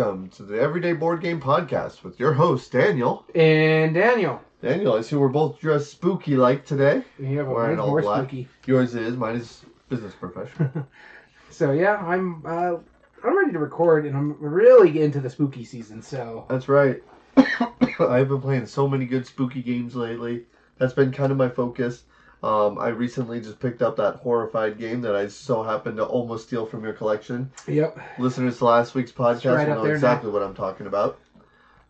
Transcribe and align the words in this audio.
welcome 0.00 0.30
to 0.30 0.44
the 0.44 0.58
Everyday 0.58 0.94
Board 0.94 1.20
Game 1.20 1.42
Podcast 1.42 2.02
with 2.02 2.18
your 2.18 2.32
host, 2.32 2.72
Daniel. 2.72 3.26
And 3.34 3.92
Daniel. 3.92 4.40
Daniel, 4.62 4.94
I 4.94 5.02
see 5.02 5.14
we're 5.14 5.28
both 5.28 5.60
dressed 5.60 5.90
spooky 5.90 6.38
like 6.38 6.64
today. 6.64 7.04
Yeah, 7.18 7.42
but 7.42 7.52
mine's 7.52 7.76
more 7.76 8.00
black. 8.00 8.22
spooky. 8.22 8.48
Yours 8.64 8.94
is, 8.94 9.14
mine 9.18 9.36
is 9.36 9.62
business 9.90 10.14
professional. 10.14 10.86
So 11.50 11.72
yeah, 11.72 11.96
I'm 11.96 12.42
uh, 12.46 12.76
I'm 13.24 13.38
ready 13.38 13.52
to 13.52 13.58
record, 13.58 14.06
and 14.06 14.16
I'm 14.16 14.36
really 14.40 15.02
into 15.02 15.20
the 15.20 15.28
spooky 15.28 15.64
season. 15.64 16.00
So 16.00 16.46
That's 16.48 16.68
right. 16.68 17.02
I've 17.36 18.28
been 18.28 18.40
playing 18.40 18.66
so 18.66 18.88
many 18.88 19.04
good 19.04 19.26
spooky 19.26 19.60
games 19.60 19.94
lately. 19.94 20.44
That's 20.78 20.94
been 20.94 21.12
kind 21.12 21.30
of 21.32 21.36
my 21.36 21.50
focus. 21.50 22.04
Um, 22.42 22.78
I 22.78 22.88
recently 22.88 23.40
just 23.40 23.60
picked 23.60 23.82
up 23.82 23.96
that 23.96 24.16
horrified 24.16 24.78
game 24.78 25.02
that 25.02 25.14
I 25.14 25.28
so 25.28 25.62
happened 25.62 25.98
to 25.98 26.04
almost 26.04 26.46
steal 26.46 26.64
from 26.64 26.82
your 26.84 26.94
collection. 26.94 27.50
yep, 27.68 27.98
Listeners 28.18 28.58
to 28.58 28.64
last 28.64 28.94
week's 28.94 29.12
podcast 29.12 29.56
right 29.56 29.68
will 29.68 29.84
know 29.84 29.90
exactly 29.90 30.30
what 30.30 30.42
I'm 30.42 30.54
talking 30.54 30.86
about. 30.86 31.18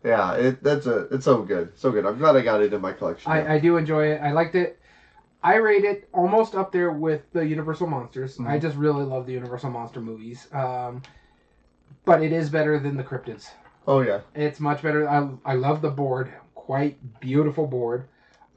Yeah, 0.03 0.33
it 0.33 0.63
that's 0.63 0.87
a 0.87 1.07
it's 1.13 1.23
so 1.25 1.43
good, 1.43 1.71
so 1.77 1.91
good. 1.91 2.05
I'm 2.05 2.17
glad 2.17 2.35
I 2.35 2.41
got 2.41 2.61
it 2.61 2.73
in 2.73 2.81
my 2.81 2.91
collection. 2.91 3.31
I, 3.31 3.53
I 3.55 3.59
do 3.59 3.77
enjoy 3.77 4.07
it. 4.07 4.21
I 4.21 4.31
liked 4.31 4.55
it. 4.55 4.79
I 5.43 5.55
rate 5.55 5.85
it 5.85 6.09
almost 6.13 6.53
up 6.53 6.71
there 6.71 6.91
with 6.91 7.21
the 7.33 7.45
Universal 7.45 7.87
Monsters. 7.87 8.37
I 8.39 8.57
Mhm. 8.57 8.61
just 8.61 8.77
really 8.77 9.03
love 9.05 9.25
the 9.25 9.33
Universal 9.33 9.69
Monster 9.71 10.01
movies. 10.01 10.47
Um, 10.53 11.01
but 12.03 12.21
it 12.21 12.31
is 12.31 12.49
better 12.49 12.77
than 12.79 12.97
the 12.97 13.03
Cryptids. 13.03 13.51
oh 13.87 14.01
yeah, 14.01 14.19
It's 14.35 14.59
much 14.59 14.81
better. 14.81 15.07
I, 15.07 15.29
I 15.45 15.53
love 15.55 15.81
the 15.81 15.89
board. 15.91 16.31
Quite 16.55 17.19
beautiful 17.19 17.67
board. 17.67 18.05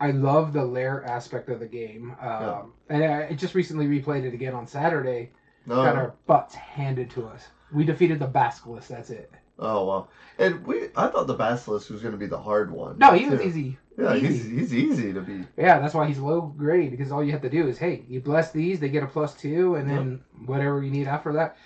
I 0.01 0.11
love 0.11 0.53
the 0.53 0.65
lair 0.65 1.05
aspect 1.05 1.49
of 1.49 1.61
the 1.61 1.67
game. 1.67 2.17
Um, 2.21 2.29
Yeah. 2.43 2.63
And 2.89 3.05
I, 3.05 3.33
just 3.35 3.55
recently 3.55 3.87
replayed 3.87 4.25
it 4.25 4.35
again 4.35 4.55
on 4.55 4.67
Saturday. 4.67 5.31
no, 5.67 5.77
Got 5.77 5.97
our 5.97 6.15
butts 6.27 6.55
handed 6.55 7.11
to 7.11 7.27
us. 7.27 7.47
We 7.73 7.85
defeated 7.85 8.19
the 8.19 8.27
Basilisk. 8.27 8.89
That's 8.89 9.11
it. 9.11 9.33
oh 9.59 9.87
well. 9.87 10.11
And 10.39 10.67
we, 10.67 10.89
I 10.97 11.09
thought 11.09 11.27
the 11.27 11.35
Basilisk 11.35 11.91
was 11.91 12.01
going 12.03 12.13
to 12.13 12.19
be 12.19 12.27
the 12.27 12.39
hard 12.39 12.71
one. 12.71 12.99
No, 12.99 13.13
he 13.13 13.29
was 13.29 13.41
easy. 13.41 13.79
Yeah, 13.97 14.17
easy. 14.17 14.27
he's 14.27 14.71
he's 14.71 14.75
easy 14.75 15.13
to 15.13 15.21
beat. 15.21 15.47
Yeah, 15.57 15.79
that's 15.79 15.95
why 15.95 16.07
he's 16.09 16.19
low 16.19 16.41
grade 16.43 16.91
because 16.91 17.13
all 17.13 17.23
you 17.23 17.31
have 17.31 17.43
to 17.43 17.49
do 17.49 17.69
is, 17.69 17.79
hey, 17.79 18.03
you 18.09 18.21
bless 18.21 18.51
these, 18.51 18.81
they 18.81 18.89
get 18.89 19.05
a 19.05 19.07
plus 19.07 19.35
two, 19.35 19.77
and 19.77 19.89
then 19.89 20.21
whatever 20.47 20.83
you 20.83 20.91
need 20.91 21.07
after 21.07 21.33
that. 21.35 21.57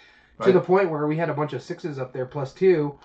To 0.45 0.53
the 0.53 0.61
point 0.61 0.89
where 0.91 1.07
we 1.09 1.17
had 1.17 1.31
a 1.31 1.35
bunch 1.35 1.53
of 1.53 1.63
sixes 1.63 1.99
up 1.99 2.13
there 2.13 2.27
plus 2.27 2.53
two. 2.53 2.97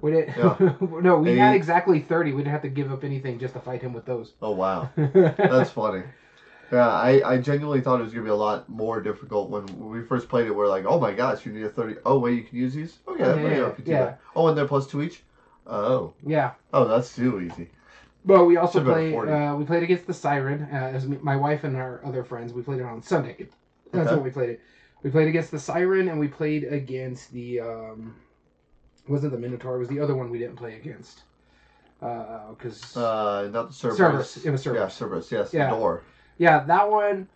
We 0.00 0.10
didn't. 0.12 0.36
Yeah. 0.36 0.74
no, 1.00 1.18
we 1.18 1.30
And 1.30 1.38
had 1.40 1.50
he- 1.52 1.56
exactly 1.56 2.00
thirty. 2.00 2.32
We 2.32 2.42
didn't 2.42 2.52
have 2.52 2.62
to 2.62 2.68
give 2.68 2.92
up 2.92 3.02
anything 3.04 3.38
just 3.38 3.54
to 3.54 3.60
fight 3.60 3.82
him 3.82 3.92
with 3.92 4.04
those. 4.04 4.34
Oh 4.42 4.50
wow, 4.52 4.90
that's 4.96 5.70
funny. 5.70 6.02
Yeah, 6.72 6.88
I, 6.88 7.34
I 7.34 7.38
genuinely 7.38 7.80
thought 7.80 8.00
it 8.00 8.02
was 8.04 8.12
gonna 8.12 8.24
be 8.24 8.30
a 8.30 8.34
lot 8.34 8.68
more 8.68 9.00
difficult 9.00 9.50
when 9.50 9.66
we 9.88 10.02
first 10.02 10.28
played 10.28 10.46
it. 10.46 10.50
We're 10.54 10.66
like, 10.68 10.84
oh 10.84 10.98
my 10.98 11.12
gosh, 11.12 11.46
you 11.46 11.52
need 11.52 11.62
a 11.64 11.68
thirty. 11.70 11.94
Oh 12.04 12.18
wait, 12.18 12.34
you 12.38 12.42
can 12.44 12.58
use 12.58 12.74
these. 12.74 12.98
Okay, 13.06 13.22
Yeah, 13.24 13.36
yeah, 13.40 13.72
yeah. 13.84 14.04
that. 14.04 14.20
Oh, 14.34 14.48
and 14.48 14.58
they're 14.58 14.66
plus 14.66 14.86
two 14.86 15.00
each. 15.02 15.22
Oh, 15.68 16.12
yeah. 16.24 16.52
oh, 16.72 16.86
that's 16.86 17.14
too 17.14 17.40
easy. 17.40 17.70
But 18.24 18.44
we 18.44 18.56
also 18.56 18.82
played. 18.82 19.14
Uh, 19.14 19.54
we 19.56 19.64
played 19.64 19.82
against 19.84 20.06
the 20.06 20.14
Siren. 20.14 20.62
Uh, 20.72 20.76
as 20.94 21.06
my 21.06 21.36
wife 21.36 21.64
and 21.64 21.76
our 21.76 22.00
other 22.04 22.22
friends. 22.24 22.52
We 22.52 22.62
played 22.62 22.80
it 22.80 22.84
on 22.86 23.00
Sunday. 23.02 23.48
That's 23.92 24.08
Okay. 24.08 24.14
when 24.16 24.24
we 24.24 24.30
played 24.30 24.50
it. 24.50 24.60
We 25.04 25.10
played 25.10 25.28
against 25.28 25.52
the 25.52 25.58
Siren, 25.58 26.08
and 26.08 26.18
we 26.20 26.26
played 26.28 26.64
against 26.64 27.32
the. 27.32 27.60
Um, 27.60 28.14
wasn't 29.08 29.32
the 29.32 29.38
Minotaur? 29.38 29.76
It 29.76 29.78
was 29.78 29.88
the 29.88 30.00
other 30.00 30.14
one 30.14 30.30
we 30.30 30.38
didn't 30.38 30.56
play 30.56 30.74
against. 30.76 31.22
Because 32.00 32.96
Uh, 32.96 33.48
not 33.52 33.68
the 33.68 33.74
Cerberus. 33.74 33.96
Cerberus. 33.98 34.44
It 34.44 34.50
was 34.50 34.66
Yeah, 34.66 34.72
Cerberus. 34.72 34.94
Cerberus. 34.94 35.32
Yes, 35.32 35.54
Yeah. 35.54 35.70
the 35.70 35.76
door. 35.76 36.02
Yeah, 36.38 36.60
that 36.64 36.90
one. 36.90 37.28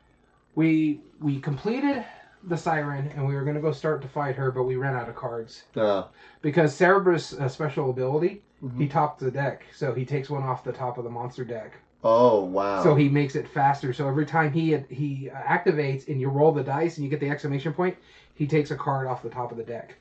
We 0.54 1.00
we 1.20 1.40
completed 1.40 2.04
the 2.44 2.56
Siren, 2.56 3.10
and 3.14 3.26
we 3.26 3.34
were 3.34 3.42
gonna 3.44 3.60
go 3.60 3.72
start 3.72 4.02
to 4.02 4.08
fight 4.08 4.36
her, 4.36 4.50
but 4.50 4.64
we 4.64 4.76
ran 4.76 4.94
out 4.96 5.08
of 5.08 5.14
cards 5.14 5.64
Uh, 5.76 6.04
because 6.42 6.74
Cerberus' 6.74 7.32
uh, 7.38 7.48
special 7.48 7.90
ability. 7.90 8.42
mhm. 8.62 8.76
He 8.78 8.88
topped 8.88 9.20
the 9.20 9.30
deck, 9.30 9.64
so 9.74 9.92
he 9.94 10.04
takes 10.04 10.28
one 10.30 10.42
off 10.42 10.64
the 10.64 10.72
top 10.72 10.98
of 10.98 11.04
the 11.04 11.10
monster 11.10 11.44
deck. 11.44 11.72
Oh 12.02 12.44
wow. 12.44 12.82
So 12.82 12.94
he 12.94 13.08
makes 13.10 13.36
it 13.36 13.46
faster. 13.46 13.92
So 13.92 14.08
every 14.08 14.24
time 14.26 14.52
he 14.52 14.76
he 14.88 15.30
activates 15.34 16.08
and 16.08 16.20
you 16.20 16.28
roll 16.28 16.52
the 16.52 16.62
dice 16.64 16.96
and 16.96 17.04
you 17.04 17.10
get 17.10 17.20
the 17.20 17.28
exclamation 17.30 17.72
point, 17.74 17.96
he 18.34 18.46
takes 18.46 18.70
a 18.70 18.76
card 18.76 19.06
off 19.06 19.22
the 19.22 19.28
top 19.30 19.50
of 19.52 19.58
the 19.58 19.64
deck. 19.64 19.94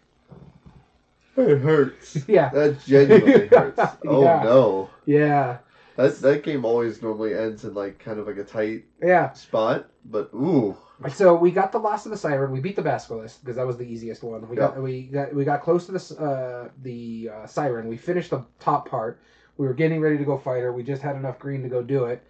It 1.40 1.60
hurts. 1.62 2.18
Yeah, 2.28 2.50
That 2.50 2.78
genuinely 2.86 3.48
hurts. 3.52 3.80
Oh 4.06 4.24
Yeah. 4.24 4.44
no. 4.44 4.90
yeah, 5.06 5.58
That 5.96 6.20
that 6.22 6.44
game 6.44 6.66
always 6.66 7.02
normally 7.02 7.34
ends 7.34 7.64
in 7.66 7.74
like 7.74 8.00
kind 8.00 8.20
of 8.20 8.28
like 8.28 8.38
a 8.38 8.44
tight 8.44 8.86
yeah. 9.02 9.32
spot, 9.34 9.90
but 10.06 10.30
ooh. 10.34 10.76
So 11.14 11.34
we 11.34 11.52
got 11.52 11.72
the 11.72 11.80
last 11.80 12.06
of 12.06 12.12
the 12.12 12.18
siren. 12.18 12.52
We 12.52 12.60
beat 12.60 12.76
the 12.76 12.82
basilisk 12.82 13.40
because 13.42 13.56
that 13.56 13.66
was 13.66 13.78
the 13.78 13.86
easiest 13.86 14.22
one. 14.22 14.48
We 14.50 14.58
got 14.58 14.82
we 14.82 15.04
got 15.04 15.34
we 15.34 15.46
got 15.46 15.62
close 15.62 15.86
to 15.86 15.94
the 15.94 16.22
uh, 16.22 16.70
the 16.82 17.30
uh, 17.34 17.48
siren. 17.48 17.88
We 17.88 17.96
finished 17.96 18.32
the 18.32 18.44
top 18.60 18.90
part. 18.90 19.22
We 19.58 19.66
were 19.66 19.74
getting 19.74 20.02
ready 20.02 20.18
to 20.18 20.26
go 20.26 20.38
fight 20.38 20.62
her. 20.62 20.74
We 20.74 20.84
just 20.84 21.02
had 21.02 21.16
enough 21.16 21.40
green 21.40 21.64
to 21.64 21.70
go 21.70 21.82
do 21.84 22.06
it. 22.06 22.22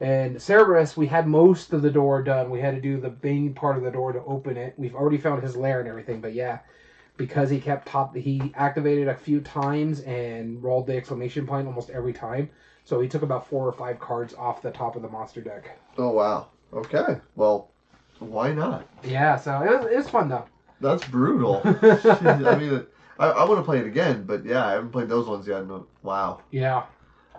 And 0.00 0.36
Cerberus, 0.42 0.96
we 0.96 1.06
had 1.06 1.26
most 1.26 1.72
of 1.72 1.82
the 1.82 1.90
door 1.90 2.22
done. 2.22 2.50
We 2.50 2.60
had 2.60 2.74
to 2.74 2.80
do 2.80 3.00
the 3.00 3.14
main 3.22 3.54
part 3.54 3.76
of 3.78 3.82
the 3.84 3.90
door 3.90 4.12
to 4.12 4.22
open 4.24 4.56
it. 4.56 4.74
We've 4.76 4.94
already 4.94 5.18
found 5.18 5.42
his 5.42 5.56
lair 5.56 5.78
and 5.80 5.88
everything. 5.88 6.20
But 6.20 6.34
yeah, 6.34 6.58
because 7.16 7.50
he 7.50 7.60
kept 7.60 7.88
top, 7.88 8.14
he 8.14 8.52
activated 8.54 9.08
a 9.08 9.14
few 9.14 9.40
times 9.40 10.00
and 10.00 10.62
rolled 10.62 10.86
the 10.86 10.96
exclamation 10.96 11.46
point 11.46 11.66
almost 11.66 11.90
every 11.90 12.12
time. 12.12 12.50
So 12.84 13.00
he 13.00 13.08
took 13.08 13.22
about 13.22 13.48
four 13.48 13.66
or 13.66 13.72
five 13.72 13.98
cards 13.98 14.34
off 14.34 14.62
the 14.62 14.70
top 14.70 14.96
of 14.96 15.02
the 15.02 15.08
monster 15.08 15.40
deck. 15.40 15.78
Oh 15.98 16.10
wow. 16.10 16.48
Okay. 16.72 17.18
Well, 17.34 17.70
why 18.18 18.52
not? 18.52 18.86
Yeah, 19.04 19.36
so 19.36 19.62
it 19.62 19.70
was, 19.70 19.86
it 19.92 19.96
was 19.96 20.08
fun 20.08 20.28
though. 20.28 20.46
That's 20.80 21.04
brutal. 21.06 21.60
Jeez, 21.64 22.46
I 22.46 22.58
mean, 22.58 22.86
I, 23.18 23.28
I 23.28 23.44
want 23.44 23.58
to 23.58 23.64
play 23.64 23.78
it 23.78 23.86
again, 23.86 24.24
but 24.24 24.44
yeah, 24.44 24.66
I 24.66 24.72
haven't 24.72 24.90
played 24.90 25.08
those 25.08 25.26
ones 25.26 25.46
yet. 25.46 25.66
No, 25.66 25.86
wow. 26.02 26.42
Yeah. 26.50 26.84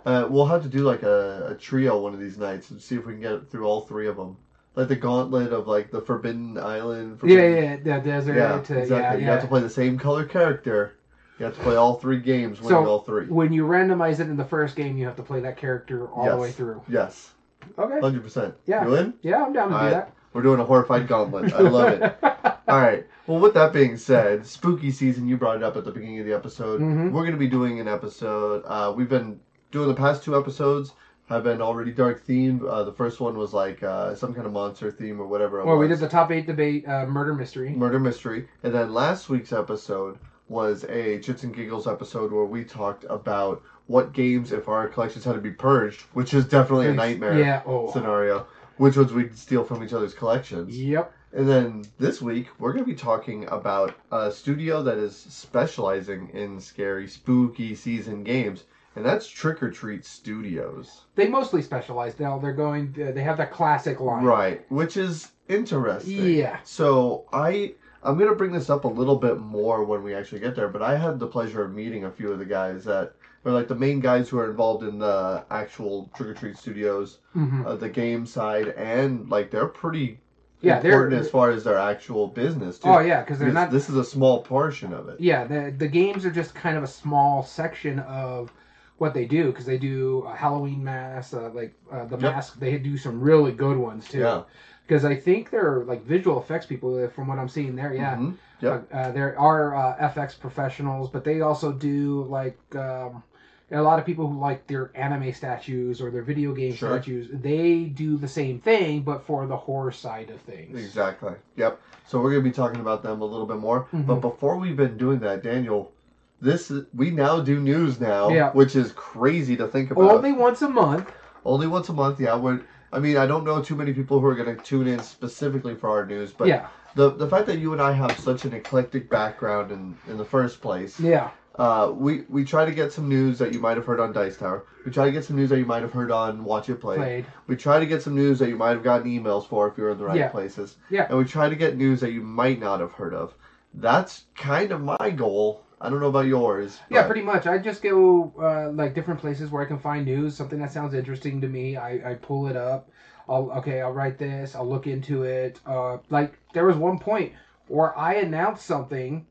Uh, 0.04 0.26
we'll 0.28 0.46
have 0.46 0.62
to 0.62 0.68
do 0.68 0.80
like 0.80 1.02
a, 1.02 1.48
a 1.50 1.54
trio 1.54 2.00
one 2.00 2.14
of 2.14 2.20
these 2.20 2.38
nights 2.38 2.70
and 2.70 2.80
see 2.80 2.96
if 2.96 3.06
we 3.06 3.12
can 3.12 3.20
get 3.20 3.50
through 3.50 3.64
all 3.64 3.82
three 3.82 4.08
of 4.08 4.16
them. 4.16 4.36
Like 4.78 4.86
the 4.88 4.94
gauntlet 4.96 5.52
of 5.52 5.66
like 5.66 5.90
the 5.90 6.00
Forbidden 6.00 6.56
Island. 6.56 7.14
Yeah, 7.14 7.18
Forbidden... 7.18 7.82
yeah, 7.84 7.98
the 7.98 8.04
desert. 8.04 8.36
yeah, 8.36 8.52
uh, 8.54 8.58
exactly. 8.58 8.96
Yeah, 8.96 9.14
you 9.16 9.24
have 9.24 9.40
to 9.42 9.48
play 9.48 9.60
the 9.60 9.68
same 9.68 9.98
color 9.98 10.24
character. 10.24 10.94
You 11.40 11.46
have 11.46 11.56
to 11.56 11.60
play 11.62 11.74
all 11.74 11.96
three 11.96 12.20
games, 12.20 12.60
winning 12.60 12.84
So- 12.84 12.88
all 12.88 13.00
three. 13.00 13.26
When 13.26 13.52
you 13.52 13.64
randomize 13.64 14.20
it 14.20 14.28
in 14.28 14.36
the 14.36 14.44
first 14.44 14.76
game, 14.76 14.96
you 14.96 15.04
have 15.06 15.16
to 15.16 15.22
play 15.24 15.40
that 15.40 15.56
character 15.56 16.06
all 16.12 16.30
the 16.30 16.36
way 16.36 16.52
through. 16.52 16.80
Yes, 16.88 17.32
Okay. 17.76 17.98
hundred 18.00 18.22
percent. 18.22 18.54
Yeah. 18.66 18.86
You 18.86 18.94
in? 18.94 19.14
Yeah, 19.22 19.42
I'm 19.44 19.52
down 19.52 19.68
to 19.70 19.74
do 19.74 19.78
Alright. 19.78 19.92
that. 19.92 20.12
We're 20.32 20.42
doing 20.42 20.60
a 20.60 20.64
horrified 20.64 21.08
gauntlet. 21.08 21.52
I 21.54 21.60
love 21.60 22.00
it. 22.00 22.16
All 22.68 22.80
right. 22.80 23.04
Well, 23.26 23.40
with 23.40 23.54
that 23.54 23.72
being 23.72 23.96
said, 23.96 24.46
spooky 24.46 24.92
season. 24.92 25.26
You 25.26 25.36
brought 25.36 25.56
it 25.56 25.62
up 25.64 25.76
at 25.76 25.84
the 25.84 25.90
beginning 25.90 26.20
of 26.20 26.26
the 26.26 26.34
episode. 26.34 26.80
Mhm. 26.80 27.10
We're 27.10 27.22
going 27.22 27.32
to 27.32 27.38
be 27.38 27.48
doing 27.48 27.80
an 27.80 27.88
episode. 27.88 28.62
Uh, 28.66 28.92
we've 28.96 29.08
been 29.08 29.40
doing 29.72 29.88
the 29.88 29.94
past 29.94 30.22
two 30.22 30.36
episodes 30.38 30.92
have 31.28 31.44
been 31.44 31.60
already 31.60 31.92
dark 31.92 32.26
themed. 32.26 32.66
Uh, 32.68 32.84
the 32.84 32.92
first 32.92 33.20
one 33.20 33.36
was 33.36 33.52
like 33.52 33.82
uh, 33.82 34.14
some 34.14 34.32
kind 34.34 34.46
of 34.46 34.52
monster 34.52 34.90
theme 34.90 35.20
or 35.20 35.26
whatever. 35.26 35.60
It 35.60 35.66
well, 35.66 35.76
we 35.76 35.88
did 35.88 35.98
the 36.00 36.08
top 36.08 36.30
eight 36.30 36.46
debate, 36.46 36.88
uh, 36.88 37.06
murder 37.06 37.34
mystery. 37.34 37.70
murder 37.70 37.98
mystery, 38.00 38.48
and 38.62 38.74
then 38.74 38.92
last 38.94 39.28
week's 39.28 39.52
episode 39.52 40.18
was 40.48 40.84
a 40.84 41.18
chits 41.20 41.42
and 41.42 41.54
giggles 41.54 41.86
episode 41.86 42.32
where 42.32 42.46
we 42.46 42.64
talked 42.64 43.04
about 43.10 43.62
what 43.86 44.12
games 44.12 44.52
if 44.52 44.68
our 44.68 44.88
collections 44.88 45.24
had 45.24 45.34
to 45.34 45.40
be 45.40 45.50
purged, 45.50 46.00
which 46.14 46.32
is 46.34 46.46
definitely 46.46 46.88
a 46.88 46.92
nightmare 46.94 47.38
Yeah. 47.38 47.62
Oh. 47.66 47.90
scenario. 47.92 48.46
Which 48.78 48.96
ones 48.96 49.12
we'd 49.12 49.36
steal 49.36 49.64
from 49.64 49.82
each 49.82 49.92
other's 49.92 50.14
collections. 50.14 50.78
Yep. 50.78 51.12
And 51.32 51.48
then 51.48 51.84
this 51.98 52.22
week, 52.22 52.46
we're 52.58 52.72
going 52.72 52.84
to 52.84 52.90
be 52.90 52.94
talking 52.96 53.46
about 53.48 53.94
a 54.12 54.30
studio 54.30 54.82
that 54.84 54.96
is 54.98 55.14
specializing 55.16 56.30
in 56.32 56.60
scary, 56.60 57.06
spooky 57.08 57.74
season 57.74 58.24
games, 58.24 58.64
and 58.98 59.06
that's 59.06 59.26
Trick 59.28 59.62
or 59.62 59.70
Treat 59.70 60.04
Studios. 60.04 61.02
They 61.14 61.28
mostly 61.28 61.62
specialize 61.62 62.18
now. 62.18 62.38
They're 62.38 62.52
going. 62.52 62.94
uh, 63.00 63.12
They 63.12 63.22
have 63.22 63.36
that 63.38 63.52
classic 63.52 64.00
line. 64.00 64.24
Right, 64.24 64.64
which 64.70 64.96
is 64.96 65.28
interesting. 65.48 66.34
Yeah. 66.36 66.58
So 66.64 67.24
I 67.32 67.74
I'm 68.02 68.18
gonna 68.18 68.34
bring 68.34 68.52
this 68.52 68.70
up 68.70 68.84
a 68.84 68.88
little 68.88 69.16
bit 69.16 69.38
more 69.38 69.84
when 69.84 70.02
we 70.02 70.14
actually 70.14 70.40
get 70.40 70.54
there, 70.54 70.68
but 70.68 70.82
I 70.82 70.96
had 70.96 71.18
the 71.18 71.26
pleasure 71.26 71.64
of 71.64 71.72
meeting 71.72 72.04
a 72.04 72.10
few 72.10 72.30
of 72.32 72.38
the 72.38 72.44
guys 72.44 72.84
that 72.84 73.14
are 73.44 73.52
like 73.52 73.68
the 73.68 73.74
main 73.74 74.00
guys 74.00 74.28
who 74.28 74.38
are 74.38 74.50
involved 74.50 74.82
in 74.84 74.98
the 74.98 75.44
actual 75.50 76.10
Trick 76.14 76.28
or 76.30 76.34
Treat 76.34 76.56
Studios, 76.58 77.18
hmm 77.32 77.64
uh, 77.66 77.76
the 77.76 77.88
game 77.88 78.26
side, 78.26 78.68
and 78.68 79.28
like 79.30 79.50
they're 79.50 79.66
pretty 79.66 80.20
Yeah, 80.60 80.80
they're. 80.80 80.92
important 80.92 81.20
as 81.22 81.30
far 81.30 81.50
as 81.50 81.62
their 81.64 81.78
actual 81.78 82.26
business 82.28 82.78
too. 82.78 82.88
Oh 82.88 82.98
yeah, 82.98 83.20
because 83.22 83.38
they're 83.38 83.48
Because 83.48 83.66
not. 83.66 83.70
This 83.70 83.88
is 83.88 83.96
a 83.96 84.04
small 84.04 84.42
portion 84.42 84.92
of 84.92 85.08
it. 85.08 85.20
Yeah, 85.20 85.44
the 85.44 85.72
the 85.76 85.88
games 85.88 86.26
are 86.26 86.30
just 86.32 86.54
kind 86.54 86.76
of 86.76 86.82
a 86.82 86.88
small 86.88 87.42
section 87.44 88.00
of 88.00 88.52
what 88.98 89.14
they 89.14 89.24
do 89.24 89.46
because 89.46 89.64
they 89.64 89.78
do 89.78 90.24
a 90.28 90.34
Halloween 90.34 90.82
mask, 90.84 91.34
uh, 91.34 91.48
like 91.50 91.72
uh, 91.90 92.04
the 92.06 92.16
Yep. 92.16 92.20
mask. 92.32 92.58
They 92.60 92.78
do 92.78 92.96
some 92.96 93.20
really 93.20 93.52
good 93.52 93.76
ones 93.76 94.08
too. 94.08 94.20
Yeah. 94.20 94.42
Because 94.86 95.04
I 95.04 95.14
think 95.14 95.50
they're 95.50 95.84
like 95.84 96.02
visual 96.04 96.40
effects 96.40 96.66
people, 96.66 97.04
uh, 97.04 97.08
from 97.08 97.26
what 97.28 97.38
I'm 97.38 97.48
seeing 97.48 97.76
there. 97.76 97.92
Yeah. 97.94 98.16
Mhm. 98.16 98.34
Yep. 98.60 98.88
Uh, 98.92 98.96
uh, 98.96 99.12
there 99.12 99.38
are 99.38 99.74
uh, 99.76 99.96
FX 100.00 100.34
professionals, 100.38 101.10
but 101.10 101.24
they 101.24 101.40
also 101.42 101.72
do 101.72 102.24
like 102.28 102.58
um, 102.74 103.22
a 103.70 103.80
lot 103.82 103.98
of 104.00 104.06
people 104.06 104.26
who 104.26 104.38
like 104.40 104.66
their 104.66 104.90
anime 104.94 105.32
statues 105.32 106.00
or 106.00 106.10
their 106.10 106.22
video 106.22 106.52
game 106.54 106.72
Sure. 106.74 106.96
statues. 106.96 107.28
They 107.32 107.84
do 107.84 108.16
the 108.16 108.26
same 108.26 108.58
thing, 108.60 109.02
but 109.02 109.22
for 109.26 109.46
the 109.46 109.56
horror 109.56 109.92
side 109.92 110.30
of 110.30 110.40
things. 110.40 110.76
Exactly. 110.82 111.34
Yep. 111.56 111.78
So 112.06 112.20
we're 112.20 112.30
gonna 112.30 112.42
be 112.42 112.50
talking 112.50 112.80
about 112.80 113.02
them 113.02 113.20
a 113.20 113.24
little 113.26 113.46
bit 113.46 113.58
more. 113.58 113.86
Mhm. 113.92 114.06
But 114.06 114.16
before 114.22 114.56
we've 114.56 114.76
been 114.76 114.96
doing 114.96 115.18
that, 115.20 115.42
Daniel, 115.42 115.92
this 116.40 116.70
is, 116.70 116.86
we 116.94 117.10
now 117.10 117.40
do 117.40 117.60
news 117.60 118.00
now, 118.00 118.28
Yeah. 118.30 118.50
which 118.52 118.76
is 118.76 118.92
crazy 118.92 119.56
to 119.56 119.66
think 119.68 119.90
about. 119.90 120.10
Only 120.10 120.32
once 120.32 120.62
a 120.62 120.68
month. 120.68 121.10
Only 121.44 121.66
once 121.66 121.88
a 121.88 121.92
month, 121.92 122.20
yeah. 122.20 122.36
We're, 122.36 122.60
I 122.92 122.98
mean, 122.98 123.16
I 123.16 123.26
don't 123.26 123.44
know 123.44 123.62
too 123.62 123.74
many 123.76 123.92
people 123.92 124.20
who 124.20 124.26
are 124.26 124.34
going 124.34 124.54
to 124.56 124.62
tune 124.62 124.86
in 124.86 125.00
specifically 125.00 125.74
for 125.74 125.90
our 125.90 126.04
news, 126.06 126.32
but 126.32 126.48
yeah, 126.48 126.68
the 126.94 127.10
the 127.10 127.28
fact 127.28 127.46
that 127.46 127.58
you 127.58 127.72
and 127.72 127.82
I 127.82 127.92
have 127.92 128.18
such 128.18 128.44
an 128.44 128.52
eclectic 128.54 129.08
background 129.10 129.70
in 129.72 129.96
in 130.08 130.16
the 130.16 130.24
first 130.24 130.60
place, 130.62 130.98
yeah, 130.98 131.30
uh, 131.56 131.92
we 131.94 132.22
we 132.28 132.44
try 132.44 132.64
to 132.64 132.72
get 132.72 132.92
some 132.92 133.08
news 133.08 133.38
that 133.38 133.52
you 133.52 133.60
might 133.60 133.76
have 133.76 133.84
heard 133.86 134.00
on 134.00 134.12
Dice 134.12 134.36
Tower. 134.38 134.64
We 134.86 134.90
try 134.92 135.04
to 135.04 135.12
get 135.12 135.24
some 135.24 135.36
news 135.36 135.50
that 135.50 135.58
you 135.58 135.66
might 135.66 135.82
have 135.82 135.92
heard 135.92 136.10
on 136.10 136.44
Watch 136.44 136.68
It 136.70 136.80
Play. 136.80 136.96
played. 136.96 137.26
We 137.46 137.56
try 137.56 137.78
to 137.78 137.84
get 137.86 138.02
some 138.02 138.14
news 138.14 138.38
that 138.38 138.48
you 138.48 138.56
might 138.56 138.70
have 138.70 138.82
gotten 138.82 139.06
emails 139.06 139.46
for 139.46 139.68
if 139.68 139.76
you're 139.76 139.90
in 139.90 139.98
the 139.98 140.04
right 140.06 140.16
Yeah. 140.16 140.28
places. 140.28 140.76
Yeah. 140.88 141.06
And 141.10 141.18
we 141.18 141.24
try 141.24 141.48
to 141.50 141.56
get 141.56 141.76
news 141.76 142.00
that 142.00 142.12
you 142.12 142.22
might 142.22 142.58
not 142.58 142.80
have 142.80 142.92
heard 142.92 143.12
of. 143.14 143.34
That's 143.74 144.24
kind 144.34 144.72
of 144.72 144.80
my 144.80 145.10
goal. 145.10 145.64
I 145.80 145.88
don't 145.88 146.00
know 146.00 146.08
about 146.08 146.26
yours. 146.26 146.80
Yeah, 146.90 147.06
pretty 147.06 147.22
much. 147.22 147.46
I 147.46 147.58
just 147.58 147.82
go 147.82 148.32
uh, 148.40 148.70
like 148.70 148.94
different 148.94 149.20
places 149.20 149.50
where 149.50 149.62
I 149.62 149.66
can 149.66 149.78
find 149.78 150.04
news, 150.04 150.36
something 150.36 150.58
that 150.58 150.72
sounds 150.72 150.92
interesting 150.92 151.40
to 151.40 151.48
me. 151.48 151.76
I, 151.76 152.10
I 152.10 152.14
pull 152.14 152.48
it 152.48 152.56
up. 152.56 152.90
I'll 153.28 153.50
okay, 153.58 153.80
I'll 153.80 153.92
write 153.92 154.18
this. 154.18 154.56
I'll 154.56 154.68
look 154.68 154.86
into 154.86 155.22
it. 155.22 155.60
Uh, 155.64 155.98
like 156.10 156.38
there 156.52 156.66
was 156.66 156.76
one 156.76 156.98
point 156.98 157.32
where 157.68 157.96
I 157.96 158.14
announced 158.14 158.66
something 158.66 159.26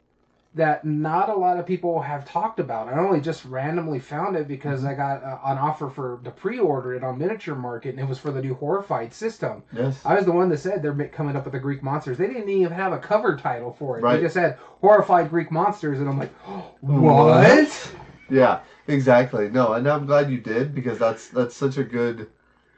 that 0.58 0.84
not 0.86 1.30
a 1.30 1.34
lot 1.34 1.58
of 1.58 1.66
people 1.66 2.02
have 2.02 2.26
talked 2.26 2.60
about. 2.60 2.88
I 2.90 2.98
only 3.00 3.22
just 3.22 3.46
randomly 3.46 4.00
found 4.00 4.36
it 4.36 4.48
because 4.48 4.84
I 4.84 4.94
got 4.94 5.24
uh, 5.24 5.38
an 5.46 5.58
offer 5.58 5.90
for 5.90 6.20
to 6.24 6.32
pre-order 6.32 6.94
it 6.96 7.04
on 7.04 7.18
Miniature 7.18 7.56
Market, 7.56 7.92
and 7.92 8.00
it 8.00 8.08
was 8.08 8.20
for 8.20 8.32
the 8.32 8.42
new 8.42 8.54
Horrified 8.56 9.14
system. 9.14 9.64
Yes. 9.72 10.00
I 10.06 10.16
was 10.16 10.26
the 10.26 10.32
one 10.32 10.50
that 10.50 10.58
said 10.58 10.82
they're 10.82 11.08
coming 11.08 11.36
up 11.36 11.46
with 11.46 11.54
the 11.54 11.60
Greek 11.60 11.82
monsters. 11.82 12.18
They 12.18 12.28
didn't 12.28 12.50
even 12.50 12.74
have 12.74 12.92
a 12.92 12.98
cover 12.98 13.38
title 13.38 13.72
for 13.72 13.98
it. 13.98 14.02
Right. 14.04 14.18
They 14.18 14.24
just 14.24 14.36
had 14.36 14.58
horrified 14.82 15.30
Greek 15.30 15.52
monsters, 15.52 16.00
and 16.00 16.10
I'm 16.10 16.20
like, 16.20 16.34
what? 16.82 17.94
Yeah, 18.30 18.60
exactly. 18.88 19.50
No, 19.50 19.74
and 19.74 19.88
I'm 19.88 20.06
glad 20.06 20.30
you 20.30 20.40
did 20.40 20.76
because 20.76 21.00
that's 21.00 21.30
that's 21.30 21.56
such 21.56 21.78
a 21.78 21.84
good, 21.84 22.28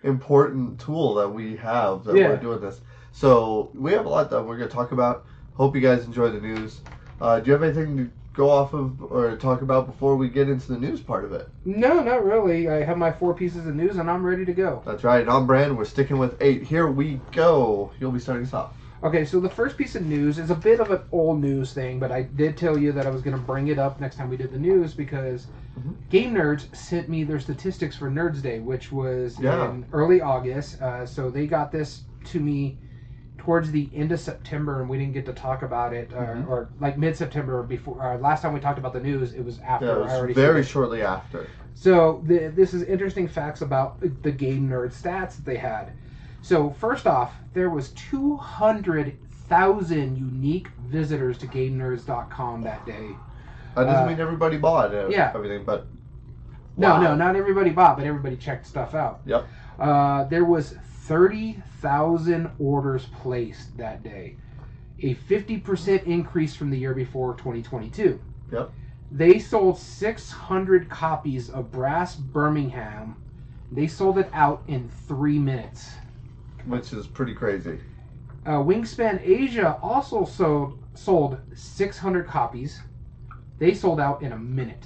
important 0.03 0.79
tool 0.79 1.15
that 1.15 1.29
we 1.29 1.55
have 1.57 2.03
that 2.03 2.15
Yeah. 2.15 2.29
we're 2.29 2.37
doing 2.37 2.61
this. 2.61 2.81
So 3.11 3.71
we 3.73 3.91
have 3.93 4.05
a 4.05 4.09
lot 4.09 4.29
that 4.29 4.43
we're 4.43 4.57
going 4.57 4.69
to 4.69 4.75
talk 4.75 4.91
about. 4.91 5.25
Hope 5.55 5.75
you 5.75 5.81
guys 5.81 6.05
enjoy 6.05 6.29
the 6.29 6.39
news. 6.39 6.81
Uh, 7.21 7.39
do 7.39 7.47
you 7.47 7.53
have 7.53 7.63
anything 7.63 7.97
to 7.97 8.09
go 8.33 8.49
off 8.49 8.73
of 8.73 9.01
or 9.11 9.35
talk 9.35 9.61
about 9.61 9.85
before 9.85 10.15
we 10.15 10.29
get 10.29 10.47
into 10.49 10.71
the 10.71 10.77
news 10.79 11.01
part 11.01 11.25
of 11.25 11.33
it? 11.33 11.49
No, 11.65 12.01
not 12.01 12.23
really. 12.23 12.69
I 12.69 12.83
have 12.83 12.97
my 12.97 13.11
four 13.11 13.33
pieces 13.33 13.65
of 13.67 13.75
news, 13.75 13.97
and 13.97 14.09
I'm 14.09 14.23
ready 14.23 14.45
to 14.45 14.53
go. 14.53 14.81
That's 14.85 15.03
right. 15.03 15.21
And 15.21 15.29
on 15.29 15.45
brand, 15.45 15.77
we're 15.77 15.85
sticking 15.85 16.17
with 16.17 16.37
eight. 16.41 16.63
Here 16.63 16.87
we 16.87 17.19
go. 17.31 17.91
You'll 17.99 18.11
be 18.11 18.19
starting 18.19 18.45
us 18.45 18.53
off. 18.53 18.75
Okay, 19.01 19.23
so 19.23 19.39
the 19.39 19.49
first 19.49 19.77
piece 19.77 19.95
of 19.95 20.05
news 20.05 20.37
is 20.37 20.49
a 20.49 20.55
bit 20.55 20.81
of 20.81 20.91
an 20.91 20.99
old 21.13 21.39
news 21.39 21.71
thing, 21.73 21.99
but 21.99 22.11
I 22.11 22.23
did 22.23 22.57
tell 22.57 22.77
you 22.77 22.91
that 22.91 23.05
I 23.05 23.09
was 23.09 23.21
going 23.21 23.35
to 23.35 23.41
bring 23.41 23.67
it 23.69 23.79
up 23.79 23.99
next 24.01 24.17
time 24.17 24.29
we 24.29 24.35
did 24.35 24.51
the 24.51 24.59
news 24.59 24.93
because 24.93 25.47
Mhm. 25.79 25.95
GameNerdz 26.11 26.75
sent 26.75 27.07
me 27.07 27.23
their 27.23 27.39
statistics 27.39 27.95
for 27.95 28.09
Nerdz 28.11 28.41
Day, 28.41 28.59
which 28.59 28.91
was 28.91 29.39
Yeah. 29.39 29.69
in 29.69 29.85
early 29.93 30.19
August. 30.19 30.81
Uh, 30.81 31.05
so 31.05 31.29
they 31.29 31.47
got 31.47 31.71
this 31.71 32.03
to 32.25 32.41
me 32.41 32.77
towards 33.39 33.71
the 33.71 33.89
end 33.95 34.11
of 34.11 34.19
September, 34.19 34.81
and 34.81 34.89
we 34.89 34.97
didn't 34.97 35.13
get 35.13 35.25
to 35.25 35.33
talk 35.33 35.63
about 35.63 35.93
it, 35.93 36.11
uh, 36.13 36.17
Mhm. 36.19 36.47
or 36.49 36.67
like 36.79 36.97
mid 36.97 37.15
September 37.15 37.63
before. 37.63 38.01
Uh, 38.01 38.17
last 38.17 38.41
time 38.41 38.53
we 38.53 38.59
talked 38.59 38.77
about 38.77 38.93
the 38.93 38.99
news, 38.99 39.33
it 39.33 39.43
was 39.43 39.59
after 39.61 39.85
Yeah, 39.87 39.91
it 39.93 40.09
I 40.09 40.21
was 40.21 40.35
very 40.35 40.63
shortly 40.63 41.01
after. 41.01 41.47
So 41.73 42.21
the, 42.25 42.51
this 42.53 42.73
is 42.73 42.83
interesting 42.83 43.27
facts 43.27 43.61
about 43.61 43.99
the 44.21 44.31
game 44.31 44.69
nerd 44.69 44.93
stats 44.93 45.37
that 45.37 45.45
they 45.45 45.55
had. 45.57 45.91
So 46.41 46.69
first 46.71 47.07
off, 47.07 47.33
there 47.53 47.69
was 47.69 47.89
200,000 47.91 50.17
unique 50.17 50.67
visitors 50.87 51.37
to 51.39 51.47
GameNerdz.com 51.47 52.61
that 52.63 52.85
day. 52.85 53.09
That 53.75 53.85
doesn't 53.85 54.03
Uh, 54.03 54.07
mean 54.07 54.19
everybody 54.19 54.57
bought 54.57 54.93
it, 54.93 55.11
yeah. 55.11 55.31
everything, 55.33 55.63
but 55.65 55.87
No, 56.77 57.01
no, 57.01 57.15
not 57.15 57.35
everybody 57.35 57.71
bought, 57.71 57.97
but 57.97 58.05
everybody 58.05 58.37
checked 58.37 58.65
stuff 58.65 58.95
out. 58.95 59.19
Yep. 59.25 59.45
Uh, 59.79 60.23
there 60.25 60.45
was 60.45 60.75
30,000 61.09 62.51
orders 62.59 63.07
placed 63.19 63.75
that 63.75 64.03
day, 64.03 64.35
a 65.01 65.15
50% 65.15 66.03
increase 66.05 66.55
from 66.55 66.69
the 66.69 66.77
year 66.77 66.93
before 66.93 67.33
2022. 67.33 68.21
Yep. 68.51 68.71
They 69.11 69.39
sold 69.39 69.79
600 69.79 70.87
copies 70.87 71.49
of 71.49 71.71
Brass 71.71 72.15
Birmingham. 72.15 73.15
They 73.71 73.87
sold 73.87 74.19
it 74.19 74.29
out 74.33 74.61
in 74.67 74.87
three 75.07 75.39
minutes. 75.39 75.89
which 76.67 76.93
is 76.93 77.07
pretty 77.07 77.33
crazy. 77.33 77.79
Uh, 78.45 78.59
Wingspan 78.59 79.19
Asia 79.27 79.79
also 79.81 80.25
sold 80.25 80.77
sold 80.93 81.39
600 81.55 82.27
copies. 82.27 82.81
They 83.57 83.73
sold 83.73 83.99
out 83.99 84.21
in 84.21 84.33
a 84.33 84.37
minute. 84.37 84.85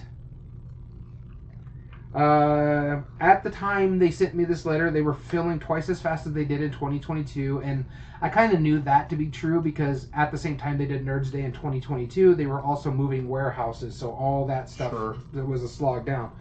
Uh, 2.13 3.01
at 3.19 3.43
the 3.43 3.49
time 3.49 3.97
they 3.97 4.11
sent 4.11 4.35
me 4.35 4.43
this 4.45 4.65
letter, 4.65 4.91
they 4.91 5.01
were 5.01 5.15
filling 5.15 5.59
twice 5.59 5.89
as 5.89 5.99
fast 5.99 6.27
as 6.27 6.33
they 6.33 6.45
did 6.45 6.61
in 6.61 6.71
2022, 6.71 7.61
and 7.63 7.85
I 8.21 8.29
kind 8.29 8.53
of 8.53 8.61
knew 8.61 8.79
that 8.81 9.09
to 9.09 9.15
be 9.15 9.27
true 9.27 9.61
because 9.61 10.07
at 10.13 10.31
the 10.31 10.37
same 10.37 10.55
time 10.55 10.77
they 10.77 10.85
did 10.85 11.03
Nerdz 11.05 11.31
Day 11.31 11.41
in 11.41 11.51
2022, 11.51 12.35
they 12.35 12.45
were 12.45 12.61
also 12.61 12.91
moving 12.91 13.27
warehouses, 13.27 13.95
so 13.95 14.11
all 14.11 14.45
that 14.47 14.69
stuff 14.69 14.91
Sure. 14.91 15.15
that 15.33 15.45
was 15.45 15.63
a 15.63 15.67
slog 15.67 16.05
down. 16.05 16.31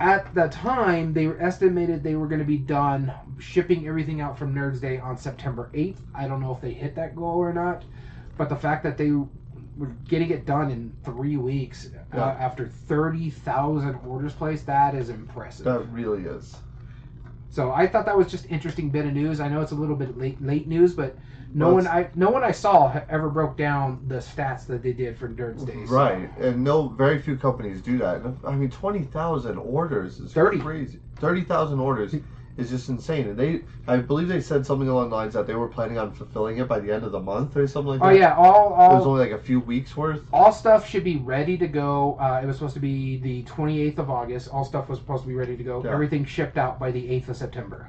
At 0.00 0.34
the 0.34 0.48
time, 0.48 1.14
they 1.14 1.28
were 1.28 1.40
estimated 1.40 2.02
they 2.02 2.16
were 2.16 2.26
going 2.26 2.40
to 2.40 2.44
be 2.44 2.58
done 2.58 3.10
shipping 3.38 3.86
everything 3.88 4.20
out 4.20 4.38
from 4.38 4.54
Nerdz 4.54 4.80
Day 4.80 4.98
on 4.98 5.16
September 5.16 5.70
8th. 5.72 5.98
I 6.14 6.28
don't 6.28 6.40
know 6.40 6.52
if 6.52 6.60
they 6.60 6.72
hit 6.72 6.94
that 6.96 7.16
goal 7.16 7.38
or 7.38 7.54
not, 7.54 7.84
but 8.36 8.48
the 8.50 8.56
fact 8.56 8.82
that 8.82 8.98
they 8.98 9.12
were 9.76 9.88
getting 10.08 10.30
it 10.30 10.46
done 10.46 10.70
in 10.70 10.92
three 11.04 11.36
weeks 11.36 11.86
uh, 12.12 12.16
Yeah. 12.16 12.26
after 12.38 12.68
30,000 12.68 13.94
orders 14.06 14.32
placed, 14.32 14.66
that 14.66 14.94
is 14.94 15.08
impressive. 15.08 15.64
That 15.64 15.80
really 15.90 16.24
is. 16.24 16.56
So 17.50 17.70
I 17.72 17.86
thought 17.86 18.06
that 18.06 18.16
was 18.16 18.28
just 18.30 18.46
interesting 18.50 18.90
bit 18.90 19.06
of 19.06 19.12
news. 19.12 19.40
I 19.40 19.48
know 19.48 19.60
it's 19.60 19.72
a 19.72 19.76
little 19.76 19.94
bit 19.96 20.18
late 20.18 20.42
late 20.42 20.66
news, 20.66 20.92
but 20.94 21.16
no 21.52 21.66
Well, 21.66 21.74
one 21.76 21.86
I 21.86 22.08
no 22.16 22.30
one 22.30 22.42
I 22.42 22.50
saw 22.50 23.00
ever 23.08 23.30
broke 23.30 23.56
down 23.56 24.04
the 24.08 24.16
stats 24.16 24.66
that 24.66 24.82
they 24.82 24.92
did 24.92 25.16
for 25.16 25.28
Nerdz 25.28 25.64
Day. 25.64 25.86
So- 25.86 25.94
Right, 25.94 26.28
and 26.38 26.64
no, 26.64 26.88
very 26.88 27.20
few 27.22 27.36
companies 27.36 27.80
do 27.80 27.96
that. 27.98 28.22
I 28.44 28.56
mean, 28.56 28.70
twenty 28.70 29.02
thousand 29.02 29.58
orders 29.58 30.18
is 30.18 30.32
30. 30.32 30.58
crazy. 30.58 30.98
Thirty 31.16 31.44
thousand 31.44 31.78
orders 31.78 32.16
is 32.56 32.70
just 32.70 32.88
insane, 32.88 33.26
and 33.28 33.36
they, 33.36 33.62
I 33.88 33.96
believe 33.96 34.28
they 34.28 34.40
said 34.40 34.64
something 34.64 34.88
along 34.88 35.10
the 35.10 35.16
lines 35.16 35.34
that 35.34 35.46
they 35.46 35.54
were 35.54 35.66
planning 35.68 35.98
on 35.98 36.12
fulfilling 36.12 36.58
it 36.58 36.68
by 36.68 36.78
the 36.78 36.92
end 36.92 37.02
of 37.04 37.10
the 37.10 37.18
month 37.20 37.56
or 37.56 37.66
something 37.66 37.98
like 37.98 38.00
Oh 38.00 38.04
that. 38.06 38.14
Oh 38.14 38.16
yeah, 38.16 38.34
all 38.36 38.92
it 38.92 38.96
was 38.96 39.06
only 39.06 39.20
like 39.28 39.32
a 39.32 39.42
few 39.42 39.58
weeks 39.58 39.96
worth. 39.96 40.22
all 40.32 40.52
stuff 40.52 40.88
should 40.88 41.02
be 41.04 41.16
ready 41.16 41.58
to 41.58 41.66
go. 41.66 42.16
Uh, 42.20 42.40
it 42.42 42.46
was 42.46 42.56
supposed 42.56 42.74
to 42.74 42.80
be 42.80 43.16
the 43.18 43.42
28th 43.42 43.98
of 43.98 44.08
August. 44.10 44.48
All 44.52 44.64
stuff 44.64 44.88
was 44.88 45.00
supposed 45.00 45.22
to 45.24 45.28
be 45.28 45.34
ready 45.34 45.56
to 45.56 45.64
go. 45.64 45.82
Yeah. 45.84 45.90
Everything 45.92 46.24
shipped 46.24 46.56
out 46.56 46.78
by 46.78 46.90
the 46.92 47.02
8th 47.02 47.28
of 47.30 47.36
September. 47.36 47.88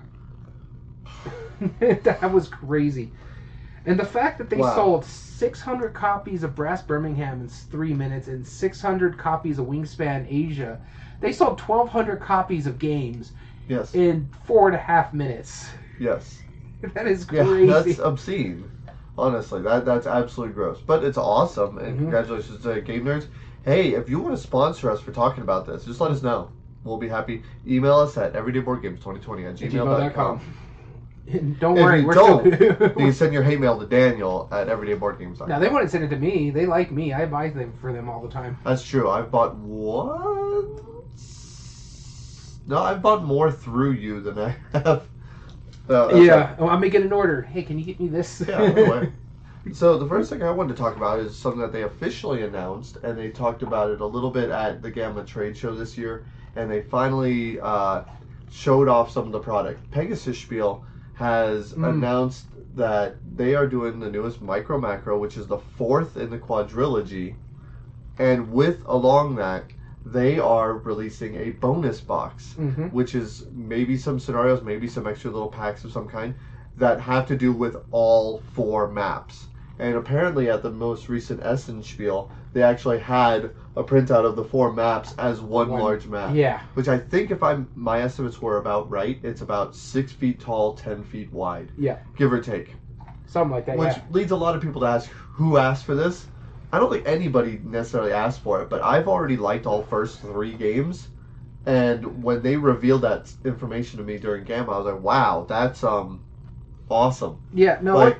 that 1.79 2.31
was 2.33 2.47
crazy. 2.47 3.11
And 3.85 3.99
the 3.99 4.05
fact 4.05 4.39
that 4.39 4.49
they 4.49 4.57
Wow. 4.57 4.75
sold 4.75 5.05
600 5.05 5.93
copies 5.93 6.43
of 6.43 6.55
Brass 6.55 6.81
Birmingham 6.81 7.41
in 7.41 7.47
three 7.47 7.93
minutes 7.93 8.27
and 8.27 8.45
600 8.45 9.17
copies 9.17 9.59
of 9.59 9.67
Wingspan 9.67 10.25
Asia, 10.27 10.79
they 11.21 11.31
sold 11.31 11.59
1,200 11.61 12.19
copies 12.19 12.65
of 12.65 12.79
games 12.79 13.31
Yes, 13.67 13.95
in 13.95 14.29
four 14.45 14.67
and 14.67 14.75
a 14.75 14.79
half 14.79 15.13
minutes. 15.13 15.69
yes, 15.99 16.41
That 16.93 17.07
is 17.07 17.25
crazy. 17.25 17.65
yeah, 17.67 17.81
that's 17.81 17.99
obscene. 17.99 18.69
Honestly, 19.17 19.61
that 19.61 19.85
that's 19.85 20.05
absolutely 20.07 20.53
gross, 20.53 20.79
but 20.85 21.03
it's 21.03 21.17
awesome, 21.17 21.77
and 21.77 21.95
Mhm. 21.95 21.99
congratulations 21.99 22.61
to 22.63 22.81
GameNerdz. 22.81 23.27
Hey, 23.63 23.93
if 23.95 24.09
you 24.09 24.19
want 24.19 24.35
to 24.35 24.41
sponsor 24.41 24.91
us 24.91 24.99
for 24.99 25.11
talking 25.11 25.41
about 25.41 25.65
this, 25.65 25.85
just 25.85 25.99
let 26.01 26.11
us 26.11 26.21
know. 26.21 26.49
We'll 26.83 26.97
be 26.97 27.07
happy. 27.07 27.41
Email 27.67 27.95
us 27.95 28.15
at 28.17 28.33
everydayboardgames2020 28.33 29.45
at 29.49 29.55
gmail.com. 29.55 30.41
And 31.27 31.59
Don't 31.59 31.75
If 31.75 31.83
worry, 31.83 32.01
you 32.01 32.05
we're 32.05 32.13
don't, 32.13 32.53
still. 32.53 32.77
You 32.83 32.89
can 32.95 33.13
send 33.13 33.33
your 33.33 33.41
hate 33.41 33.59
mail 33.59 33.79
to 33.79 33.87
Daniel 33.87 34.47
at 34.51 34.67
everydayboardgames.com. 34.67 35.49
Now 35.49 35.57
they 35.57 35.69
wouldn't 35.69 35.89
send 35.89 36.03
it 36.03 36.09
to 36.09 36.17
me. 36.17 36.51
They 36.51 36.67
like 36.67 36.91
me. 36.91 37.13
I 37.13 37.25
buy 37.25 37.49
them 37.49 37.73
for 37.81 37.91
them 37.91 38.07
all 38.09 38.21
the 38.21 38.29
time. 38.29 38.59
That's 38.63 38.83
true. 38.87 39.09
I've 39.09 39.31
bought 39.31 39.55
once. 39.55 40.81
No, 42.67 42.79
I've 42.81 43.01
bought 43.01 43.23
more 43.23 43.51
through 43.51 43.91
you 43.93 44.21
than 44.21 44.39
I 44.39 44.55
have. 44.73 45.07
Uh, 45.87 46.09
yeah. 46.15 46.55
Oh, 46.57 46.67
I'm 46.67 46.79
making 46.79 47.03
an 47.03 47.13
order. 47.13 47.43
Hey, 47.43 47.61
can 47.61 47.77
you 47.77 47.85
get 47.85 47.99
me 47.99 48.07
this? 48.07 48.43
Yeah, 48.47 48.63
by 48.65 48.77
the 48.77 48.85
way. 48.85 49.07
So 49.71 49.97
the 49.97 50.07
first 50.07 50.29
thing 50.29 50.41
I 50.43 50.51
wanted 50.51 50.75
to 50.75 50.81
talk 50.81 50.95
about 50.95 51.19
is 51.19 51.35
something 51.37 51.61
that 51.61 51.71
they 51.71 51.83
officially 51.83 52.43
announced, 52.43 52.97
and 53.03 53.17
they 53.17 53.29
talked 53.29 53.63
about 53.63 53.91
it 53.91 54.01
a 54.01 54.05
little 54.05 54.31
bit 54.31 54.49
at 54.49 54.81
the 54.81 54.91
GAMA 54.91 55.25
Trade 55.25 55.57
Show 55.57 55.75
this 55.75 55.97
year, 55.97 56.25
and 56.55 56.69
they 56.69 56.81
finally 56.81 57.59
uh, 57.59 58.03
showed 58.49 58.87
off 58.87 59.11
some 59.11 59.25
of 59.25 59.31
the 59.31 59.39
product. 59.39 59.89
Pegasus 59.91 60.39
Spiel 60.39 60.83
has 61.13 61.73
Mm. 61.73 61.97
announced 61.97 62.47
that 62.75 63.17
they 63.35 63.55
are 63.55 63.67
doing 63.67 63.99
the 63.99 64.09
newest 64.09 64.41
Micro 64.41 64.79
Macro, 64.79 65.17
which 65.19 65.37
is 65.37 65.47
the 65.47 65.57
fourth 65.57 66.17
in 66.17 66.29
the 66.29 66.37
quadrilogy, 66.39 67.35
and 68.17 68.51
with 68.51 68.83
along 68.87 69.35
that, 69.35 69.65
they 70.05 70.37
are 70.37 70.73
releasing 70.73 71.35
a 71.35 71.49
bonus 71.51 71.99
box 71.99 72.53
hmm 72.53 72.85
which 72.87 73.15
is 73.15 73.47
maybe 73.53 73.97
some 73.97 74.19
scenarios, 74.19 74.61
maybe 74.61 74.87
some 74.87 75.07
extra 75.07 75.31
little 75.31 75.49
packs 75.49 75.83
of 75.83 75.91
some 75.91 76.07
kind 76.07 76.35
that 76.77 76.99
have 76.99 77.25
to 77.25 77.35
do 77.35 77.51
with 77.51 77.75
all 77.91 78.41
four 78.53 78.87
maps. 78.89 79.47
And 79.79 79.95
apparently, 79.95 80.49
at 80.49 80.61
the 80.63 80.71
most 80.71 81.09
recent 81.09 81.43
Essen 81.43 81.83
Spiel, 81.83 82.29
they 82.53 82.63
actually 82.63 82.99
had 82.99 83.51
a 83.75 83.83
printout 83.83 84.25
of 84.25 84.35
the 84.37 84.43
four 84.43 84.71
maps 84.71 85.13
as 85.17 85.41
one, 85.41 85.69
One- 85.69 85.81
large 85.81 86.07
map. 86.07 86.33
Yeah. 86.33 86.61
Which 86.75 86.87
I 86.87 86.97
think, 86.97 87.31
if 87.31 87.43
I'm 87.43 87.67
my 87.75 88.01
estimates 88.01 88.41
were 88.41 88.57
about 88.57 88.89
right, 88.89 89.19
it's 89.23 89.41
about 89.41 89.75
six 89.75 90.13
feet 90.13 90.39
tall, 90.39 90.75
ten 90.75 91.03
feet 91.03 91.31
wide. 91.33 91.71
Yeah. 91.77 91.97
Give 92.15 92.31
or 92.31 92.41
take. 92.41 92.75
Something 93.25 93.51
like 93.51 93.65
that. 93.65 93.77
Which 93.77 93.97
yeah. 93.97 94.03
leads 94.11 94.31
a 94.31 94.35
lot 94.37 94.55
of 94.55 94.61
people 94.61 94.81
to 94.81 94.87
ask 94.87 95.09
who 95.09 95.57
asked 95.57 95.85
for 95.85 95.95
this. 95.95 96.27
I 96.71 96.79
don't 96.79 96.91
think 96.91 97.07
anybody 97.07 97.59
necessarily 97.63 98.11
asked 98.11 98.41
for 98.41 98.61
it, 98.61 98.69
but 98.69 98.81
I've 98.83 99.07
already 99.07 99.37
liked 99.37 99.65
all 99.65 99.83
first 99.83 100.19
three 100.19 100.53
games. 100.53 101.07
And 101.65 102.23
when 102.23 102.41
they 102.43 102.57
revealed 102.57 103.01
that 103.01 103.31
information 103.43 103.97
to 103.97 104.05
me 104.05 104.17
during 104.17 104.43
GAMA, 104.43 104.71
I 104.71 104.77
was 104.77 104.85
like, 104.85 105.01
"Wow, 105.01 105.45
that's 105.49 105.83
um, 105.83 106.21
awesome!" 106.89 107.39
Yeah. 107.53 107.79
No. 107.81 107.95
like, 107.95 108.19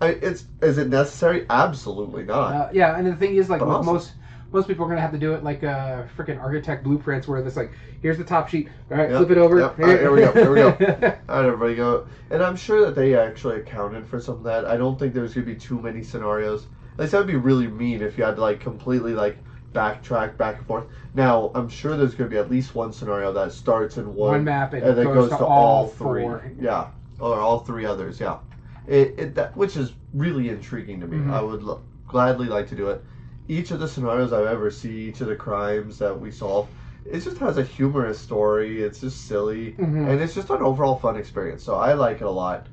I, 0.00 0.08
it's 0.08 0.46
is 0.62 0.78
it 0.78 0.88
necessary? 0.88 1.46
Absolutely 1.50 2.24
not. 2.24 2.52
Uh, 2.54 2.68
yeah, 2.72 2.96
and 2.96 3.06
the 3.06 3.14
thing 3.16 3.36
is, 3.36 3.50
like 3.50 3.60
But 3.60 3.68
awesome. 3.68 3.92
most 3.92 4.12
most 4.52 4.68
people 4.68 4.84
are 4.84 4.88
gonna 4.88 5.00
have 5.00 5.12
to 5.12 5.18
do 5.18 5.34
it 5.34 5.42
like 5.44 5.62
uh, 5.64 6.04
freaking 6.16 6.40
architect 6.40 6.84
blueprints, 6.84 7.28
where 7.28 7.38
it's 7.38 7.56
like, 7.56 7.72
here's 8.00 8.18
the 8.18 8.24
top 8.24 8.48
sheet. 8.48 8.68
All 8.90 8.96
right, 8.96 9.10
Yep, 9.10 9.18
flip 9.18 9.30
it 9.32 9.38
over. 9.38 9.60
yep. 9.60 9.78
All 9.78 9.84
right, 9.86 9.98
here 10.00 10.12
we 10.12 10.20
go, 10.20 10.32
here 10.32 10.50
we 10.50 10.56
go. 10.56 10.68
All 11.28 11.36
right, 11.36 11.46
everybody 11.46 11.74
go. 11.74 12.06
And 12.30 12.42
I'm 12.42 12.56
sure 12.56 12.80
that 12.86 12.94
they 12.94 13.14
actually 13.16 13.58
accounted 13.58 14.06
for 14.06 14.20
some 14.20 14.36
of 14.36 14.42
that. 14.44 14.64
I 14.64 14.76
don't 14.76 14.98
think 14.98 15.12
there's 15.12 15.34
gonna 15.34 15.46
be 15.46 15.56
too 15.56 15.80
many 15.80 16.02
scenarios. 16.02 16.66
Least 16.98 17.12
that 17.12 17.18
would 17.18 17.26
be 17.26 17.36
really 17.36 17.66
mean 17.68 18.02
if 18.02 18.16
you 18.16 18.24
had 18.24 18.36
to 18.36 18.40
like 18.40 18.60
completely 18.60 19.12
like 19.12 19.36
backtrack 19.72 20.36
back 20.36 20.58
and 20.58 20.66
forth. 20.66 20.84
Now 21.14 21.50
I'm 21.54 21.68
sure 21.68 21.96
there's 21.96 22.14
gonna 22.14 22.30
be 22.30 22.38
at 22.38 22.50
least 22.50 22.74
one 22.74 22.92
scenario 22.92 23.32
that 23.32 23.52
starts 23.52 23.96
in 23.98 24.14
one, 24.14 24.30
One 24.32 24.44
map 24.44 24.72
and, 24.72 24.82
and 24.82 24.96
then 24.98 25.04
goes, 25.06 25.28
to, 25.30 25.44
all 25.44 25.88
three. 25.88 26.22
four. 26.22 26.50
Yeah, 26.60 26.88
or 27.20 27.38
all 27.40 27.60
three 27.60 27.84
others. 27.84 28.18
Yeah, 28.20 28.38
it, 28.86 29.14
it 29.18 29.34
that 29.34 29.56
which 29.56 29.76
is 29.76 29.92
really 30.14 30.48
intriguing 30.48 31.00
to 31.00 31.06
me. 31.06 31.18
Mhm. 31.18 31.32
I 31.32 31.42
would 31.42 31.62
lo- 31.62 31.82
gladly 32.08 32.46
like 32.46 32.68
to 32.68 32.74
do 32.76 32.88
it. 32.88 33.02
Each 33.48 33.70
of 33.70 33.78
the 33.80 33.86
scenarios 33.88 34.32
I've 34.32 34.46
ever 34.46 34.70
see, 34.70 35.08
each 35.08 35.20
of 35.20 35.28
the 35.28 35.36
crimes 35.36 35.98
that 35.98 36.18
we 36.18 36.30
solve, 36.30 36.68
it 37.04 37.20
just 37.20 37.36
has 37.38 37.58
a 37.58 37.62
humorous 37.62 38.18
story. 38.18 38.82
It's 38.82 39.00
just 39.00 39.26
silly, 39.28 39.72
Mhm. 39.78 40.08
and 40.08 40.20
it's 40.20 40.34
just 40.34 40.50
an 40.50 40.62
overall 40.62 40.96
fun 40.96 41.16
experience. 41.16 41.62
So 41.62 41.74
I 41.76 41.92
like 41.92 42.16
it 42.22 42.26
a 42.26 42.30
lot, 42.30 42.66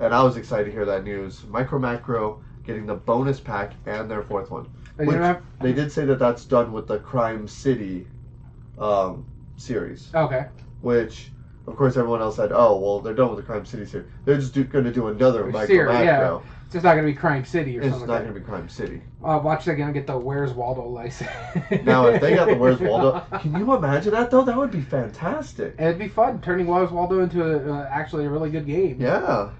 and 0.00 0.12
I 0.12 0.22
was 0.24 0.36
excited 0.36 0.64
to 0.66 0.72
hear 0.72 0.84
that 0.86 1.04
news. 1.04 1.44
Micro 1.48 1.78
Macro 1.78 2.40
getting 2.68 2.86
the 2.86 2.94
bonus 2.94 3.40
pack 3.40 3.72
and 3.86 4.08
their 4.10 4.22
fourth 4.22 4.50
one. 4.50 4.68
Which- 4.96 5.16
have- 5.16 5.42
They 5.60 5.72
did 5.72 5.90
say 5.90 6.04
that 6.04 6.18
that's 6.18 6.44
done 6.44 6.70
with 6.70 6.86
the 6.86 6.98
Crime 6.98 7.48
City 7.48 8.06
um, 8.78 9.24
series 9.56 10.10
okay. 10.14 10.46
which 10.82 11.32
of 11.66 11.74
course 11.76 11.96
everyone 11.96 12.20
else 12.20 12.36
said, 12.36 12.52
"Oh, 12.52 12.78
well, 12.78 13.00
they're 13.00 13.14
done 13.14 13.28
with 13.30 13.38
the 13.38 13.42
Crime 13.42 13.64
City 13.66 13.84
series. 13.84 14.06
They're 14.24 14.38
just 14.38 14.54
going 14.54 14.84
to 14.84 14.92
do 14.92 15.08
another 15.08 15.42
Or 15.44 15.50
Micro 15.50 15.66
series, 15.66 15.98
yeah. 16.00 16.18
Macro. 16.18 16.42
It's 16.64 16.74
just 16.74 16.84
not 16.84 16.94
gonna 16.96 17.06
be 17.06 17.14
Crime 17.14 17.44
City 17.44 17.78
or 17.78 17.80
It's 17.80 17.90
something 17.90 18.02
It's 18.02 18.08
not 18.08 18.14
like 18.14 18.22
going 18.24 18.34
to 18.34 18.40
be 18.40 18.46
Crime 18.46 18.68
City." 18.68 19.02
Uh, 19.24 19.40
watch 19.42 19.64
that 19.64 19.76
to 19.76 19.92
Get 19.92 20.06
the 20.06 20.16
Where's 20.16 20.52
Waldo 20.52 20.86
license. 20.86 21.30
Now, 21.84 22.06
if 22.06 22.20
they 22.20 22.34
got 22.34 22.48
the 22.48 22.54
Where's 22.54 22.78
Waldo, 22.88 23.24
can 23.40 23.56
you 23.58 23.74
imagine 23.74 24.12
that 24.12 24.30
though? 24.30 24.44
That 24.44 24.56
would 24.56 24.70
be 24.70 24.82
fantastic. 24.82 25.74
It'd 25.78 25.98
be 25.98 26.08
fun 26.08 26.40
turning 26.40 26.66
Where's 26.66 26.90
Waldo 26.90 27.20
into 27.20 27.42
a, 27.42 27.74
uh, 27.74 27.88
actually 27.90 28.26
a 28.26 28.30
really 28.30 28.50
good 28.50 28.66
game. 28.66 28.98
Yeah, 29.00 29.50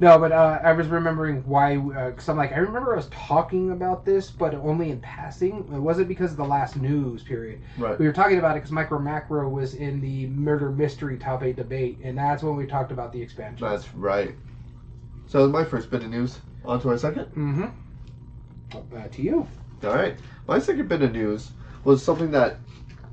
No, 0.00 0.18
but 0.18 0.30
uh, 0.30 0.60
I 0.62 0.72
was 0.72 0.86
remembering 0.86 1.42
why. 1.44 1.76
Because 1.76 2.28
I'm 2.28 2.36
like, 2.36 2.52
I 2.52 2.58
remember 2.58 2.96
us 2.96 3.08
talking 3.10 3.72
about 3.72 4.04
this, 4.04 4.30
but 4.30 4.54
only 4.54 4.90
in 4.90 5.00
passing. 5.00 5.68
It 5.72 5.78
wasn't 5.78 6.08
because 6.08 6.30
of 6.30 6.36
the 6.36 6.44
last 6.44 6.76
news 6.76 7.22
period. 7.22 7.60
right. 7.78 7.98
We 7.98 8.06
were 8.06 8.12
talking 8.12 8.38
about 8.38 8.52
it 8.52 8.60
because 8.60 8.70
Micro 8.70 8.98
Macro 8.98 9.48
was 9.48 9.74
in 9.74 10.00
the 10.00 10.26
murder 10.28 10.70
mystery 10.70 11.18
top 11.18 11.42
eight 11.42 11.56
debate, 11.56 11.98
and 12.04 12.16
that's 12.16 12.42
when 12.42 12.54
we 12.56 12.66
talked 12.66 12.92
about 12.92 13.12
the 13.12 13.20
expansion. 13.20 13.66
That's 13.68 13.92
right. 13.94 14.34
So 15.26 15.48
my 15.48 15.64
first 15.64 15.90
bit 15.90 16.02
of 16.02 16.10
news. 16.10 16.38
On 16.64 16.80
to 16.80 16.90
our 16.90 16.98
second. 16.98 17.26
Mm-hmm. 17.26 17.64
Uh, 18.96 19.08
to 19.08 19.22
you. 19.22 19.48
All 19.84 19.94
right. 19.94 20.16
My 20.46 20.58
second 20.58 20.88
bit 20.88 21.02
of 21.02 21.12
news 21.12 21.50
was 21.84 22.02
something 22.02 22.30
that 22.32 22.56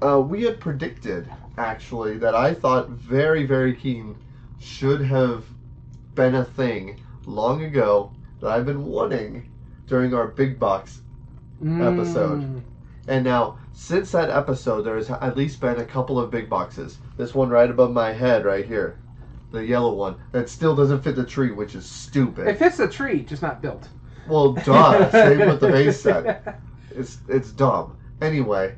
uh, 0.01 0.19
we 0.19 0.43
had 0.43 0.59
predicted, 0.59 1.29
actually, 1.57 2.17
that 2.17 2.35
I 2.35 2.53
thought 2.53 2.89
very, 2.89 3.45
very 3.45 3.75
keen 3.75 4.17
should 4.59 5.01
have 5.01 5.45
been 6.15 6.35
a 6.35 6.45
thing 6.45 6.99
long 7.25 7.63
ago 7.63 8.11
that 8.39 8.49
I've 8.49 8.65
been 8.65 8.85
wanting 8.85 9.51
during 9.87 10.13
our 10.13 10.27
big 10.27 10.59
box. 10.59 11.01
Episode. 11.61 12.41
Mm. 12.41 12.61
And 13.07 13.23
now, 13.23 13.57
since 13.73 14.11
that 14.11 14.29
episode, 14.29 14.81
there 14.81 14.95
has 14.95 15.09
at 15.09 15.37
least 15.37 15.61
been 15.61 15.79
a 15.79 15.85
couple 15.85 16.19
of 16.19 16.31
big 16.31 16.49
boxes. 16.49 16.97
This 17.17 17.33
one 17.33 17.49
right 17.49 17.69
above 17.69 17.91
my 17.91 18.11
head, 18.11 18.45
right 18.45 18.65
here. 18.65 18.99
The 19.51 19.65
yellow 19.65 19.93
one. 19.93 20.15
That 20.31 20.49
still 20.49 20.75
doesn't 20.75 21.01
fit 21.01 21.15
the 21.15 21.25
tree, 21.25 21.51
which 21.51 21.75
is 21.75 21.85
stupid. 21.85 22.47
It 22.47 22.59
fits 22.59 22.77
the 22.77 22.87
tree, 22.87 23.23
just 23.23 23.41
not 23.41 23.61
built. 23.61 23.87
Well, 24.27 24.53
duh. 24.53 25.09
Same 25.11 25.47
with 25.47 25.59
the 25.59 25.69
base 25.69 26.01
set. 26.01 26.61
It's 26.97 27.17
it's 27.27 27.51
dumb. 27.51 27.97
Anyway, 28.21 28.73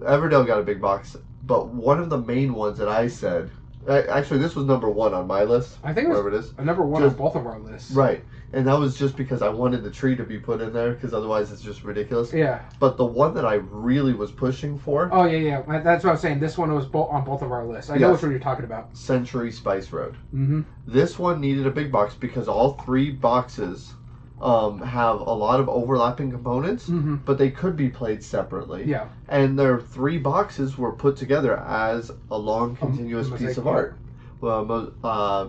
Everdell 0.00 0.46
got 0.46 0.58
a 0.58 0.62
big 0.62 0.80
box, 0.80 1.18
but 1.44 1.68
one 1.68 2.00
of 2.00 2.08
the 2.08 2.16
main 2.16 2.54
ones 2.54 2.78
that 2.78 2.88
I 2.88 3.08
said, 3.08 3.50
actually, 3.88 4.38
this 4.40 4.54
was 4.54 4.66
number 4.66 4.88
one 4.88 5.14
on 5.14 5.26
my 5.26 5.42
list. 5.44 5.78
I 5.82 5.92
think 5.92 6.06
it 6.06 6.10
was 6.10 6.18
wherever 6.18 6.36
it 6.36 6.38
is. 6.38 6.56
number 6.58 6.84
one 6.84 7.02
Just- 7.02 7.14
on 7.14 7.18
both 7.24 7.34
of 7.36 7.46
our 7.46 7.58
lists. 7.58 7.92
Right, 7.92 8.24
and 8.52 8.66
that 8.66 8.78
was 8.78 8.96
just 8.98 9.16
because 9.16 9.42
I 9.42 9.48
wanted 9.48 9.82
the 9.82 9.90
tree 9.90 10.14
to 10.16 10.24
be 10.24 10.38
put 10.38 10.60
in 10.60 10.72
there, 10.72 10.92
because 10.92 11.12
otherwise 11.14 11.50
it's 11.52 11.62
just 11.62 11.84
ridiculous. 11.84 12.32
Yeah. 12.32 12.60
But 12.80 12.96
the 12.96 13.04
one 13.04 13.34
that 13.34 13.44
I 13.46 13.54
really 13.54 14.14
was 14.14 14.30
pushing 14.32 14.78
for, 14.78 15.08
Oh 15.12 15.24
yeah, 15.24 15.62
yeah. 15.68 15.80
That's 15.80 16.04
what 16.04 16.10
I'm 16.10 16.16
saying. 16.18 16.40
This 16.40 16.56
one 16.58 16.72
was 16.74 16.86
bo- 16.86 17.06
on 17.06 17.24
both 17.24 17.42
of 17.42 17.50
our 17.52 17.64
lists. 17.66 17.90
I 17.90 17.96
know 17.96 18.08
Yes. 18.08 18.12
which 18.16 18.22
one 18.22 18.30
you're 18.32 18.40
talking 18.40 18.64
about. 18.64 18.96
Century 18.96 19.50
Spice 19.52 19.92
Road. 19.92 20.14
Mm-hmm. 20.34 20.62
This 20.86 21.18
one 21.18 21.40
needed 21.40 21.66
a 21.66 21.70
big 21.70 21.90
box 21.92 22.14
because 22.14 22.48
all 22.48 22.72
three 22.84 23.10
boxes 23.10 23.94
um, 24.40 24.80
have 24.80 25.20
a 25.20 25.32
lot 25.32 25.58
of 25.60 25.68
overlapping 25.68 26.30
components, 26.30 26.88
Mm-hmm. 26.88 27.16
but 27.24 27.38
they 27.38 27.50
could 27.50 27.76
be 27.76 27.88
played 27.88 28.22
separately. 28.22 28.84
Yeah. 28.84 29.08
and 29.28 29.58
their 29.58 29.80
three 29.80 30.18
boxes 30.18 30.78
were 30.78 30.92
put 30.92 31.16
together 31.16 31.58
as 31.58 32.10
a 32.30 32.38
long 32.38 32.76
continuous 32.76 33.28
a 33.28 33.32
piece 33.32 33.56
of 33.58 33.66
art. 33.66 33.96
Well, 34.40 34.64
mo- 34.64 34.92
uh, 35.02 35.48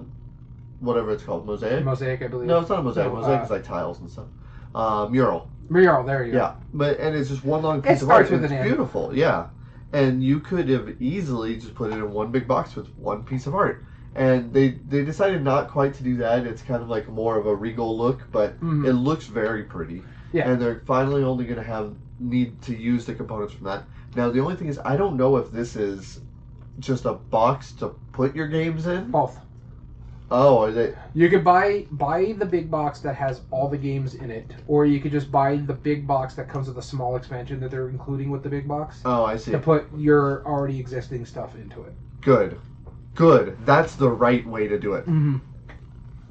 whatever 0.80 1.12
it's 1.12 1.24
called, 1.24 1.46
mosaic. 1.46 1.84
Mosaic, 1.86 2.22
I 2.24 2.28
believe. 2.28 2.48
no, 2.48 2.60
it's 2.60 2.70
not 2.70 2.80
a 2.80 2.84
mosaic. 2.84 3.08
No, 3.14 3.20
mosaic 3.20 3.42
uh, 3.42 3.44
is 3.44 3.50
like 3.52 3.64
tiles 3.64 4.00
and 4.00 4.10
stuff. 4.10 4.26
Uh, 4.74 5.08
mural. 5.10 5.50
Mural. 5.70 6.04
There 6.04 6.24
you 6.26 6.32
go. 6.32 6.38
Yeah, 6.40 6.56
but 6.74 7.00
and 7.00 7.16
it's 7.16 7.30
just 7.30 7.44
one 7.46 7.62
long 7.62 7.80
It 7.80 7.84
piece 7.86 8.02
of 8.02 8.10
art. 8.10 8.30
with 8.32 8.44
an 8.44 8.52
it's 8.52 8.64
beautiful. 8.66 9.16
Yeah, 9.16 9.48
and 9.94 10.24
you 10.24 10.40
could 10.40 10.68
have 10.70 11.00
easily 11.02 11.58
just 11.58 11.76
put 11.76 11.92
it 11.92 11.96
in 11.98 12.12
one 12.12 12.32
big 12.32 12.48
box 12.48 12.76
with 12.76 12.88
one 12.98 13.24
piece 13.24 13.46
of 13.46 13.54
art. 13.54 13.84
And 14.16 14.52
they 14.54 14.70
they 14.90 15.04
decided 15.06 15.44
not 15.44 15.70
quite 15.70 15.94
to 15.96 16.04
do 16.04 16.18
that. 16.18 16.46
It's 16.46 16.62
kind 16.62 16.82
of 16.82 16.90
like 16.90 17.08
more 17.08 17.38
of 17.38 17.46
a 17.46 17.56
regal 17.56 17.98
look, 17.98 18.22
but 18.32 18.60
Mhm. 18.60 18.86
it 18.88 18.94
looks 18.94 19.28
very 19.28 19.64
pretty. 19.64 20.04
Yeah. 20.32 20.50
And 20.50 20.62
they're 20.62 20.82
finally 20.86 21.24
only 21.24 21.46
going 21.46 21.58
to 21.58 21.64
have 21.64 21.94
need 22.20 22.62
to 22.64 22.76
use 22.76 23.06
the 23.06 23.14
components 23.14 23.54
from 23.54 23.66
that. 23.66 23.84
Now 24.16 24.30
the 24.30 24.40
only 24.40 24.56
thing 24.56 24.68
is, 24.68 24.80
I 24.84 24.98
don't 24.98 25.16
know 25.16 25.38
if 25.38 25.52
this 25.52 25.76
is 25.76 26.20
just 26.80 27.06
a 27.06 27.14
box 27.14 27.72
to 27.74 27.90
put 28.12 28.36
your 28.36 28.48
games 28.48 28.88
in. 28.88 29.12
Both. 29.12 29.38
Oh, 30.32 30.60
are 30.64 30.72
they? 30.72 30.94
You 31.16 31.28
could 31.30 31.44
buy 31.44 31.86
buy 31.92 32.34
the 32.38 32.46
big 32.46 32.70
box 32.70 33.00
that 33.00 33.16
has 33.16 33.42
all 33.50 33.68
the 33.68 33.78
games 33.78 34.14
in 34.14 34.30
it, 34.30 34.54
or 34.68 34.86
you 34.86 35.00
could 35.00 35.12
just 35.12 35.32
buy 35.32 35.56
the 35.58 35.74
big 35.74 36.06
box 36.06 36.36
that 36.36 36.48
comes 36.48 36.68
with 36.68 36.78
a 36.78 36.82
small 36.84 37.16
expansion 37.16 37.60
that 37.62 37.72
they're 37.72 37.90
including 37.90 38.30
with 38.30 38.44
the 38.44 38.50
big 38.50 38.68
box 38.68 39.02
Oh, 39.06 39.26
I 39.26 39.38
see. 39.38 39.52
to 39.52 39.58
put 39.60 39.86
your 39.98 40.46
already 40.46 40.80
existing 40.80 41.26
stuff 41.26 41.56
into 41.56 41.82
it. 41.82 41.94
Good, 42.22 42.60
good. 43.20 43.58
That's 43.66 43.96
the 43.96 44.10
right 44.10 44.46
way 44.48 44.68
to 44.68 44.80
do 44.80 44.94
it. 44.94 45.02
Mm-hmm. 45.06 45.38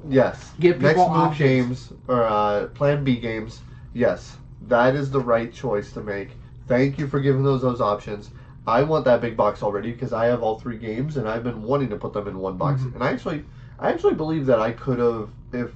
Yes. 0.09 0.51
Give 0.59 0.81
Next 0.81 0.97
move 0.97 1.07
options. 1.09 1.37
games 1.37 1.93
or 2.07 2.23
uh, 2.23 2.67
Plan 2.73 3.03
B 3.03 3.15
games. 3.17 3.61
Yes, 3.93 4.37
that 4.67 4.95
is 4.95 5.11
the 5.11 5.19
right 5.19 5.51
choice 5.53 5.91
to 5.93 6.01
make. 6.01 6.29
Thank 6.67 6.97
you 6.97 7.07
for 7.07 7.19
giving 7.19 7.43
those 7.43 7.61
those 7.61 7.81
options. 7.81 8.31
I 8.67 8.83
want 8.83 9.05
that 9.05 9.21
big 9.21 9.35
box 9.35 9.63
already 9.63 9.91
because 9.91 10.13
I 10.13 10.25
have 10.25 10.43
all 10.43 10.59
three 10.59 10.77
games 10.77 11.17
and 11.17 11.27
I've 11.27 11.43
been 11.43 11.63
wanting 11.63 11.89
to 11.89 11.97
put 11.97 12.13
them 12.13 12.27
in 12.27 12.37
one 12.37 12.57
box. 12.57 12.81
Mhm. 12.81 12.95
And 12.95 13.03
I 13.03 13.11
actually, 13.11 13.43
I 13.79 13.91
actually 13.91 14.13
believe 14.13 14.45
that 14.45 14.59
I 14.59 14.71
could 14.71 14.99
have, 14.99 15.29
if 15.53 15.71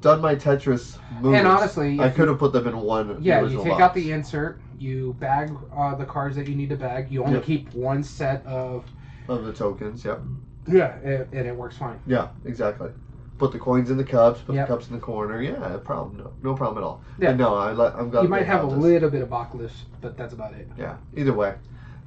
done 0.00 0.20
my 0.20 0.34
Tetris 0.34 0.98
moves, 1.20 1.38
And 1.38 1.46
honestly, 1.46 2.00
I 2.00 2.10
could 2.10 2.28
have 2.28 2.38
put 2.38 2.52
them 2.52 2.66
in 2.66 2.76
one. 2.78 3.18
Yeah, 3.20 3.42
you 3.42 3.58
take 3.58 3.68
box. 3.70 3.82
out 3.82 3.94
the 3.94 4.12
insert, 4.12 4.60
you 4.78 5.14
bag 5.20 5.50
uh, 5.76 5.94
the 5.94 6.04
cards 6.04 6.36
that 6.36 6.46
you 6.48 6.54
need 6.56 6.68
to 6.70 6.76
bag. 6.76 7.10
You 7.10 7.22
only 7.22 7.34
Yep. 7.36 7.44
keep 7.44 7.74
one 7.74 8.02
set 8.02 8.44
of 8.44 8.84
of 9.28 9.44
the 9.44 9.52
tokens. 9.52 10.04
Yep. 10.04 10.20
yeah, 10.68 10.96
and, 10.96 11.32
and 11.32 11.46
it 11.46 11.54
works 11.54 11.76
fine. 11.76 12.00
Yeah, 12.06 12.28
exactly. 12.44 12.90
Put 13.38 13.52
the 13.52 13.58
coins 13.58 13.90
in 13.90 13.96
the 13.98 14.04
cups. 14.04 14.40
Put 14.40 14.54
Yep. 14.54 14.68
the 14.68 14.74
cups 14.74 14.88
in 14.88 14.94
the 14.94 15.00
corner. 15.00 15.42
Yeah, 15.42 15.76
problem. 15.84 16.16
No, 16.16 16.32
no 16.42 16.56
problem 16.56 16.82
at 16.82 16.86
all. 16.86 17.02
Yeah. 17.18 17.34
No, 17.34 17.54
I 17.54 17.72
let, 17.72 17.94
I'm 17.94 18.08
glad. 18.10 18.22
You 18.22 18.28
might 18.28 18.46
have 18.46 18.64
a 18.64 18.68
this. 18.68 18.78
little 18.78 19.10
bit 19.10 19.22
of 19.22 19.28
backlist, 19.28 19.82
but 20.00 20.16
that's 20.16 20.32
about 20.32 20.54
it. 20.54 20.68
Yeah, 20.78 20.96
either 21.14 21.34
way. 21.34 21.54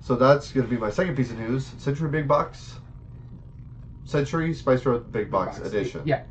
So 0.02 0.16
that's 0.16 0.52
going 0.52 0.66
to 0.66 0.70
be 0.74 0.80
my 0.80 0.90
second 0.90 1.16
piece 1.16 1.30
of 1.30 1.38
news. 1.38 1.72
Century 1.78 2.10
Big 2.10 2.28
Box. 2.28 2.80
Century 4.06 4.54
Spice 4.54 4.86
Road 4.86 5.12
Big 5.12 5.30
Box, 5.30 5.60
Edition. 5.60 6.02
Yeah. 6.06 6.24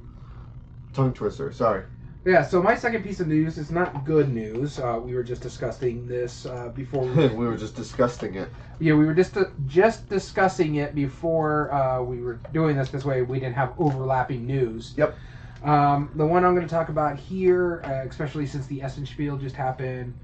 Tongue 0.95 1.13
twister, 1.13 1.53
sorry. 1.53 1.85
Yeah, 2.25 2.43
so 2.45 2.61
my 2.63 2.75
second 2.75 3.05
piece 3.05 3.21
of 3.21 3.29
news 3.29 3.59
is 3.59 3.71
not 3.71 4.05
good 4.05 4.29
news. 4.29 4.79
Uh, 4.79 5.01
we 5.03 5.15
were 5.15 5.23
just 5.23 5.41
discussing 5.41 6.07
this 6.07 6.47
uh, 6.47 6.69
before. 6.75 7.05
We, 7.05 7.29
we 7.29 7.47
were 7.47 7.57
just 7.57 7.77
discussing 7.77 8.35
it. 8.35 8.49
yeah, 8.81 8.95
we 8.95 9.07
were 9.07 9.15
just 9.15 9.37
uh, 9.37 9.45
just 9.67 10.09
discussing 10.09 10.77
it 10.77 10.95
before 10.95 11.73
uh, 11.73 12.03
we 12.03 12.21
were 12.21 12.41
doing 12.53 12.77
this. 12.77 12.91
This 12.91 13.05
way, 13.05 13.23
we 13.23 13.39
didn't 13.39 13.55
have 13.55 13.73
overlapping 13.79 14.47
news. 14.47 14.95
Yep. 14.97 15.17
Um, 15.65 16.11
the 16.15 16.27
one 16.27 16.45
I'm 16.45 16.55
going 16.55 16.67
to 16.67 16.73
talk 16.73 16.89
about 16.89 17.19
here, 17.19 17.83
uh, 17.85 18.09
especially 18.09 18.47
since 18.47 18.67
the 18.67 18.83
Essen 18.83 19.07
Spiel 19.07 19.37
just 19.37 19.57
happened, 19.57 20.15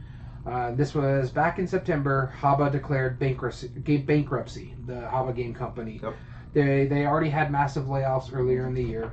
uh, 0.47 0.73
this 0.73 0.95
was 0.95 1.31
back 1.31 1.59
in 1.59 1.67
September. 1.67 2.33
Haba 2.41 2.71
declared 2.71 3.19
bankruptcy. 3.19 3.69
bankruptcy 3.69 4.75
the 4.87 4.95
Haba 4.95 5.35
Game 5.35 5.55
Company. 5.55 6.01
Yep. 6.03 6.15
They 6.53 6.87
they 6.87 7.07
already 7.07 7.31
had 7.31 7.51
massive 7.51 7.85
layoffs 7.85 8.35
earlier 8.35 8.67
in 8.67 8.75
the 8.75 8.83
year. 8.83 9.13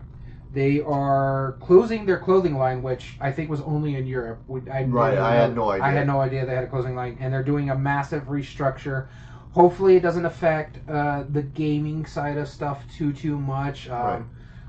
They 0.53 0.81
are 0.81 1.55
closing 1.61 2.05
their 2.05 2.17
clothing 2.17 2.57
line, 2.57 2.83
which 2.83 3.15
I 3.21 3.31
think 3.31 3.49
was 3.49 3.61
only 3.61 3.95
in 3.95 4.05
Europe. 4.05 4.39
We- 4.47 4.69
I 4.69 4.83
Right, 4.83 5.17
I 5.17 5.35
had 5.35 5.55
no 5.55 5.69
idea. 5.71 5.85
I 5.85 5.91
had 5.91 6.07
no 6.07 6.19
idea 6.19 6.45
they 6.45 6.55
had 6.55 6.65
a 6.65 6.67
closing 6.67 6.95
line, 6.95 7.17
and 7.21 7.33
they're 7.33 7.43
doing 7.43 7.69
a 7.69 7.75
massive 7.77 8.23
restructure. 8.23 9.05
Hopefully, 9.53 9.95
it 9.95 10.01
doesn't 10.01 10.25
affect 10.25 10.79
uh, 10.89 11.23
the 11.29 11.41
gaming 11.41 12.05
side 12.05 12.37
of 12.37 12.47
stuff 12.47 12.83
too 12.91 13.13
too 13.13 13.37
much. 13.37 13.89
Um, 13.89 13.97
Right. 14.05 14.21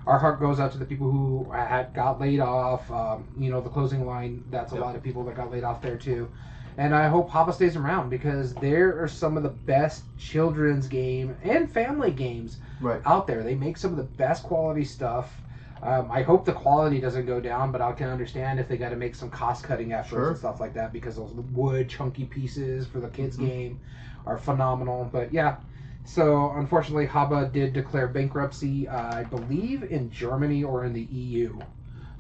Our 0.05 0.19
heart 0.19 0.41
goes 0.41 0.59
out 0.59 0.73
to 0.73 0.79
the 0.79 0.85
people 0.85 1.09
who 1.09 1.49
had 1.53 1.95
got 1.95 2.21
laid 2.21 2.41
off. 2.41 2.91
Um, 2.91 3.25
you 3.39 3.51
know, 3.53 3.61
the 3.61 3.69
closing 3.71 4.05
line. 4.05 4.43
That's 4.51 4.73
a 4.73 4.75
Yep. 4.75 4.85
lot 4.85 4.97
of 4.97 5.03
people 5.03 5.23
that 5.25 5.37
got 5.37 5.53
laid 5.53 5.63
off 5.63 5.81
there 5.81 5.97
too. 5.97 6.29
And 6.77 6.93
I 6.95 7.07
hope 7.07 7.31
Haba 7.31 7.53
stays 7.53 7.77
around 7.77 8.09
because 8.11 8.53
there 8.55 9.01
are 9.01 9.07
some 9.07 9.37
of 9.37 9.45
the 9.45 9.51
best 9.51 10.03
children's 10.19 10.89
game 10.89 11.37
and 11.45 11.71
family 11.71 12.11
games 12.11 12.59
Right. 12.81 13.01
out 13.07 13.27
there. 13.29 13.45
They 13.45 13.55
make 13.55 13.77
some 13.77 13.93
of 13.93 13.97
the 13.97 14.03
best 14.03 14.43
quality 14.43 14.85
stuff. 14.85 15.41
Um, 15.83 16.11
I 16.13 16.23
hope 16.23 16.45
the 16.45 16.53
quality 16.53 17.01
doesn't 17.01 17.27
go 17.27 17.41
down, 17.41 17.73
but 17.73 17.81
I 17.81 17.91
can 17.93 18.09
understand 18.09 18.61
if 18.61 18.69
they 18.69 18.77
got 18.77 18.91
to 18.91 18.97
make 18.97 19.17
some 19.17 19.31
cost 19.31 19.65
cutting 19.65 19.93
efforts 19.93 20.11
Sure. 20.11 20.29
and 20.29 20.39
stuff 20.39 20.61
like 20.61 20.75
that 20.75 20.93
because 20.93 21.17
those 21.17 21.33
wood 21.33 21.89
chunky 21.89 22.25
pieces 22.25 22.87
for 22.87 23.01
the 23.01 23.09
kids 23.09 23.37
Mhm. 23.37 23.41
game 23.47 23.81
are 24.25 24.39
phenomenal. 24.39 25.09
But 25.11 25.33
yeah, 25.33 25.57
so 26.05 26.53
unfortunately, 26.53 27.07
Haba 27.07 27.51
did 27.53 27.73
declare 27.73 28.07
bankruptcy. 28.07 28.87
Uh, 28.87 29.17
I 29.17 29.25
believe 29.25 29.83
in 29.83 30.09
Germany 30.11 30.63
or 30.63 30.85
in 30.85 30.93
the 30.93 31.03
EU. 31.11 31.59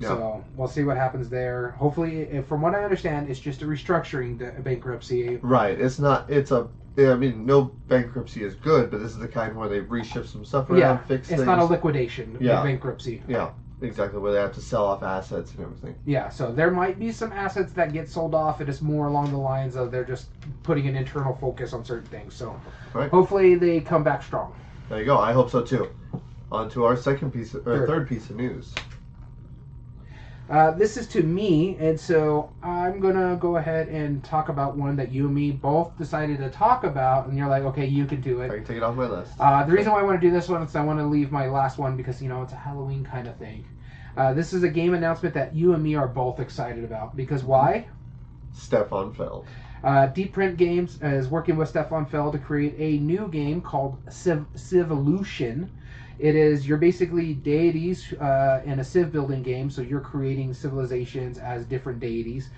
Yeah. 0.03 0.09
So 0.09 0.45
we'll 0.57 0.69
see 0.69 0.83
what 0.85 0.97
happens 0.97 1.29
there. 1.29 1.71
Hopefully, 1.79 2.23
if, 2.23 2.47
from 2.47 2.61
what 2.61 2.75
I 2.75 2.83
understand, 2.85 3.31
it's 3.31 3.41
just 3.41 3.63
a 3.63 3.65
restructuring 3.65 4.39
the 4.39 4.61
bankruptcy. 4.63 5.37
Right. 5.37 5.81
It's 5.81 5.99
not. 5.99 6.29
It's 6.31 6.51
a. 6.51 6.69
I 6.99 7.15
mean, 7.15 7.47
no 7.47 7.65
bankruptcy 7.89 8.43
is 8.45 8.55
good, 8.55 8.91
but 8.91 9.01
this 9.01 9.13
is 9.13 9.19
the 9.19 9.29
kind 9.29 9.57
where 9.57 9.69
they 9.69 9.81
reshift 9.81 10.27
some 10.27 10.45
stuff 10.45 10.69
around, 10.69 10.79
Yeah, 10.81 10.97
fix 10.99 11.21
It's 11.29 11.37
things. 11.37 11.47
not 11.47 11.59
a 11.59 11.65
liquidation. 11.65 12.37
Yeah. 12.39 12.63
bankruptcy. 12.63 13.23
yeah, 13.27 13.49
exactly. 13.81 14.19
Where 14.21 14.31
they 14.31 14.39
have 14.39 14.53
to 14.53 14.61
sell 14.61 14.85
off 14.85 15.03
assets 15.03 15.53
and 15.53 15.61
everything. 15.61 15.95
Yeah, 16.05 16.29
so 16.29 16.53
there 16.53 16.71
might 16.71 16.99
be 16.99 17.11
some 17.11 17.33
assets 17.33 17.73
that 17.73 17.95
get 17.95 18.11
sold 18.11 18.35
off. 18.35 18.61
It 18.61 18.69
is 18.69 18.83
more 18.83 19.07
along 19.07 19.31
the 19.31 19.39
lines 19.39 19.75
of 19.75 19.91
they're 19.91 20.05
just 20.05 20.27
putting 20.65 20.87
an 20.87 20.95
internal 20.95 21.35
focus 21.37 21.73
on 21.73 21.83
certain 21.83 22.09
things. 22.09 22.35
So 22.35 22.55
Right. 22.93 23.09
hopefully 23.11 23.55
they 23.55 23.81
come 23.81 24.05
back 24.05 24.23
strong. 24.23 24.53
There 24.91 24.99
you 24.99 25.07
go. 25.07 25.17
I 25.19 25.33
hope 25.33 25.49
so 25.49 25.63
too. 25.63 25.89
On 26.51 26.69
to 26.69 26.85
our 26.85 26.95
second 26.99 27.31
piece, 27.33 27.55
or 27.55 27.63
Sure. 27.65 27.87
third 27.87 28.07
piece 28.07 28.29
of 28.29 28.37
news. 28.37 28.75
Uh, 30.53 30.71
this 30.71 30.99
is 30.99 31.07
to 31.07 31.23
me, 31.23 31.79
and 31.81 31.99
so 31.99 32.51
I'm 32.63 33.01
gonna 33.01 33.39
go 33.41 33.57
ahead 33.57 33.89
and 33.89 34.23
talk 34.23 34.51
about 34.51 34.77
one 34.77 34.97
that 34.97 35.11
you 35.11 35.25
and 35.25 35.35
me 35.35 35.51
both 35.51 35.97
decided 35.97 36.37
to 36.41 36.51
talk 36.51 36.85
about, 36.85 37.27
and 37.27 37.39
you're 37.39 37.49
like, 37.49 37.63
okay, 37.63 37.87
you 37.87 38.05
can 38.05 38.21
do 38.21 38.43
it. 38.43 38.51
I 38.51 38.57
can 38.57 38.65
take 38.65 38.77
it 38.77 38.83
off 38.83 38.95
my 38.95 39.07
list. 39.07 39.33
Uh, 39.41 39.65
the 39.65 39.73
reason 39.73 39.93
why 39.93 40.01
I 40.01 40.03
want 40.03 40.21
to 40.21 40.27
do 40.27 40.31
this 40.31 40.51
one 40.51 40.61
is 40.61 40.77
I 40.77 40.85
want 40.85 40.99
to 40.99 41.07
leave 41.07 41.33
my 41.33 41.49
last 41.49 41.79
one 41.79 41.97
because 41.97 42.21
you 42.21 42.29
know 42.29 42.43
it's 42.43 42.53
a 42.53 42.57
Halloween 42.57 43.03
kind 43.03 43.29
of 43.29 43.37
thing. 43.39 43.65
Uh, 44.15 44.35
this 44.35 44.53
is 44.53 44.63
a 44.63 44.69
game 44.69 44.93
announcement 44.93 45.35
that 45.35 45.57
you 45.57 45.73
and 45.73 45.83
me 45.83 45.95
are 45.95 46.07
both 46.07 46.39
excited 46.39 46.85
about 46.85 47.17
because 47.17 47.43
why? 47.43 47.87
Stefan 48.53 49.15
Feld. 49.15 49.47
Uh, 49.83 50.09
Deep 50.09 50.35
Print 50.35 50.59
Games 50.59 50.99
is 51.01 51.29
working 51.29 51.57
with 51.57 51.71
Stefan 51.71 52.05
Feld 52.05 52.35
to 52.35 52.38
create 52.38 52.75
a 52.77 53.03
new 53.03 53.27
game 53.29 53.62
called 53.62 53.97
Civ- 54.11 54.53
Civolution. 54.55 55.71
It 56.23 56.37
is 56.37 56.69
you're 56.69 56.79
basically 56.79 57.35
deities 57.35 58.13
uh, 58.13 58.63
in 58.65 58.79
a 58.79 58.85
civ 58.85 59.11
building 59.11 59.43
game, 59.43 59.69
so 59.69 59.83
you're 59.83 60.01
creating 60.01 60.55
civilizations 60.55 61.37
as 61.37 61.65
different 61.67 61.99
deities, 61.99 62.49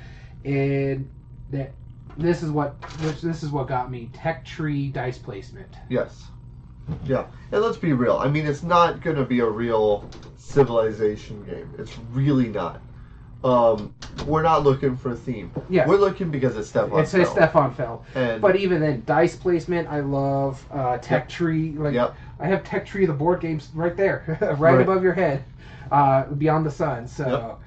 and 0.44 1.08
that 1.50 1.72
this 2.18 2.42
is 2.42 2.50
what 2.50 2.74
which 3.00 3.22
this 3.22 3.42
is 3.42 3.50
what 3.50 3.66
got 3.66 3.90
me 3.90 4.10
tech 4.12 4.44
tree 4.44 4.88
dice 4.90 5.16
placement. 5.16 5.76
Yes. 5.88 6.24
Yeah. 7.06 7.24
And 7.52 7.62
let's 7.62 7.78
be 7.78 7.94
real. 7.94 8.18
I 8.18 8.28
mean, 8.28 8.46
it's 8.46 8.62
not 8.62 9.00
going 9.00 9.16
to 9.16 9.24
be 9.24 9.40
a 9.40 9.48
real 9.48 10.10
civilization 10.36 11.42
game. 11.44 11.72
It's 11.78 11.96
really 12.12 12.48
not. 12.48 12.82
Um, 13.42 13.94
we're 14.26 14.42
not 14.42 14.62
looking 14.64 14.96
for 14.96 15.12
a 15.12 15.16
theme. 15.16 15.50
Yeah. 15.70 15.86
We're 15.86 15.98
looking 15.98 16.30
because 16.30 16.56
it's 16.56 16.68
Stefan 16.68 16.98
It 17.00 17.06
says 17.08 17.24
Feld. 17.28 17.36
Stefan 17.36 17.74
Feld, 17.74 18.04
And 18.14 18.40
but 18.40 18.56
even 18.56 18.80
then, 18.80 19.02
dice 19.06 19.36
placement 19.36 19.88
I 19.88 20.00
love. 20.00 20.62
Uh, 20.70 20.98
tech 20.98 21.24
Yep. 21.24 21.28
tree 21.28 21.72
like 21.72 21.94
Yep. 21.94 22.14
I 22.44 22.48
have 22.48 22.62
Tech 22.62 22.84
Tree, 22.84 23.06
the 23.06 23.12
board 23.14 23.40
games, 23.40 23.70
right 23.74 23.96
there, 23.96 24.36
right, 24.42 24.58
Right. 24.60 24.80
above 24.82 25.02
your 25.02 25.14
head, 25.14 25.44
uh, 25.90 26.24
beyond 26.26 26.66
the 26.66 26.70
sun. 26.70 27.08
So 27.08 27.26
Yep. 27.26 27.60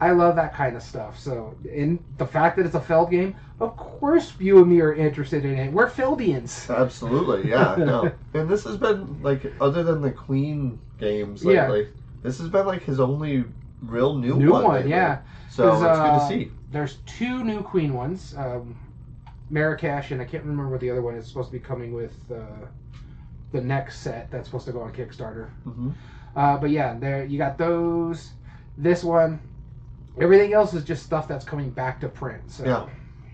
I 0.00 0.10
love 0.12 0.34
that 0.36 0.54
kind 0.54 0.74
of 0.74 0.82
stuff. 0.82 1.16
So, 1.18 1.54
in 1.70 2.02
the 2.18 2.26
fact 2.26 2.56
that 2.56 2.64
it's 2.66 2.74
a 2.74 2.80
Feld 2.80 3.10
game, 3.10 3.34
of 3.60 3.76
course 3.76 4.32
you 4.40 4.58
and 4.58 4.66
me 4.68 4.80
are 4.80 4.92
interested 4.94 5.44
in 5.44 5.56
it. 5.56 5.70
We're 5.72 5.88
Feldians. 5.88 6.74
Absolutely, 6.74 7.48
yeah, 7.50 7.74
no. 7.78 8.10
And 8.34 8.48
this 8.48 8.64
has 8.64 8.76
been 8.78 9.22
like, 9.22 9.52
other 9.60 9.82
than 9.84 10.00
the 10.00 10.10
Queen 10.10 10.80
games 10.98 11.44
Yeah. 11.44 11.68
lately, 11.68 11.88
this 12.22 12.38
has 12.38 12.48
been 12.48 12.66
like 12.66 12.82
his 12.82 12.98
only 13.00 13.44
real 13.82 14.16
new, 14.16 14.36
New 14.36 14.50
one. 14.50 14.64
one, 14.64 14.88
yeah. 14.88 15.18
So 15.50 15.68
it's 15.70 15.80
good 15.82 15.88
uh, 15.88 16.18
to 16.18 16.26
see. 16.26 16.50
There's 16.72 16.96
two 17.04 17.44
new 17.44 17.62
Queen 17.62 17.92
ones, 17.92 18.34
um, 18.38 18.74
Marrakesh, 19.50 20.10
and 20.10 20.20
I 20.22 20.24
can't 20.24 20.42
remember 20.42 20.68
what 20.70 20.80
the 20.80 20.90
other 20.90 21.02
one 21.02 21.14
is 21.16 21.26
supposed 21.28 21.48
to 21.48 21.52
be 21.52 21.60
coming 21.60 21.92
with. 21.92 22.16
Uh, 22.32 22.66
the 23.52 23.60
next 23.60 23.98
set 24.00 24.30
that's 24.30 24.48
supposed 24.48 24.66
to 24.66 24.72
go 24.72 24.80
on 24.80 24.92
Kickstarter. 24.92 25.50
hmm 25.64 25.90
Uh, 26.34 26.56
but 26.56 26.70
yeah, 26.70 26.96
there 26.98 27.24
you 27.24 27.38
got 27.38 27.58
those. 27.58 28.30
This 28.78 29.04
one, 29.04 29.38
everything 30.20 30.52
else 30.54 30.72
is 30.74 30.84
just 30.84 31.02
stuff 31.04 31.28
that's 31.28 31.44
coming 31.44 31.70
back 31.70 32.00
to 32.00 32.08
print. 32.08 32.50
So 32.50 32.64
Yeah. 32.64 32.86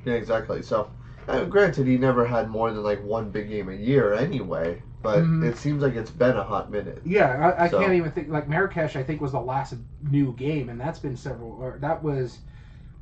Yeah, 0.04 0.14
exactly. 0.14 0.62
So, 0.62 0.90
uh, 1.28 1.44
granted, 1.44 1.86
he 1.86 1.96
never 1.98 2.24
had 2.24 2.48
more 2.48 2.72
than 2.72 2.82
like 2.82 3.02
one 3.04 3.30
big 3.30 3.48
game 3.48 3.68
a 3.68 3.74
year 3.74 4.14
anyway, 4.14 4.82
but 5.02 5.20
Mhm. 5.20 5.44
it 5.44 5.56
seems 5.56 5.82
like 5.82 5.94
it's 5.94 6.10
been 6.10 6.36
a 6.36 6.42
hot 6.42 6.70
minute. 6.70 7.00
Yeah, 7.04 7.54
I, 7.58 7.64
I 7.64 7.68
So- 7.68 7.78
can't 7.80 7.92
even 7.92 8.10
think 8.10 8.28
like 8.28 8.48
Marrakesh. 8.48 8.96
I 8.96 9.02
think 9.02 9.20
was 9.20 9.32
the 9.32 9.40
last 9.40 9.74
new 10.10 10.32
game, 10.32 10.68
and 10.68 10.80
that's 10.80 10.98
been 10.98 11.16
several. 11.16 11.52
Or 11.60 11.78
that 11.80 12.02
was 12.02 12.38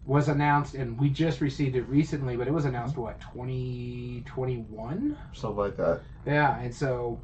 was 0.06 0.28
announced, 0.28 0.74
and 0.74 0.98
we 0.98 1.10
just 1.10 1.40
received 1.40 1.76
it 1.76 1.82
recently. 1.82 2.36
But 2.36 2.46
it 2.48 2.52
was 2.54 2.64
announced 2.64 2.96
what 2.96 3.20
twenty 3.20 4.22
twenty 4.26 4.58
one. 4.58 5.16
Something 5.32 5.58
like 5.58 5.76
that. 5.76 6.00
Yeah, 6.24 6.58
and 6.60 6.74
so 6.74 7.20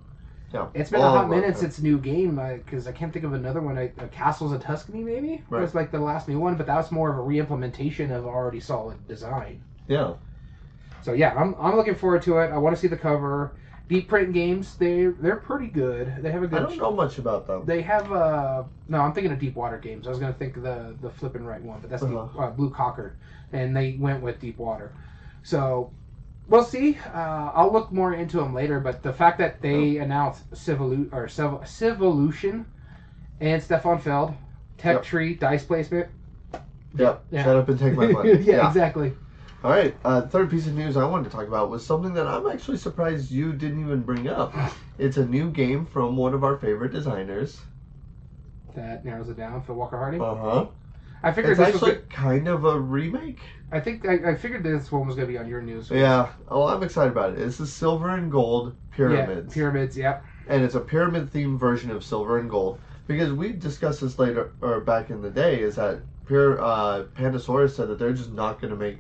Yeah. 0.53 0.67
it's 0.75 0.91
been 0.91 1.01
a 1.01 1.05
hot 1.09 1.31
minute 1.31 1.53
time. 1.53 1.55
since 1.55 1.81
new 1.81 1.99
game 1.99 2.37
because 2.65 2.87
I 2.87 2.93
can't 2.93 3.13
think 3.13 3.25
of 3.25 3.33
another 3.33 3.61
one. 3.61 3.79
I, 3.79 3.93
uh, 3.99 4.07
Castles 4.09 4.53
of 4.53 4.61
Tuscany 4.63 5.03
maybe 5.03 5.43
Right. 5.49 5.63
was 5.63 5.75
like 5.75 5.91
the 5.91 6.01
last 6.01 6.29
new 6.29 6.39
one, 6.41 6.57
but 6.57 6.67
that 6.67 6.77
was 6.77 6.91
more 6.93 7.11
of 7.11 7.19
a 7.19 7.23
re-implementation 7.23 8.11
of 8.11 8.27
already 8.27 8.61
solid 8.61 9.07
design. 9.09 9.63
Yeah. 9.89 10.15
So 11.03 11.13
yeah, 11.15 11.35
I'm, 11.37 11.55
I'm 11.61 11.77
looking 11.77 11.95
forward 11.95 12.23
to 12.23 12.39
it. 12.39 12.51
I 12.53 12.59
want 12.59 12.75
to 12.77 12.81
see 12.81 12.89
the 12.89 12.97
cover. 12.97 13.53
Deep 13.89 14.09
Print 14.09 14.33
Games, 14.33 14.77
they 14.77 15.07
they're 15.07 15.37
pretty 15.37 15.67
good. 15.67 16.15
They 16.23 16.31
have 16.33 16.43
a 16.43 16.47
good. 16.47 16.61
I 16.61 16.63
don't 16.63 16.79
know 16.79 16.93
much 16.93 17.19
about 17.19 17.47
them. 17.47 17.65
They 17.67 17.83
have 17.83 18.11
uh 18.13 18.65
no, 18.89 19.01
I'm 19.01 19.13
thinking 19.13 19.33
of 19.33 19.39
Deep 19.39 19.55
Water 19.55 19.79
Games. 19.79 20.07
I 20.07 20.11
was 20.11 20.19
gonna 20.19 20.33
think 20.33 20.57
of 20.57 20.63
the 20.63 20.97
the 21.03 21.11
flipping 21.11 21.45
right 21.45 21.61
one, 21.63 21.81
but 21.81 21.91
that's 21.91 22.03
Uh-huh. 22.03 22.29
the 22.35 22.39
uh, 22.41 22.51
Blue 22.51 22.71
Cocker, 22.71 23.17
and 23.53 23.77
they 23.77 23.97
went 24.01 24.23
with 24.23 24.41
Deep 24.41 24.57
Water. 24.59 24.93
So 25.43 25.91
we'll 26.49 26.65
see. 26.65 26.97
Uh, 27.13 27.51
I'll 27.55 27.73
look 27.73 27.93
more 27.93 28.15
into 28.15 28.39
them 28.39 28.55
later. 28.55 28.81
But 28.81 29.03
the 29.03 29.13
fact 29.13 29.37
that 29.39 29.61
they 29.61 29.99
announced 29.99 30.49
Civolu- 30.53 31.13
or 31.13 31.29
Civ- 31.29 31.63
Civolution 31.65 32.65
and 33.41 33.63
Stefan 33.63 33.99
Feld, 33.99 34.33
Tech 34.79 34.95
Yep. 34.97 35.03
Tree 35.03 35.35
dice 35.35 35.65
placement. 35.65 36.09
Yep. 36.97 37.25
Yeah. 37.31 37.45
Shut 37.45 37.57
up 37.57 37.69
and 37.69 37.79
take 37.79 37.95
my 37.95 38.07
money. 38.07 38.33
yeah, 38.43 38.59
money. 38.59 38.69
exactly. 38.69 39.13
All 39.65 39.71
right. 39.71 39.95
Uh, 40.05 40.23
third 40.23 40.51
piece 40.51 40.67
of 40.67 40.75
news 40.75 40.97
I 40.97 41.05
wanted 41.05 41.31
to 41.31 41.37
talk 41.37 41.47
about 41.47 41.71
was 41.71 41.87
something 41.87 42.15
that 42.15 42.27
I'm 42.27 42.47
actually 42.49 42.79
surprised 42.79 43.31
you 43.31 43.53
didn't 43.53 43.81
even 43.81 44.01
bring 44.03 44.29
up. 44.29 44.55
It's 44.99 45.17
a 45.17 45.25
new 45.27 45.51
game 45.51 45.85
from 45.87 46.17
one 46.17 46.33
of 46.35 46.45
our 46.45 46.57
favorite 46.59 46.93
designers. 46.93 47.61
That 48.77 49.05
narrows 49.05 49.29
it 49.29 49.37
down 49.37 49.63
for 49.63 49.75
Walker 49.75 49.97
Harding. 49.97 50.21
Uh 50.23 50.35
huh. 50.35 50.67
I 51.25 51.33
figured 51.33 51.59
It's 51.59 51.73
this 51.73 51.81
was. 51.81 51.91
Good. 51.93 52.11
kind 52.11 52.47
of 52.47 52.65
a 52.65 52.79
remake. 52.79 53.41
I 53.73 53.81
think 53.81 54.07
I, 54.07 54.31
I 54.33 54.35
figured 54.37 54.63
this 54.63 54.93
one 54.93 55.07
was 55.07 55.17
gonna 55.17 55.27
be 55.27 55.39
on 55.39 55.49
your 55.49 55.63
news. 55.63 55.91
Yeah. 55.91 56.29
Oh, 56.49 56.67
I'm 56.69 56.83
excited 56.83 57.11
about 57.13 57.33
it. 57.33 57.41
It's 57.41 57.57
the 57.59 57.67
silver 57.67 58.11
and 58.11 58.31
gold 58.31 58.77
pyramids. 58.93 59.57
Yeah, 59.57 59.63
pyramids. 59.63 59.97
Yep. 59.97 60.25
and 60.49 60.63
it's 60.63 60.75
a 60.75 60.81
pyramid 60.81 61.33
themed 61.33 61.59
version 61.59 61.91
of 61.91 62.05
silver 62.05 62.39
and 62.39 62.49
gold 62.51 62.79
because 63.07 63.33
we 63.33 63.53
discussed 63.53 64.03
this 64.03 64.19
later 64.19 64.53
or 64.61 64.81
back 64.81 65.11
in 65.11 65.21
the 65.23 65.31
day 65.31 65.61
is 65.61 65.77
that 65.77 66.01
Pyr, 66.27 66.61
uh, 66.61 67.05
Pandasaurus 67.17 67.71
said 67.75 67.89
that 67.89 67.99
they're 67.99 68.13
just 68.13 68.33
not 68.33 68.61
going 68.61 68.71
to 68.71 68.77
make 68.79 68.99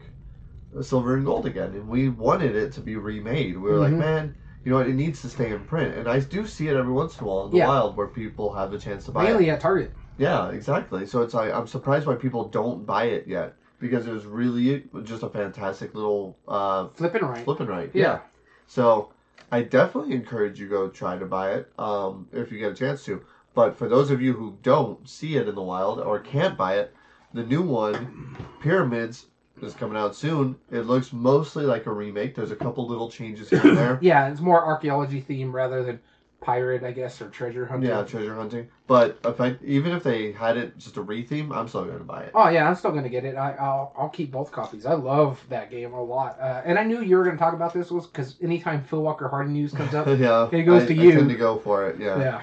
silver 0.80 1.14
and 1.16 1.24
gold 1.24 1.44
again 1.46 1.70
and 1.74 1.86
we 1.88 2.08
wanted 2.08 2.56
it 2.56 2.72
to 2.72 2.80
be 2.80 2.96
remade 2.96 3.56
we 3.56 3.70
were 3.70 3.78
like 3.78 3.92
Mhm. 3.92 3.98
man 3.98 4.34
you 4.64 4.70
know 4.70 4.78
what 4.78 4.88
it 4.88 4.94
needs 4.94 5.20
to 5.22 5.28
stay 5.28 5.50
in 5.50 5.60
print 5.64 5.94
and 5.96 6.08
i 6.08 6.18
do 6.20 6.46
see 6.46 6.68
it 6.68 6.76
every 6.76 6.92
once 6.92 7.18
in 7.18 7.24
a 7.24 7.26
while 7.26 7.44
in 7.46 7.50
the 7.50 7.58
Yeah. 7.58 7.68
wild 7.68 7.96
where 7.96 8.06
people 8.06 8.52
have 8.54 8.70
the 8.70 8.78
chance 8.78 9.04
to 9.06 9.10
buy 9.10 9.24
Mainly 9.24 9.48
it 9.48 9.52
at 9.54 9.60
Target. 9.60 9.90
yeah 10.18 10.48
exactly 10.50 11.04
so 11.06 11.20
it's 11.22 11.34
like 11.34 11.52
i'm 11.52 11.66
surprised 11.66 12.06
why 12.06 12.14
people 12.14 12.44
don't 12.48 12.86
buy 12.86 13.04
it 13.04 13.26
yet 13.26 13.54
because 13.80 14.06
it 14.06 14.12
was 14.12 14.24
really 14.24 14.84
just 15.02 15.22
a 15.24 15.28
fantastic 15.28 15.94
little 15.94 16.38
uh, 16.48 16.86
Flipping 16.94 17.22
right. 17.24 17.44
flipping 17.44 17.66
right 17.66 17.90
Yeah. 17.92 18.20
so 18.66 19.10
I 19.50 19.60
definitely 19.62 20.14
encourage 20.14 20.58
you 20.58 20.66
go 20.66 20.88
try 20.88 21.18
to 21.18 21.26
buy 21.26 21.52
it 21.52 21.70
um, 21.78 22.26
if 22.32 22.50
you 22.50 22.58
get 22.58 22.72
a 22.72 22.74
chance 22.74 23.04
to. 23.04 23.20
But 23.54 23.76
for 23.76 23.86
those 23.86 24.10
of 24.10 24.22
you 24.22 24.32
who 24.32 24.56
don't 24.62 25.06
see 25.06 25.36
it 25.36 25.46
in 25.46 25.54
the 25.54 25.60
wild 25.62 26.00
or 26.00 26.18
can't 26.20 26.56
buy 26.56 26.76
it, 26.78 26.94
the 27.34 27.42
new 27.42 27.60
one, 27.60 28.34
Pyramids, 28.60 29.26
is 29.62 29.74
coming 29.74 29.96
out 29.96 30.14
soon. 30.14 30.56
It 30.70 30.86
looks 30.86 31.12
mostly 31.12 31.64
like 31.64 31.86
a 31.86 31.92
remake. 31.92 32.34
There's 32.34 32.50
a 32.50 32.56
couple 32.56 32.86
little 32.86 33.10
changes 33.10 33.48
here 33.50 33.60
and 33.64 33.76
there. 33.76 33.98
Yeah, 34.02 34.28
it's 34.28 34.40
more 34.40 34.64
archaeology 34.64 35.20
theme 35.20 35.54
rather 35.54 35.82
than 35.84 36.00
pirate, 36.40 36.82
I 36.82 36.90
guess, 36.90 37.22
or 37.22 37.28
treasure 37.28 37.66
hunting. 37.66 37.88
Yeah, 37.88 38.02
treasure 38.02 38.34
hunting. 38.34 38.66
But 38.88 39.18
if 39.24 39.40
I, 39.40 39.56
even 39.62 39.92
if 39.92 40.02
they 40.02 40.32
had 40.32 40.56
it 40.56 40.76
just 40.76 40.96
a 40.96 41.02
retheme, 41.04 41.54
I'm 41.54 41.68
still 41.68 41.84
gonna 41.84 42.00
buy 42.02 42.22
it. 42.24 42.32
Oh 42.34 42.48
yeah, 42.48 42.68
I'm 42.68 42.74
still 42.74 42.90
gonna 42.90 43.08
get 43.08 43.24
it. 43.24 43.36
I, 43.36 43.52
I'll 43.52 43.92
I'll 43.96 44.08
keep 44.08 44.32
both 44.32 44.50
copies. 44.50 44.84
I 44.84 44.94
love 44.94 45.40
that 45.50 45.70
game 45.70 45.92
a 45.94 46.02
lot, 46.02 46.38
uh, 46.40 46.62
and 46.64 46.78
I 46.78 46.82
knew 46.82 47.00
you 47.00 47.16
were 47.16 47.24
gonna 47.24 47.36
talk 47.38 47.54
about 47.54 47.72
this 47.72 47.90
was 47.92 48.06
because 48.06 48.34
anytime 48.42 48.82
Phil 48.82 49.02
Walker 49.02 49.28
Harding 49.28 49.52
news 49.52 49.72
comes 49.72 49.94
up, 49.94 50.06
yeah, 50.18 50.48
It 50.50 50.64
goes 50.64 50.82
I, 50.82 50.86
to 50.86 51.00
I 51.00 51.04
you. 51.04 51.12
tend 51.12 51.28
to 51.28 51.36
go 51.36 51.58
for 51.58 51.86
it. 51.88 52.00
Yeah. 52.00 52.18
yeah, 52.18 52.42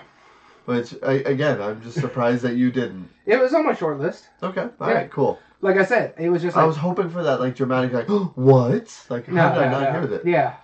Which 0.65 0.95
I, 1.03 1.13
again, 1.25 1.61
I'm 1.61 1.81
just 1.81 1.99
surprised 1.99 2.43
that 2.43 2.55
you 2.55 2.71
didn't. 2.71 3.09
it 3.25 3.37
was 3.37 3.53
on 3.53 3.65
my 3.65 3.73
short 3.73 3.99
list. 3.99 4.29
Okay. 4.41 4.61
All 4.79 4.87
Yeah. 4.87 4.93
right. 4.93 5.11
Cool. 5.11 5.37
Like 5.61 5.77
I 5.77 5.83
said, 5.85 6.13
it 6.17 6.29
was 6.29 6.41
just 6.41 6.55
I 6.55 6.65
was 6.65 6.77
hoping 6.77 7.09
for 7.09 7.21
that 7.23 7.39
like 7.39 7.55
dramatic 7.55 7.91
like 7.93 8.07
what? 8.35 9.05
Like 9.09 9.25
how 9.27 9.33
no, 9.49 9.53
did 9.55 9.63
I 9.63 9.71
not 9.71 9.81
no. 9.83 9.91
hear 9.91 10.07
that? 10.07 10.25
Yeah, 10.25 10.55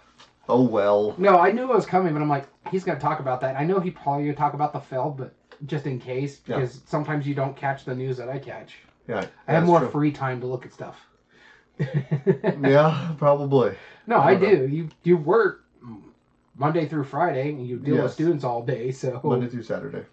Oh 0.47 0.62
well. 0.62 1.15
no, 1.17 1.38
I 1.39 1.51
knew 1.51 1.63
it 1.63 1.75
was 1.75 1.86
coming, 1.86 2.13
but 2.13 2.21
I'm 2.21 2.29
like, 2.29 2.47
he's 2.71 2.84
gonna 2.84 2.99
talk 2.99 3.19
about 3.19 3.41
that. 3.41 3.55
I 3.58 3.65
know 3.65 3.79
he 3.79 3.91
probably 3.91 4.25
gonna 4.25 4.38
talk 4.38 4.53
about 4.53 4.71
the 4.73 4.79
Feld, 4.79 5.17
but 5.17 5.34
just 5.65 5.86
in 5.86 5.99
case, 5.99 6.39
Yeah. 6.45 6.58
because 6.60 6.81
sometimes 6.86 7.27
you 7.27 7.34
don't 7.36 7.55
catch 7.58 7.84
the 7.86 7.95
news 7.95 8.17
that 8.17 8.29
I 8.29 8.39
catch. 8.39 8.75
Yeah. 9.08 9.25
I 9.47 9.53
have 9.53 9.65
more 9.65 9.79
true. 9.79 9.89
free 9.89 10.12
time 10.12 10.39
to 10.41 10.47
look 10.47 10.65
at 10.65 10.73
stuff. 10.73 10.97
Yeah, 12.62 13.13
probably. 13.17 13.75
No, 14.08 14.17
I 14.17 14.29
I, 14.29 14.36
don't 14.36 14.43
know. 14.43 14.67
do. 14.67 14.73
You 14.73 14.89
you 15.03 15.17
work 15.17 15.65
Monday 16.58 16.88
through 16.88 17.03
Friday, 17.03 17.49
and 17.49 17.67
you 17.67 17.77
deal 17.77 18.01
with 18.03 18.13
students 18.13 18.43
all 18.43 18.62
day. 18.63 18.91
So 18.91 19.19
Monday 19.23 19.47
through 19.47 19.63
Saturday. 19.63 20.05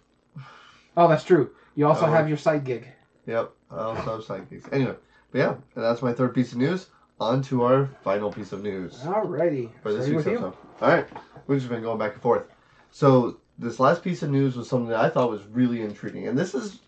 oh, 0.97 1.07
that's 1.07 1.23
true. 1.23 1.51
You 1.75 1.87
also 1.87 2.05
I 2.05 2.11
have 2.11 2.27
your 2.27 2.37
side 2.37 2.63
gig. 2.65 2.87
Yep. 3.25 3.51
I 3.71 3.77
also 3.77 4.35
have 4.35 4.49
gigs. 4.49 4.65
Anyway, 4.71 4.95
but 5.31 5.37
yeah, 5.39 5.49
and 5.75 5.83
that's 5.83 6.01
my 6.01 6.13
third 6.13 6.33
piece 6.35 6.51
of 6.51 6.57
news. 6.57 6.87
On 7.19 7.41
to 7.43 7.63
our 7.63 7.89
final 8.03 8.31
piece 8.31 8.51
of 8.51 8.63
news. 8.63 8.99
Alrighty. 9.03 9.69
for 9.81 9.93
this 9.93 10.07
week's 10.07 10.17
with 10.17 10.27
you. 10.27 10.33
episode. 10.33 10.53
All 10.81 10.89
right, 10.89 11.07
we've 11.47 11.59
just 11.59 11.69
been 11.69 11.81
going 11.83 11.97
back 11.99 12.13
and 12.13 12.21
forth. 12.21 12.43
So 12.91 13.37
this 13.57 13.79
last 13.79 14.03
piece 14.03 14.23
of 14.23 14.29
news 14.31 14.55
was 14.57 14.67
something 14.67 14.89
that 14.89 14.99
I 14.99 15.09
thought 15.09 15.29
was 15.29 15.43
really 15.45 15.81
intriguing, 15.81 16.27
and 16.27 16.37
this 16.37 16.53
is 16.53 16.79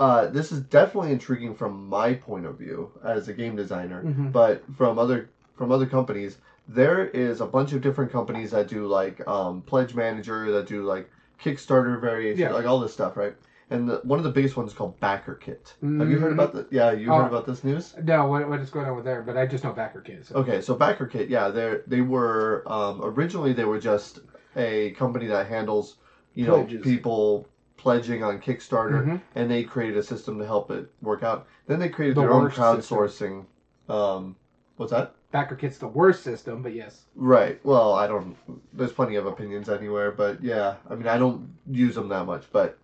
uh, 0.00 0.26
this 0.28 0.52
is 0.52 0.60
definitely 0.60 1.12
intriguing 1.12 1.54
from 1.54 1.88
my 1.88 2.14
point 2.14 2.46
of 2.46 2.56
view 2.58 2.90
as 3.04 3.28
a 3.28 3.32
game 3.32 3.56
designer, 3.56 4.02
Mhm. 4.04 4.32
but 4.32 4.62
from 4.76 4.98
other 4.98 5.28
from 5.56 5.70
other 5.72 5.86
companies, 5.86 6.38
there 6.68 7.06
is 7.08 7.40
a 7.40 7.46
bunch 7.46 7.72
of 7.72 7.82
different 7.82 8.10
companies 8.12 8.52
that 8.52 8.68
do 8.68 8.86
like 8.86 9.26
um, 9.28 9.60
Pledge 9.62 9.94
Manager, 9.94 10.50
that 10.52 10.66
do 10.66 10.84
like 10.84 11.10
Kickstarter 11.42 12.00
variation, 12.00 12.40
Yeah. 12.40 12.52
like 12.52 12.66
all 12.66 12.78
this 12.80 12.92
stuff, 12.92 13.16
right? 13.16 13.34
And 13.72 13.88
the, 13.88 14.00
one 14.04 14.18
of 14.18 14.24
the 14.24 14.30
biggest 14.30 14.56
ones 14.56 14.70
is 14.72 14.76
called 14.76 15.00
BackerKit. 15.00 15.74
Have 15.98 16.10
you 16.10 16.18
heard 16.18 16.30
Mhm. 16.30 16.34
about 16.34 16.52
that? 16.54 16.72
Yeah, 16.72 16.92
you 16.92 17.10
Oh. 17.10 17.16
heard 17.18 17.26
about 17.26 17.46
this 17.46 17.64
news? 17.64 17.94
No, 18.02 18.26
what, 18.26 18.48
what 18.48 18.60
is 18.60 18.70
going 18.70 18.86
on 18.86 18.94
with 18.96 19.04
there? 19.04 19.22
But 19.22 19.36
I 19.36 19.46
just 19.46 19.64
know 19.64 19.72
backer 19.72 20.00
kids. 20.00 20.28
So. 20.28 20.36
Okay, 20.36 20.60
so 20.60 20.74
BackerKit, 20.76 21.28
yeah, 21.28 21.48
they 21.48 21.78
they 21.86 22.00
were 22.02 22.62
um, 22.66 23.00
originally 23.02 23.52
they 23.52 23.64
were 23.64 23.80
just 23.80 24.20
a 24.56 24.90
company 24.92 25.26
that 25.26 25.46
handles 25.46 25.96
you 26.34 26.46
know 26.46 26.64
people 26.64 27.46
pledging 27.76 28.22
on 28.22 28.40
Kickstarter, 28.40 29.04
Mhm. 29.06 29.20
and 29.34 29.50
they 29.50 29.64
created 29.64 29.96
a 29.96 30.02
system 30.02 30.38
to 30.38 30.46
help 30.46 30.70
it 30.70 30.88
work 31.00 31.22
out. 31.22 31.46
Then 31.66 31.78
they 31.80 31.88
created 31.88 32.16
The 32.16 32.20
their 32.22 32.32
own 32.32 32.42
worst 32.44 32.56
crowdsourcing. 32.58 33.44
Um, 33.88 34.36
what's 34.76 34.92
that? 34.92 35.14
BackerKit's 35.32 35.78
the 35.78 35.88
worst 35.88 36.22
system, 36.22 36.62
but 36.62 36.74
yes. 36.74 37.06
Right. 37.16 37.58
Well, 37.64 37.94
I 37.94 38.06
don't. 38.06 38.36
There's 38.74 38.92
plenty 38.92 39.16
of 39.16 39.26
opinions 39.26 39.68
anywhere, 39.70 40.10
but 40.12 40.42
yeah, 40.44 40.74
I 40.90 40.94
mean, 40.94 41.08
I 41.08 41.16
don't 41.16 41.54
use 41.70 41.94
them 41.94 42.08
that 42.10 42.26
much, 42.26 42.44
but 42.52 42.78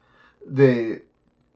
they 0.46 1.01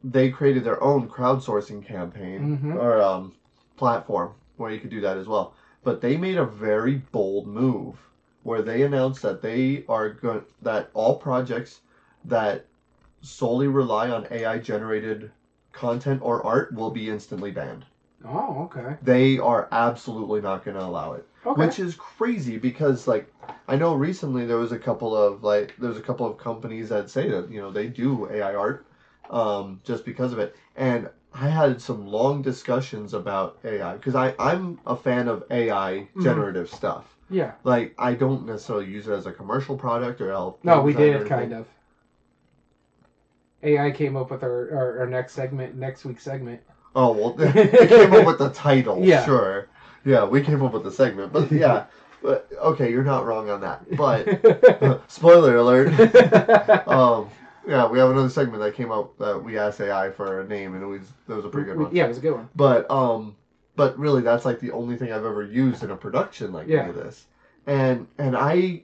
they 0.04 0.30
created 0.30 0.64
their 0.64 0.82
own 0.82 1.08
crowdsourcing 1.08 1.84
campaign 1.84 2.58
Mhm. 2.58 2.74
or 2.76 3.00
um, 3.00 3.32
platform 3.76 4.32
where 4.56 4.70
you 4.70 4.80
could 4.80 4.90
do 4.90 5.00
that 5.00 5.16
as 5.16 5.28
well. 5.28 5.54
But 5.84 6.00
they 6.00 6.16
made 6.16 6.38
a 6.38 6.44
very 6.44 6.96
bold 7.12 7.46
move 7.46 7.96
where 8.42 8.62
they 8.62 8.82
announced 8.82 9.22
that 9.22 9.42
they 9.42 9.84
are 9.88 10.08
going 10.10 10.44
that 10.62 10.90
all 10.94 11.16
projects 11.18 11.80
that 12.24 12.66
solely 13.20 13.68
rely 13.68 14.10
on 14.10 14.26
AI 14.30 14.58
generated 14.58 15.30
content 15.72 16.20
or 16.22 16.44
art 16.44 16.74
will 16.74 16.90
be 16.90 17.08
instantly 17.10 17.50
banned. 17.50 17.84
Oh, 18.24 18.62
okay. 18.64 18.96
They 19.02 19.38
are 19.38 19.68
absolutely 19.72 20.40
not 20.40 20.64
going 20.64 20.76
to 20.76 20.84
allow 20.84 21.12
it 21.14 21.26
Okay. 21.44 21.66
which 21.66 21.80
is 21.80 21.96
crazy 21.96 22.56
because 22.56 23.08
like 23.08 23.26
I 23.66 23.74
know 23.76 23.94
recently 23.94 24.46
there 24.46 24.58
was 24.58 24.70
a 24.72 24.78
couple 24.78 25.16
of 25.16 25.42
like 25.42 25.74
there's 25.78 25.96
a 25.96 26.02
couple 26.02 26.24
of 26.26 26.38
companies 26.38 26.88
that 26.90 27.10
say 27.10 27.28
that 27.30 27.50
you 27.50 27.60
know 27.60 27.72
they 27.72 27.88
do 27.88 28.30
AI 28.30 28.54
art 28.54 28.86
um, 29.30 29.80
just 29.82 30.04
because 30.04 30.32
of 30.32 30.38
it, 30.38 30.54
and 30.76 31.08
I 31.34 31.48
had 31.48 31.80
some 31.80 32.06
long 32.06 32.42
discussions 32.42 33.14
about 33.14 33.58
AI 33.64 33.94
because 33.94 34.14
I 34.14 34.34
I'm 34.38 34.78
a 34.86 34.94
fan 34.94 35.26
of 35.26 35.42
AI 35.50 36.06
Mhm. 36.14 36.22
generative 36.22 36.68
stuff. 36.70 37.16
yeah. 37.30 37.52
Like 37.64 37.94
I 37.98 38.14
don't 38.14 38.46
necessarily 38.46 38.86
use 38.86 39.08
it 39.08 39.12
as 39.12 39.26
a 39.26 39.32
commercial 39.32 39.76
product 39.76 40.20
or 40.20 40.30
help. 40.30 40.62
No, 40.64 40.80
we 40.80 40.92
did 40.92 41.26
kind 41.26 41.52
of. 41.52 41.66
AI 43.64 43.90
came 43.92 44.16
up 44.16 44.30
with 44.30 44.42
our, 44.42 44.70
our, 44.76 44.98
our 45.00 45.06
next 45.06 45.32
segment, 45.34 45.74
next 45.76 46.04
week's 46.04 46.24
segment. 46.24 46.60
Oh 46.94 47.12
well, 47.12 47.32
they 47.54 47.86
came 47.86 48.12
up 48.12 48.26
with 48.26 48.38
the 48.38 48.50
title. 48.50 49.04
Yeah. 49.04 49.24
Sure. 49.24 49.68
Yeah, 50.04 50.24
we 50.24 50.42
came 50.42 50.62
up 50.62 50.72
with 50.72 50.84
the 50.84 50.90
segment, 50.90 51.32
but 51.32 51.50
yeah. 51.52 51.86
But, 52.22 52.48
okay, 52.60 52.90
you're 52.90 53.02
not 53.02 53.26
wrong 53.26 53.50
on 53.50 53.60
that. 53.62 53.96
But 53.96 55.00
spoiler 55.10 55.56
alert. 55.56 55.88
um, 56.88 57.28
yeah, 57.66 57.88
we 57.88 57.98
have 57.98 58.10
another 58.10 58.28
segment 58.28 58.62
that 58.62 58.74
came 58.74 58.92
up 58.92 59.16
that 59.18 59.42
we 59.42 59.58
asked 59.58 59.80
AI 59.80 60.10
for 60.10 60.40
a 60.40 60.46
name, 60.46 60.74
and 60.74 60.82
it 60.82 60.86
was 60.86 61.02
that 61.26 61.34
was 61.36 61.44
a 61.44 61.48
pretty 61.48 61.66
good 61.66 61.78
one. 61.78 61.94
yeah, 61.94 62.04
it 62.04 62.08
was 62.08 62.18
a 62.18 62.20
good 62.20 62.34
one. 62.34 62.48
But 62.54 62.88
um, 62.90 63.36
but 63.76 63.98
really, 63.98 64.22
that's 64.22 64.44
like 64.44 64.60
the 64.60 64.70
only 64.72 64.96
thing 64.96 65.12
I've 65.12 65.24
ever 65.24 65.42
used 65.42 65.82
in 65.82 65.90
a 65.90 65.96
production 65.96 66.52
like 66.52 66.68
Yeah. 66.68 66.90
this. 66.92 67.26
And 67.66 68.06
and 68.18 68.36
I, 68.36 68.82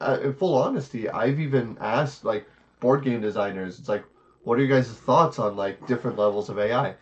uh, 0.00 0.18
in 0.22 0.32
full 0.34 0.54
honesty, 0.54 1.08
I've 1.08 1.40
even 1.40 1.76
asked 1.80 2.24
like 2.24 2.46
board 2.80 3.02
game 3.04 3.20
designers. 3.20 3.78
It's 3.78 3.88
like, 3.88 4.04
what 4.44 4.58
are 4.58 4.62
your 4.62 4.68
guys' 4.78 4.90
thoughts 4.90 5.38
on 5.38 5.56
like 5.56 5.86
different 5.86 6.18
levels 6.18 6.48
of 6.48 6.58
AI? 6.58 6.94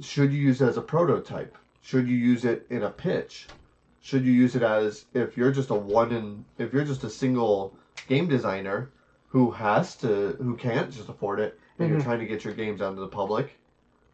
Should 0.00 0.32
you 0.32 0.40
use 0.40 0.60
it 0.60 0.66
as 0.68 0.76
a 0.76 0.82
prototype? 0.82 1.56
Should 1.80 2.08
you 2.08 2.16
use 2.16 2.44
it 2.44 2.66
in 2.70 2.82
a 2.82 2.90
pitch? 2.90 3.46
Should 4.00 4.24
you 4.24 4.32
use 4.32 4.54
it 4.54 4.62
as 4.62 5.06
if 5.14 5.36
you're 5.36 5.50
just 5.52 5.70
a 5.70 5.74
one 5.74 6.12
in 6.12 6.44
if 6.58 6.72
you're 6.72 6.84
just 6.84 7.04
a 7.04 7.10
single 7.10 7.76
game 8.08 8.28
designer 8.28 8.90
who 9.28 9.50
has 9.50 9.96
to 9.96 10.36
who 10.40 10.56
can't 10.56 10.90
just 10.90 11.08
afford 11.08 11.40
it 11.40 11.58
and 11.78 11.88
you're 11.88 11.98
Mhm. 11.98 12.04
trying 12.04 12.18
to 12.20 12.26
get 12.26 12.44
your 12.44 12.54
games 12.54 12.80
out 12.82 12.94
to 12.94 13.00
the 13.00 13.06
public? 13.08 13.58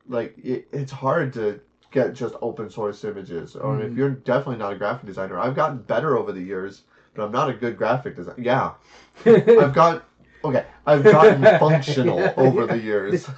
Like 0.08 0.36
it, 0.42 0.66
it's 0.72 0.92
hard 0.92 1.32
to 1.34 1.60
get 1.90 2.14
just 2.14 2.34
open 2.40 2.70
source 2.70 3.04
images. 3.04 3.54
Or 3.54 3.80
if 3.80 3.90
Mhm. 3.92 3.96
you're 3.96 4.10
definitely 4.10 4.56
not 4.56 4.72
a 4.72 4.76
graphic 4.76 5.06
designer, 5.06 5.38
I've 5.38 5.54
gotten 5.54 5.78
better 5.78 6.16
over 6.16 6.32
the 6.32 6.40
years, 6.40 6.82
but 7.14 7.24
I'm 7.24 7.32
not 7.32 7.48
a 7.50 7.52
good 7.52 7.76
graphic 7.76 8.16
designer. 8.16 8.40
Yeah, 8.42 8.72
I've 9.26 9.74
got 9.74 10.04
okay. 10.44 10.64
I've 10.86 11.04
gotten 11.04 11.42
functional 11.58 12.32
over 12.36 12.66
the 12.66 12.78
years, 12.78 13.28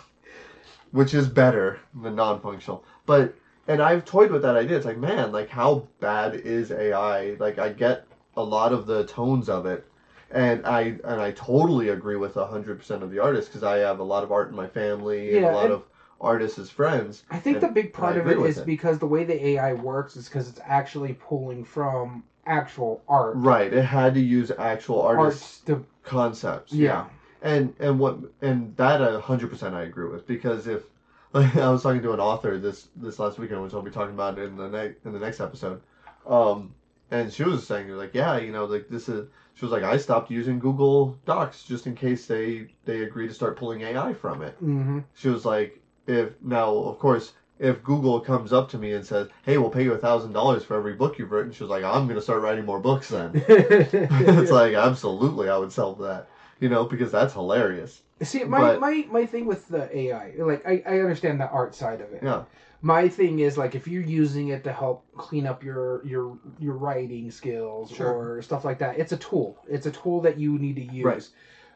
which 0.95 1.13
is 1.13 1.29
better 1.29 1.81
than 2.03 2.15
non-functional. 2.15 2.85
But 3.05 3.35
and 3.67 3.83
I've 3.83 4.05
toyed 4.05 4.31
with 4.31 4.43
that 4.43 4.55
idea. 4.57 4.77
It's 4.77 4.87
like, 4.87 4.97
man, 4.97 5.33
like 5.33 5.49
how 5.49 5.89
bad 5.99 6.37
is 6.37 6.71
AI? 6.71 7.35
Like 7.41 7.59
I 7.59 7.71
get 7.71 8.07
a 8.37 8.43
lot 8.43 8.73
of 8.73 8.87
the 8.87 9.05
tones 9.05 9.49
of 9.49 9.67
it, 9.67 9.85
and 10.31 10.65
I 10.65 10.81
and 11.05 11.21
I 11.21 11.33
totally 11.33 11.89
agree 11.89 12.17
with 12.17 12.35
hundred 12.35 12.79
percent 12.79 13.03
of 13.03 13.11
the 13.11 13.19
artists 13.19 13.49
because 13.51 13.65
I 13.65 13.79
have 13.79 13.99
a 13.99 14.05
lot 14.05 14.23
of 14.23 14.31
art 14.31 14.51
in 14.51 14.55
my 14.55 14.69
family 14.69 15.37
and 15.37 15.47
a 15.47 15.51
lot 15.53 15.65
and- 15.65 15.75
of 15.75 15.83
artists 16.21 16.61
as 16.61 16.71
friends. 16.71 17.25
I 17.29 17.39
think 17.41 17.61
the 17.61 17.69
big 17.69 17.93
part 17.93 18.17
of 18.17 18.29
it 18.29 18.31
is 18.31 18.37
it 18.37 18.41
with 18.41 18.51
is 18.51 18.59
it. 18.59 18.67
because 18.67 18.99
the 19.01 19.07
way 19.07 19.25
the 19.25 19.47
AI 19.49 19.73
works 19.73 20.17
is 20.17 20.29
because 20.29 20.49
it's 20.49 20.61
actually 20.65 21.15
pulling 21.15 21.65
from 21.65 22.23
actual 22.47 23.03
art. 23.09 23.35
Right, 23.37 23.73
it 23.73 23.83
had 23.85 24.15
to 24.15 24.21
use 24.21 24.53
actual 24.57 25.03
artists' 25.03 25.59
to 25.67 25.85
concepts. 26.05 26.73
yeah. 26.73 27.07
And 27.45 27.75
and 27.79 28.01
what 28.01 28.19
and 28.41 28.75
that 28.77 29.01
a 29.01 29.21
hundred 29.21 29.51
percent 29.51 29.75
I 29.75 29.83
agree 29.83 30.09
with 30.09 30.27
because 30.27 30.67
if 30.67 30.83
like 31.33 31.55
I 31.57 31.71
was 31.71 31.83
talking 31.83 32.03
to 32.03 32.13
an 32.13 32.21
author 32.21 32.59
this 32.59 32.89
this 32.97 33.19
last 33.19 33.39
weekend 33.39 33.63
which 33.63 33.75
I'll 33.75 33.83
be 33.83 33.91
talking 33.91 34.15
about 34.15 34.39
in 34.39 34.57
the 34.57 34.69
next 34.69 35.05
in 35.05 35.13
the 35.13 35.19
next 35.19 35.41
episode, 35.41 35.81
um, 36.27 36.75
and 37.11 37.33
she 37.33 37.45
was 37.45 37.67
saying 37.67 37.89
like 37.91 38.15
yeah 38.15 38.39
you 38.39 38.51
know 38.51 38.65
like 38.65 38.89
this 38.89 39.09
is 39.09 39.29
she 39.55 39.65
was 39.65 39.73
like 39.73 39.83
I 39.83 39.99
stopped 39.99 40.31
using 40.31 40.59
Google 40.59 41.19
Docs 41.27 41.65
just 41.65 41.87
in 41.87 41.95
case 41.95 42.27
they 42.27 42.69
they 42.85 43.03
agree 43.03 43.29
to 43.29 43.35
start 43.35 43.57
pulling 43.57 43.83
AI 43.83 44.15
from 44.15 44.43
it. 44.43 44.57
Mm-hmm. 44.57 45.01
She 45.15 45.29
was 45.29 45.45
like 45.45 45.81
if 46.07 46.33
now 46.43 46.75
of 46.75 46.99
course. 46.99 47.33
If 47.61 47.85
Google 47.85 48.19
comes 48.19 48.53
up 48.53 48.69
to 48.71 48.79
me 48.79 48.95
and 48.95 49.07
says, 49.07 49.29
"Hey, 49.45 49.59
we'll 49.59 49.71
pay 49.71 49.85
you 49.85 49.93
a 49.95 49.99
thousand 49.99 50.33
dollars 50.33 50.65
for 50.65 50.75
every 50.77 50.95
book 50.95 51.21
you've 51.21 51.31
written," 51.31 51.53
she 51.53 51.63
was 51.63 51.71
like, 51.71 51.85
"I'm 51.85 52.09
gonna 52.09 52.21
start 52.21 52.43
writing 52.43 52.65
more 52.65 52.81
books 52.81 53.11
then." 53.11 53.31
it's 53.49 54.51
like 54.51 54.75
absolutely, 54.75 55.49
I 55.49 55.57
would 55.57 55.71
sell 55.71 55.95
that, 55.95 56.29
you 56.65 56.71
know, 56.71 56.85
because 56.87 57.13
that's 57.13 57.35
hilarious. 57.35 58.01
See, 58.23 58.43
my, 58.45 58.59
but- 58.59 58.81
my 58.81 59.07
my 59.11 59.27
thing 59.27 59.45
with 59.45 59.69
the 59.69 59.85
AI, 59.97 60.33
like 60.39 60.67
I, 60.67 60.83
I 60.87 61.01
understand 61.01 61.39
the 61.41 61.49
art 61.49 61.75
side 61.75 62.01
of 62.01 62.11
it. 62.15 62.23
Yeah. 62.23 62.45
My 62.81 63.09
thing 63.09 63.41
is 63.41 63.57
like 63.59 63.75
if 63.75 63.87
you're 63.87 64.03
using 64.23 64.49
it 64.49 64.65
to 64.65 64.73
help 64.73 65.05
clean 65.17 65.47
up 65.47 65.63
your 65.63 66.05
your 66.07 66.39
your 66.59 66.75
writing 66.75 67.31
skills 67.31 67.91
Sure. 67.91 68.37
or 68.39 68.43
stuff 68.43 68.65
like 68.65 68.79
that, 68.79 68.99
it's 68.99 69.13
a 69.13 69.17
tool. 69.19 69.59
It's 69.69 69.87
a 69.87 69.91
tool 69.91 70.23
that 70.23 70.39
you 70.39 70.59
need 70.59 70.77
to 70.77 70.85
use. 71.01 71.05
Right. 71.05 71.29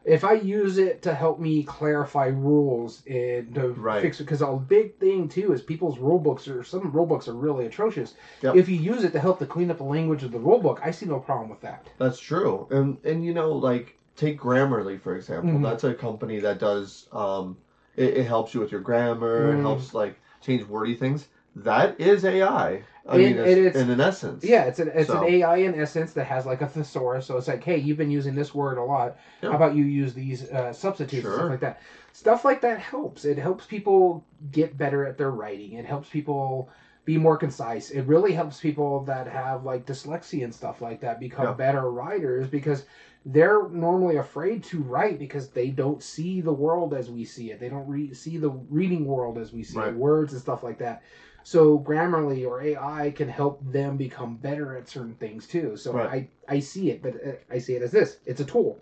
if 0.05 0.23
I 0.23 0.33
use 0.33 0.77
it 0.77 1.01
to 1.07 1.13
help 1.13 1.39
me 1.39 1.63
clarify 1.63 2.27
rules 2.27 3.03
and 3.05 3.53
to 3.55 3.63
Right. 3.89 4.01
fix 4.01 4.19
it, 4.19 4.23
because 4.23 4.41
a 4.41 4.55
big 4.55 4.97
thing 4.97 5.27
too 5.27 5.51
is 5.53 5.61
people's 5.61 5.99
rule 5.99 6.19
books 6.27 6.47
are 6.47 6.63
some 6.63 6.89
rule 6.97 7.05
books 7.05 7.27
are 7.27 7.33
really 7.47 7.65
atrocious. 7.65 8.15
Yep. 8.41 8.55
If 8.55 8.69
you 8.69 8.77
use 8.93 9.03
it 9.03 9.11
to 9.13 9.19
help 9.19 9.37
to 9.39 9.45
clean 9.45 9.69
up 9.71 9.77
the 9.77 9.83
language 9.97 10.23
of 10.23 10.31
the 10.31 10.39
rule 10.47 10.59
book, 10.67 10.79
I 10.83 10.91
see 10.91 11.05
no 11.05 11.19
problem 11.19 11.49
with 11.53 11.61
that. 11.61 11.81
That's 11.97 12.19
true. 12.31 12.67
And 12.71 12.97
and 13.03 13.25
you 13.25 13.33
know, 13.39 13.51
like 13.51 13.87
take 14.19 14.39
Grammarly 14.39 14.99
for 14.99 15.15
example. 15.15 15.51
Mhm. 15.59 15.63
That's 15.63 15.83
a 15.83 15.93
company 15.93 16.39
that 16.39 16.59
does 16.59 17.07
um 17.11 17.57
it, 17.95 18.17
it 18.17 18.23
helps 18.25 18.53
you 18.53 18.59
with 18.59 18.71
your 18.71 18.81
grammar, 18.81 19.53
Mhm. 19.53 19.59
it 19.59 19.61
helps 19.61 19.93
like 19.93 20.15
change 20.41 20.63
wordy 20.67 20.95
things. 20.95 21.27
That 21.55 21.99
is 21.99 22.23
AI. 22.23 22.83
I 23.07 23.17
mean, 23.17 23.37
it's, 23.39 23.49
it's- 23.57 23.75
in 23.75 23.89
an 23.89 23.99
essence. 23.99 24.43
Yeah, 24.43 24.65
it's 24.65 24.79
an 24.79 24.91
it's 24.93 25.07
So- 25.07 25.23
an 25.25 25.33
AI 25.33 25.57
in 25.57 25.73
essence 25.79 26.13
that 26.13 26.25
has 26.25 26.45
like 26.45 26.61
a 26.61 26.67
thesaurus. 26.67 27.25
So 27.25 27.37
it's 27.37 27.47
like, 27.47 27.63
hey, 27.63 27.77
you've 27.77 27.97
been 27.97 28.11
using 28.11 28.35
this 28.35 28.53
word 28.53 28.77
a 28.77 28.83
lot. 28.83 29.17
Yeah. 29.41 29.49
How 29.49 29.55
about 29.55 29.75
you 29.75 29.83
use 29.85 30.13
these 30.13 30.49
uh, 30.51 30.71
substitutes 30.73 31.25
and 31.25 31.33
stuff 31.33 31.49
like 31.49 31.59
that? 31.61 31.81
Stuff 32.13 32.45
like 32.45 32.61
that 32.61 32.77
helps. 32.79 33.25
It 33.25 33.37
helps 33.37 33.65
people 33.65 34.23
get 34.51 34.77
better 34.77 35.05
at 35.05 35.17
their 35.17 35.31
writing. 35.31 35.73
It 35.73 35.85
helps 35.85 36.07
people 36.09 36.69
be 37.05 37.17
more 37.17 37.37
concise. 37.37 37.89
It 37.89 38.03
really 38.03 38.33
helps 38.33 38.59
people 38.59 39.03
that 39.05 39.27
have 39.27 39.63
like 39.63 39.85
dyslexia 39.87 40.43
and 40.43 40.53
stuff 40.53 40.79
like 40.81 40.99
that 41.01 41.19
become 41.19 41.45
Yeah. 41.47 41.53
better 41.53 41.89
writers 41.89 42.47
because 42.47 42.85
they're 43.25 43.67
normally 43.69 44.17
afraid 44.17 44.63
to 44.65 44.81
write 44.81 45.19
because 45.19 45.49
they 45.49 45.69
don't 45.69 46.01
see 46.01 46.41
the 46.41 46.53
world 46.53 46.93
as 46.93 47.09
we 47.09 47.25
see 47.25 47.51
it. 47.51 47.59
They 47.59 47.69
don't 47.69 47.87
re- 47.87 48.13
see 48.13 48.37
the 48.37 48.49
reading 48.49 49.05
world 49.05 49.37
as 49.37 49.51
we 49.51 49.63
see 49.63 49.77
Right. 49.77 49.89
it, 49.89 49.95
words 49.95 50.33
and 50.33 50.41
stuff 50.41 50.63
like 50.63 50.77
that. 50.79 51.03
So 51.43 51.79
Grammarly 51.79 52.47
or 52.47 52.61
AI 52.61 53.11
can 53.11 53.27
help 53.27 53.61
them 53.71 53.97
become 53.97 54.35
better 54.35 54.75
at 54.77 54.87
certain 54.87 55.15
things 55.15 55.47
too. 55.47 55.75
So 55.75 55.93
Right. 55.93 56.29
I 56.49 56.55
I 56.55 56.59
see 56.59 56.91
it, 56.91 57.01
but 57.01 57.15
uh, 57.15 57.31
I 57.49 57.59
see 57.59 57.75
it 57.75 57.81
as 57.81 57.91
this: 57.91 58.17
it's 58.25 58.41
a 58.41 58.45
tool. 58.45 58.81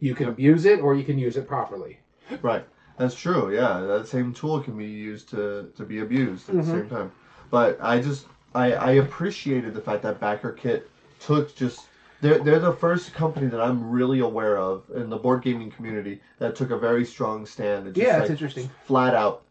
You 0.00 0.14
can 0.14 0.28
abuse 0.28 0.64
it 0.64 0.80
or 0.80 0.94
you 0.94 1.04
can 1.04 1.18
use 1.18 1.36
it 1.36 1.46
properly. 1.46 1.98
Right. 2.42 2.64
That's 2.96 3.14
true. 3.14 3.52
Yeah, 3.54 3.80
that 3.80 4.06
same 4.06 4.32
tool 4.32 4.60
can 4.60 4.76
be 4.76 4.86
used 4.86 5.28
to 5.30 5.70
to 5.76 5.84
be 5.84 6.00
abused 6.00 6.48
at 6.48 6.56
Mhm. 6.56 6.58
the 6.64 6.70
same 6.70 6.88
time. 6.88 7.10
But 7.50 7.78
I 7.80 8.00
just 8.00 8.26
I 8.54 8.74
I 8.74 8.90
appreciated 8.92 9.74
the 9.74 9.80
fact 9.80 10.02
that 10.02 10.20
BackerKit 10.20 10.82
took 11.18 11.54
just 11.54 11.86
they're 12.22 12.38
they're 12.38 12.58
the 12.58 12.72
first 12.72 13.12
company 13.12 13.48
that 13.48 13.60
I'm 13.60 13.90
really 13.90 14.20
aware 14.20 14.56
of 14.56 14.84
in 14.94 15.10
the 15.10 15.18
board 15.18 15.42
gaming 15.42 15.70
community 15.70 16.20
that 16.38 16.56
took 16.56 16.70
a 16.70 16.78
very 16.78 17.04
strong 17.04 17.44
stand. 17.44 17.86
and 17.86 17.94
just, 17.94 18.06
Yeah, 18.06 18.14
it's 18.14 18.22
like, 18.22 18.30
interesting. 18.30 18.70
Flat 18.86 19.14
out 19.14 19.42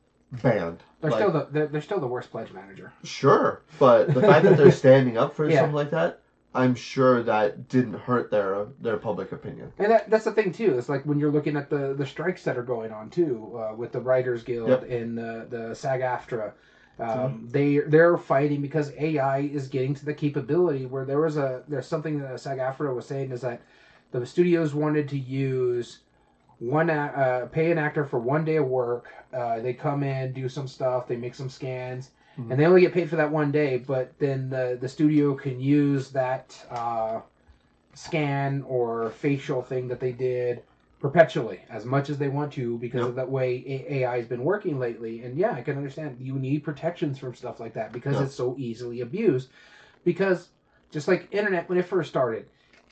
banned. 0.42 0.80
They're 1.02 1.12
Like, 1.12 1.20
still 1.20 1.32
the 1.32 1.48
they're, 1.52 1.68
they're 1.68 1.82
still 1.82 2.00
the 2.00 2.08
worst 2.08 2.32
pledge 2.32 2.52
manager. 2.52 2.92
Sure, 3.04 3.62
but 3.78 4.14
the 4.14 4.22
fact 4.22 4.44
that 4.46 4.58
they're 4.58 4.72
standing 4.86 5.18
up 5.18 5.36
for 5.36 5.48
Yeah. 5.50 5.60
something 5.60 5.76
like 5.76 5.92
that, 5.92 6.20
I'm 6.56 6.74
sure 6.76 7.24
that 7.24 7.68
didn't 7.70 7.94
hurt 7.96 8.32
their 8.32 8.68
their 8.80 8.98
public 8.98 9.32
opinion. 9.32 9.72
And 9.78 9.92
that, 9.92 10.10
that's 10.10 10.26
the 10.26 10.32
thing 10.32 10.52
too. 10.54 10.78
It's 10.78 10.90
like 10.90 11.06
when 11.06 11.20
you're 11.20 11.32
looking 11.32 11.58
at 11.58 11.70
the, 11.70 11.94
the 11.94 12.06
strikes 12.06 12.44
that 12.44 12.58
are 12.58 12.64
going 12.64 12.92
on 12.92 13.10
too, 13.10 13.60
uh, 13.62 13.76
with 13.76 13.92
the 13.92 14.00
Writers 14.00 14.44
Guild 14.44 14.70
Yep. 14.70 14.90
And 14.90 15.18
the 15.18 15.48
the 15.50 15.76
SAG-AFTRA. 15.76 16.54
Um, 17.02 17.48
They 17.52 17.80
they're 17.80 18.18
fighting 18.18 18.62
because 18.62 18.92
AI 18.98 19.40
is 19.40 19.68
getting 19.68 19.94
to 19.96 20.06
the 20.06 20.14
capability 20.14 20.86
where 20.86 21.06
there 21.06 21.20
was 21.20 21.38
a 21.38 21.64
there's 21.68 21.88
something 21.88 22.20
that 22.20 22.40
SAG-AFTRA 22.40 22.94
was 22.96 23.06
saying 23.06 23.32
is 23.32 23.42
that 23.42 23.62
the 24.12 24.26
studios 24.26 24.74
wanted 24.74 25.10
to 25.10 25.18
use 25.18 26.00
one 26.60 26.90
uh, 26.90 27.48
pay 27.52 27.72
an 27.72 27.78
actor 27.78 28.06
for 28.06 28.20
one 28.20 28.46
day 28.46 28.58
of 28.58 28.68
work. 28.68 29.12
Uh, 29.34 29.60
they 29.60 29.74
come 29.74 30.04
in, 30.04 30.32
do 30.34 30.48
some 30.48 30.68
stuff, 30.68 31.08
they 31.08 31.16
make 31.16 31.34
some 31.34 31.50
scans, 31.50 32.12
Mhm. 32.38 32.52
and 32.52 32.60
they 32.60 32.66
only 32.66 32.82
get 32.82 32.94
paid 32.94 33.10
for 33.10 33.16
that 33.16 33.32
one 33.32 33.52
day. 33.52 33.78
But 33.80 34.14
then 34.20 34.50
the 34.50 34.78
the 34.80 34.88
studio 34.88 35.34
can 35.34 35.60
use 35.60 36.12
that 36.12 36.64
uh, 36.70 37.22
scan 37.94 38.64
or 38.68 39.10
facial 39.12 39.62
thing 39.62 39.88
that 39.88 40.00
they 40.00 40.12
did 40.12 40.62
perpetually 41.02 41.60
as 41.70 41.84
much 41.84 42.10
as 42.10 42.18
they 42.20 42.30
want 42.30 42.54
to 42.54 42.78
because 42.78 43.00
Yep. 43.00 43.10
of 43.10 43.16
that 43.16 43.30
way 43.30 43.86
AI 43.90 44.18
has 44.18 44.28
been 44.28 44.44
working 44.44 44.80
lately. 44.80 45.24
And 45.24 45.36
yeah, 45.38 45.52
I 45.54 45.62
can 45.62 45.76
understand 45.76 46.18
you 46.20 46.36
need 46.36 46.64
protections 46.64 47.18
from 47.18 47.34
stuff 47.34 47.60
like 47.60 47.74
that 47.74 47.92
because 47.92 48.16
Yep. 48.16 48.26
it's 48.26 48.36
so 48.36 48.56
easily 48.58 49.02
abused. 49.02 49.50
Because 50.04 50.50
just 50.92 51.08
like 51.08 51.28
internet 51.32 51.68
when 51.68 51.80
it 51.80 51.86
first 51.86 52.10
started, 52.10 52.46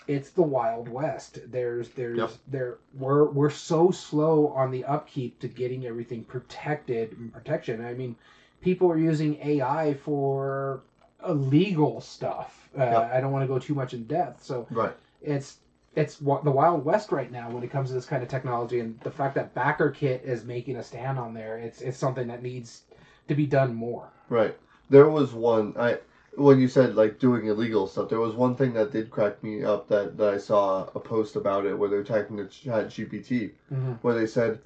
it's 0.07 0.31
the 0.31 0.41
wild 0.41 0.89
west. 0.89 1.39
There's 1.51 1.89
there's 1.89 2.17
Yep. 2.17 2.31
there 2.47 2.77
we're 2.95 3.25
we're 3.25 3.51
so 3.51 3.91
slow 3.91 4.47
on 4.47 4.71
the 4.71 4.83
upkeep 4.85 5.39
to 5.39 5.47
getting 5.47 5.85
everything 5.85 6.23
protected 6.23 7.15
and 7.19 7.31
protection. 7.31 7.85
I 7.85 7.93
mean, 7.93 8.15
people 8.59 8.89
are 8.91 8.97
using 8.97 9.37
AI 9.43 9.93
for 9.93 10.81
illegal 11.27 12.01
stuff. 12.01 12.69
Uh. 12.75 13.07
I 13.13 13.21
don't 13.21 13.31
want 13.31 13.43
to 13.43 13.47
go 13.47 13.59
too 13.59 13.75
much 13.75 13.93
in 13.93 14.05
depth. 14.05 14.43
So 14.43 14.65
Right. 14.71 14.95
it's 15.21 15.57
it's 15.95 16.17
the 16.17 16.51
wild 16.51 16.85
west 16.85 17.11
right 17.11 17.31
now 17.31 17.49
when 17.49 17.63
it 17.63 17.71
comes 17.71 17.89
to 17.89 17.95
this 17.95 18.05
kind 18.05 18.21
of 18.23 18.29
technology, 18.29 18.79
and 18.79 18.99
the 19.01 19.11
fact 19.11 19.35
that 19.35 19.55
BackerKit 19.55 20.23
is 20.23 20.45
making 20.45 20.77
a 20.77 20.83
stand 20.83 21.17
on 21.17 21.33
there, 21.33 21.57
it's 21.57 21.81
it's 21.81 21.97
something 21.97 22.27
that 22.27 22.43
needs 22.43 22.83
to 23.27 23.35
be 23.35 23.45
done 23.45 23.73
more. 23.73 24.09
Right. 24.29 24.57
There 24.89 25.09
was 25.09 25.33
one 25.33 25.73
I 25.77 25.99
when 26.35 26.59
you 26.59 26.67
said 26.67 26.95
like 26.95 27.19
doing 27.19 27.47
illegal 27.47 27.87
stuff, 27.87 28.09
there 28.09 28.19
was 28.19 28.35
one 28.35 28.55
thing 28.55 28.73
that 28.73 28.91
did 28.91 29.09
crack 29.09 29.41
me 29.43 29.63
up 29.63 29.87
that, 29.89 30.15
that 30.17 30.33
I 30.33 30.37
saw 30.37 30.87
a 30.95 30.99
post 30.99 31.35
about 31.35 31.65
it 31.65 31.77
where 31.77 31.89
they 31.89 31.97
were 31.97 32.03
talking 32.03 32.37
to 32.37 32.43
ChatGPT 32.45 33.51
Mm-hmm. 33.73 33.93
where 34.01 34.15
they 34.15 34.27
said 34.27 34.59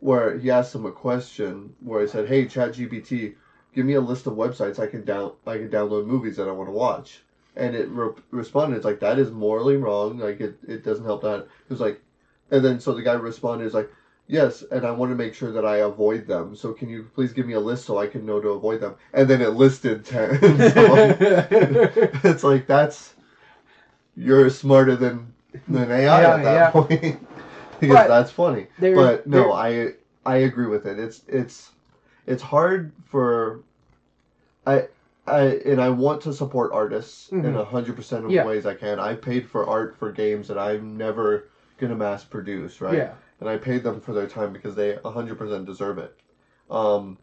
where 0.00 0.38
he 0.38 0.50
asked 0.50 0.72
them 0.72 0.86
a 0.86 0.92
question 0.92 1.74
where 1.80 2.00
he 2.00 2.08
said, 2.08 2.26
Hey 2.26 2.46
ChatGPT, 2.46 3.34
give 3.74 3.84
me 3.84 3.94
a 3.94 4.00
list 4.00 4.26
of 4.26 4.32
websites 4.32 4.78
I 4.78 4.86
can 4.86 5.04
down 5.04 5.32
I 5.46 5.58
can 5.58 5.68
download 5.68 6.06
movies 6.06 6.36
that 6.36 6.48
I 6.48 6.52
want 6.52 6.68
to 6.68 6.72
watch. 6.72 7.22
And 7.60 7.76
it 7.76 7.88
re- 7.90 8.14
responded, 8.32 8.76
it's 8.76 8.86
like 8.86 9.00
that 9.00 9.18
is 9.20 9.30
morally 9.30 9.76
wrong. 9.76 10.18
Like 10.18 10.40
it, 10.40 10.58
it 10.68 10.84
doesn't 10.84 11.04
help 11.06 11.22
that. 11.22 11.40
It 11.40 11.70
was 11.70 11.80
like, 11.80 12.02
and 12.50 12.64
then 12.64 12.80
so 12.80 12.94
the 12.94 13.02
guy 13.02 13.14
responded, 13.14 13.66
is 13.66 13.74
like, 13.74 13.90
yes, 14.28 14.62
and 14.72 14.86
I 14.86 14.92
want 14.92 15.12
to 15.12 15.16
make 15.16 15.34
sure 15.34 15.52
that 15.52 15.66
I 15.66 15.78
avoid 15.78 16.26
them. 16.26 16.56
So 16.56 16.72
can 16.72 16.88
you 16.90 17.04
please 17.14 17.32
give 17.32 17.46
me 17.46 17.54
a 17.54 17.60
list 17.60 17.86
so 17.86 17.98
I 17.98 18.06
can 18.08 18.26
know 18.26 18.40
to 18.40 18.50
avoid 18.50 18.80
them? 18.80 18.96
And 19.14 19.28
then 19.28 19.42
it 19.42 19.50
listed 19.50 20.04
ten. 20.04 20.38
It's 22.24 22.44
like 22.44 22.66
that's 22.66 23.14
you're 24.16 24.50
smarter 24.50 24.96
than 24.96 25.32
than 25.68 25.90
AI 25.90 26.22
Yeah, 26.22 26.34
at 26.36 26.42
that 26.42 26.52
yeah. 26.54 26.70
point 26.70 27.18
because 27.80 27.98
But 27.98 28.08
that's 28.08 28.30
funny. 28.30 28.68
but 28.94 29.26
no, 29.26 29.52
I 29.52 29.94
I 30.26 30.36
agree 30.36 30.66
with 30.66 30.86
it. 30.86 30.98
It's 30.98 31.22
it's 31.28 31.72
it's 32.26 32.42
hard 32.42 32.92
for 33.06 33.60
I. 34.66 34.88
I, 35.30 35.42
and 35.70 35.80
I 35.80 35.88
want 35.90 36.20
to 36.22 36.32
support 36.32 36.72
artists 36.72 37.30
in 37.30 37.42
Mhm. 37.42 37.60
a 37.60 37.64
hundred 37.64 37.96
percent 37.96 38.24
of 38.24 38.30
Yeah. 38.30 38.44
ways 38.44 38.66
I 38.66 38.74
can. 38.74 38.98
I 38.98 39.14
paid 39.14 39.46
for 39.46 39.66
art 39.66 39.96
for 39.96 40.10
games 40.12 40.48
that 40.48 40.58
I'm 40.58 40.96
never 40.96 41.44
gonna 41.78 41.94
mass 41.96 42.24
produce, 42.24 42.80
right? 42.80 42.96
Yeah. 42.96 43.12
and 43.40 43.48
I 43.48 43.56
paid 43.56 43.82
them 43.82 44.02
for 44.02 44.12
their 44.12 44.26
time 44.26 44.52
because 44.52 44.74
they 44.74 44.98
100% 45.02 45.64
deserve 45.64 45.96
it. 45.96 46.14
Um, 46.70 47.16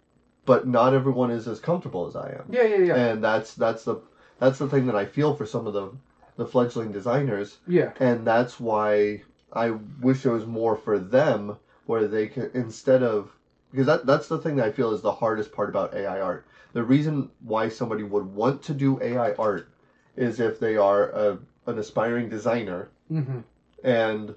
but 0.48 0.65
not 0.67 0.96
everyone 0.96 1.30
is 1.30 1.48
as 1.48 1.60
comfortable 1.60 2.08
as 2.08 2.15
I 2.15 2.30
am, 2.39 2.46
Yeah, 2.50 2.63
yeah, 2.63 2.78
yeah. 2.78 2.96
and 2.96 3.24
that's 3.24 3.54
that's 3.54 3.84
the 3.84 3.98
that's 4.39 4.58
the 4.58 4.67
thing 4.67 4.88
that 4.88 4.96
I 4.96 5.06
feel 5.06 5.36
for 5.36 5.46
some 5.46 5.67
of 5.67 5.74
the 5.74 5.91
the 6.38 6.46
fledgling 6.48 6.91
designers, 6.91 7.60
Yeah. 7.67 7.91
and 8.00 8.26
that's 8.26 8.60
why 8.60 9.22
I 9.54 9.72
wish 10.02 10.24
there 10.24 10.32
was 10.34 10.48
more 10.48 10.76
for 10.76 10.98
them 10.98 11.58
where 11.86 12.08
they 12.08 12.26
can 12.28 12.50
instead 12.56 13.04
of 13.04 13.36
because 13.70 13.86
that 13.86 14.08
that's 14.08 14.28
the 14.28 14.39
thing 14.39 14.56
that 14.56 14.65
I 14.65 14.72
feel 14.72 14.91
is 14.93 15.02
the 15.02 15.12
hardest 15.12 15.52
part 15.52 15.70
about 15.70 15.93
AI 15.93 16.20
art. 16.20 16.47
The 16.74 16.84
reason 16.84 17.30
why 17.42 17.70
somebody 17.70 18.04
would 18.04 18.26
want 18.26 18.62
to 18.64 18.74
do 18.74 19.02
AI 19.02 19.34
art 19.34 19.70
is 20.16 20.40
if 20.40 20.60
they 20.60 20.78
are 20.78 21.10
a, 21.10 21.38
an 21.66 21.78
aspiring 21.80 22.30
designer 22.30 22.90
Mm-hmm. 23.12 23.40
and 23.86 24.36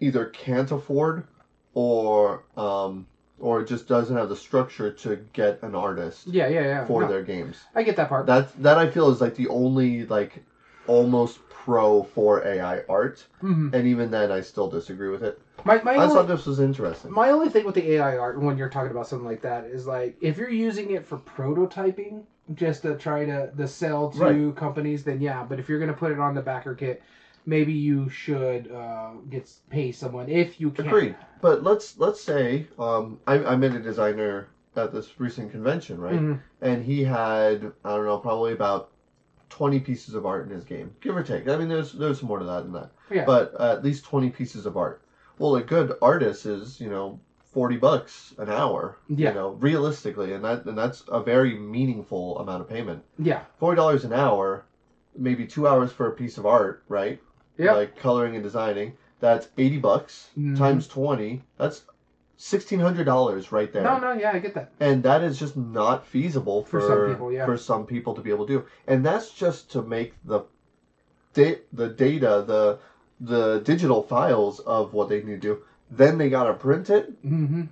either 0.00 0.26
can't 0.26 0.70
afford 0.72 1.24
or 1.74 2.42
um, 2.56 3.06
or 3.38 3.62
just 3.62 3.86
doesn't 3.86 4.16
have 4.16 4.28
the 4.28 4.34
structure 4.36 4.90
to 4.90 5.16
get 5.32 5.62
an 5.62 5.76
artist 5.76 6.26
Yeah, 6.26 6.48
yeah, 6.48 6.62
yeah. 6.62 6.84
for 6.86 7.02
No, 7.02 7.08
their 7.08 7.22
games. 7.22 7.56
I 7.74 7.84
get 7.84 7.94
that 7.96 8.08
part. 8.08 8.26
That 8.26 8.60
that 8.62 8.78
I 8.78 8.90
feel 8.90 9.10
is 9.10 9.20
like 9.20 9.36
the 9.36 9.46
only 9.48 10.06
like 10.06 10.42
almost 10.88 11.38
pro 11.48 12.02
for 12.02 12.44
AI 12.46 12.82
art, 12.88 13.26
hmm 13.40 13.68
and 13.72 13.86
even 13.86 14.10
then 14.10 14.32
I 14.32 14.40
still 14.40 14.68
disagree 14.68 15.10
with 15.10 15.22
it. 15.22 15.40
My 15.64 15.80
my 15.82 15.92
I 15.92 16.04
only, 16.04 16.14
thought 16.14 16.26
this 16.28 16.46
was 16.46 16.58
interesting. 16.60 17.12
my 17.12 17.30
only 17.30 17.48
thing 17.50 17.64
with 17.64 17.74
the 17.74 17.92
AI 17.92 18.16
art 18.16 18.40
when 18.40 18.56
you're 18.58 18.68
talking 18.68 18.90
about 18.90 19.06
something 19.06 19.26
like 19.26 19.42
that 19.42 19.64
is 19.64 19.86
like 19.86 20.16
if 20.20 20.38
you're 20.38 20.48
using 20.48 20.90
it 20.90 21.06
for 21.06 21.18
prototyping 21.18 22.22
just 22.54 22.82
to 22.82 22.96
try 22.96 23.24
to, 23.26 23.50
to 23.56 23.68
sell 23.68 24.10
to 24.10 24.18
Right. 24.20 24.56
companies, 24.56 25.04
then 25.04 25.20
yeah. 25.20 25.44
But 25.44 25.58
if 25.58 25.68
you're 25.68 25.78
gonna 25.78 25.92
put 25.92 26.10
it 26.12 26.18
on 26.18 26.34
the 26.34 26.42
BackerKit, 26.42 26.98
maybe 27.44 27.72
you 27.72 28.08
should 28.08 28.70
uh, 28.72 29.10
get 29.28 29.50
pay 29.68 29.92
someone 29.92 30.28
if 30.28 30.60
you 30.60 30.70
can. 30.70 30.86
Agreed. 30.86 31.16
But 31.40 31.62
let's 31.62 31.98
let's 31.98 32.20
say 32.20 32.66
um, 32.78 33.18
I, 33.26 33.44
I 33.44 33.56
met 33.56 33.74
a 33.74 33.80
designer 33.80 34.48
at 34.76 34.92
this 34.92 35.18
recent 35.20 35.50
convention, 35.50 36.00
right? 36.00 36.14
Mhm. 36.20 36.40
and 36.62 36.84
he 36.84 37.04
had 37.04 37.72
I 37.84 37.96
don't 37.96 38.06
know 38.06 38.18
probably 38.18 38.52
about 38.52 38.90
twenty 39.48 39.80
pieces 39.80 40.14
of 40.14 40.26
art 40.26 40.46
in 40.46 40.52
his 40.54 40.64
game, 40.64 40.92
give 41.00 41.16
or 41.16 41.22
take. 41.22 41.48
I 41.48 41.56
mean, 41.56 41.68
there's 41.68 41.92
there's 41.92 42.22
more 42.22 42.38
to 42.38 42.44
that 42.44 42.62
than 42.64 42.72
that, 42.72 42.90
Yeah. 43.10 43.24
but 43.24 43.54
uh, 43.58 43.72
at 43.72 43.84
least 43.84 44.04
twenty 44.04 44.30
pieces 44.30 44.66
of 44.66 44.76
art. 44.76 45.02
Well, 45.38 45.56
a 45.56 45.62
good 45.62 45.96
artist 46.02 46.46
is 46.46 46.80
you 46.80 46.90
know 46.90 47.20
forty 47.52 47.76
bucks 47.76 48.34
an 48.38 48.48
hour, 48.50 48.98
Yeah. 49.08 49.30
you 49.30 49.34
know, 49.34 49.48
realistically, 49.50 50.32
and 50.34 50.44
that 50.44 50.64
and 50.66 50.76
that's 50.76 51.04
a 51.08 51.22
very 51.22 51.54
meaningful 51.54 52.38
amount 52.38 52.60
of 52.62 52.68
payment. 52.68 53.02
Yeah. 53.18 53.42
Forty 53.58 53.76
dollars 53.76 54.04
an 54.04 54.12
hour, 54.12 54.64
maybe 55.16 55.46
two 55.46 55.66
hours 55.66 55.92
for 55.92 56.06
a 56.08 56.12
piece 56.12 56.38
of 56.38 56.46
art, 56.46 56.82
right? 56.88 57.20
Yeah. 57.56 57.72
Like 57.72 57.96
coloring 57.96 58.34
and 58.34 58.42
designing. 58.42 58.92
That's 59.20 59.48
eighty 59.58 59.78
bucks 59.78 60.30
Mhm. 60.38 60.56
times 60.58 60.86
twenty. 60.86 61.42
That's 61.56 61.82
sixteen 62.38 62.80
hundred 62.80 63.04
dollars 63.04 63.52
right 63.52 63.70
there. 63.72 63.82
No, 63.82 63.98
no, 63.98 64.12
yeah, 64.12 64.32
I 64.32 64.38
get 64.38 64.54
that. 64.54 64.72
And 64.80 65.02
that 65.02 65.22
is 65.22 65.38
just 65.38 65.56
not 65.56 66.06
feasible 66.06 66.64
for, 66.64 66.80
For 66.80 66.86
some 66.88 67.10
people, 67.12 67.32
yeah. 67.32 67.44
for 67.44 67.58
some 67.58 67.84
people 67.84 68.14
to 68.14 68.22
be 68.22 68.30
able 68.30 68.46
to 68.46 68.60
do. 68.60 68.64
And 68.86 69.04
that's 69.04 69.30
just 69.34 69.70
to 69.72 69.82
make 69.82 70.14
the 70.24 70.40
da- 71.34 71.60
the 71.72 71.88
data, 71.88 72.42
the 72.46 72.78
the 73.20 73.58
digital 73.60 74.02
files 74.02 74.60
of 74.60 74.94
what 74.94 75.08
they 75.08 75.22
need 75.22 75.42
to 75.42 75.48
do. 75.54 75.62
Then 75.90 76.16
they 76.18 76.30
gotta 76.30 76.54
print 76.54 76.88
it. 76.88 77.10
hmm 77.22 77.64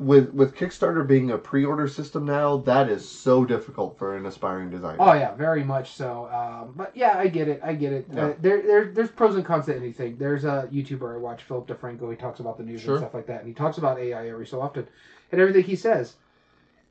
With 0.00 0.34
with 0.34 0.56
Kickstarter 0.56 1.06
being 1.06 1.30
a 1.30 1.38
pre-order 1.38 1.86
system 1.86 2.24
now, 2.24 2.56
that 2.58 2.88
is 2.88 3.08
so 3.08 3.44
difficult 3.44 3.96
for 3.96 4.16
an 4.16 4.26
aspiring 4.26 4.68
designer. 4.68 4.96
Oh 4.98 5.12
yeah, 5.12 5.36
very 5.36 5.62
much 5.62 5.92
so. 5.92 6.26
Um, 6.32 6.72
but 6.74 6.96
yeah, 6.96 7.16
I 7.16 7.28
get 7.28 7.46
it. 7.46 7.60
I 7.62 7.74
get 7.74 7.92
it. 7.92 8.06
Yeah. 8.12 8.26
Uh, 8.26 8.34
there, 8.40 8.60
there, 8.62 8.84
there's 8.86 9.10
pros 9.12 9.36
and 9.36 9.44
cons 9.44 9.66
to 9.66 9.76
anything. 9.76 10.16
There's 10.18 10.44
a 10.44 10.68
YouTuber 10.72 11.14
I 11.14 11.18
watch, 11.18 11.44
Philip 11.44 11.68
DeFranco. 11.68 12.10
He 12.10 12.16
talks 12.16 12.40
about 12.40 12.58
the 12.58 12.64
news 12.64 12.80
Sure. 12.80 12.94
and 12.96 13.02
stuff 13.02 13.14
like 13.14 13.28
that, 13.28 13.38
and 13.38 13.46
he 13.46 13.54
talks 13.54 13.78
about 13.78 14.00
AI 14.00 14.28
every 14.30 14.48
so 14.48 14.60
often. 14.60 14.84
And 15.30 15.40
everything 15.40 15.62
he 15.62 15.76
says, 15.76 16.16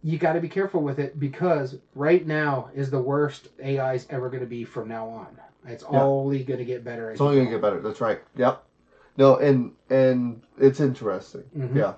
you 0.01 0.17
got 0.17 0.33
to 0.33 0.39
be 0.39 0.47
careful 0.49 0.81
with 0.81 0.97
it 0.99 1.19
because 1.19 1.75
right 1.95 2.25
now 2.25 2.69
is 2.73 2.89
the 2.89 3.01
worst 3.01 3.49
AI's 3.61 4.07
ever 4.11 4.29
going 4.29 4.43
to 4.43 4.47
be 4.49 4.63
from 4.63 4.87
now 4.87 5.09
on. 5.09 5.27
It's 5.67 5.83
Yeah. 5.91 6.03
only 6.03 6.45
going 6.45 6.59
to 6.59 6.65
get 6.65 6.85
better. 6.85 7.11
It's 7.11 7.19
only 7.19 7.35
gonna 7.37 7.49
get 7.49 7.61
better. 7.61 7.81
That's 7.81 7.99
right. 7.99 8.21
Yep. 8.37 8.63
No, 9.17 9.37
and 9.37 9.73
and 9.89 10.41
it's 10.57 10.79
interesting. 10.79 11.43
Mhm. 11.57 11.75
Yeah. 11.75 11.93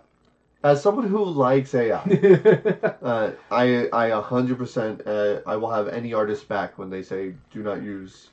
As 0.66 0.82
someone 0.82 1.08
who 1.08 1.24
likes 1.24 1.76
AI, 1.76 2.00
uh, 3.04 3.32
I 3.52 3.88
I 3.94 4.08
a 4.08 4.20
hundred 4.20 4.58
percent 4.58 5.06
uh, 5.06 5.42
I 5.46 5.56
will 5.58 5.70
have 5.70 5.88
any 5.88 6.12
artist 6.12 6.48
back 6.48 6.80
when 6.80 6.90
they 6.90 7.04
say 7.04 7.36
do 7.52 7.62
not 7.62 7.84
use 7.84 8.30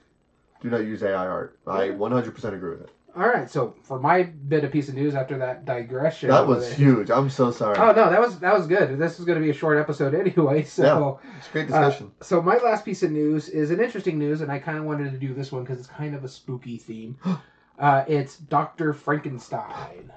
do 0.62 0.70
not 0.70 0.78
use 0.78 1.02
AI 1.02 1.26
art. 1.26 1.58
I 1.66 1.90
one 1.90 2.10
hundred 2.10 2.34
percent 2.34 2.54
agree 2.54 2.70
with 2.70 2.80
it. 2.84 2.90
All 3.14 3.28
right, 3.28 3.50
so 3.50 3.74
for 3.82 4.00
my 4.00 4.22
bit 4.22 4.64
of 4.64 4.72
piece 4.72 4.88
of 4.88 4.94
news 4.94 5.14
after 5.14 5.36
that 5.36 5.66
digression, 5.66 6.30
That 6.30 6.46
was 6.46 6.66
there- 6.66 6.76
huge. 6.76 7.10
I'm 7.10 7.28
so 7.28 7.50
sorry. 7.50 7.76
Oh 7.76 7.92
no, 7.92 8.08
that 8.08 8.18
was 8.18 8.38
that 8.38 8.54
was 8.54 8.66
good. 8.66 8.98
This 8.98 9.18
is 9.20 9.26
going 9.26 9.36
to 9.38 9.44
be 9.44 9.50
a 9.50 9.54
short 9.54 9.76
episode 9.76 10.14
anyway, 10.14 10.62
so. 10.78 11.20
It's 11.36 11.48
a 11.48 11.52
great 11.52 11.66
discussion. 11.66 12.12
So 12.22 12.40
my 12.40 12.56
last 12.56 12.86
piece 12.86 13.02
of 13.02 13.10
news 13.10 13.50
is 13.50 13.70
an 13.70 13.78
interesting 13.78 14.18
news, 14.18 14.40
and 14.40 14.50
I 14.50 14.58
kind 14.58 14.78
of 14.78 14.84
wanted 14.84 15.12
to 15.12 15.18
do 15.18 15.34
this 15.34 15.52
one 15.52 15.64
because 15.64 15.78
it's 15.78 15.88
kind 15.88 16.14
of 16.14 16.24
a 16.24 16.28
spooky 16.28 16.78
theme. 16.78 17.18
uh, 17.78 18.04
it's 18.08 18.38
Doctor 18.38 18.94
Frankenstein. 18.94 20.10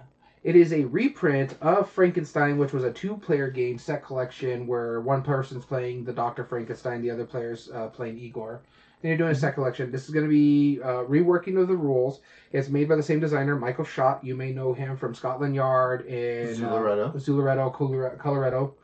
It 0.45 0.55
is 0.55 0.73
a 0.73 0.86
reprint 0.86 1.55
of 1.60 1.89
Frankenstein, 1.89 2.60
which 2.60 2.71
was 2.71 2.84
a 2.84 2.93
two-player 2.93 3.49
game 3.49 3.79
set 3.79 4.05
collection 4.05 4.67
where 4.67 5.01
one 5.01 5.23
person's 5.23 5.65
playing 5.65 6.03
the 6.03 6.13
Doctor 6.13 6.43
Frankenstein, 6.43 7.01
the 7.01 7.10
other 7.10 7.25
player's 7.25 7.71
uh, 7.71 7.88
playing 7.88 8.19
Igor. 8.19 8.62
And 9.01 9.10
you're 9.10 9.17
doing 9.17 9.31
a 9.31 9.36
set 9.36 9.55
collection. 9.55 9.91
This 9.91 10.05
is 10.05 10.12
going 10.12 10.23
to 10.23 10.29
be 10.29 10.79
uh, 10.84 11.03
reworking 11.05 11.60
of 11.60 11.67
the 11.67 11.75
rules. 11.75 12.21
It's 12.51 12.69
made 12.69 12.88
by 12.88 12.95
the 12.95 13.01
same 13.01 13.19
designer, 13.19 13.55
Michael 13.55 13.86
Schacht. 13.86 14.23
You 14.23 14.36
may 14.36 14.51
know 14.51 14.71
him 14.71 14.95
from 14.95 15.15
Scotland 15.15 15.55
Yard 15.55 16.05
and 16.05 16.55
Zooloretto. 16.55 17.10
Uh, 17.10 17.17
Zooloretto, 17.17 17.73
Colore- 17.73 18.17
Colorado. 18.19 18.75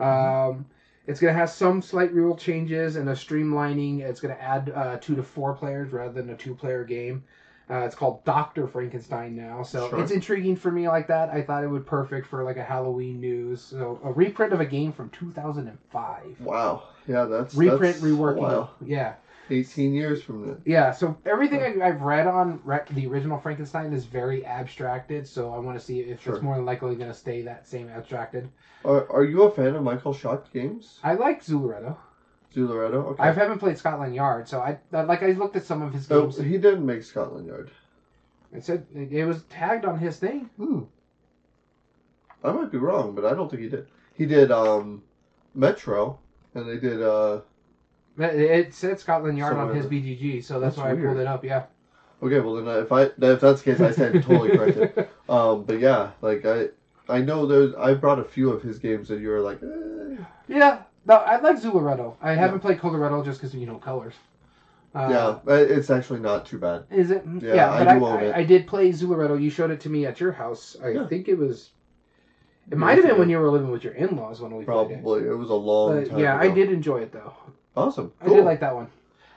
Um, 0.00 0.64
it's 1.06 1.20
going 1.20 1.34
to 1.34 1.38
have 1.38 1.50
some 1.50 1.82
slight 1.82 2.10
rule 2.14 2.38
changes 2.38 2.96
and 2.96 3.10
a 3.10 3.12
streamlining. 3.12 4.00
It's 4.00 4.20
going 4.20 4.34
to 4.34 4.42
add 4.42 4.72
uh, 4.74 4.96
two 4.96 5.14
to 5.16 5.22
four 5.22 5.52
players 5.52 5.92
rather 5.92 6.14
than 6.14 6.30
a 6.30 6.36
two-player 6.36 6.84
game. 6.84 7.22
Uh, 7.70 7.78
it's 7.84 7.94
called 7.94 8.24
Doctor 8.24 8.66
Frankenstein 8.66 9.34
now, 9.36 9.62
so 9.62 9.88
Sure. 9.88 10.00
it's 10.00 10.10
intriguing 10.10 10.56
for 10.56 10.70
me 10.70 10.88
like 10.88 11.06
that. 11.06 11.30
I 11.30 11.42
thought 11.42 11.64
it 11.64 11.68
would 11.68 11.86
perfect 11.86 12.26
for 12.26 12.42
like 12.44 12.56
a 12.56 12.62
Halloween 12.64 13.20
news. 13.20 13.60
So 13.62 14.00
a 14.04 14.12
reprint 14.12 14.52
of 14.52 14.60
a 14.60 14.66
game 14.66 14.92
from 14.92 15.08
2005. 15.10 16.40
Wow. 16.40 16.82
Yeah, 17.06 17.24
that's 17.24 17.54
Reprint, 17.54 17.80
that's 17.82 18.00
reworking. 18.00 18.38
Wow. 18.42 18.70
Yeah, 18.84 19.14
Eighteen 19.50 19.92
years 19.92 20.22
from 20.22 20.46
now. 20.46 20.56
yeah. 20.64 20.92
So 20.92 21.16
everything 21.26 21.82
I, 21.82 21.86
I've 21.88 22.00
read 22.02 22.26
on 22.26 22.60
re- 22.64 22.80
the 22.90 23.06
original 23.06 23.38
Frankenstein 23.38 23.92
is 23.92 24.04
very 24.04 24.44
abstracted. 24.46 25.26
So 25.26 25.52
I 25.52 25.58
want 25.58 25.78
to 25.78 25.84
see 25.84 26.00
if 26.00 26.22
Sure. 26.22 26.34
it's 26.34 26.42
more 26.42 26.54
than 26.56 26.64
likely 26.64 26.94
going 26.94 27.10
to 27.10 27.14
stay 27.16 27.42
that 27.42 27.66
same 27.66 27.88
abstracted. 27.88 28.48
Are, 28.84 29.10
are 29.10 29.24
you 29.24 29.42
a 29.42 29.50
fan 29.50 29.74
of 29.74 29.82
Michael 29.82 30.12
Schacht 30.14 30.52
games? 30.52 30.98
I 31.02 31.14
like 31.14 31.42
Zooloretto. 31.44 31.96
Zooloretto? 32.54 33.04
Okay. 33.12 33.22
I 33.22 33.32
haven't 33.32 33.58
played 33.58 33.78
Scotland 33.78 34.14
Yard, 34.14 34.48
so 34.48 34.60
I 34.60 34.78
like 34.92 35.22
I 35.22 35.32
looked 35.32 35.56
at 35.56 35.64
some 35.64 35.82
of 35.82 35.92
his 35.92 36.10
Oh, 36.10 36.22
games. 36.22 36.36
he 36.38 36.58
didn't 36.58 36.84
make 36.86 37.02
Scotland 37.02 37.46
Yard. 37.46 37.70
It 38.52 38.64
said 38.64 38.86
it 38.94 39.24
was 39.26 39.42
tagged 39.44 39.84
on 39.84 39.98
his 39.98 40.18
thing. 40.18 40.50
Hmm. 40.56 40.80
I 42.44 42.52
might 42.52 42.70
be 42.72 42.78
wrong, 42.78 43.14
but 43.14 43.24
I 43.24 43.34
don't 43.34 43.48
think 43.50 43.62
he 43.62 43.68
did. 43.68 43.86
He 44.14 44.26
did 44.26 44.50
um 44.50 45.02
Metro 45.54 46.18
and 46.54 46.68
they 46.68 46.76
did 46.78 47.02
uh 47.02 47.40
It- 48.18 48.74
said 48.74 48.98
Scotland 49.00 49.38
Yard 49.38 49.56
on 49.56 49.74
his. 49.74 49.86
BGG, 49.86 50.42
so 50.44 50.60
that's, 50.60 50.76
That's 50.76 50.84
why 50.84 50.92
I 50.92 50.94
pulled 50.96 51.18
it 51.18 51.26
up. 51.26 51.44
Yeah. 51.44 51.64
okay, 52.22 52.40
well 52.40 52.54
then 52.56 52.68
if 52.82 52.92
I 52.92 53.02
if 53.04 53.40
that's 53.40 53.62
the 53.62 53.72
case 53.72 53.80
I 53.80 53.90
stand 53.92 54.22
totally 54.22 54.56
corrected. 54.56 55.08
Um 55.28 55.64
but 55.64 55.78
yeah, 55.80 56.10
like 56.20 56.44
I 56.44 56.68
I 57.08 57.20
know 57.22 57.46
there's 57.46 57.74
I 57.74 57.94
brought 57.94 58.18
a 58.18 58.24
few 58.24 58.50
of 58.50 58.62
his 58.62 58.78
games 58.78 59.08
that 59.08 59.20
you 59.20 59.28
were 59.28 59.40
like 59.40 59.62
eh. 59.62 60.22
Yeah. 60.48 60.82
No, 61.06 61.16
I 61.16 61.40
like 61.40 61.56
Zooloretto. 61.60 62.14
I 62.22 62.32
haven't 62.34 62.60
played 62.60 62.78
Coloretto 62.78 63.24
just 63.24 63.40
because 63.40 63.54
you 63.54 63.66
know 63.66 63.76
colors. 63.78 64.14
Uh, 64.94 65.08
yeah, 65.46 65.54
it's 65.54 65.88
actually 65.90 66.20
not 66.20 66.44
too 66.46 66.58
bad. 66.58 66.84
Is 66.90 67.10
it? 67.10 67.24
Yeah, 67.40 67.54
Yeah, 67.54 67.70
I 67.72 67.78
but 67.78 67.88
I, 67.88 67.98
do 67.98 68.04
own 68.06 68.18
I, 68.18 68.22
it. 68.24 68.34
I 68.36 68.44
did 68.44 68.66
play 68.66 68.90
Zooloretto. 68.90 69.40
You 69.40 69.48
showed 69.50 69.70
it 69.70 69.80
to 69.80 69.88
me 69.88 70.04
at 70.06 70.20
your 70.20 70.32
house. 70.32 70.76
I 70.84 70.88
Yeah. 70.90 71.06
think 71.08 71.28
it 71.28 71.38
was. 71.38 71.70
It 72.66 72.72
Yeah, 72.72 72.76
might 72.76 72.98
have 72.98 73.06
been 73.06 73.18
when 73.18 73.30
you 73.30 73.38
were 73.38 73.50
living 73.50 73.70
with 73.70 73.82
your 73.84 73.94
in-laws 73.94 74.40
when 74.40 74.54
we 74.54 74.64
played 74.64 74.90
it. 74.90 75.02
Probably 75.02 75.24
it 75.26 75.36
was 75.36 75.50
a 75.50 75.54
long 75.54 75.96
But 76.02 76.10
time. 76.10 76.18
yeah, 76.18 76.36
I 76.38 76.50
did 76.50 76.70
enjoy 76.70 76.98
it 77.00 77.10
though. 77.12 77.32
Awesome. 77.74 78.12
I 78.20 78.28
did 78.28 78.44
like 78.44 78.60
that 78.60 78.74
one. 78.74 78.88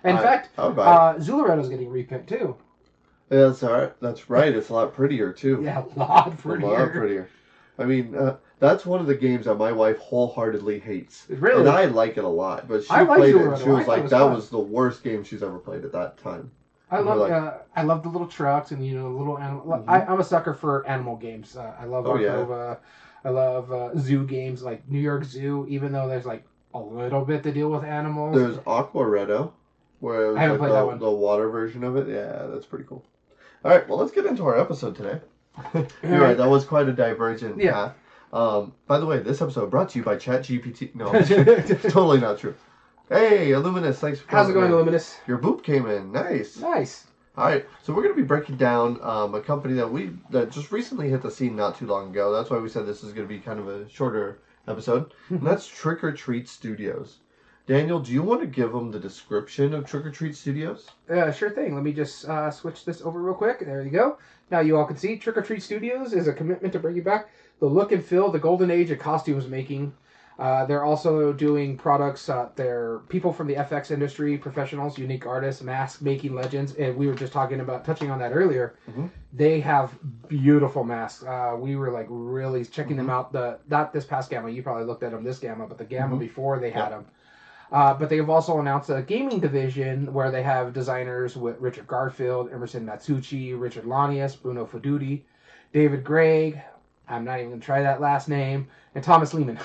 In 0.04 0.17
I- 0.17 0.21
fact, 0.21 0.49
uh, 0.58 1.15
Zooloretto's 1.15 1.69
getting 1.69 1.89
repicked 1.89 2.28
too. 2.28 2.56
Yeah, 3.32 3.47
that's 3.47 3.63
all 3.63 3.71
right. 3.73 3.99
That's 4.01 4.30
right. 4.30 4.54
It's 4.54 4.69
a 4.69 4.73
lot 4.73 4.93
prettier 4.93 5.32
too. 5.34 5.62
Yeah, 5.63 5.84
a 5.95 5.99
lot 5.99 6.38
prettier. 6.38 6.67
a 6.67 6.71
lot 6.80 6.91
prettier. 6.91 7.30
I 7.80 7.86
mean, 7.86 8.13
uh, 8.13 8.36
that's 8.60 8.86
one 8.86 9.00
of 9.00 9.08
the 9.08 9.15
games 9.15 9.46
that 9.46 9.56
my 9.56 9.72
wife 9.72 9.98
wholeheartedly 9.98 10.80
hates. 10.80 11.26
Really? 11.30 11.60
And 11.62 11.70
I 11.70 11.86
like 11.86 12.18
it 12.18 12.24
a 12.24 12.28
lot, 12.30 12.68
but 12.68 12.84
she 12.84 12.89
I 12.89 13.02
like 13.04 13.18
played 13.20 13.36
it 13.36 13.41
and 13.41 13.58
she 13.58 13.70
was 13.70 13.88
like, 13.88 14.04
was 14.04 14.12
that 14.12 14.20
fun. 14.20 14.34
was 14.34 14.50
the 14.50 14.60
worst 14.60 15.04
game 15.04 15.24
she's 15.24 15.44
ever 15.44 15.60
played 15.60 15.84
at 15.86 15.91
that 15.91 16.18
time. 16.18 16.52
I 16.91 16.98
And 16.98 17.06
love 17.08 17.18
like- 17.20 17.32
uh, 17.32 17.54
I 17.76 17.84
love 17.84 18.04
the 18.04 18.10
little 18.10 18.28
trucks 18.28 18.72
and 18.72 18.86
you 18.86 18.96
know 18.96 19.12
the 19.12 19.18
little 19.18 19.38
animal. 19.39 19.63
Mhm. 19.65 19.84
I, 19.88 20.06
I'm 20.06 20.20
a 20.20 20.24
sucker 20.24 20.54
for 20.54 20.88
animal 20.88 21.15
games. 21.18 21.58
Uh, 21.58 21.74
I 21.80 21.86
love 21.86 22.06
Oh, 22.08 22.18
yeah. 22.18 22.76
I 23.24 23.30
love 23.30 23.72
uh, 23.72 23.89
zoo 23.98 24.24
games 24.26 24.62
like 24.62 24.88
New 24.88 25.00
York 25.00 25.24
Zoo. 25.24 25.65
Even 25.68 25.91
though 25.91 26.08
there's 26.08 26.28
like 26.28 26.46
a 26.76 26.80
little 26.80 27.26
bit 27.26 27.41
to 27.44 27.52
deal 27.52 27.70
with 27.72 27.84
animals. 27.84 28.36
There's 28.36 28.58
Aquaretto, 28.58 29.52
where 30.00 30.26
it 30.26 30.28
was 30.28 30.38
I 30.38 30.41
haven't 30.41 30.60
like 30.60 30.70
played 30.70 30.78
that 30.78 30.82
the, 30.82 30.86
one. 30.88 31.00
the 31.00 31.10
water 31.12 31.50
version 31.50 31.84
of 31.84 31.96
it. 31.98 32.08
Yeah, 32.08 32.46
that's 32.52 32.65
pretty 32.68 32.86
cool. 32.86 33.04
All 33.63 33.72
right, 33.72 33.88
well, 33.89 33.98
let's 33.98 34.12
get 34.12 34.28
into 34.28 34.46
our 34.46 34.60
episode 34.60 34.96
today. 34.96 35.20
You're 36.04 36.22
right, 36.22 36.38
that 36.38 36.48
was 36.48 36.65
quite 36.65 36.88
a 36.88 36.94
divergent 36.94 37.58
Yeah. 37.60 37.72
path. 37.72 37.96
Um, 38.36 38.74
by 38.86 39.00
the 39.00 39.06
way, 39.06 39.19
this 39.19 39.41
episode 39.41 39.71
brought 39.71 39.89
to 39.91 40.00
you 40.00 40.04
by 40.04 40.17
ChatGPT. 40.17 40.93
No, 40.93 41.10
totally 41.89 42.19
not 42.19 42.38
true. 42.38 42.54
Hey, 43.08 43.52
Illuminous, 43.52 44.00
thanks 44.00 44.19
for 44.19 44.30
How's 44.30 44.50
it 44.50 44.54
coming 44.54 44.63
going, 44.63 44.65
in. 44.65 44.74
Illuminous? 44.74 45.17
Your 45.26 45.38
boop 45.38 45.63
came 45.63 45.86
in. 45.88 46.12
Nice. 46.12 46.58
Nice. 46.58 47.08
All 47.38 47.45
right, 47.45 47.65
so 47.82 47.93
we're 47.93 48.04
going 48.04 48.15
to 48.15 48.21
be 48.21 48.28
breaking 48.28 48.58
down 48.58 49.00
um, 49.02 49.36
a 49.36 49.41
company 49.41 49.74
that 49.76 49.89
we 49.89 50.12
that 50.32 50.52
just 50.52 50.71
recently 50.71 51.10
hit 51.10 51.21
the 51.21 51.32
scene 51.32 51.56
not 51.56 51.78
too 51.78 51.86
long 51.86 52.10
ago. 52.10 52.34
That's 52.34 52.50
why 52.50 52.58
we 52.58 52.67
said 52.67 52.86
this 52.86 53.04
is 53.04 53.13
going 53.13 53.28
to 53.28 53.34
be 53.34 53.39
kind 53.39 53.60
of 53.60 53.69
a 53.69 53.88
shorter 53.89 54.39
episode, 54.67 55.13
and 55.30 55.45
that's 55.45 55.65
Trick 55.65 56.04
or 56.04 56.12
Treat 56.12 56.50
Studios. 56.50 57.19
Daniel, 57.67 58.00
do 58.00 58.12
you 58.12 58.21
want 58.21 58.41
to 58.41 58.48
give 58.48 58.74
them 58.74 58.91
the 58.91 59.00
description 59.00 59.74
of 59.74 59.86
Trick 59.86 60.06
or 60.06 60.12
Treat 60.12 60.36
Studios? 60.36 60.89
Uh, 61.10 61.32
sure 61.32 61.50
thing. 61.50 61.74
Let 61.74 61.84
me 61.84 61.93
just 61.93 62.26
uh, 62.26 62.52
switch 62.52 62.86
this 62.86 63.02
over 63.02 63.21
real 63.21 63.34
quick. 63.34 63.60
There 63.60 63.82
you 63.82 63.89
go. 63.89 64.17
Now 64.52 64.60
you 64.60 64.78
all 64.78 64.86
can 64.86 64.98
see 64.98 65.17
Trick 65.17 65.38
or 65.38 65.41
Treat 65.41 65.63
Studios 65.63 66.13
is 66.13 66.28
a 66.28 66.34
commitment 66.34 66.74
to 66.74 66.80
bring 66.80 66.95
you 66.95 67.02
back 67.02 67.30
the 67.60 67.66
look 67.66 67.91
and 67.91 68.03
feel, 68.03 68.32
the 68.32 68.39
golden 68.39 68.70
age 68.72 68.91
of 68.91 68.99
costumes 68.99 69.47
making. 69.47 69.93
Uh, 70.38 70.66
they're 70.66 70.84
also 70.84 71.32
doing 71.32 71.78
products. 71.78 72.28
Uh, 72.28 72.49
they're 72.58 72.99
people 73.08 73.32
from 73.32 73.47
the 73.47 73.56
FX 73.56 73.89
industry, 73.89 74.38
professionals, 74.38 74.97
unique 74.97 75.26
artists, 75.26 75.62
mask 75.62 76.01
making 76.01 76.36
legends, 76.36 76.76
and 76.76 76.97
we 76.97 77.08
were 77.08 77.16
just 77.16 77.32
talking 77.32 77.62
about 77.62 77.86
touching 77.86 78.12
on 78.12 78.20
that 78.20 78.34
earlier. 78.34 78.76
Mhm. 78.91 79.10
They 79.32 79.62
have 79.62 79.97
beautiful 80.28 80.84
masks. 80.84 81.24
Uh, 81.24 81.56
we 81.58 81.78
were 81.78 81.89
like 81.89 82.08
really 82.10 82.66
checking 82.66 82.97
them 82.97 83.10
out. 83.10 83.32
The 83.32 83.60
not 83.70 83.93
this 83.93 84.03
past 84.03 84.30
GAMA. 84.30 84.49
You 84.49 84.62
probably 84.62 84.84
looked 84.84 85.03
at 85.03 85.12
them 85.12 85.24
this 85.24 85.39
GAMA, 85.39 85.68
but 85.68 85.78
the 85.78 85.86
GAMA 85.86 86.18
Mhm. 86.18 86.20
before 86.20 86.60
they 86.60 86.70
had 86.70 86.80
Yep. 86.80 86.89
them. 86.89 87.06
Uh, 87.72 87.93
but 87.93 88.10
they 88.10 88.18
have 88.18 88.30
also 88.30 88.60
announced 88.60 88.89
a 88.89 89.01
gaming 89.01 89.39
division 89.39 90.14
where 90.14 90.32
they 90.32 90.43
have 90.43 90.74
designers 90.74 91.38
with 91.38 91.60
Richard 91.62 91.88
Garfield, 91.88 92.51
Emerson 92.51 92.86
Matsuuchi, 92.86 93.58
Richard 93.60 93.86
Launius, 93.86 94.36
Bruno 94.39 94.66
Faidutti, 94.66 95.22
David 95.72 96.03
Gregg. 96.03 96.62
I'm 97.08 97.24
not 97.26 97.39
even 97.39 97.49
going 97.49 97.60
to 97.60 97.66
try 97.66 97.82
that 97.82 98.01
last 98.01 98.28
name, 98.30 98.68
and 98.93 99.03
Thomas 99.03 99.34
Lehmann. 99.34 99.60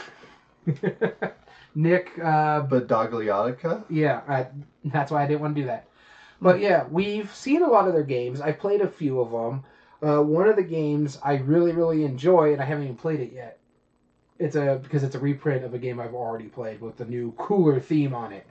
Nick, 1.74 2.18
uh, 2.22 2.60
But 2.62 2.88
Dogliotica? 2.88 3.84
yeah, 3.88 4.20
I, 4.28 4.46
that's 4.84 5.10
why 5.10 5.22
I 5.22 5.26
didn't 5.26 5.40
want 5.40 5.54
to 5.54 5.60
do 5.62 5.66
that. 5.68 5.86
But 6.40 6.60
yeah, 6.60 6.86
we've 6.90 7.32
seen 7.34 7.62
a 7.62 7.68
lot 7.68 7.86
of 7.86 7.92
their 7.92 8.02
games. 8.02 8.40
I 8.40 8.52
played 8.52 8.80
a 8.80 8.88
few 8.88 9.20
of 9.20 9.30
them. 9.30 9.64
Uh, 10.02 10.22
one 10.22 10.48
of 10.48 10.56
the 10.56 10.62
games 10.62 11.18
I 11.22 11.34
really, 11.36 11.72
really 11.72 12.04
enjoy, 12.04 12.52
and 12.52 12.62
I 12.62 12.64
haven't 12.64 12.84
even 12.84 12.96
played 12.96 13.20
it 13.20 13.32
yet. 13.32 13.58
It's 14.38 14.56
a 14.56 14.80
because 14.82 15.02
it's 15.02 15.14
a 15.14 15.18
reprint 15.18 15.64
of 15.64 15.74
a 15.74 15.78
game 15.78 16.00
I've 16.00 16.14
already 16.14 16.46
played 16.46 16.80
with 16.80 16.96
the 16.96 17.04
new 17.04 17.32
cooler 17.36 17.78
theme 17.78 18.14
on 18.14 18.32
it, 18.32 18.46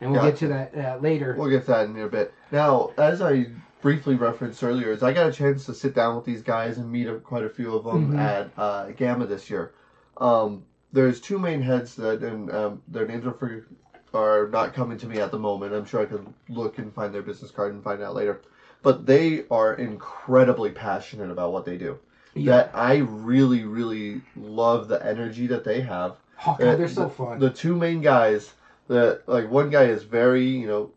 and 0.00 0.10
we'll 0.10 0.22
get 0.22 0.38
to 0.38 0.48
that 0.48 0.74
uh, 0.74 0.96
later. 1.02 1.36
We'll 1.38 1.50
get 1.50 1.66
to 1.66 1.72
that 1.72 1.84
in 1.86 1.98
a 1.98 2.08
bit. 2.08 2.32
Now, 2.50 2.92
as 2.96 3.20
I 3.20 3.48
briefly 3.84 4.14
referenced 4.14 4.64
earlier 4.64 4.92
is 4.92 5.02
I 5.02 5.12
got 5.12 5.28
a 5.28 5.32
chance 5.32 5.66
to 5.66 5.74
sit 5.74 5.94
down 5.94 6.16
with 6.16 6.24
these 6.24 6.40
guys 6.40 6.78
and 6.78 6.90
meet 6.90 7.06
quite 7.22 7.44
a 7.44 7.50
few 7.50 7.74
of 7.74 7.84
them 7.84 8.12
Mhm. 8.12 8.18
at 8.18 8.50
uh, 8.56 8.90
GAMA 8.92 9.26
this 9.26 9.50
year. 9.50 9.74
Um, 10.16 10.64
there's 10.94 11.20
two 11.20 11.38
main 11.38 11.60
heads 11.60 11.94
that, 11.96 12.22
and 12.22 12.50
um, 12.50 12.82
their 12.88 13.06
names 13.06 13.26
are 13.26 13.34
for, 13.34 13.66
are 14.14 14.48
not 14.48 14.72
coming 14.72 14.96
to 14.96 15.06
me 15.06 15.18
at 15.18 15.30
the 15.30 15.38
moment. 15.38 15.74
I'm 15.74 15.84
sure 15.84 16.00
I 16.00 16.06
could 16.06 16.26
look 16.48 16.78
and 16.78 16.94
find 16.94 17.12
their 17.12 17.20
business 17.20 17.50
card 17.50 17.74
and 17.74 17.84
find 17.84 18.02
out 18.02 18.14
later. 18.14 18.40
But 18.82 19.04
they 19.04 19.44
are 19.50 19.74
incredibly 19.74 20.70
passionate 20.70 21.30
about 21.30 21.52
what 21.52 21.66
they 21.66 21.76
do. 21.76 21.98
That 22.36 22.70
I 22.72 22.96
really, 22.96 23.64
really 23.64 24.22
love 24.34 24.88
the 24.88 25.04
energy 25.04 25.46
that 25.48 25.62
they 25.62 25.82
have. 25.82 26.16
Oh, 26.46 26.56
God, 26.58 26.68
Uh, 26.68 26.76
they're 26.76 26.88
so 26.88 27.02
the, 27.04 27.10
fun. 27.10 27.38
The 27.38 27.50
two 27.50 27.76
main 27.76 28.00
guys, 28.00 28.54
that 28.88 29.24
like 29.26 29.50
one 29.50 29.68
guy 29.68 29.84
is 29.84 30.04
very, 30.04 30.46
you 30.46 30.66
know, 30.66 30.90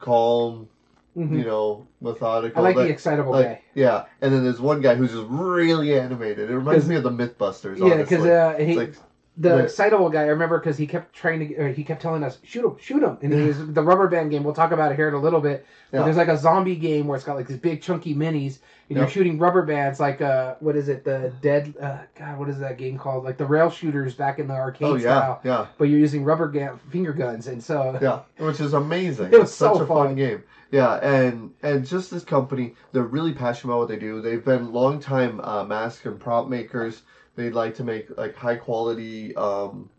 calm, 0.00 0.68
Mhm. 1.16 1.38
you 1.38 1.44
know, 1.44 1.86
methodical. 2.00 2.60
I 2.60 2.62
like 2.68 2.76
that- 2.76 2.84
the 2.84 2.90
excitable 2.90 3.32
like, 3.32 3.46
guy. 3.46 3.62
Yeah, 3.74 4.04
and 4.20 4.32
then 4.32 4.42
there's 4.42 4.60
one 4.60 4.80
guy 4.80 4.94
who's 4.94 5.12
just 5.12 5.26
really 5.28 5.98
animated. 5.98 6.50
It 6.50 6.56
reminds 6.56 6.88
me 6.88 6.96
of 6.96 7.02
the 7.02 7.10
MythBusters. 7.10 7.78
Yeah, 7.78 7.96
because 7.96 8.24
uh, 8.24 8.56
he, 8.58 8.72
It's 8.72 8.76
like 8.76 8.94
the 9.36 9.64
excitable 9.64 10.08
guy, 10.10 10.22
I 10.22 10.26
remember 10.26 10.58
because 10.60 10.76
he 10.78 10.86
kept 10.86 11.12
trying 11.12 11.40
to, 11.48 11.72
he 11.72 11.82
kept 11.82 12.00
telling 12.00 12.22
us, 12.22 12.38
shoot 12.44 12.64
him, 12.64 12.76
shoot 12.80 13.02
him. 13.02 13.18
And 13.20 13.32
it 13.34 13.46
was 13.46 13.72
the 13.72 13.82
rubber 13.82 14.06
band 14.06 14.30
game. 14.30 14.44
We'll 14.44 14.54
talk 14.54 14.70
about 14.70 14.92
it 14.92 14.94
here 14.96 15.08
in 15.08 15.14
a 15.14 15.18
little 15.20 15.40
bit. 15.40 15.66
But 15.90 15.98
Yeah. 15.98 16.04
there's 16.04 16.16
like 16.16 16.28
a 16.28 16.36
zombie 16.38 16.76
game 16.76 17.08
where 17.08 17.16
it's 17.16 17.24
got 17.24 17.34
like 17.36 17.48
these 17.48 17.58
big 17.58 17.82
chunky 17.82 18.14
minis, 18.14 18.58
and 18.88 18.98
you're 18.98 19.08
shooting 19.08 19.38
rubber 19.38 19.62
bands 19.62 19.98
like 19.98 20.20
uh, 20.20 20.54
what 20.60 20.76
is 20.76 20.88
it? 20.88 21.04
The 21.04 21.32
dead, 21.40 21.74
uh, 21.80 21.98
God, 22.16 22.38
what 22.38 22.48
is 22.48 22.58
that 22.60 22.78
game 22.78 22.96
called? 22.98 23.24
Like 23.24 23.38
the 23.38 23.46
rail 23.46 23.70
shooters 23.70 24.14
back 24.14 24.38
in 24.38 24.46
the 24.46 24.54
arcade 24.54 24.86
oh 24.88 24.94
yeah, 24.94 25.00
style. 25.00 25.40
yeah, 25.42 25.66
But 25.78 25.84
you're 25.88 25.98
using 26.00 26.22
rubber 26.22 26.48
ga- 26.48 26.76
finger 26.90 27.12
guns, 27.12 27.48
and 27.48 27.62
so 27.62 27.98
yeah, 28.00 28.20
which 28.44 28.60
is 28.60 28.72
amazing. 28.74 29.26
It 29.32 29.40
was 29.40 29.48
It's 29.50 29.54
such 29.58 29.76
so 29.78 29.82
a 29.82 29.86
fun 29.86 30.06
fun. 30.08 30.14
game. 30.14 30.42
Yeah, 30.70 30.94
and 30.96 31.52
and 31.62 31.84
just 31.86 32.10
this 32.10 32.24
company, 32.24 32.74
they're 32.92 33.02
really 33.02 33.32
passionate 33.32 33.72
about 33.72 33.80
what 33.80 33.88
they 33.88 33.96
do. 33.98 34.20
They've 34.20 34.44
been 34.44 34.72
longtime 34.72 35.40
uh, 35.40 35.64
mask 35.64 36.04
and 36.04 36.20
prop 36.20 36.48
makers. 36.48 37.02
They 37.36 37.50
like 37.50 37.74
to 37.76 37.84
make 37.84 38.16
like 38.16 38.34
high 38.36 38.56
quality, 38.56 39.34
um, 39.36 39.90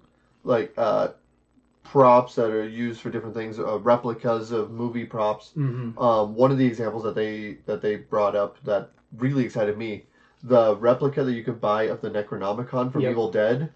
like 0.44 0.74
uh, 0.78 1.10
props 1.84 2.36
that 2.36 2.50
are 2.50 2.68
used 2.68 3.02
for 3.02 3.10
different 3.10 3.36
things, 3.36 3.60
uh, 3.60 3.80
replicas 3.80 4.52
of 4.52 4.72
movie 4.72 5.06
props. 5.06 5.52
Mhm. 5.58 6.00
Um, 6.02 6.36
one 6.36 6.52
of 6.52 6.58
the 6.58 6.66
examples 6.66 7.04
that 7.04 7.16
they 7.16 7.58
that 7.66 7.82
they 7.82 7.98
brought 7.98 8.36
up 8.36 8.58
that 8.64 8.92
really 9.18 9.44
excited 9.44 9.78
me, 9.78 10.06
the 10.44 10.76
replica 10.78 11.24
that 11.24 11.34
you 11.34 11.44
could 11.44 11.60
buy 11.60 11.84
of 11.84 12.02
the 12.02 12.10
Necronomicon 12.10 12.92
from 12.92 13.02
Yep. 13.02 13.12
Evil 13.12 13.32
Dead, 13.32 13.70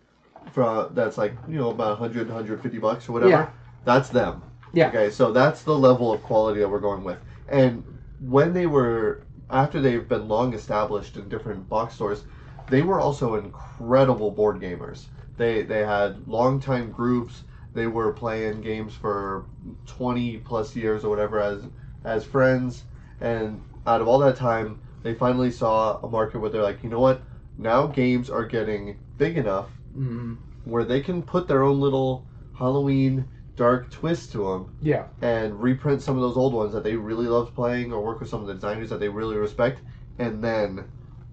from 0.51 0.89
that's 0.93 1.17
like 1.17 1.33
you 1.47 1.57
know 1.57 1.69
about 1.71 1.99
100 1.99 2.27
150 2.29 2.77
bucks 2.79 3.09
or 3.09 3.13
whatever. 3.13 3.29
Yeah. 3.31 3.49
That's 3.85 4.09
them. 4.09 4.41
Yeah. 4.73 4.89
Okay, 4.89 5.09
so 5.09 5.31
that's 5.31 5.63
the 5.63 5.77
level 5.77 6.11
of 6.13 6.21
quality 6.23 6.59
that 6.59 6.69
we're 6.69 6.79
going 6.79 7.03
with. 7.03 7.17
And 7.47 7.83
when 8.19 8.53
they 8.53 8.67
were 8.67 9.23
after 9.49 9.81
they've 9.81 10.07
been 10.07 10.27
long 10.27 10.53
established 10.53 11.17
in 11.17 11.27
different 11.27 11.67
box 11.67 11.95
stores, 11.95 12.23
they 12.69 12.81
were 12.81 12.99
also 12.99 13.35
incredible 13.35 14.31
board 14.31 14.59
gamers. 14.59 15.07
They 15.37 15.63
they 15.63 15.85
had 15.85 16.27
longtime 16.27 16.91
groups. 16.91 17.43
They 17.73 17.87
were 17.87 18.11
playing 18.13 18.61
games 18.61 18.93
for 18.93 19.45
20 19.85 20.37
plus 20.37 20.75
years 20.75 21.03
or 21.03 21.09
whatever 21.09 21.39
as 21.39 21.67
as 22.03 22.25
friends. 22.25 22.83
And 23.21 23.61
out 23.85 24.01
of 24.01 24.07
all 24.07 24.19
that 24.19 24.35
time, 24.35 24.79
they 25.03 25.13
finally 25.13 25.51
saw 25.51 25.99
a 26.01 26.09
market 26.09 26.39
where 26.39 26.49
they're 26.49 26.63
like, 26.63 26.83
you 26.83 26.89
know 26.89 26.99
what? 26.99 27.21
Now 27.57 27.87
games 27.87 28.29
are 28.29 28.45
getting 28.45 28.97
big 29.17 29.37
enough 29.37 29.69
Mhm. 29.97 30.37
where 30.65 30.85
they 30.85 31.01
can 31.01 31.21
put 31.23 31.47
their 31.47 31.63
own 31.63 31.79
little 31.79 32.25
Halloween 32.53 33.25
dark 33.55 33.89
twist 33.91 34.31
to 34.31 34.45
them 34.49 34.69
Yeah. 34.81 35.05
and 35.21 35.61
reprint 35.61 36.01
some 36.01 36.15
of 36.15 36.21
those 36.21 36.37
old 36.37 36.53
ones 36.53 36.73
that 36.73 36.83
they 36.83 36.95
really 36.95 37.27
loved 37.27 37.53
playing 37.53 37.91
or 37.91 38.01
work 38.03 38.19
with 38.19 38.29
some 38.29 38.41
of 38.41 38.47
the 38.47 38.53
designers 38.53 38.89
that 38.89 38.99
they 38.99 39.09
really 39.09 39.35
respect 39.35 39.81
and 40.17 40.41
then 40.43 40.85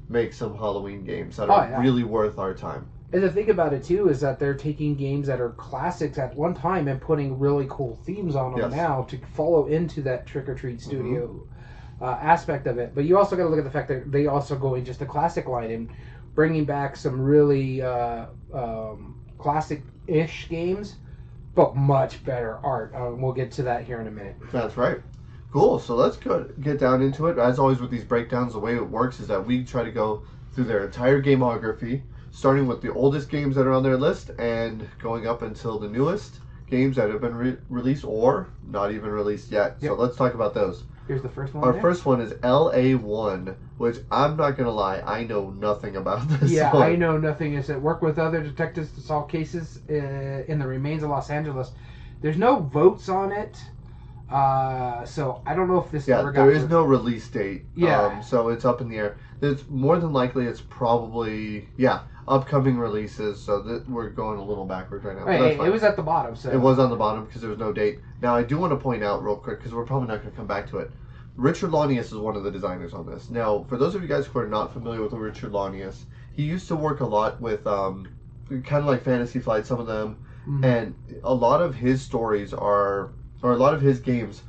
make 0.08 0.32
some 0.32 0.56
Halloween 0.56 1.04
games 1.04 1.36
that 1.36 1.48
Oh, 1.50 1.54
are 1.54 1.68
yeah. 1.68 1.80
really 1.80 2.04
worth 2.04 2.38
our 2.38 2.54
time. 2.54 2.86
And 3.12 3.22
the 3.22 3.30
thing 3.30 3.50
about 3.50 3.72
it 3.72 3.82
too 3.84 4.08
is 4.08 4.20
that 4.20 4.38
they're 4.38 4.54
taking 4.54 4.94
games 4.96 5.26
that 5.28 5.40
are 5.40 5.50
classics 5.50 6.18
at 6.18 6.34
one 6.34 6.54
time 6.54 6.88
and 6.88 7.00
putting 7.00 7.38
really 7.38 7.66
cool 7.70 7.96
themes 8.04 8.34
on 8.36 8.52
them 8.52 8.60
Yes. 8.60 8.70
Mm-hmm. 8.72 8.76
now 8.76 9.02
to 9.04 9.18
follow 9.34 9.66
into 9.66 10.02
that 10.02 10.26
Trick 10.26 10.48
or 10.48 10.54
Treat 10.54 10.80
Studio 10.80 11.46
uh, 12.00 12.04
aspect 12.20 12.66
of 12.66 12.78
it. 12.78 12.94
But 12.94 13.04
you 13.04 13.16
also 13.16 13.36
got 13.36 13.44
to 13.44 13.48
look 13.48 13.58
at 13.58 13.64
the 13.64 13.70
fact 13.70 13.88
that 13.88 14.10
they 14.12 14.26
also 14.26 14.56
go 14.56 14.74
in 14.74 14.84
just 14.84 15.00
a 15.02 15.06
classic 15.06 15.46
line 15.46 15.70
and 15.70 15.88
bringing 16.34 16.64
back 16.64 16.96
some 16.96 17.20
really 17.20 17.80
uh, 17.80 18.26
um, 18.52 19.20
classic-ish 19.38 20.48
games, 20.48 20.96
but 21.54 21.74
much 21.76 22.22
better 22.24 22.58
art. 22.62 22.92
Uh, 22.94 23.10
we'll 23.14 23.32
get 23.32 23.50
to 23.52 23.62
that 23.62 23.84
here 23.84 24.00
in 24.00 24.06
a 24.08 24.10
minute. 24.10 24.36
That's 24.52 24.76
right. 24.76 24.98
Cool. 25.52 25.78
So 25.78 25.94
let's 25.94 26.16
go 26.16 26.44
get 26.60 26.78
down 26.78 27.02
into 27.02 27.26
it. 27.28 27.38
As 27.38 27.58
always 27.58 27.80
with 27.80 27.90
these 27.90 28.04
breakdowns, 28.04 28.52
the 28.52 28.58
way 28.58 28.74
it 28.74 28.88
works 28.88 29.20
is 29.20 29.28
that 29.28 29.46
we 29.46 29.64
try 29.64 29.84
to 29.84 29.90
go 29.90 30.22
through 30.52 30.64
their 30.64 30.84
entire 30.84 31.22
gamography, 31.22 32.02
starting 32.30 32.66
with 32.66 32.82
the 32.82 32.92
oldest 32.92 33.30
games 33.30 33.56
that 33.56 33.66
are 33.66 33.72
on 33.72 33.82
their 33.82 33.96
list 33.96 34.30
and 34.38 34.88
going 34.98 35.26
up 35.26 35.42
until 35.42 35.78
the 35.78 35.88
newest 35.88 36.40
games 36.68 36.96
that 36.96 37.10
have 37.10 37.20
been 37.20 37.34
re- 37.34 37.56
released 37.68 38.04
or 38.04 38.48
not 38.66 38.90
even 38.92 39.10
released 39.10 39.50
yet. 39.50 39.80
So 39.80 39.94
let's 39.94 40.16
talk 40.16 40.34
about 40.34 40.54
those. 40.54 40.84
Here's 41.06 41.22
the 41.22 41.28
first 41.28 41.54
one. 41.54 41.62
Our 41.62 41.72
there. 41.72 41.82
first 41.82 42.04
one 42.04 42.20
is 42.20 42.32
LA1, 42.32 43.54
which 43.78 43.98
I'm 44.10 44.36
not 44.36 44.56
gonna 44.56 44.72
lie, 44.72 45.00
I 45.06 45.24
know 45.24 45.50
nothing 45.50 45.96
about 45.96 46.28
this. 46.40 46.50
Yeah, 46.50 46.72
one. 46.72 46.82
I 46.82 46.96
know 46.96 47.16
nothing. 47.16 47.54
Is 47.54 47.70
it 47.70 47.80
work 47.80 48.02
with 48.02 48.18
other 48.18 48.42
detectives 48.42 48.90
to 48.92 49.00
solve 49.00 49.28
cases 49.28 49.80
uh, 49.88 49.92
in 49.92 50.58
the 50.58 50.66
remains 50.66 51.04
of 51.04 51.10
Los 51.10 51.30
Angeles. 51.30 51.70
There's 52.22 52.36
no 52.36 52.58
votes 52.58 53.08
on 53.08 53.30
it, 53.30 53.56
uh, 54.30 55.04
so 55.04 55.40
I 55.46 55.54
don't 55.54 55.68
know 55.68 55.78
if 55.80 55.90
this 55.90 56.08
Yeah, 56.08 56.18
ever 56.20 56.32
got. 56.32 56.42
there 56.42 56.52
is 56.52 56.62
re- 56.64 56.68
no 56.68 56.82
release 56.82 57.28
date. 57.28 57.64
Yeah. 57.74 58.02
Um, 58.02 58.22
so 58.22 58.48
it's 58.48 58.64
up 58.64 58.80
in 58.80 58.88
the 58.88 58.96
air. 58.96 59.16
It's 59.40 59.64
more 59.68 59.98
than 59.98 60.12
likely 60.12 60.46
it's 60.46 60.60
probably 60.60 61.68
yeah 61.76 62.00
upcoming 62.26 62.76
releases. 62.76 63.40
So 63.40 63.60
that 63.62 63.88
we're 63.88 64.08
going 64.10 64.38
a 64.38 64.44
little 64.44 64.64
backwards 64.64 65.04
right 65.04 65.16
now. 65.16 65.24
but 65.26 65.38
that's 65.38 65.56
fine. 65.58 65.66
it 65.68 65.72
was 65.72 65.82
at 65.84 65.96
the 65.96 66.02
bottom, 66.02 66.34
so 66.34 66.50
It 66.50 66.56
was 66.60 66.78
on 66.78 66.90
the 66.90 66.96
bottom 66.96 67.24
because 67.24 67.40
there 67.40 67.50
was 67.50 67.58
no 67.58 67.72
date. 67.72 68.00
Now 68.20 68.34
I 68.34 68.42
do 68.42 68.58
want 68.58 68.72
to 68.72 68.76
point 68.76 69.04
out 69.04 69.22
real 69.22 69.36
quick 69.36 69.58
because 69.58 69.72
we're 69.74 69.84
probably 69.86 70.08
not 70.08 70.18
going 70.22 70.30
to 70.30 70.36
come 70.36 70.46
back 70.46 70.68
to 70.70 70.78
it. 70.78 70.90
Richard 71.36 71.70
Launius 71.70 72.06
is 72.06 72.14
one 72.14 72.34
of 72.34 72.44
the 72.44 72.50
designers 72.50 72.94
on 72.94 73.04
this. 73.06 73.28
Now, 73.28 73.64
for 73.68 73.76
those 73.76 73.94
of 73.94 74.00
you 74.00 74.08
guys 74.08 74.24
who 74.26 74.38
are 74.38 74.48
not 74.48 74.72
familiar 74.72 75.02
with 75.02 75.12
Richard 75.12 75.52
Launius, 75.52 76.04
he 76.34 76.42
used 76.44 76.66
to 76.68 76.76
work 76.76 77.00
a 77.00 77.04
lot 77.06 77.38
with 77.42 77.66
um, 77.66 78.08
kind 78.48 78.76
of 78.80 78.86
like 78.86 79.02
Fantasy 79.02 79.38
Flight, 79.38 79.66
some 79.66 79.78
of 79.78 79.86
them, 79.86 80.16
Mhm. 80.48 80.64
and 80.64 80.94
a 81.24 81.34
lot 81.34 81.60
of 81.60 81.74
his 81.74 82.00
stories 82.00 82.54
are, 82.54 83.10
or 83.46 83.52
a 83.52 83.56
lot 83.56 83.72
of 83.72 83.80
his 83.80 84.00
games, 84.00 84.42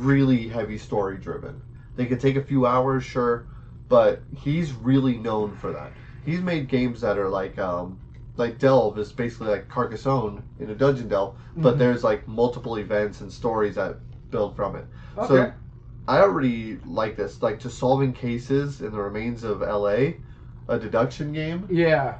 really 0.00 0.48
heavy 0.48 0.78
story 0.78 1.18
driven. 1.18 1.60
They 1.96 2.06
could 2.06 2.20
take 2.20 2.36
a 2.36 2.42
few 2.42 2.64
hours, 2.64 3.04
sure, 3.04 3.46
but 3.90 4.22
he's 4.34 4.72
really 4.72 5.18
known 5.18 5.54
for 5.56 5.72
that. 5.72 5.92
He's 6.24 6.40
made 6.40 6.66
games 6.66 7.02
that 7.02 7.18
are 7.18 7.28
like, 7.28 7.58
um, 7.58 7.98
like 8.36 8.58
Delve 8.58 8.96
is 8.98 9.12
basically 9.12 9.48
like 9.48 9.68
Carcassonne 9.68 10.42
in 10.58 10.70
a 10.70 10.74
dungeon 10.74 11.08
delve, 11.08 11.34
but 11.56 11.74
Mhm. 11.74 11.78
there's 11.78 12.02
like 12.02 12.26
multiple 12.26 12.78
events 12.78 13.20
and 13.20 13.30
stories 13.30 13.74
that 13.74 13.96
build 14.30 14.56
from 14.56 14.74
it. 14.76 14.86
okay. 15.18 15.26
So 15.28 15.52
I 16.08 16.20
already 16.22 16.78
like 16.86 17.16
this, 17.16 17.42
like 17.42 17.58
to 17.60 17.68
solving 17.68 18.14
cases 18.14 18.80
in 18.80 18.90
the 18.92 19.00
remains 19.00 19.44
of 19.44 19.62
L.A., 19.62 20.16
a 20.66 20.78
deduction 20.78 21.32
game 21.32 21.66
yeah, 21.68 22.14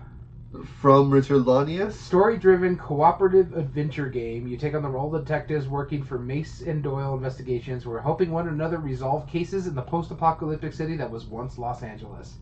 from 0.80 1.10
Richard 1.10 1.44
Launius. 1.44 1.92
story-driven 1.92 2.76
cooperative 2.76 3.56
adventure 3.56 4.08
game. 4.08 4.48
You 4.48 4.56
take 4.56 4.74
on 4.74 4.82
the 4.82 4.88
role 4.88 5.14
of 5.14 5.24
detectives 5.24 5.68
working 5.68 6.02
for 6.02 6.18
Mace 6.18 6.62
and 6.62 6.82
Doyle 6.82 7.14
Investigations, 7.14 7.84
who 7.84 7.92
are 7.92 8.00
helping 8.00 8.32
one 8.32 8.48
another 8.48 8.78
resolve 8.78 9.28
cases 9.28 9.68
in 9.68 9.76
the 9.76 9.82
post-apocalyptic 9.82 10.72
city 10.72 10.96
that 10.96 11.10
was 11.10 11.26
once 11.26 11.56
Los 11.56 11.84
Angeles. 11.84 12.38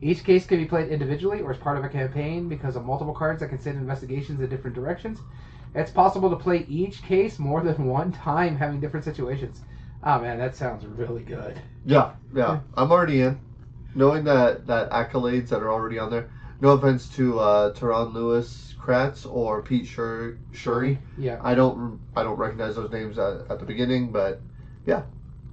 Each 0.00 0.22
case 0.22 0.46
can 0.46 0.58
be 0.58 0.64
played 0.64 0.88
individually 0.90 1.40
or 1.40 1.50
as 1.50 1.58
part 1.58 1.76
of 1.76 1.84
a 1.84 1.88
campaign 1.88 2.48
because 2.48 2.76
of 2.76 2.84
multiple 2.84 3.14
cards 3.14 3.40
that 3.40 3.48
can 3.48 3.60
send 3.60 3.78
investigations 3.78 4.40
in 4.40 4.48
different 4.48 4.76
directions. 4.76 5.18
It's 5.74 5.90
possible 5.90 6.30
to 6.30 6.36
play 6.36 6.64
each 6.68 7.02
case 7.02 7.38
more 7.38 7.62
than 7.62 7.84
one 7.86 8.12
time, 8.12 8.56
having 8.56 8.80
different 8.80 9.04
situations. 9.04 9.60
Oh 10.04 10.20
man, 10.20 10.38
that 10.38 10.54
sounds 10.54 10.86
really 10.86 11.24
good. 11.24 11.60
Yeah, 11.84 12.12
yeah, 12.34 12.60
I'm 12.74 12.90
already 12.90 13.20
in. 13.20 13.38
Knowing 13.94 14.24
that 14.24 14.68
that 14.68 14.88
accolades 14.90 15.48
that 15.48 15.62
are 15.62 15.70
already 15.70 15.98
on 15.98 16.10
there. 16.10 16.30
No 16.60 16.70
offense 16.70 17.08
to 17.16 17.38
uh, 17.38 17.72
Teron 17.74 18.12
Lewis 18.12 18.74
Kratz 18.78 19.30
or 19.30 19.62
Pete 19.62 19.86
Shur- 19.86 20.38
Shuri. 20.52 20.98
Yeah. 21.16 21.40
I 21.42 21.54
don't 21.54 22.00
I 22.16 22.22
don't 22.22 22.36
recognize 22.36 22.76
those 22.76 22.90
names 22.90 23.18
at, 23.18 23.50
at 23.50 23.58
the 23.58 23.66
beginning, 23.66 24.12
but 24.12 24.40
yeah, 24.86 25.02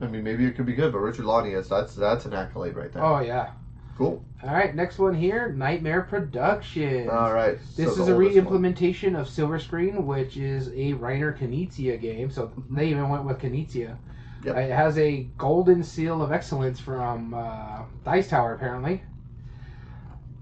I 0.02 0.08
mean 0.08 0.24
maybe 0.24 0.46
it 0.46 0.56
could 0.56 0.66
be 0.66 0.74
good. 0.74 0.92
But 0.92 1.00
Richard 1.00 1.26
Launius, 1.26 1.70
that's 1.70 1.96
that's 1.96 2.26
an 2.26 2.34
accolade 2.34 2.76
right 2.76 2.92
there. 2.92 3.04
Oh 3.04 3.20
yeah. 3.20 3.52
Cool. 3.98 4.24
All 4.44 4.54
right, 4.54 4.76
next 4.76 5.00
one 5.00 5.16
here, 5.16 5.52
Nightmare 5.52 6.04
Productions. 6.04 7.10
All 7.10 7.34
right. 7.34 7.58
This 7.76 7.96
so 7.96 8.04
is 8.04 8.08
a 8.08 8.16
re-implementation 8.16 9.16
of 9.16 9.28
Silver 9.28 9.58
Screen, 9.58 10.06
which 10.06 10.38
is 10.38 10.68
a 10.68 10.94
Reiner 10.94 11.36
Knizia 11.36 12.00
game. 12.00 12.30
So 12.30 12.52
they 12.70 12.90
even 12.90 13.10
went 13.10 13.24
with 13.24 13.40
Knizia. 13.40 13.98
Yep. 14.46 14.56
It 14.56 14.72
has 14.72 15.00
a 15.00 15.24
golden 15.40 15.84
seal 15.84 16.22
of 16.22 16.32
excellence 16.32 16.80
from 16.80 17.34
uh, 17.34 17.82
Dice 18.06 18.30
Tower, 18.30 18.54
apparently. 18.54 19.02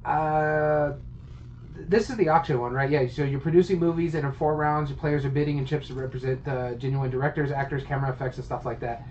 Uh, 0.05 0.93
this 1.77 2.09
is 2.09 2.15
the 2.15 2.29
auction 2.29 2.59
one, 2.59 2.73
right? 2.73 2.89
Yeah. 2.89 3.07
So 3.07 3.23
you're 3.23 3.39
producing 3.39 3.79
movies, 3.79 4.15
and 4.15 4.25
in 4.25 4.31
four 4.31 4.55
rounds, 4.55 4.89
your 4.89 4.97
players 4.99 5.25
are 5.25 5.29
bidding 5.29 5.57
and 5.57 5.67
chips 5.67 5.87
to 5.87 5.93
represent 5.93 6.47
uh, 6.47 6.75
genuine 6.75 7.11
directors, 7.11 7.51
actors, 7.51 7.83
camera 7.83 8.11
effects, 8.11 8.37
and 8.37 8.45
stuff 8.45 8.65
like 8.65 8.79
that. 8.79 9.03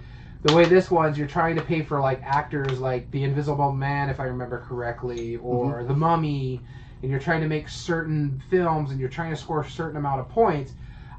The 0.42 0.54
way 0.54 0.66
this 0.66 0.90
one's, 0.90 1.16
you're 1.16 1.26
trying 1.26 1.56
to 1.56 1.62
pay 1.62 1.82
for 1.82 2.00
like 2.00 2.22
actors 2.22 2.78
like 2.78 3.10
The 3.10 3.24
Invisible 3.24 3.72
Man, 3.72 4.10
if 4.10 4.20
I 4.20 4.24
remember 4.24 4.60
correctly, 4.60 5.36
or 5.36 5.78
Mm-hmm. 5.78 5.88
The 5.88 5.94
Mummy, 5.94 6.60
and 7.02 7.10
you're 7.10 7.20
trying 7.20 7.40
to 7.42 7.48
make 7.48 7.68
certain 7.68 8.42
films 8.50 8.90
and 8.90 8.98
you're 8.98 9.10
trying 9.10 9.30
to 9.30 9.36
score 9.36 9.60
a 9.60 9.70
certain 9.70 9.96
amount 9.96 10.20
of 10.20 10.28
points. 10.28 10.72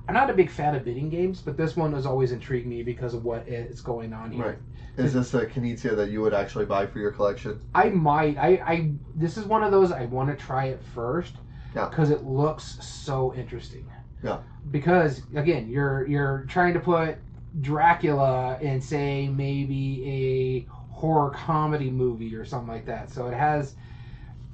I'm 0.08 0.14
not 0.14 0.30
a 0.30 0.34
big 0.34 0.52
fan 0.52 0.76
of 0.76 0.84
bidding 0.84 1.10
games, 1.10 1.42
but 1.42 1.58
this 1.58 1.76
one 1.76 1.94
has 1.94 2.06
always 2.06 2.32
intrigued 2.32 2.68
me 2.68 2.84
because 2.84 3.14
of 3.14 3.24
what 3.26 3.48
is 3.48 3.82
going 3.82 4.14
on 4.14 4.32
here. 4.32 4.46
Right. 4.46 4.58
Is 4.98 5.14
this 5.14 5.34
a 5.34 5.46
Knizia 5.46 5.96
that 5.96 6.10
you 6.10 6.22
would 6.22 6.34
actually 6.34 6.66
buy 6.66 6.86
for 6.88 7.00
your 7.00 7.12
collection? 7.12 7.60
I 7.74 7.90
might. 7.90 8.38
I, 8.38 8.62
I. 8.66 8.92
This 9.16 9.38
is 9.38 9.46
one 9.46 9.64
of 9.64 9.72
those 9.72 9.92
I 9.92 10.06
want 10.06 10.30
to 10.30 10.36
try 10.36 10.66
it 10.66 10.82
first. 10.94 11.36
Yeah. 11.76 11.90
Because 11.90 12.10
it 12.10 12.24
looks 12.24 12.78
so 12.86 13.34
interesting. 13.36 13.90
Yeah. 14.24 14.40
Because 14.72 15.22
again, 15.36 15.68
you're 15.68 16.08
you're 16.08 16.46
trying 16.48 16.74
to 16.74 16.80
put 16.80 17.18
Dracula 17.62 18.58
in 18.62 18.82
say 18.82 19.28
maybe 19.28 20.66
a 20.70 20.94
horror 20.94 21.32
comedy 21.32 21.90
movie 21.92 22.34
or 22.36 22.46
something 22.46 22.70
like 22.70 22.86
that. 22.86 23.12
So 23.12 23.28
it 23.28 23.34
has 23.34 23.76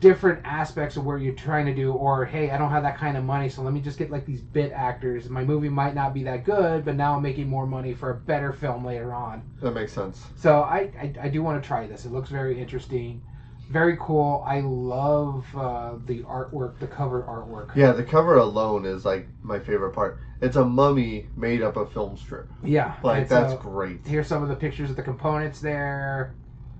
different 0.01 0.43
aspects 0.45 0.97
of 0.97 1.05
what 1.05 1.15
you're 1.21 1.33
trying 1.33 1.65
to 1.65 1.73
do 1.73 1.93
or 1.93 2.25
hey 2.25 2.49
i 2.49 2.57
don't 2.57 2.71
have 2.71 2.83
that 2.83 2.97
kind 2.97 3.15
of 3.15 3.23
money 3.23 3.47
so 3.47 3.61
let 3.61 3.71
me 3.71 3.79
just 3.79 3.97
get 3.97 4.09
like 4.11 4.25
these 4.25 4.41
bit 4.41 4.71
actors 4.71 5.29
my 5.29 5.43
movie 5.43 5.69
might 5.69 5.95
not 5.95 6.13
be 6.13 6.23
that 6.23 6.43
good 6.43 6.83
but 6.83 6.95
now 6.95 7.15
i'm 7.15 7.21
making 7.21 7.47
more 7.47 7.65
money 7.67 7.93
for 7.93 8.09
a 8.09 8.15
better 8.15 8.51
film 8.51 8.83
later 8.83 9.13
on 9.13 9.41
That 9.61 9.71
makes 9.71 9.93
sense. 9.93 10.25
so 10.35 10.61
I, 10.61 10.91
I, 10.99 11.13
I 11.23 11.29
do 11.29 11.41
want 11.43 11.61
to 11.61 11.65
try 11.65 11.85
this. 11.87 12.03
It 12.05 12.11
looks 12.11 12.29
very 12.29 12.59
interesting, 12.59 13.21
very 13.69 13.95
cool. 14.01 14.43
I 14.45 14.59
love 14.61 15.45
uh, 15.55 15.93
the 16.05 16.23
artwork, 16.23 16.79
the 16.79 16.87
cover 16.87 17.21
artwork. 17.23 17.73
Yeah, 17.75 17.91
the 17.93 18.03
cover 18.03 18.37
alone 18.37 18.85
is 18.85 19.05
like 19.05 19.27
my 19.43 19.59
favorite 19.59 19.91
part. 19.93 20.17
It's 20.41 20.55
a 20.57 20.65
mummy 20.65 21.27
made 21.37 21.61
up 21.61 21.77
of 21.77 21.93
film 21.93 22.17
strip. 22.17 22.47
Yeah, 22.63 22.95
Like 23.03 23.29
that's 23.29 23.53
so 23.53 23.57
great. 23.59 23.99
Here's 24.05 24.27
some 24.27 24.41
of 24.43 24.49
the 24.49 24.55
pictures 24.55 24.89
of 24.89 24.95
the 24.95 25.03
components 25.03 25.61
there. 25.61 26.33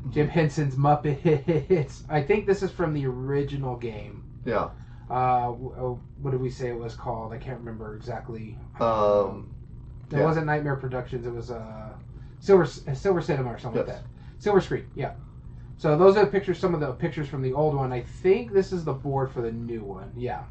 Jim 0.09 0.27
Henson's 0.27 0.75
Muppets. 0.75 2.03
I 2.09 2.21
think 2.21 2.45
this 2.47 2.63
is 2.63 2.71
from 2.71 2.93
the 2.93 3.05
original 3.05 3.75
game. 3.75 4.23
Yeah. 4.45 4.69
Uh, 5.09 5.47
oh, 5.49 5.99
what 6.21 6.31
did 6.31 6.41
we 6.41 6.49
say 6.49 6.69
it 6.69 6.77
was 6.77 6.95
called? 6.95 7.33
I 7.33 7.37
can't 7.37 7.59
remember 7.59 7.95
exactly. 7.95 8.57
Um. 8.79 9.53
it 10.11 10.17
yeah. 10.17 10.23
wasn't 10.23 10.45
Nightmare 10.45 10.77
Productions. 10.77 11.25
It 11.27 11.33
was 11.33 11.51
uh, 11.51 11.89
Silver 12.39 12.63
uh, 12.63 12.93
Silver 12.93 13.21
Cinema 13.21 13.49
or 13.53 13.59
something 13.59 13.81
Yes. 13.85 13.87
like 13.87 13.97
that. 13.97 14.09
Silver 14.39 14.61
Screen. 14.61 14.87
Yeah. 14.95 15.13
So 15.77 15.97
those 15.97 16.15
are 16.15 16.25
the 16.25 16.31
pictures. 16.31 16.57
Some 16.59 16.73
of 16.73 16.79
the 16.79 16.93
pictures 16.93 17.27
from 17.27 17.41
the 17.41 17.53
old 17.53 17.75
one. 17.75 17.91
I 17.91 18.01
think 18.01 18.53
this 18.53 18.71
is 18.71 18.83
the 18.85 18.93
board 18.93 19.31
for 19.31 19.41
the 19.41 19.51
new 19.51 19.83
one. 19.83 20.11
Yeah. 20.15 20.43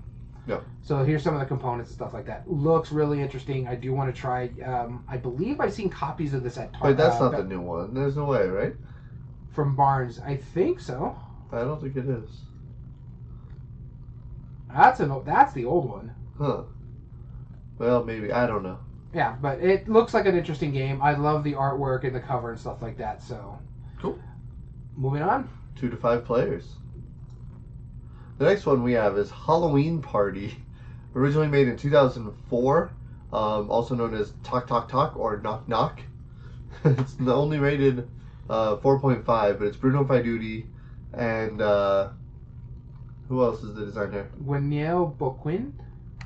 Yeah. 0.46 0.60
So 0.82 1.04
here's 1.04 1.22
some 1.22 1.34
of 1.34 1.40
the 1.40 1.46
components 1.46 1.90
and 1.90 1.96
stuff 1.96 2.12
like 2.12 2.26
that. 2.26 2.50
Looks 2.50 2.92
really 2.92 3.20
interesting. 3.22 3.68
I 3.68 3.74
do 3.76 3.92
want 3.92 4.14
to 4.14 4.20
try. 4.20 4.50
Um, 4.64 5.04
I 5.08 5.16
believe 5.16 5.60
I've 5.60 5.72
seen 5.72 5.88
copies 5.88 6.34
of 6.34 6.42
this 6.42 6.58
at 6.58 6.72
Tar- 6.72 6.88
Wait, 6.88 6.96
that's 6.96 7.16
uh, 7.16 7.30
not 7.30 7.36
the 7.36 7.44
new 7.44 7.60
one. 7.60 7.94
There's 7.94 8.16
no 8.16 8.24
way, 8.24 8.46
right? 8.46 8.74
From 9.52 9.76
Barnes. 9.76 10.20
I 10.20 10.36
think 10.36 10.80
so. 10.80 11.16
I 11.52 11.60
don't 11.60 11.80
think 11.80 11.96
it 11.96 12.08
is. 12.08 12.30
That's 14.72 15.00
an 15.00 15.12
that's 15.24 15.52
the 15.52 15.64
old 15.64 15.88
one. 15.88 16.14
Huh. 16.38 16.62
Well, 17.78 18.04
maybe. 18.04 18.32
I 18.32 18.46
don't 18.46 18.62
know. 18.62 18.78
Yeah, 19.12 19.36
but 19.40 19.60
it 19.60 19.88
looks 19.88 20.14
like 20.14 20.26
an 20.26 20.36
interesting 20.36 20.72
game. 20.72 21.02
I 21.02 21.14
love 21.14 21.42
the 21.42 21.54
artwork 21.54 22.04
and 22.04 22.14
the 22.14 22.20
cover 22.20 22.50
and 22.50 22.60
stuff 22.60 22.80
like 22.80 22.96
that. 22.98 23.22
So. 23.22 23.58
Cool. 24.00 24.18
Moving 24.96 25.22
on. 25.22 25.48
Two 25.76 25.88
to 25.88 25.96
five 25.96 26.24
players. 26.24 26.76
The 28.38 28.44
next 28.44 28.66
one 28.66 28.82
we 28.82 28.92
have 28.92 29.18
is 29.18 29.30
Halloween 29.30 30.00
Party. 30.00 30.56
Originally 31.14 31.48
made 31.48 31.66
in 31.66 31.76
2004, 31.76 32.92
um, 33.32 33.70
also 33.70 33.96
known 33.96 34.14
as 34.14 34.32
Talk 34.44 34.68
Talk 34.68 34.88
Talk 34.88 35.16
or 35.16 35.38
Knock 35.38 35.68
Knock. 35.68 36.00
it's 36.84 37.14
the 37.14 37.34
only 37.34 37.58
rated 37.58 38.08
uh, 38.50 38.76
4.5, 38.78 39.24
but 39.58 39.66
it's 39.66 39.76
Bruno 39.76 40.04
Faidutti 40.04 40.66
and 41.14 41.62
uh, 41.62 42.08
who 43.28 43.42
else 43.42 43.62
is 43.62 43.74
the 43.74 43.84
designer? 43.84 44.28
Gwenaël 44.44 45.16
Bouquin. 45.16 45.72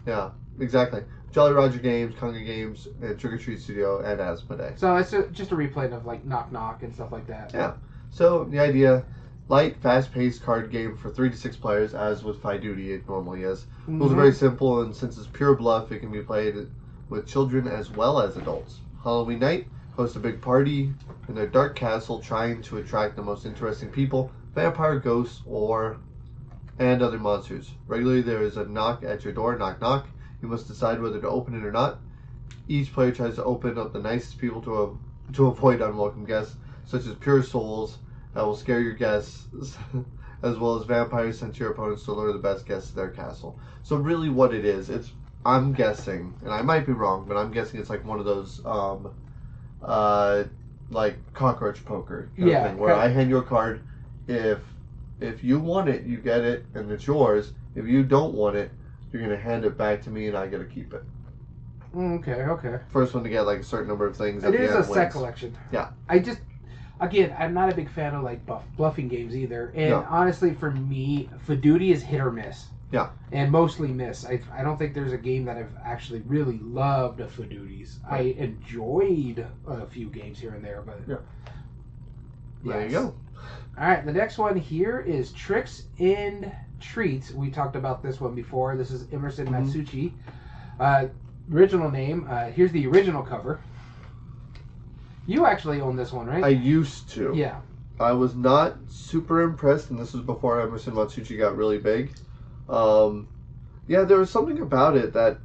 Yeah, 0.06 0.30
exactly. 0.58 1.02
Jolly 1.32 1.52
Roger 1.52 1.78
Games, 1.78 2.14
Conga 2.14 2.44
Games, 2.44 2.88
and 3.02 3.18
Trick 3.18 3.32
or 3.34 3.38
Treat 3.38 3.60
Studio, 3.60 4.00
and 4.00 4.20
Asmodee. 4.20 4.78
So 4.78 4.96
it's 4.96 5.12
a, 5.12 5.26
just 5.28 5.50
a 5.50 5.56
replay 5.56 5.92
of 5.92 6.06
like 6.06 6.24
Knock 6.24 6.52
Knock 6.52 6.82
and 6.82 6.94
stuff 6.94 7.10
like 7.12 7.26
that. 7.26 7.52
Yeah. 7.52 7.74
So 8.10 8.44
the 8.44 8.60
idea, 8.60 9.04
light, 9.48 9.76
fast-paced 9.82 10.42
card 10.42 10.70
game 10.70 10.96
for 10.96 11.10
three 11.10 11.30
to 11.30 11.36
six 11.36 11.56
players, 11.56 11.92
as 11.92 12.22
with 12.22 12.40
Faidutti 12.40 12.90
it 12.90 13.08
normally 13.08 13.42
is. 13.42 13.66
Rules 13.88 14.12
are 14.12 14.16
very 14.16 14.32
simple, 14.32 14.82
and 14.82 14.94
since 14.94 15.18
it's 15.18 15.26
pure 15.26 15.54
bluff, 15.56 15.90
it 15.90 15.98
can 15.98 16.12
be 16.12 16.22
played 16.22 16.54
with 17.08 17.26
children 17.26 17.66
as 17.66 17.90
well 17.90 18.20
as 18.20 18.36
adults. 18.36 18.78
Halloween 19.02 19.40
night, 19.40 19.66
host 19.96 20.16
a 20.16 20.20
big 20.20 20.40
party 20.40 20.92
in 21.28 21.34
their 21.34 21.46
dark 21.46 21.76
castle, 21.76 22.20
trying 22.20 22.62
to 22.62 22.78
attract 22.78 23.16
the 23.16 23.22
most 23.22 23.46
interesting 23.46 23.90
people, 23.90 24.30
vampire, 24.54 24.98
ghosts, 24.98 25.42
or 25.46 25.98
and 26.78 27.02
other 27.02 27.18
monsters. 27.18 27.70
Regularly, 27.86 28.22
there 28.22 28.42
is 28.42 28.56
a 28.56 28.64
knock 28.66 29.04
at 29.04 29.24
your 29.24 29.32
door. 29.32 29.56
Knock, 29.56 29.80
knock. 29.80 30.08
You 30.42 30.48
must 30.48 30.66
decide 30.66 31.00
whether 31.00 31.20
to 31.20 31.28
open 31.28 31.54
it 31.54 31.64
or 31.64 31.72
not. 31.72 31.98
Each 32.66 32.92
player 32.92 33.12
tries 33.12 33.36
to 33.36 33.44
open 33.44 33.78
up 33.78 33.92
the 33.92 34.00
nicest 34.00 34.38
people 34.38 34.60
to 34.62 34.82
a, 34.82 35.32
to 35.34 35.46
avoid 35.46 35.80
unwelcome 35.80 36.24
guests, 36.24 36.56
such 36.84 37.06
as 37.06 37.14
pure 37.14 37.42
souls 37.42 37.98
that 38.34 38.44
will 38.44 38.56
scare 38.56 38.80
your 38.80 38.94
guests, 38.94 39.46
as 40.42 40.58
well 40.58 40.76
as 40.76 40.84
vampires 40.84 41.38
sent 41.38 41.54
to 41.54 41.60
your 41.60 41.70
opponents 41.70 42.04
to 42.04 42.12
lure 42.12 42.32
the 42.32 42.38
best 42.38 42.66
guests 42.66 42.90
to 42.90 42.96
their 42.96 43.10
castle. 43.10 43.58
So 43.82 43.96
really, 43.96 44.28
what 44.28 44.52
it 44.52 44.64
is, 44.64 44.90
it's 44.90 45.12
I'm 45.46 45.72
guessing, 45.74 46.34
and 46.42 46.52
I 46.52 46.62
might 46.62 46.86
be 46.86 46.92
wrong, 46.92 47.26
but 47.28 47.36
I'm 47.36 47.52
guessing 47.52 47.78
it's 47.78 47.90
like 47.90 48.04
one 48.04 48.18
of 48.18 48.24
those, 48.24 48.64
um, 48.64 49.14
uh, 49.84 50.44
like 50.90 51.18
cockroach 51.34 51.84
poker 51.84 52.30
kind 52.38 52.52
Yeah, 52.52 52.56
of 52.56 52.62
thing, 52.70 52.78
where 52.78 52.94
I 52.94 53.08
hand 53.08 53.30
you 53.30 53.38
a 53.38 53.42
card. 53.42 53.82
If 54.26 54.60
if 55.20 55.44
you 55.44 55.58
want 55.60 55.88
it, 55.88 56.04
you 56.04 56.18
get 56.18 56.42
it, 56.44 56.66
and 56.74 56.90
it's 56.90 57.06
yours. 57.06 57.52
If 57.74 57.86
you 57.86 58.02
don't 58.04 58.34
want 58.34 58.56
it, 58.56 58.70
you're 59.12 59.22
gonna 59.22 59.36
hand 59.36 59.64
it 59.64 59.76
back 59.78 60.02
to 60.02 60.10
me, 60.10 60.28
and 60.28 60.36
I 60.36 60.46
gotta 60.48 60.64
keep 60.64 60.94
it. 60.94 61.04
Okay, 61.96 62.32
okay. 62.42 62.78
First 62.90 63.14
one 63.14 63.24
to 63.24 63.30
get 63.30 63.42
like 63.42 63.60
a 63.60 63.64
certain 63.64 63.88
number 63.88 64.06
of 64.06 64.16
things. 64.16 64.44
It 64.44 64.52
the 64.52 64.80
a 64.80 64.84
set 64.84 65.12
collection. 65.12 65.56
Yeah. 65.72 65.88
I 66.08 66.18
just, 66.18 66.40
again, 67.00 67.34
I'm 67.38 67.54
not 67.54 67.72
a 67.72 67.74
big 67.74 67.88
fan 67.88 68.14
of 68.14 68.22
like 68.22 68.44
buff, 68.46 68.64
bluffing 68.76 69.08
games 69.08 69.36
either. 69.36 69.72
And 69.74 69.90
No. 69.90 70.06
honestly, 70.08 70.52
for 70.54 70.70
me, 70.70 71.28
Faidutti 71.46 71.90
is 71.90 72.02
hit 72.02 72.20
or 72.20 72.30
miss. 72.30 72.66
Yeah. 72.94 73.08
And 73.32 73.50
mostly 73.50 73.88
miss. 73.88 74.24
I, 74.24 74.40
I 74.56 74.62
don't 74.62 74.78
think 74.78 74.94
there's 74.94 75.12
a 75.12 75.18
game 75.18 75.44
that 75.46 75.56
I've 75.56 75.74
actually 75.84 76.20
really 76.26 76.60
loved 76.62 77.18
of 77.18 77.36
Faidutti's. 77.36 77.98
I 78.08 78.20
enjoyed 78.38 79.44
a 79.66 79.84
few 79.86 80.06
games 80.08 80.38
here 80.38 80.54
and 80.54 80.64
there, 80.64 80.80
but. 80.86 81.00
Yeah. 81.08 81.16
There 82.64 82.80
Yes. 82.82 82.92
you 82.92 82.98
go. 82.98 83.14
All 83.76 83.88
right, 83.88 84.06
the 84.06 84.12
next 84.12 84.38
one 84.38 84.54
here 84.56 85.00
is 85.00 85.32
Tricks 85.32 85.86
and 85.98 86.52
Treats. 86.80 87.32
We 87.32 87.50
talked 87.50 87.74
about 87.74 88.00
this 88.00 88.20
one 88.20 88.36
before. 88.36 88.76
This 88.76 88.92
is 88.92 89.06
Emerson 89.12 89.48
Mhm. 89.48 89.66
Matsuuchi. 89.66 90.12
Uh, 90.78 91.06
original 91.52 91.90
name. 91.90 92.28
Uh, 92.30 92.44
here's 92.52 92.70
the 92.70 92.86
original 92.86 93.24
cover. 93.24 93.58
You 95.26 95.46
actually 95.46 95.80
own 95.80 95.96
this 95.96 96.12
one, 96.12 96.26
right? 96.26 96.44
I 96.44 96.48
used 96.48 97.08
to. 97.10 97.32
yeah. 97.34 97.56
I 97.98 98.12
was 98.12 98.36
not 98.36 98.76
super 98.86 99.42
impressed, 99.42 99.90
and 99.90 99.98
this 99.98 100.12
was 100.12 100.22
before 100.22 100.60
Emerson 100.60 100.94
Matsuuchi 100.94 101.36
got 101.38 101.56
really 101.56 101.78
big. 101.78 102.12
Um, 102.68 103.28
yeah, 103.86 104.04
there 104.04 104.18
was 104.18 104.30
something 104.30 104.60
about 104.60 104.96
it 104.96 105.12
that 105.12 105.38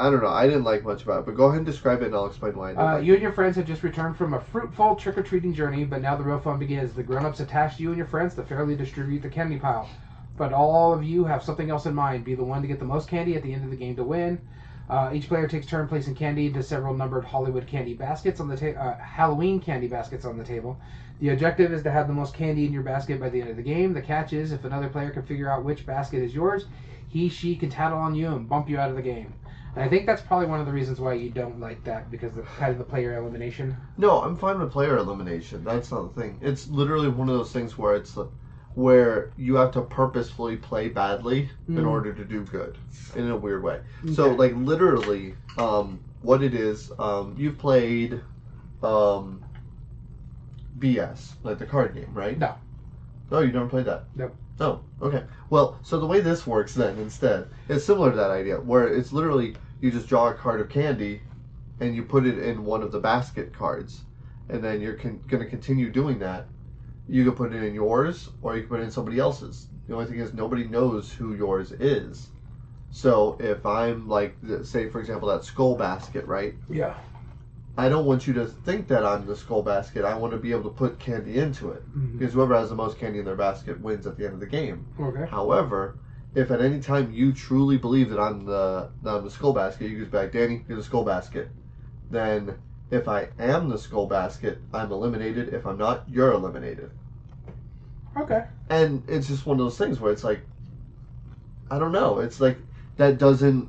I 0.00 0.10
don't 0.10 0.22
know. 0.22 0.28
I 0.28 0.46
didn't 0.46 0.64
like 0.64 0.84
much 0.84 1.02
about 1.02 1.20
it, 1.20 1.26
but 1.26 1.34
go 1.34 1.46
ahead 1.46 1.58
and 1.58 1.66
describe 1.66 2.02
it, 2.02 2.06
and 2.06 2.14
I'll 2.14 2.26
explain 2.26 2.56
why. 2.56 2.66
I 2.66 2.70
didn't 2.70 2.80
Uh, 2.80 2.92
like 2.94 3.04
you 3.04 3.14
and 3.14 3.22
your 3.22 3.32
friends 3.32 3.56
have 3.56 3.66
just 3.66 3.82
returned 3.82 4.16
from 4.16 4.34
a 4.34 4.40
fruitful 4.40 4.94
trick 4.94 5.18
or 5.18 5.22
treating 5.22 5.52
journey, 5.52 5.84
but 5.84 6.02
now 6.02 6.14
the 6.14 6.22
real 6.22 6.38
fun 6.38 6.58
begins. 6.58 6.92
The 6.92 7.02
grown 7.02 7.24
ups 7.26 7.40
attach 7.40 7.80
you 7.80 7.88
and 7.88 7.96
your 7.96 8.06
friends 8.06 8.34
to 8.34 8.42
fairly 8.42 8.76
distribute 8.76 9.22
the 9.22 9.28
candy 9.28 9.58
pile. 9.58 9.88
But 10.36 10.52
all 10.52 10.92
of 10.92 11.02
you 11.02 11.24
have 11.24 11.42
something 11.42 11.68
else 11.68 11.86
in 11.86 11.94
mind. 11.96 12.24
Be 12.24 12.34
the 12.36 12.44
one 12.44 12.62
to 12.62 12.68
get 12.68 12.78
the 12.78 12.84
most 12.84 13.08
candy 13.08 13.34
at 13.34 13.42
the 13.42 13.52
end 13.52 13.64
of 13.64 13.70
the 13.70 13.76
game 13.76 13.96
to 13.96 14.04
win. 14.04 14.40
Uh, 14.88 15.10
each 15.12 15.28
player 15.28 15.46
takes 15.46 15.66
turn 15.66 15.86
placing 15.86 16.14
candy 16.14 16.46
into 16.46 16.62
several 16.62 16.94
numbered 16.94 17.24
Hollywood 17.24 17.66
candy 17.66 17.94
baskets 17.94 18.40
on 18.40 18.48
the 18.48 18.56
ta- 18.56 18.80
uh, 18.80 18.96
Halloween 18.98 19.60
candy 19.60 19.86
baskets 19.86 20.24
on 20.24 20.38
the 20.38 20.44
table. 20.44 20.78
The 21.20 21.30
objective 21.30 21.72
is 21.72 21.82
to 21.82 21.90
have 21.90 22.06
the 22.06 22.14
most 22.14 22.32
candy 22.32 22.64
in 22.64 22.72
your 22.72 22.82
basket 22.82 23.20
by 23.20 23.28
the 23.28 23.40
end 23.40 23.50
of 23.50 23.56
the 23.56 23.62
game. 23.62 23.92
The 23.92 24.00
catch 24.00 24.32
is 24.32 24.52
if 24.52 24.64
another 24.64 24.88
player 24.88 25.10
can 25.10 25.24
figure 25.24 25.50
out 25.50 25.64
which 25.64 25.84
basket 25.84 26.22
is 26.22 26.34
yours, 26.34 26.66
he 27.08 27.28
she 27.28 27.56
can 27.56 27.70
tattle 27.70 27.98
on 27.98 28.14
you 28.14 28.28
and 28.28 28.48
bump 28.48 28.68
you 28.68 28.78
out 28.78 28.90
of 28.90 28.96
the 28.96 29.02
game. 29.02 29.34
And 29.74 29.84
I 29.84 29.88
think 29.88 30.06
that's 30.06 30.22
probably 30.22 30.46
one 30.46 30.60
of 30.60 30.66
the 30.66 30.72
reasons 30.72 31.00
why 31.00 31.14
you 31.14 31.30
don't 31.30 31.60
like 31.60 31.84
that 31.84 32.10
because 32.10 32.36
of 32.36 32.46
kind 32.56 32.72
of 32.72 32.78
the 32.78 32.84
player 32.84 33.16
elimination. 33.16 33.76
No, 33.96 34.22
I'm 34.22 34.36
fine 34.36 34.58
with 34.58 34.72
player 34.72 34.96
elimination. 34.96 35.64
That's 35.64 35.90
not 35.90 36.14
the 36.14 36.20
thing. 36.20 36.38
It's 36.40 36.68
literally 36.68 37.08
one 37.08 37.28
of 37.28 37.36
those 37.36 37.52
things 37.52 37.76
where 37.76 37.94
it's 37.94 38.16
uh, 38.16 38.26
where 38.74 39.30
you 39.36 39.56
have 39.56 39.72
to 39.72 39.82
purposefully 39.82 40.56
play 40.56 40.88
badly 40.88 41.48
in 41.68 41.74
Mm. 41.76 41.88
order 41.88 42.12
to 42.12 42.24
do 42.24 42.42
good 42.44 42.78
in 43.16 43.28
a 43.30 43.36
weird 43.36 43.62
way. 43.62 43.80
So 44.14 44.32
like 44.34 44.54
literally, 44.56 45.34
um, 45.56 45.98
what 46.22 46.42
it 46.42 46.54
is, 46.54 46.92
um, 46.98 47.34
you've 47.36 47.58
played, 47.58 48.20
um, 48.82 49.42
BS 50.78 51.34
like 51.42 51.58
the 51.58 51.66
card 51.66 51.94
game, 51.94 52.10
right? 52.14 52.38
No. 52.38 52.54
No, 53.30 53.40
you 53.40 53.52
never 53.52 53.66
played 53.66 53.86
that. 53.86 54.04
Nope. 54.14 54.34
Oh, 54.60 54.80
okay. 55.02 55.24
Well, 55.50 55.78
so 55.82 55.98
the 56.00 56.06
way 56.06 56.20
this 56.20 56.46
works 56.46 56.74
then 56.74 56.98
instead 56.98 57.48
is 57.68 57.84
similar 57.84 58.10
to 58.10 58.16
that 58.16 58.30
idea, 58.30 58.56
where 58.56 58.88
it's 58.88 59.12
literally 59.12 59.56
you 59.80 59.90
just 59.90 60.08
draw 60.08 60.28
a 60.28 60.34
card 60.34 60.60
of 60.60 60.68
candy, 60.68 61.22
and 61.80 61.94
you 61.94 62.02
put 62.02 62.26
it 62.26 62.38
in 62.38 62.64
one 62.64 62.82
of 62.82 62.90
the 62.90 62.98
basket 62.98 63.52
cards, 63.52 64.02
and 64.48 64.62
then 64.64 64.80
you're 64.80 64.94
con- 64.94 65.20
going 65.28 65.42
to 65.42 65.48
continue 65.48 65.90
doing 65.90 66.18
that, 66.18 66.48
you 67.08 67.24
can 67.24 67.32
put 67.34 67.52
it 67.52 67.62
in 67.62 67.74
yours 67.74 68.28
or 68.42 68.54
you 68.54 68.62
can 68.62 68.68
put 68.68 68.80
it 68.80 68.84
in 68.84 68.90
somebody 68.90 69.18
else's. 69.18 69.66
The 69.86 69.94
only 69.94 70.06
thing 70.06 70.18
is 70.20 70.34
nobody 70.34 70.64
knows 70.64 71.12
who 71.12 71.34
yours 71.34 71.72
is. 71.72 72.28
So 72.90 73.36
if 73.40 73.64
I'm 73.64 74.08
like, 74.08 74.36
say 74.62 74.88
for 74.88 75.00
example, 75.00 75.28
that 75.28 75.44
skull 75.44 75.76
basket, 75.76 76.26
right? 76.26 76.54
Yeah. 76.70 76.94
I 77.76 77.88
don't 77.88 78.06
want 78.06 78.26
you 78.26 78.32
to 78.34 78.44
think 78.46 78.88
that 78.88 79.04
I'm 79.06 79.24
the 79.26 79.36
skull 79.36 79.62
basket. 79.62 80.04
I 80.04 80.16
want 80.16 80.32
to 80.32 80.38
be 80.38 80.50
able 80.50 80.64
to 80.64 80.76
put 80.76 80.98
candy 80.98 81.38
into 81.38 81.70
it 81.70 81.82
Mhm. 81.96 82.18
because 82.18 82.34
whoever 82.34 82.56
has 82.56 82.70
the 82.70 82.74
most 82.74 82.98
candy 82.98 83.20
in 83.20 83.24
their 83.24 83.36
basket 83.36 83.80
wins 83.80 84.06
at 84.06 84.16
the 84.16 84.24
end 84.24 84.34
of 84.34 84.40
the 84.40 84.46
game. 84.46 84.84
Okay. 85.00 85.26
However, 85.26 85.94
if 86.34 86.50
at 86.50 86.60
any 86.60 86.80
time 86.80 87.10
you 87.12 87.32
truly 87.32 87.78
believe 87.78 88.10
that 88.10 88.18
I'm 88.20 88.44
the 88.44 88.88
that 89.02 89.16
I'm 89.16 89.24
the 89.24 89.30
skull 89.30 89.52
basket, 89.52 89.88
you 89.90 89.98
goes 89.98 90.08
back, 90.08 90.32
Danny, 90.32 90.64
you're 90.68 90.76
the 90.76 90.82
skull 90.82 91.04
basket. 91.04 91.48
Then 92.10 92.54
if 92.90 93.08
I 93.08 93.28
am 93.38 93.68
the 93.68 93.78
skull 93.78 94.06
basket, 94.06 94.60
I'm 94.72 94.90
eliminated. 94.92 95.52
If 95.52 95.66
I'm 95.66 95.78
not, 95.78 96.04
you're 96.08 96.32
eliminated. 96.32 96.90
Okay. 98.16 98.44
And 98.70 99.02
it's 99.08 99.28
just 99.28 99.46
one 99.46 99.58
of 99.58 99.64
those 99.64 99.78
things 99.78 100.00
where 100.00 100.12
it's 100.12 100.24
like 100.24 100.40
I 101.70 101.78
don't 101.78 101.92
know. 101.92 102.18
It's 102.18 102.40
like 102.40 102.58
that 102.96 103.18
doesn't 103.18 103.68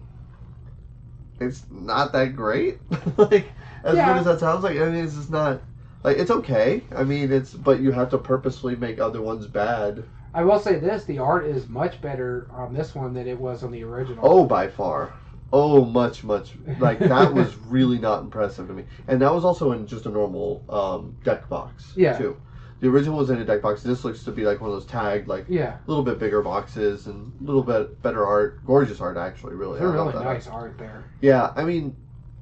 it's 1.39 1.65
not 1.69 2.11
that 2.13 2.35
great. 2.35 2.79
like 3.17 3.47
as 3.83 3.95
Yeah. 3.95 4.05
good 4.07 4.17
as 4.19 4.25
that 4.25 4.39
sounds 4.39 4.63
like, 4.63 4.77
I 4.77 4.85
mean 4.85 5.03
it's 5.03 5.15
just 5.15 5.31
not 5.31 5.61
like 6.03 6.17
it's 6.17 6.31
okay. 6.31 6.83
I 6.95 7.03
mean 7.03 7.31
it's 7.31 7.53
but 7.53 7.79
you 7.79 7.91
have 7.91 8.09
to 8.11 8.17
purposefully 8.17 8.75
make 8.75 8.99
other 8.99 9.21
ones 9.21 9.47
bad. 9.47 10.03
I 10.33 10.43
will 10.43 10.59
say 10.59 10.77
this: 10.79 11.05
the 11.05 11.17
art 11.19 11.45
is 11.45 11.67
much 11.67 12.01
better 12.01 12.47
on 12.51 12.73
this 12.73 12.93
one 12.93 13.13
than 13.13 13.27
it 13.27 13.39
was 13.39 13.63
on 13.63 13.71
the 13.71 13.83
original. 13.83 14.23
Oh, 14.27 14.45
by 14.45 14.67
far. 14.67 15.11
Oh, 15.51 15.83
much, 15.83 16.23
much. 16.23 16.51
Like 16.79 16.99
that 16.99 17.33
was 17.33 17.55
really 17.67 17.97
not 17.97 18.21
impressive 18.21 18.67
to 18.67 18.73
me, 18.73 18.83
and 19.07 19.21
that 19.21 19.33
was 19.33 19.43
also 19.43 19.71
in 19.71 19.87
just 19.87 20.05
a 20.05 20.09
normal 20.09 20.63
um, 20.69 21.15
deck 21.23 21.49
box. 21.49 21.93
Yeah. 21.95 22.17
Too. 22.17 22.37
The 22.81 22.87
original 22.87 23.17
was 23.17 23.29
in 23.29 23.39
a 23.39 23.45
deck 23.45 23.61
box. 23.61 23.83
This 23.83 24.05
looks 24.05 24.23
to 24.23 24.31
be 24.31 24.43
like 24.43 24.61
one 24.61 24.69
of 24.69 24.75
those 24.75 24.85
tagged, 24.85 25.27
like 25.27 25.45
Yeah, 25.49 25.75
a 25.75 25.87
little 25.87 26.03
bit 26.03 26.17
bigger 26.17 26.41
boxes 26.41 27.07
and 27.07 27.33
a 27.41 27.43
little 27.43 27.63
bit 27.63 28.01
better 28.01 28.25
art. 28.25 28.65
Gorgeous 28.65 29.01
art, 29.01 29.17
actually. 29.17 29.55
Really. 29.55 29.79
they're 29.79 29.89
really 29.89 30.13
nice 30.13 30.47
art 30.47 30.77
there. 30.77 31.03
Yeah, 31.19 31.51
I 31.57 31.65
mean, 31.65 31.95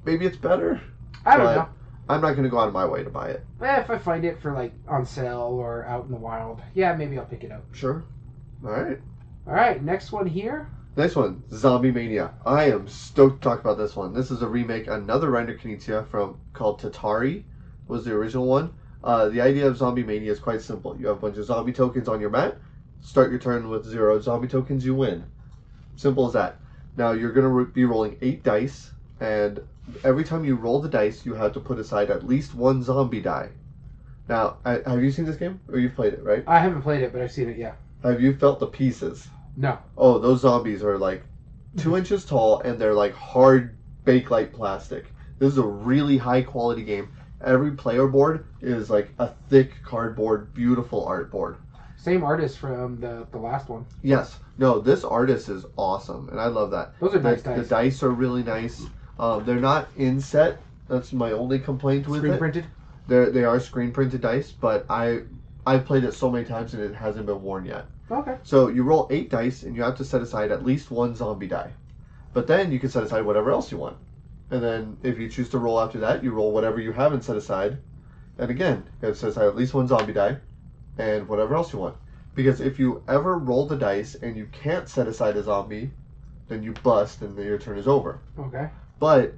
maybe 0.05 0.25
it's 0.25 0.37
better. 0.37 0.79
I 1.25 1.37
don't 1.37 1.55
know. 1.55 1.69
I'm 2.09 2.21
not 2.21 2.31
going 2.31 2.43
to 2.43 2.49
go 2.49 2.59
out 2.59 2.67
of 2.67 2.73
my 2.73 2.85
way 2.85 3.03
to 3.03 3.09
buy 3.09 3.29
it. 3.29 3.45
Eh, 3.61 3.81
if 3.81 3.89
I 3.89 3.97
find 3.97 4.23
it 4.23 4.39
for 4.39 4.53
like 4.53 4.73
on 4.87 5.05
sale 5.05 5.57
or 5.59 5.85
out 5.85 6.05
in 6.05 6.11
the 6.11 6.17
wild, 6.17 6.61
yeah, 6.73 6.95
maybe 6.95 7.17
I'll 7.17 7.25
pick 7.25 7.43
it 7.43 7.51
up. 7.51 7.63
Sure. 7.73 8.05
All 8.63 8.71
right. 8.71 8.99
All 9.45 9.53
right, 9.53 9.81
next 9.83 10.11
one 10.11 10.27
here. 10.27 10.69
Next 10.97 11.15
one, 11.15 11.43
Zombie 11.51 11.91
Mania. 11.91 12.33
I 12.43 12.71
am 12.71 12.87
stoked 12.87 13.43
to 13.43 13.49
talk 13.49 13.59
about 13.59 13.77
this 13.77 13.95
one. 13.95 14.15
This 14.15 14.31
is 14.31 14.41
a 14.41 14.47
remake, 14.47 14.87
another 14.87 15.29
Reiner 15.29 15.55
Knizia 15.55 16.07
from 16.07 16.39
called 16.53 16.81
Tatari, 16.81 17.43
was 17.87 18.03
the 18.03 18.13
original 18.13 18.47
one. 18.47 18.73
Uh, 19.03 19.29
the 19.29 19.39
idea 19.39 19.67
of 19.67 19.77
Zombie 19.77 20.01
Mania 20.01 20.31
is 20.31 20.39
quite 20.39 20.59
simple. 20.59 20.97
You 20.99 21.05
have 21.05 21.17
a 21.17 21.19
bunch 21.19 21.37
of 21.37 21.45
zombie 21.45 21.71
tokens 21.71 22.07
on 22.07 22.19
your 22.19 22.31
mat. 22.31 22.57
Start 22.99 23.29
your 23.29 23.37
turn 23.37 23.69
with 23.69 23.85
zero 23.85 24.19
zombie 24.19 24.47
tokens, 24.47 24.83
you 24.83 24.95
win. 24.95 25.23
Simple 25.97 26.25
as 26.25 26.33
that. 26.33 26.55
Now 26.97 27.11
you're 27.11 27.31
going 27.31 27.47
to 27.47 27.71
be 27.71 27.85
rolling 27.85 28.17
eight 28.23 28.41
dice, 28.41 28.89
and 29.19 29.59
every 30.03 30.23
time 30.23 30.45
you 30.45 30.55
roll 30.55 30.81
the 30.81 30.89
dice, 30.89 31.27
you 31.27 31.35
have 31.35 31.53
to 31.53 31.59
put 31.59 31.77
aside 31.77 32.09
at 32.09 32.25
least 32.25 32.55
one 32.55 32.81
zombie 32.81 33.21
die. 33.21 33.49
Now, 34.27 34.57
I, 34.65 34.81
have 34.87 35.03
you 35.03 35.11
seen 35.11 35.25
this 35.25 35.37
game, 35.37 35.59
or 35.71 35.77
you've 35.77 35.93
played 35.93 36.13
it, 36.13 36.23
right? 36.23 36.43
I 36.47 36.57
haven't 36.57 36.81
played 36.81 37.03
it, 37.03 37.13
but 37.13 37.21
I've 37.21 37.31
seen 37.31 37.49
it. 37.49 37.57
Yeah. 37.57 37.73
Have 38.01 38.19
you 38.19 38.35
felt 38.35 38.59
the 38.59 38.65
pieces? 38.65 39.27
No. 39.57 39.79
Oh, 39.97 40.19
those 40.19 40.41
zombies 40.41 40.83
are 40.83 40.97
like 40.97 41.23
two 41.77 41.97
inches 41.97 42.23
tall 42.23 42.61
and 42.61 42.79
they're 42.79 42.93
like 42.93 43.13
hard 43.13 43.75
bake 44.05 44.29
like 44.31 44.53
plastic. 44.53 45.05
This 45.39 45.51
is 45.51 45.57
a 45.57 45.65
really 45.65 46.17
high 46.17 46.43
quality 46.43 46.83
game. 46.83 47.09
Every 47.43 47.71
player 47.71 48.07
board 48.07 48.45
is 48.61 48.89
like 48.89 49.09
a 49.19 49.31
thick 49.49 49.73
cardboard, 49.83 50.53
beautiful 50.53 51.05
art 51.05 51.29
board. 51.31 51.57
Same 51.97 52.23
artist 52.23 52.57
from 52.59 52.99
the 52.99 53.27
the 53.31 53.37
last 53.37 53.67
one. 53.69 53.85
Yes, 54.01 54.37
no, 54.57 54.79
this 54.79 55.03
artist 55.03 55.49
is 55.49 55.65
awesome, 55.75 56.29
and 56.29 56.39
I 56.39 56.45
love 56.47 56.71
that. 56.71 56.93
Those 56.99 57.15
are 57.15 57.19
The, 57.19 57.29
nice 57.31 57.41
the 57.41 57.55
dice. 57.55 57.67
dice 57.67 58.03
are 58.03 58.11
really 58.11 58.43
nice. 58.43 58.85
Um, 59.19 59.43
they're 59.45 59.59
not 59.59 59.89
inset. 59.97 60.59
That's 60.87 61.11
my 61.11 61.31
only 61.31 61.59
complaint 61.59 62.07
with 62.07 62.19
Screen 62.21 62.33
it. 62.33 62.37
printed. 62.39 62.65
They're, 63.07 63.29
they 63.31 63.43
are 63.43 63.59
screen 63.59 63.91
printed 63.91 64.21
dice, 64.21 64.51
but 64.51 64.85
I 64.89 65.21
I've 65.67 65.85
played 65.85 66.05
it 66.05 66.13
so 66.13 66.31
many 66.31 66.45
times 66.45 66.73
and 66.73 66.81
it 66.81 66.95
hasn't 66.95 67.25
been 67.25 67.41
worn 67.41 67.65
yet. 67.65 67.87
Okay. 68.09 68.37
So 68.43 68.69
you 68.69 68.83
roll 68.83 69.09
eight 69.11 69.29
dice, 69.29 69.63
and 69.63 69.75
you 69.75 69.83
have 69.83 69.97
to 69.97 70.05
set 70.05 70.21
aside 70.21 70.49
at 70.49 70.63
least 70.63 70.89
one 70.89 71.13
zombie 71.13 71.47
die. 71.47 71.73
But 72.33 72.47
then 72.47 72.71
you 72.71 72.79
can 72.79 72.89
set 72.89 73.03
aside 73.03 73.25
whatever 73.25 73.51
else 73.51 73.69
you 73.69 73.77
want. 73.77 73.97
And 74.49 74.63
then 74.63 74.97
if 75.03 75.19
you 75.19 75.27
choose 75.27 75.49
to 75.49 75.57
roll 75.57 75.77
after 75.77 75.99
that, 75.99 76.23
you 76.23 76.31
roll 76.31 76.53
whatever 76.53 76.79
you 76.79 76.93
haven't 76.93 77.23
set 77.25 77.35
aside. 77.35 77.79
And 78.37 78.49
again, 78.49 78.85
you 79.01 79.07
have 79.07 79.15
to 79.15 79.19
set 79.19 79.29
aside 79.31 79.47
at 79.47 79.57
least 79.57 79.73
one 79.73 79.87
zombie 79.87 80.13
die, 80.13 80.37
and 80.97 81.27
whatever 81.27 81.55
else 81.55 81.73
you 81.73 81.79
want. 81.79 81.97
Because 82.33 82.61
if 82.61 82.79
you 82.79 83.03
ever 83.09 83.37
roll 83.37 83.65
the 83.67 83.75
dice 83.75 84.15
and 84.15 84.37
you 84.37 84.47
can't 84.53 84.87
set 84.87 85.07
aside 85.07 85.35
a 85.35 85.43
zombie, 85.43 85.91
then 86.47 86.63
you 86.63 86.71
bust, 86.81 87.21
and 87.21 87.37
your 87.37 87.57
turn 87.57 87.77
is 87.77 87.89
over. 87.89 88.21
Okay. 88.39 88.69
But 88.99 89.33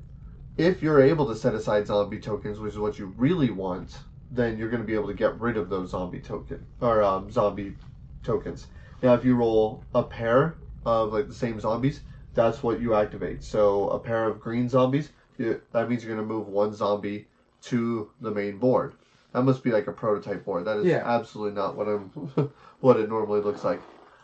if 0.58 0.84
you're 0.84 1.02
able 1.02 1.26
to 1.28 1.36
set 1.36 1.56
aside 1.56 1.88
zombie 1.88 2.20
tokens, 2.20 2.60
which 2.60 2.74
is 2.74 2.78
what 2.78 3.00
you 3.00 3.16
really 3.18 3.50
want, 3.50 3.98
then 4.32 4.58
you're 4.58 4.70
going 4.70 4.82
to 4.82 4.88
be 4.88 4.94
able 4.94 5.08
to 5.08 5.14
get 5.14 5.40
rid 5.40 5.58
of 5.58 5.70
those 5.70 5.92
zombie 5.92 6.20
token 6.20 6.66
or 6.82 7.02
um, 7.04 7.32
zombie 7.32 7.76
tokens. 8.24 8.68
Now, 9.02 9.14
if 9.14 9.24
you 9.26 9.36
roll 9.36 9.84
a 9.96 10.04
pair 10.04 10.56
of 10.86 11.14
like 11.14 11.28
the 11.28 11.34
same 11.34 11.60
zombies, 11.60 12.02
that's 12.34 12.62
what 12.62 12.80
you 12.82 12.94
activate. 12.94 13.44
So 13.44 13.90
a 13.90 14.00
pair 14.00 14.26
of 14.28 14.40
green 14.40 14.70
zombies, 14.70 15.10
you, 15.38 15.62
that 15.72 15.90
means 15.90 16.04
you're 16.04 16.16
going 16.16 16.28
to 16.28 16.34
move 16.34 16.48
one 16.48 16.74
zombie 16.74 17.28
to 17.64 18.10
the 18.22 18.32
main 18.32 18.58
board. 18.58 18.94
That 19.34 19.44
must 19.44 19.64
be 19.64 19.72
like 19.72 19.88
a 19.88 19.92
prototype 19.92 20.46
board. 20.46 20.66
That 20.66 20.78
is 20.78 20.86
Yeah. 20.86 21.04
absolutely 21.06 21.56
not 21.56 21.76
what 21.76 21.88
I'm 21.88 22.10
what 22.82 22.98
it 23.00 23.10
normally 23.10 23.42
looks 23.42 23.64
like. 23.64 23.82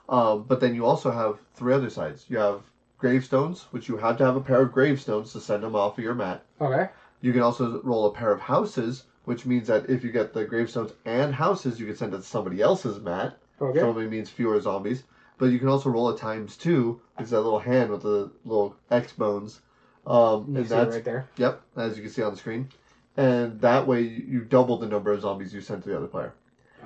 Um, 0.07 0.43
but 0.43 0.59
then 0.59 0.75
you 0.75 0.85
also 0.85 1.09
have 1.11 1.39
three 1.55 1.73
other 1.73 1.89
sides. 1.89 2.25
You 2.29 2.37
have 2.37 2.61
gravestones, 2.97 3.63
which 3.71 3.87
you 3.89 3.97
have 3.97 4.17
to 4.17 4.25
have 4.25 4.35
a 4.35 4.41
pair 4.41 4.61
of 4.61 4.71
gravestones 4.71 5.31
to 5.33 5.39
send 5.39 5.63
them 5.63 5.75
off 5.75 5.97
of 5.97 6.03
your 6.03 6.15
mat. 6.15 6.43
Okay. 6.61 6.89
You 7.21 7.33
can 7.33 7.41
also 7.41 7.81
roll 7.81 8.05
a 8.05 8.13
pair 8.13 8.31
of 8.31 8.39
houses, 8.39 9.03
which 9.25 9.45
means 9.45 9.67
that 9.67 9.89
if 9.89 10.03
you 10.03 10.11
get 10.11 10.33
the 10.33 10.45
gravestones 10.45 10.93
and 11.05 11.33
houses, 11.33 11.79
you 11.79 11.85
can 11.85 11.95
send 11.95 12.13
it 12.13 12.17
to 12.17 12.23
somebody 12.23 12.61
else's 12.61 12.99
mat. 13.01 13.37
Okay. 13.61 13.79
Probably 13.79 14.07
means 14.07 14.29
fewer 14.29 14.59
zombies. 14.61 15.03
But 15.37 15.47
you 15.47 15.59
can 15.59 15.67
also 15.67 15.89
roll 15.89 16.09
a 16.09 16.17
times 16.17 16.55
two. 16.55 17.01
It's 17.19 17.31
that 17.31 17.41
little 17.41 17.59
hand 17.59 17.89
with 17.89 18.03
the 18.03 18.31
little 18.45 18.75
X 18.89 19.11
bones. 19.13 19.61
Um, 20.07 20.45
You 20.49 20.57
and 20.57 20.67
see 20.67 20.73
it 20.73 20.77
that's 20.77 20.95
right 20.95 21.03
there. 21.03 21.27
yep, 21.37 21.61
as 21.75 21.97
you 21.97 22.03
can 22.03 22.11
see 22.11 22.21
on 22.21 22.31
the 22.31 22.37
screen. 22.37 22.69
And 23.17 23.59
that 23.61 23.87
way 23.87 24.01
you 24.01 24.23
you 24.27 24.41
double 24.45 24.77
the 24.77 24.87
number 24.87 25.11
of 25.11 25.21
zombies 25.21 25.53
you 25.53 25.61
send 25.61 25.83
to 25.83 25.89
the 25.89 25.97
other 25.97 26.07
player. 26.07 26.33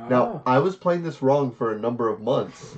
Now, 0.09 0.41
I 0.45 0.59
was 0.59 0.75
playing 0.77 1.03
this 1.03 1.21
wrong 1.21 1.51
for 1.51 1.75
a 1.75 1.79
number 1.79 2.07
of 2.07 2.21
months. 2.21 2.77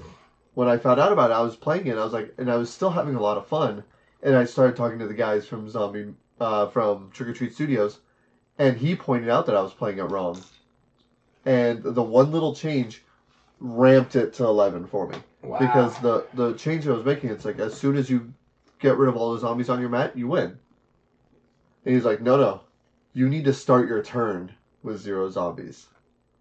When 0.56 0.68
I 0.68 0.78
found 0.78 1.00
out 1.00 1.12
about 1.12 1.30
it, 1.30 1.36
I 1.36 1.42
was 1.42 1.56
playing 1.56 1.86
it. 1.88 1.98
I 1.98 2.04
was 2.04 2.14
like, 2.14 2.34
and 2.40 2.50
I 2.52 2.58
was 2.58 2.70
still 2.74 2.90
having 2.90 3.16
a 3.16 3.22
lot 3.22 3.38
of 3.38 3.46
fun. 3.46 3.84
And 4.24 4.36
I 4.36 4.46
started 4.46 4.76
talking 4.76 4.98
to 5.00 5.08
the 5.08 5.14
guys 5.14 5.46
from 5.46 5.70
Zombie, 5.70 6.14
uh, 6.40 6.68
from 6.68 7.12
Trick 7.12 7.30
or 7.30 7.34
Treat 7.34 7.54
Studios, 7.54 8.00
and 8.62 8.78
he 8.78 8.96
pointed 8.96 9.28
out 9.28 9.48
that 9.48 9.56
I 9.56 9.62
was 9.62 9.74
playing 9.74 9.98
it 9.98 10.04
wrong. 10.04 10.40
And 11.46 11.82
the 11.82 12.04
one 12.04 12.32
little 12.32 12.54
change 12.54 13.02
ramped 13.60 14.16
it 14.16 14.34
to 14.34 14.46
eleven 14.46 14.86
for 14.86 15.08
me 15.08 15.18
wow. 15.42 15.58
because 15.58 15.98
the 16.00 16.28
the 16.36 16.54
change 16.54 16.88
I 16.88 16.92
was 16.92 17.04
making, 17.04 17.32
it's 17.32 17.44
like 17.44 17.58
as 17.58 17.74
soon 17.74 17.98
as 17.98 18.08
you 18.08 18.32
get 18.80 18.98
rid 18.98 19.10
of 19.10 19.18
all 19.18 19.34
the 19.34 19.40
zombies 19.40 19.70
on 19.70 19.80
your 19.82 19.90
mat, 19.90 20.16
you 20.16 20.28
win. 20.28 20.60
And 21.86 21.96
he's 21.96 22.06
like, 22.06 22.22
no, 22.22 22.38
no, 22.38 22.62
you 23.14 23.28
need 23.28 23.46
to 23.46 23.54
start 23.54 23.90
your 23.90 24.04
turn 24.04 24.52
with 24.84 25.02
zero 25.02 25.28
zombies. 25.32 25.88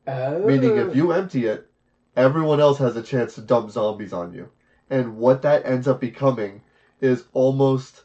oh. 0.06 0.40
Meaning, 0.40 0.76
if 0.76 0.94
you 0.94 1.12
empty 1.12 1.46
it, 1.46 1.70
everyone 2.16 2.60
else 2.60 2.76
has 2.78 2.96
a 2.96 3.02
chance 3.02 3.34
to 3.36 3.40
dump 3.40 3.70
zombies 3.70 4.12
on 4.12 4.34
you. 4.34 4.50
And 4.90 5.16
what 5.16 5.40
that 5.42 5.64
ends 5.64 5.88
up 5.88 6.00
becoming 6.00 6.60
is 7.00 7.24
almost 7.32 8.02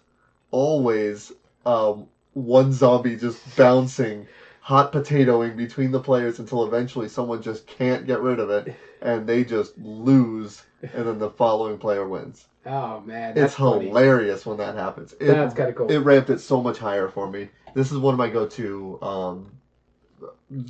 always 0.52 1.34
um, 1.66 2.08
one 2.36 2.72
zombie 2.72 3.16
just 3.16 3.56
bouncing, 3.58 4.28
hot 4.62 4.92
potatoing 4.94 5.56
between 5.58 5.90
the 5.92 6.00
players 6.00 6.38
until 6.40 6.66
eventually 6.66 7.08
someone 7.10 7.42
just 7.42 7.66
can't 7.66 8.06
get 8.06 8.22
rid 8.22 8.40
of 8.40 8.50
it 8.52 8.76
and 9.02 9.26
they 9.26 9.44
just 9.44 9.78
lose, 9.80 10.64
and 10.94 11.08
then 11.08 11.18
the 11.18 11.30
following 11.32 11.78
player 11.78 12.08
wins. 12.08 12.46
Oh 12.66 13.00
man, 13.02 13.36
that's 13.36 13.54
It's 13.54 13.56
funny. 13.60 13.88
hilarious 13.88 14.46
when 14.46 14.58
that 14.58 14.76
happens. 14.76 15.14
It, 15.20 15.28
That's 15.28 15.54
kind 15.54 15.70
of 15.70 15.76
cool. 15.76 15.92
it 15.92 16.00
ramped 16.00 16.30
it 16.30 16.40
so 16.40 16.62
much 16.62 16.78
higher 16.80 17.08
for 17.08 17.30
me. 17.30 17.50
This 17.74 17.92
is 17.92 17.98
one 18.00 18.14
of 18.14 18.18
my 18.18 18.30
go-to 18.30 18.98
um, 19.02 19.52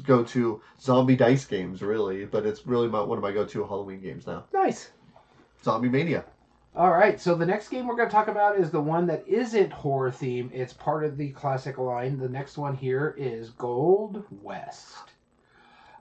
go-to 0.06 0.62
zombie 0.82 1.16
dice 1.16 1.46
games, 1.46 1.82
really. 1.82 2.26
But 2.26 2.46
it's 2.46 2.66
really 2.68 2.88
my, 2.90 3.02
one 3.02 3.18
of 3.18 3.22
my 3.22 3.32
go-to 3.32 3.64
Halloween 3.66 4.02
games 4.02 4.28
now. 4.28 4.44
nice. 4.54 4.90
Zombie 5.64 5.90
Mania. 5.90 6.26
All 6.76 6.92
right, 6.92 7.20
so 7.22 7.36
the 7.36 7.46
next 7.46 7.70
game 7.70 7.88
we're 7.88 7.96
going 7.96 8.10
to 8.10 8.14
talk 8.14 8.28
about 8.28 8.60
is 8.60 8.70
the 8.70 8.82
one 8.82 9.08
that 9.08 9.26
isn't 9.28 9.72
horror 9.72 10.12
theme. 10.12 10.52
It's 10.54 10.74
part 10.74 11.06
of 11.06 11.16
the 11.16 11.30
classic 11.30 11.78
line. 11.78 12.18
The 12.20 12.28
next 12.28 12.58
one 12.58 12.76
here 12.76 13.16
is 13.18 13.52
Gold 13.52 14.24
West. 14.42 15.12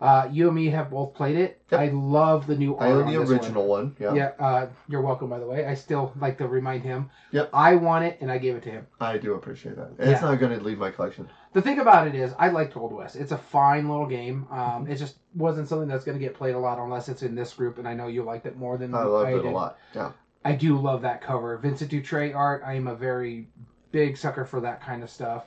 Uh, 0.01 0.29
you 0.33 0.49
and 0.49 0.57
me 0.57 0.67
have 0.71 0.91
both 0.91 1.15
played 1.15 1.37
it. 1.37 1.63
Yep. 1.71 1.81
I 1.81 1.89
love 1.91 2.49
the 2.49 2.57
new 2.57 2.75
I 2.77 2.89
own 2.89 3.05
on 3.05 3.13
the 3.13 3.21
this 3.21 3.31
original 3.31 3.69
one. 3.69 3.95
Yeah. 4.01 4.15
Yeah, 4.15 4.33
uh, 4.41 4.67
you're 4.89 5.01
welcome. 5.01 5.31
By 5.31 5.39
the 5.39 5.47
way, 5.47 5.65
I 5.65 5.75
still 5.75 6.13
like 6.21 6.37
to 6.39 6.49
remind 6.49 6.83
him. 6.83 7.09
Yep. 7.31 7.51
I 7.55 7.77
want 7.77 8.05
it, 8.05 8.19
and 8.21 8.31
I 8.31 8.39
gave 8.39 8.57
it 8.57 8.65
to 8.65 8.71
him. 8.71 8.87
I 9.01 9.17
do 9.17 9.35
appreciate 9.35 9.77
that. 9.77 9.93
It's 9.99 10.21
Yeah. 10.21 10.29
not 10.29 10.41
going 10.41 10.59
to 10.59 10.65
leave 10.65 10.79
my 10.79 10.91
collection. 10.91 11.29
the 11.53 11.63
thing 11.63 11.79
about 11.79 12.09
it 12.09 12.17
is, 12.17 12.35
I 12.37 12.49
like 12.49 12.75
Gold 12.75 12.93
West. 12.93 13.15
It's 13.15 13.31
a 13.31 13.39
fine 13.39 13.89
little 13.89 14.07
game. 14.07 14.49
Um, 14.51 14.89
it 14.89 14.97
just 14.97 15.19
wasn't 15.37 15.69
something 15.69 15.87
that's 15.89 16.05
going 16.05 16.19
to 16.19 16.23
get 16.25 16.35
played 16.35 16.57
a 16.57 16.59
lot 16.59 16.81
unless 16.81 17.09
it's 17.09 17.23
in 17.23 17.37
this 17.37 17.55
group, 17.55 17.79
and 17.79 17.87
I 17.87 17.95
know 17.95 18.09
you 18.09 18.25
liked 18.25 18.45
it 18.47 18.57
more 18.57 18.77
than 18.77 18.93
I 18.93 19.05
loved 19.05 19.31
it 19.31 19.43
did. 19.43 19.45
a 19.47 19.51
lot. 19.51 19.79
Yeah. 19.95 20.11
I 20.45 20.53
do 20.53 20.77
love 20.77 21.03
that 21.03 21.21
cover. 21.21 21.57
Vincent 21.59 21.91
Dutrait 21.91 22.35
art. 22.35 22.63
I 22.67 22.75
am 22.75 22.87
a 22.87 22.95
very 22.95 23.49
big 23.93 24.17
sucker 24.17 24.45
for 24.45 24.61
that 24.61 24.83
kind 24.83 25.03
of 25.03 25.11
stuff. 25.11 25.47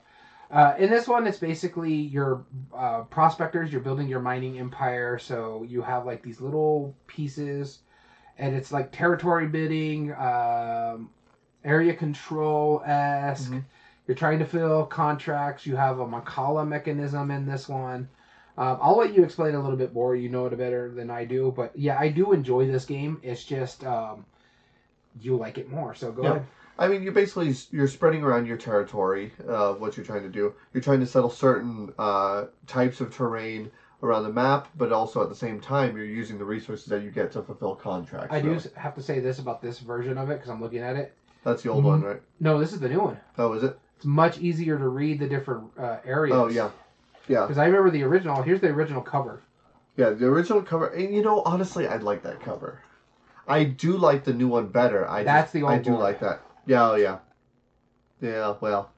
Uh, 0.49 0.73
in 0.79 0.89
this 0.89 1.07
one, 1.07 1.27
it's 1.27 1.37
basically 1.37 1.93
your 1.93 2.45
uh, 2.73 3.01
prospectors. 3.03 3.71
You're 3.71 3.81
building 3.81 4.07
your 4.07 4.21
mining 4.21 4.59
empire, 4.59 5.19
so 5.19 5.65
you 5.67 5.81
have 5.81 6.05
like 6.05 6.23
these 6.23 6.39
little 6.39 6.95
pieces, 7.05 7.79
and 8.37 8.55
it's 8.55 8.71
like 8.71 8.91
territory 8.91 9.47
bidding, 9.47 10.13
um, 10.13 11.09
area 11.65 11.93
control 11.93 12.81
esque. 12.85 13.51
Mhm. 13.51 13.65
You're 14.07 14.15
trying 14.15 14.39
to 14.39 14.45
fill 14.45 14.85
contracts. 14.85 15.65
You 15.65 15.75
have 15.75 15.99
a 15.99 16.05
mancala 16.05 16.65
mechanism 16.65 17.29
in 17.29 17.45
this 17.45 17.67
one. 17.67 18.07
Um, 18.57 18.79
I'll 18.81 18.97
let 18.97 19.13
you 19.13 19.23
explain 19.23 19.53
a 19.53 19.59
little 19.61 19.75
bit 19.77 19.93
more. 19.93 20.15
You 20.15 20.29
know 20.29 20.45
it 20.45 20.57
better 20.57 20.89
than 20.89 21.11
I 21.11 21.25
do, 21.25 21.53
but 21.53 21.77
yeah, 21.77 21.99
I 21.99 22.07
do 22.07 22.31
enjoy 22.31 22.67
this 22.67 22.85
game. 22.85 23.19
It's 23.21 23.43
just 23.43 23.85
um, 23.85 24.25
you 25.21 25.35
like 25.37 25.57
it 25.57 25.69
more. 25.69 25.93
So 25.95 26.11
go 26.11 26.23
Yeah. 26.23 26.29
ahead. 26.31 26.45
I 26.79 26.87
mean, 26.87 27.01
you're 27.01 27.11
basically 27.13 27.55
you're 27.71 27.87
spreading 27.87 28.23
around 28.23 28.45
your 28.45 28.57
territory. 28.57 29.33
Uh, 29.47 29.73
what 29.73 29.97
you're 29.97 30.05
trying 30.05 30.21
to 30.23 30.29
do, 30.29 30.53
you're 30.73 30.83
trying 30.83 30.99
to 30.99 31.07
settle 31.07 31.29
certain 31.29 31.91
uh, 31.97 32.45
types 32.67 33.01
of 33.01 33.11
terrain 33.13 33.71
around 34.03 34.21
the 34.23 34.31
map, 34.31 34.67
but 34.77 34.91
also 34.91 35.23
at 35.23 35.29
the 35.29 35.35
same 35.35 35.59
time, 35.59 35.97
you're 35.97 36.05
using 36.05 36.37
the 36.37 36.45
resources 36.45 36.85
that 36.85 37.01
you 37.01 37.09
get 37.09 37.31
to 37.31 37.41
fulfill 37.41 37.73
contracts. 37.73 38.27
I 38.31 38.39
do 38.41 38.51
really. 38.51 38.63
have 38.75 38.93
to 38.93 39.01
say 39.01 39.19
this 39.19 39.39
about 39.39 39.59
this 39.59 39.79
version 39.79 40.19
of 40.19 40.29
it 40.29 40.35
because 40.35 40.51
I'm 40.51 40.61
looking 40.61 40.81
at 40.83 40.95
it. 40.95 41.15
That's 41.43 41.63
the 41.63 41.69
old 41.71 41.83
one, 41.83 42.03
right? 42.03 42.21
No, 42.39 42.59
this 42.59 42.73
is 42.73 42.79
the 42.79 42.89
new 42.89 42.99
one. 42.99 43.17
Oh, 43.39 43.53
is 43.53 43.63
it? 43.63 43.79
It's 43.95 44.05
much 44.05 44.37
easier 44.37 44.77
to 44.77 44.87
read 44.89 45.17
the 45.19 45.27
different 45.27 45.71
uh, 45.79 45.97
areas. 46.05 46.35
Oh, 46.37 46.47
yeah, 46.47 46.69
yeah, 47.27 47.41
Because 47.41 47.57
I 47.57 47.65
remember 47.65 47.89
the 47.89 48.03
original. 48.03 48.43
Here's 48.43 48.61
the 48.61 48.67
original 48.67 49.01
cover. 49.01 49.41
yeah. 49.95 50.11
The 50.11 50.27
original 50.27 50.61
cover, 50.61 50.87
and 50.89 51.11
you 51.15 51.23
know, 51.23 51.41
honestly, 51.43 51.87
I'd 51.87 52.03
like 52.03 52.21
that 52.21 52.39
cover. 52.39 52.81
I 53.47 53.63
do 53.63 53.97
like 53.97 54.23
the 54.23 54.33
new 54.33 54.47
one 54.47 54.67
better. 54.67 55.07
I 55.09 55.23
That's 55.23 55.45
just, 55.45 55.53
the 55.53 55.63
I 55.67 55.77
do 55.79 55.91
one. 55.91 56.01
like 56.01 56.19
that. 56.19 56.41
Yeah, 56.65 56.89
oh, 56.91 56.95
yeah, 56.95 57.19
yeah. 58.21 58.55
Well, 58.59 58.91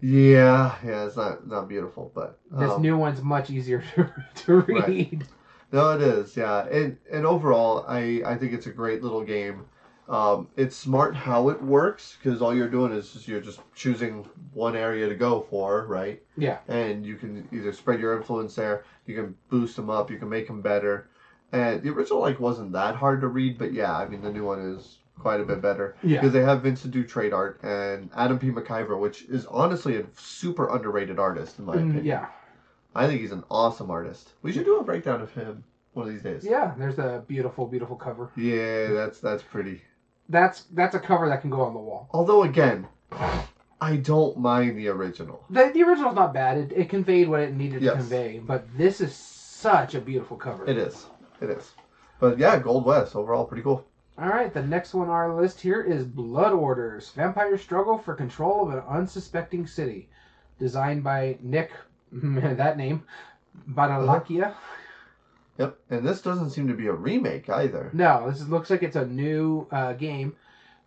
yeah, 0.00 0.76
yeah. 0.84 1.06
It's 1.06 1.16
not 1.16 1.46
not 1.46 1.68
beautiful, 1.68 2.10
but 2.14 2.38
This 2.50 2.70
um, 2.70 2.82
new 2.82 2.96
one's 2.96 3.22
much 3.22 3.50
easier 3.50 3.82
to, 3.94 4.12
to 4.34 4.60
Right. 4.60 4.86
read. 4.88 5.26
No, 5.72 5.90
it 5.92 6.02
is, 6.02 6.36
yeah. 6.36 6.66
And 6.66 6.96
and 7.10 7.26
overall, 7.26 7.84
I 7.88 8.22
I 8.24 8.36
think 8.36 8.52
it's 8.52 8.66
a 8.66 8.70
great 8.72 9.02
little 9.02 9.22
game. 9.22 9.64
Um, 10.08 10.46
it's 10.56 10.76
smart 10.76 11.16
how 11.16 11.48
it 11.48 11.60
works 11.60 12.16
because 12.22 12.40
all 12.40 12.54
you're 12.54 12.68
doing 12.68 12.92
is 12.92 13.12
just, 13.12 13.26
you're 13.26 13.40
just 13.40 13.58
choosing 13.74 14.24
one 14.52 14.76
area 14.76 15.08
to 15.08 15.16
go 15.16 15.40
for, 15.50 15.84
right? 15.88 16.22
Yeah. 16.36 16.58
And 16.68 17.04
you 17.04 17.16
can 17.16 17.48
either 17.52 17.72
spread 17.72 17.98
your 17.98 18.16
influence 18.16 18.54
there, 18.54 18.84
you 19.06 19.16
can 19.16 19.34
boost 19.48 19.74
them 19.74 19.90
up, 19.90 20.08
you 20.08 20.16
can 20.18 20.28
make 20.28 20.46
them 20.46 20.62
better. 20.62 21.08
And 21.52 21.82
the 21.82 21.90
original 21.90 22.20
like 22.20 22.40
wasn't 22.40 22.72
that 22.72 22.96
hard 22.96 23.20
to 23.20 23.28
read, 23.28 23.58
but 23.58 23.72
yeah, 23.72 23.96
I 23.96 24.06
mean 24.08 24.22
the 24.22 24.32
new 24.32 24.44
one 24.44 24.58
is 24.60 24.98
quite 25.18 25.40
a 25.40 25.44
bit 25.44 25.62
better 25.62 25.96
Yeah. 26.02 26.20
because 26.20 26.32
they 26.32 26.42
have 26.42 26.62
Vincent 26.62 26.92
Dutrait 26.94 27.32
art 27.32 27.60
and 27.62 28.10
Adam 28.16 28.38
P. 28.38 28.50
McIver, 28.50 28.98
which 28.98 29.22
is 29.24 29.46
honestly 29.46 29.96
a 29.96 30.04
super 30.16 30.68
underrated 30.74 31.18
artist 31.18 31.58
in 31.58 31.64
my 31.64 31.74
Mm, 31.76 31.78
opinion. 31.78 32.04
yeah. 32.04 32.26
I 32.94 33.06
think 33.06 33.20
he's 33.20 33.32
an 33.32 33.44
awesome 33.50 33.90
artist. 33.90 34.32
We 34.42 34.52
should 34.52 34.64
do 34.64 34.78
a 34.78 34.84
breakdown 34.84 35.20
of 35.22 35.32
him 35.32 35.64
one 35.94 36.06
of 36.08 36.12
these 36.12 36.22
days. 36.22 36.44
Yeah. 36.44 36.74
There's 36.78 36.98
a 36.98 37.22
beautiful, 37.26 37.66
beautiful 37.66 37.96
cover. 37.96 38.30
Yeah, 38.36 38.88
that's 38.92 39.20
that's 39.20 39.42
pretty. 39.42 39.82
That's 40.28 40.64
that's 40.74 40.94
a 40.94 41.00
cover 41.00 41.28
that 41.28 41.40
can 41.40 41.50
go 41.50 41.60
on 41.62 41.72
the 41.72 41.78
wall. 41.80 42.08
Although 42.12 42.42
again, 42.42 42.86
I 43.80 43.96
don't 43.96 44.38
mind 44.38 44.76
the 44.78 44.88
original. 44.88 45.44
The, 45.50 45.70
the 45.72 45.82
original's 45.82 46.14
not 46.16 46.34
bad. 46.34 46.58
It, 46.58 46.72
it 46.72 46.88
conveyed 46.88 47.28
what 47.28 47.40
it 47.40 47.54
needed 47.54 47.82
Yes. 47.82 47.92
to 47.94 47.98
convey. 48.00 48.38
But 48.40 48.66
this 48.76 49.00
is 49.00 49.14
such 49.14 49.94
a 49.94 50.00
beautiful 50.00 50.36
cover. 50.36 50.66
It 50.68 50.76
is. 50.78 51.06
It 51.40 51.50
is. 51.50 51.72
But 52.18 52.38
yeah, 52.38 52.58
Gold 52.58 52.86
West 52.86 53.14
overall 53.14 53.44
pretty 53.44 53.62
cool. 53.62 53.84
All 54.18 54.28
right, 54.28 54.52
the 54.52 54.62
next 54.62 54.94
one 54.94 55.08
on 55.08 55.14
our 55.14 55.34
list 55.34 55.60
here 55.60 55.82
is 55.82 56.04
Blood 56.04 56.54
Orders. 56.54 57.10
Vampire 57.10 57.58
struggle 57.58 57.98
for 57.98 58.14
control 58.14 58.66
of 58.66 58.74
an 58.74 58.82
unsuspecting 58.88 59.66
city. 59.66 60.08
Designed 60.58 61.04
by 61.04 61.36
Nick, 61.42 61.70
that 62.12 62.78
name, 62.78 63.04
Badalakia. 63.70 64.54
Yep. 65.58 65.78
And 65.90 66.06
this 66.06 66.22
doesn't 66.22 66.50
seem 66.50 66.68
to 66.68 66.74
be 66.74 66.86
a 66.86 66.92
remake 66.92 67.50
either. 67.50 67.90
No, 67.92 68.30
this 68.30 68.40
is, 68.40 68.48
looks 68.48 68.70
like 68.70 68.82
it's 68.82 68.96
a 68.96 69.06
new 69.06 69.66
uh, 69.70 69.92
game. 69.92 70.34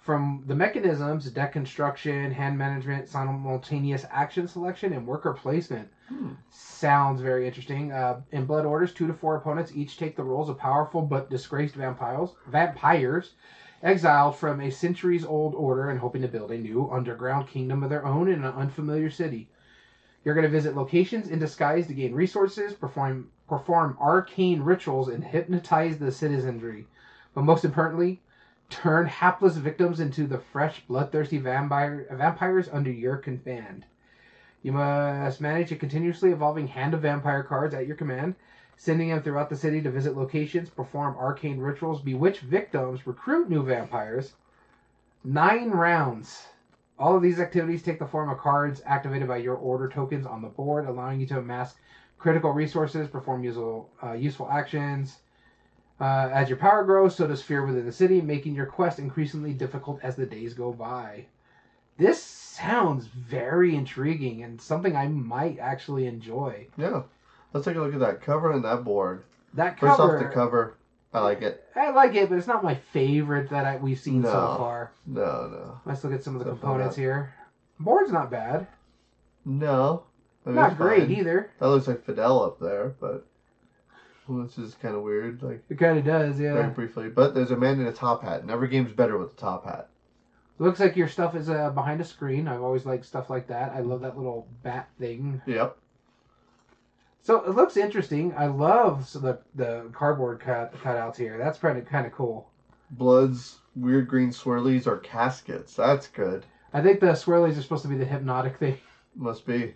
From 0.10 0.44
the 0.48 0.56
mechanisms, 0.56 1.30
deck 1.30 1.54
construction, 1.54 2.32
hand 2.32 2.58
management, 2.58 3.08
simultaneous 3.08 4.08
action 4.10 4.48
selection, 4.48 4.92
and 4.94 5.06
worker 5.06 5.34
placement. 5.34 5.88
Hmm. 6.08 6.32
Sounds 6.50 7.22
very 7.22 7.46
interesting. 7.46 7.92
Uh, 7.92 8.22
in 8.32 8.48
Blood 8.48 8.66
Orders, 8.66 8.92
two 8.92 9.06
to 9.06 9.14
four 9.14 9.36
opponents 9.36 9.72
each 9.76 9.98
take 9.98 10.16
the 10.16 10.24
roles 10.24 10.50
of 10.50 10.58
powerful 10.58 11.04
but 11.04 11.30
disgraced 11.30 11.76
vampires, 11.76 12.32
vampires 12.48 13.34
exiled 13.84 14.36
from 14.36 14.62
a 14.62 14.72
centuries 14.72 15.24
old 15.24 15.54
order 15.54 15.92
and 15.92 16.00
hoping 16.00 16.24
to 16.24 16.28
build 16.28 16.50
a 16.50 16.58
new 16.58 16.90
underground 16.90 17.48
kingdom 17.48 17.84
of 17.84 17.92
their 17.92 18.04
own 18.04 18.30
in 18.30 18.44
an 18.44 18.54
unfamiliar 18.54 19.12
city. 19.12 19.48
You're 20.26 20.34
going 20.34 20.42
to 20.42 20.50
visit 20.50 20.76
locations 20.76 21.28
in 21.28 21.38
disguise 21.38 21.86
to 21.86 21.94
gain 21.94 22.16
resources, 22.16 22.74
perform 22.74 23.30
perform 23.48 23.96
arcane 24.02 24.64
rituals, 24.64 25.10
and 25.10 25.24
hypnotize 25.24 26.00
the 26.00 26.12
citizenry. 26.12 26.88
But 27.36 27.44
most 27.44 27.64
importantly, 27.64 28.24
turn 28.70 29.08
hapless 29.08 29.58
victims 29.58 30.00
into 30.00 30.28
the 30.28 30.38
fresh, 30.38 30.82
bloodthirsty 30.88 31.38
vampire, 31.38 32.08
vampires 32.12 32.70
under 32.72 32.92
your 32.92 33.18
command. 33.18 33.86
You 34.62 34.74
must 34.74 35.42
manage 35.42 35.72
a 35.72 35.76
continuously 35.76 36.32
evolving 36.32 36.68
hand 36.68 36.94
of 36.94 37.02
vampire 37.02 37.44
cards 37.44 37.74
at 37.74 37.88
your 37.88 37.96
command, 37.96 38.36
sending 38.78 39.10
them 39.10 39.22
throughout 39.22 39.50
the 39.50 39.56
city 39.56 39.82
to 39.82 39.92
visit 39.92 40.16
locations, 40.16 40.70
perform 40.70 41.18
arcane 41.18 41.60
rituals, 41.60 42.02
bewitch 42.02 42.40
victims, 42.40 43.08
recruit 43.08 43.50
new 43.50 43.64
vampires. 43.64 44.34
Nine 45.24 45.72
rounds. 45.72 46.48
All 46.98 47.16
of 47.16 47.22
these 47.22 47.40
activities 47.40 47.82
take 47.82 48.00
the 48.00 48.06
form 48.06 48.30
of 48.30 48.38
cards 48.38 48.82
activated 48.86 49.28
by 49.28 49.38
your 49.38 49.56
order 49.56 49.88
tokens 49.88 50.26
on 50.26 50.42
the 50.42 50.48
board, 50.50 50.86
allowing 50.86 51.20
you 51.20 51.26
to 51.28 51.40
amass 51.40 51.76
critical 52.18 52.52
resources, 52.52 53.08
perform 53.08 53.44
useful, 53.44 53.90
uh, 54.04 54.14
useful 54.14 54.50
actions. 54.52 55.20
Uh, 56.00 56.30
as 56.32 56.48
your 56.48 56.58
power 56.58 56.84
grows, 56.86 57.16
so 57.16 57.28
does 57.28 57.42
fear 57.42 57.66
within 57.66 57.86
the 57.86 57.92
city, 57.92 58.22
making 58.22 58.56
your 58.56 58.66
quest 58.66 59.00
increasingly 59.00 59.54
difficult 59.54 60.00
as 60.02 60.16
the 60.16 60.26
days 60.26 60.54
go 60.54 60.72
by. 60.72 61.26
This 61.98 62.22
sounds 62.24 63.08
very 63.08 63.76
intriguing 63.76 64.44
and 64.44 64.62
something 64.62 64.96
I 64.96 65.08
might 65.08 65.60
actually 65.60 66.08
enjoy. 66.08 66.68
Yeah. 66.78 67.04
Let's 67.54 67.66
take 67.66 67.76
a 67.76 67.80
look 67.82 67.94
at 67.94 68.00
that 68.00 68.22
cover 68.22 68.52
and 68.52 68.64
that 68.64 68.84
board. 68.86 69.24
That 69.56 69.78
cover. 69.78 69.90
First 69.92 70.00
off, 70.00 70.20
the 70.30 70.34
cover. 70.34 70.76
I 71.14 71.20
like 71.22 71.42
it. 71.42 71.66
I 71.76 71.90
like 71.90 72.14
it, 72.16 72.30
but 72.30 72.38
it's 72.38 72.48
not 72.48 72.64
my 72.64 72.76
favorite 72.76 73.50
that 73.50 73.66
I, 73.66 73.78
we've 73.78 74.00
seen 74.00 74.24
so 74.24 74.30
far. 74.32 74.92
No, 75.08 75.48
no, 75.52 75.82
Let's 75.86 76.04
look 76.04 76.14
at 76.14 76.24
some 76.24 76.36
of 76.36 76.44
the 76.46 76.52
components 76.52 76.96
not. 76.96 77.02
here. 77.02 77.34
Board's 77.80 78.12
not 78.12 78.30
bad. 78.32 78.68
no. 79.46 80.04
I 80.46 80.50
mean, 80.50 80.56
Not 80.56 80.78
great 80.78 81.08
fine. 81.08 81.12
either. 81.18 81.52
That 81.60 81.68
looks 81.68 81.88
like 81.88 82.06
Fidel 82.06 82.42
up 82.42 82.60
there, 82.62 82.96
but 83.02 83.26
which 84.30 84.58
is 84.58 84.76
kind 84.76 84.96
of 84.96 85.02
weird. 85.02 85.42
Like 85.44 85.64
It 85.70 85.78
kind 85.78 85.98
of 85.98 86.06
does, 86.06 86.40
yeah. 86.40 86.54
very 86.54 86.70
briefly. 86.70 87.10
But 87.10 87.34
there's 87.34 87.52
a 87.52 87.58
man 87.58 87.80
in 87.80 87.88
a 87.88 87.92
top 87.92 88.24
hat, 88.24 88.42
and 88.42 88.52
every 88.52 88.68
game's 88.68 88.94
better 88.94 89.18
with 89.18 89.34
a 89.34 89.36
top 89.38 89.66
hat. 89.66 89.90
Looks 90.60 90.80
like 90.80 90.96
your 90.96 91.08
stuff 91.08 91.36
is 91.36 91.50
uh, 91.50 91.70
behind 91.70 92.02
a 92.02 92.04
screen. 92.06 92.48
I've 92.48 92.62
always 92.62 92.86
liked 92.86 93.06
stuff 93.06 93.30
like 93.30 93.48
that. 93.48 93.72
I 93.72 93.80
love 93.80 94.02
that 94.02 94.18
little 94.18 94.48
bat 94.62 94.90
thing. 95.00 95.42
Yep. 95.46 95.78
So 97.22 97.44
it 97.44 97.56
looks 97.56 97.78
interesting. 97.78 98.34
I 98.38 98.48
love 98.48 99.12
the 99.14 99.40
the 99.56 99.90
cardboard 99.94 100.40
cut 100.40 100.74
cutouts 100.76 101.18
here. 101.18 101.38
That's 101.38 101.60
kind 101.60 101.78
of 101.78 101.86
kind 101.86 102.06
of 102.06 102.12
cool. 102.14 102.50
Bloods, 102.92 103.60
weird 103.76 104.08
green 104.08 104.30
swirlies, 104.32 104.88
or 104.88 104.98
caskets. 104.98 105.76
That's 105.76 106.08
good. 106.08 106.46
I 106.74 106.82
think 106.82 107.00
the 107.00 107.08
swirlies 107.08 107.58
are 107.58 107.62
supposed 107.62 107.84
to 107.84 107.88
be 107.88 107.98
the 107.98 108.06
hypnotic 108.06 108.58
thing. 108.58 108.78
Must 109.16 109.46
be. 109.46 109.76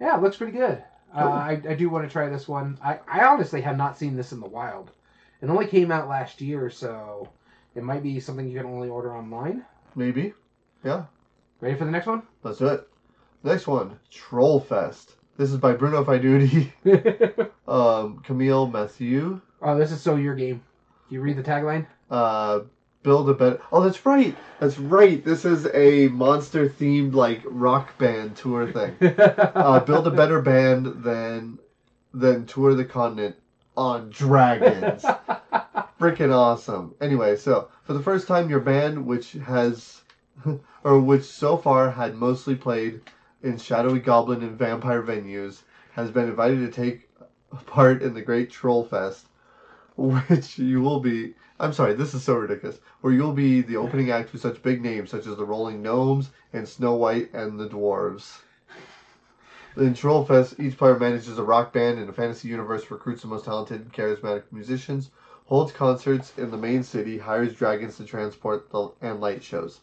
Yeah, 0.00 0.16
it 0.16 0.22
looks 0.22 0.36
pretty 0.36 0.52
good. 0.52 0.82
Uh, 1.16 1.28
I, 1.28 1.62
I 1.68 1.74
do 1.74 1.88
want 1.88 2.06
to 2.06 2.12
try 2.12 2.28
this 2.28 2.46
one. 2.46 2.78
I, 2.82 2.98
I 3.08 3.24
honestly 3.24 3.60
have 3.62 3.76
not 3.76 3.96
seen 3.98 4.16
this 4.16 4.32
in 4.32 4.40
the 4.40 4.48
wild. 4.48 4.90
It 5.40 5.48
only 5.50 5.66
came 5.66 5.90
out 5.90 6.08
last 6.08 6.40
year, 6.40 6.70
so 6.70 7.28
it 7.74 7.82
might 7.82 8.02
be 8.02 8.20
something 8.20 8.48
you 8.48 8.58
can 8.58 8.66
only 8.66 8.88
order 8.88 9.14
online. 9.14 9.64
Maybe. 9.94 10.34
Yeah. 10.84 11.04
Ready 11.60 11.76
for 11.76 11.84
the 11.84 11.90
next 11.90 12.06
one? 12.06 12.22
Let's 12.42 12.58
do 12.58 12.68
it. 12.68 12.88
Next 13.42 13.66
one, 13.66 13.98
Troll 14.10 14.60
Fest. 14.60 15.14
This 15.36 15.52
is 15.52 15.58
by 15.58 15.72
Bruno 15.72 16.02
Faidutti, 16.02 16.72
um, 17.68 18.20
Camille 18.20 18.66
Mathieu. 18.66 19.40
oh, 19.62 19.78
this 19.78 19.92
is 19.92 20.00
so 20.00 20.16
your 20.16 20.34
game. 20.34 20.62
You 21.10 21.20
read 21.20 21.36
the 21.36 21.42
tagline? 21.42 21.86
Uh, 22.10 22.60
build 23.06 23.30
a 23.30 23.34
better. 23.34 23.60
Oh, 23.70 23.84
that's 23.84 24.04
right. 24.04 24.36
That's 24.58 24.80
right. 24.80 25.24
This 25.24 25.44
is 25.44 25.68
a 25.72 26.08
monster 26.08 26.68
themed 26.68 27.14
like 27.14 27.40
rock 27.44 27.96
band 27.98 28.36
tour 28.36 28.70
thing. 28.72 28.96
Uh, 29.56 29.80
build 29.80 30.06
a 30.08 30.10
better 30.10 30.42
band 30.42 31.04
than 31.04 31.58
than 32.12 32.46
tour 32.46 32.74
the 32.74 32.84
continent 32.84 33.36
on 33.76 34.10
dragons. 34.10 35.02
Freaking 36.00 36.34
awesome. 36.34 36.94
Anyway, 37.00 37.36
so 37.36 37.68
for 37.84 37.92
the 37.92 38.02
first 38.02 38.26
time, 38.26 38.50
your 38.50 38.60
band, 38.60 39.06
which 39.06 39.32
has, 39.32 40.02
or 40.84 41.00
which 41.00 41.24
so 41.24 41.56
far 41.56 41.90
had 41.90 42.16
mostly 42.16 42.56
played 42.56 43.00
in 43.42 43.56
shadowy 43.56 44.00
goblin 44.00 44.42
and 44.42 44.58
vampire 44.58 45.02
venues 45.02 45.62
has 45.92 46.10
been 46.10 46.28
invited 46.28 46.58
to 46.58 46.70
take 46.70 47.08
part 47.66 48.02
in 48.02 48.14
the 48.14 48.22
Great 48.22 48.50
Troll 48.50 48.84
Fest, 48.84 49.26
which 49.96 50.58
you 50.58 50.80
will 50.80 51.00
be. 51.00 51.34
I'm 51.58 51.72
sorry, 51.72 51.94
this 51.94 52.12
is 52.12 52.22
so 52.22 52.34
ridiculous. 52.34 52.78
Where 53.00 53.14
you'll 53.14 53.32
be 53.32 53.62
the 53.62 53.78
opening 53.78 54.10
act 54.10 54.32
with 54.32 54.42
such 54.42 54.62
big 54.62 54.82
names 54.82 55.08
such 55.10 55.26
as 55.26 55.38
the 55.38 55.44
Rolling 55.46 55.80
Gnomes 55.80 56.28
and 56.52 56.68
Snow 56.68 56.94
White 56.96 57.32
and 57.32 57.58
the 57.58 57.66
Dwarves. 57.66 58.40
In 59.74 59.94
Trollfest, 59.94 60.60
each 60.60 60.76
player 60.76 60.98
manages 60.98 61.38
a 61.38 61.42
rock 61.42 61.72
band 61.72 61.98
in 61.98 62.10
a 62.10 62.12
fantasy 62.12 62.48
universe, 62.48 62.90
recruits 62.90 63.22
the 63.22 63.28
most 63.28 63.46
talented 63.46 63.80
and 63.80 63.92
charismatic 63.92 64.42
musicians, 64.52 65.10
holds 65.46 65.72
concerts 65.72 66.36
in 66.36 66.50
the 66.50 66.58
main 66.58 66.82
city, 66.82 67.16
hires 67.16 67.54
dragons 67.54 67.96
to 67.96 68.04
transport 68.04 68.70
the, 68.70 68.90
and 69.00 69.22
light 69.22 69.42
shows, 69.42 69.80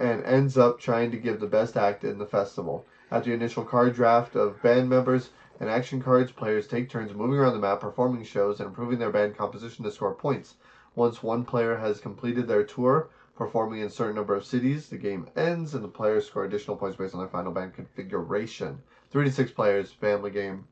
and 0.00 0.24
ends 0.24 0.56
up 0.56 0.80
trying 0.80 1.10
to 1.10 1.18
give 1.18 1.40
the 1.40 1.46
best 1.46 1.76
act 1.76 2.04
in 2.04 2.16
the 2.16 2.26
festival. 2.26 2.86
After 3.10 3.28
the 3.28 3.36
initial 3.36 3.64
card 3.64 3.94
draft 3.94 4.34
of 4.34 4.62
band 4.62 4.88
members 4.88 5.28
and 5.60 5.68
action 5.68 6.00
cards, 6.00 6.32
players 6.32 6.66
take 6.66 6.88
turns 6.88 7.12
moving 7.12 7.38
around 7.38 7.52
the 7.52 7.58
map, 7.58 7.80
performing 7.80 8.24
shows, 8.24 8.60
and 8.60 8.68
improving 8.68 8.98
their 8.98 9.10
band 9.10 9.36
composition 9.36 9.84
to 9.84 9.90
score 9.90 10.14
points. 10.14 10.54
Once 10.94 11.22
one 11.22 11.44
player 11.44 11.76
has 11.76 12.00
completed 12.00 12.46
their 12.46 12.64
tour, 12.64 13.08
performing 13.36 13.80
in 13.80 13.86
a 13.86 13.90
certain 13.90 14.14
number 14.16 14.34
of 14.34 14.44
cities, 14.44 14.88
the 14.88 14.96
game 14.96 15.26
ends, 15.36 15.74
and 15.74 15.82
the 15.82 15.88
players 15.88 16.26
score 16.26 16.44
additional 16.44 16.76
points 16.76 16.96
based 16.96 17.14
on 17.14 17.20
their 17.20 17.28
final 17.28 17.52
band 17.52 17.72
configuration. 17.74 18.78
Three 19.10 19.24
to 19.24 19.32
six 19.32 19.50
players, 19.50 19.90
family 19.92 20.30
game. 20.30 20.66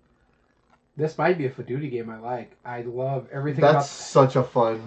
This 0.97 1.17
might 1.17 1.39
be 1.39 1.47
a 1.47 1.51
Faidutti 1.51 1.91
game 1.91 2.11
I 2.11 2.19
like. 2.19 2.57
I 2.65 2.83
love 2.83 3.29
everything 3.33 3.63
That's 3.63 3.73
about 3.75 3.85
such 3.85 4.37
a 4.37 4.43
fun 4.43 4.81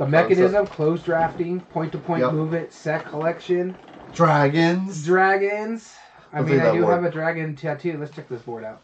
the 0.00 0.06
mechanism, 0.06 0.66
close 0.66 1.02
drafting, 1.02 1.60
point 1.60 1.92
to 1.92 1.98
point 1.98 2.22
Yep. 2.22 2.32
movement, 2.32 2.72
set 2.72 3.04
collection, 3.04 3.76
dragons. 4.14 5.04
dragons. 5.04 5.94
I 6.32 6.38
I'll 6.38 6.44
mean, 6.44 6.58
I 6.58 6.72
do 6.72 6.80
board. 6.80 6.94
have 6.94 7.04
a 7.04 7.10
dragon 7.10 7.54
tattoo. 7.54 7.98
Let's 7.98 8.10
check 8.14 8.28
this 8.28 8.40
board 8.40 8.64
out. 8.64 8.80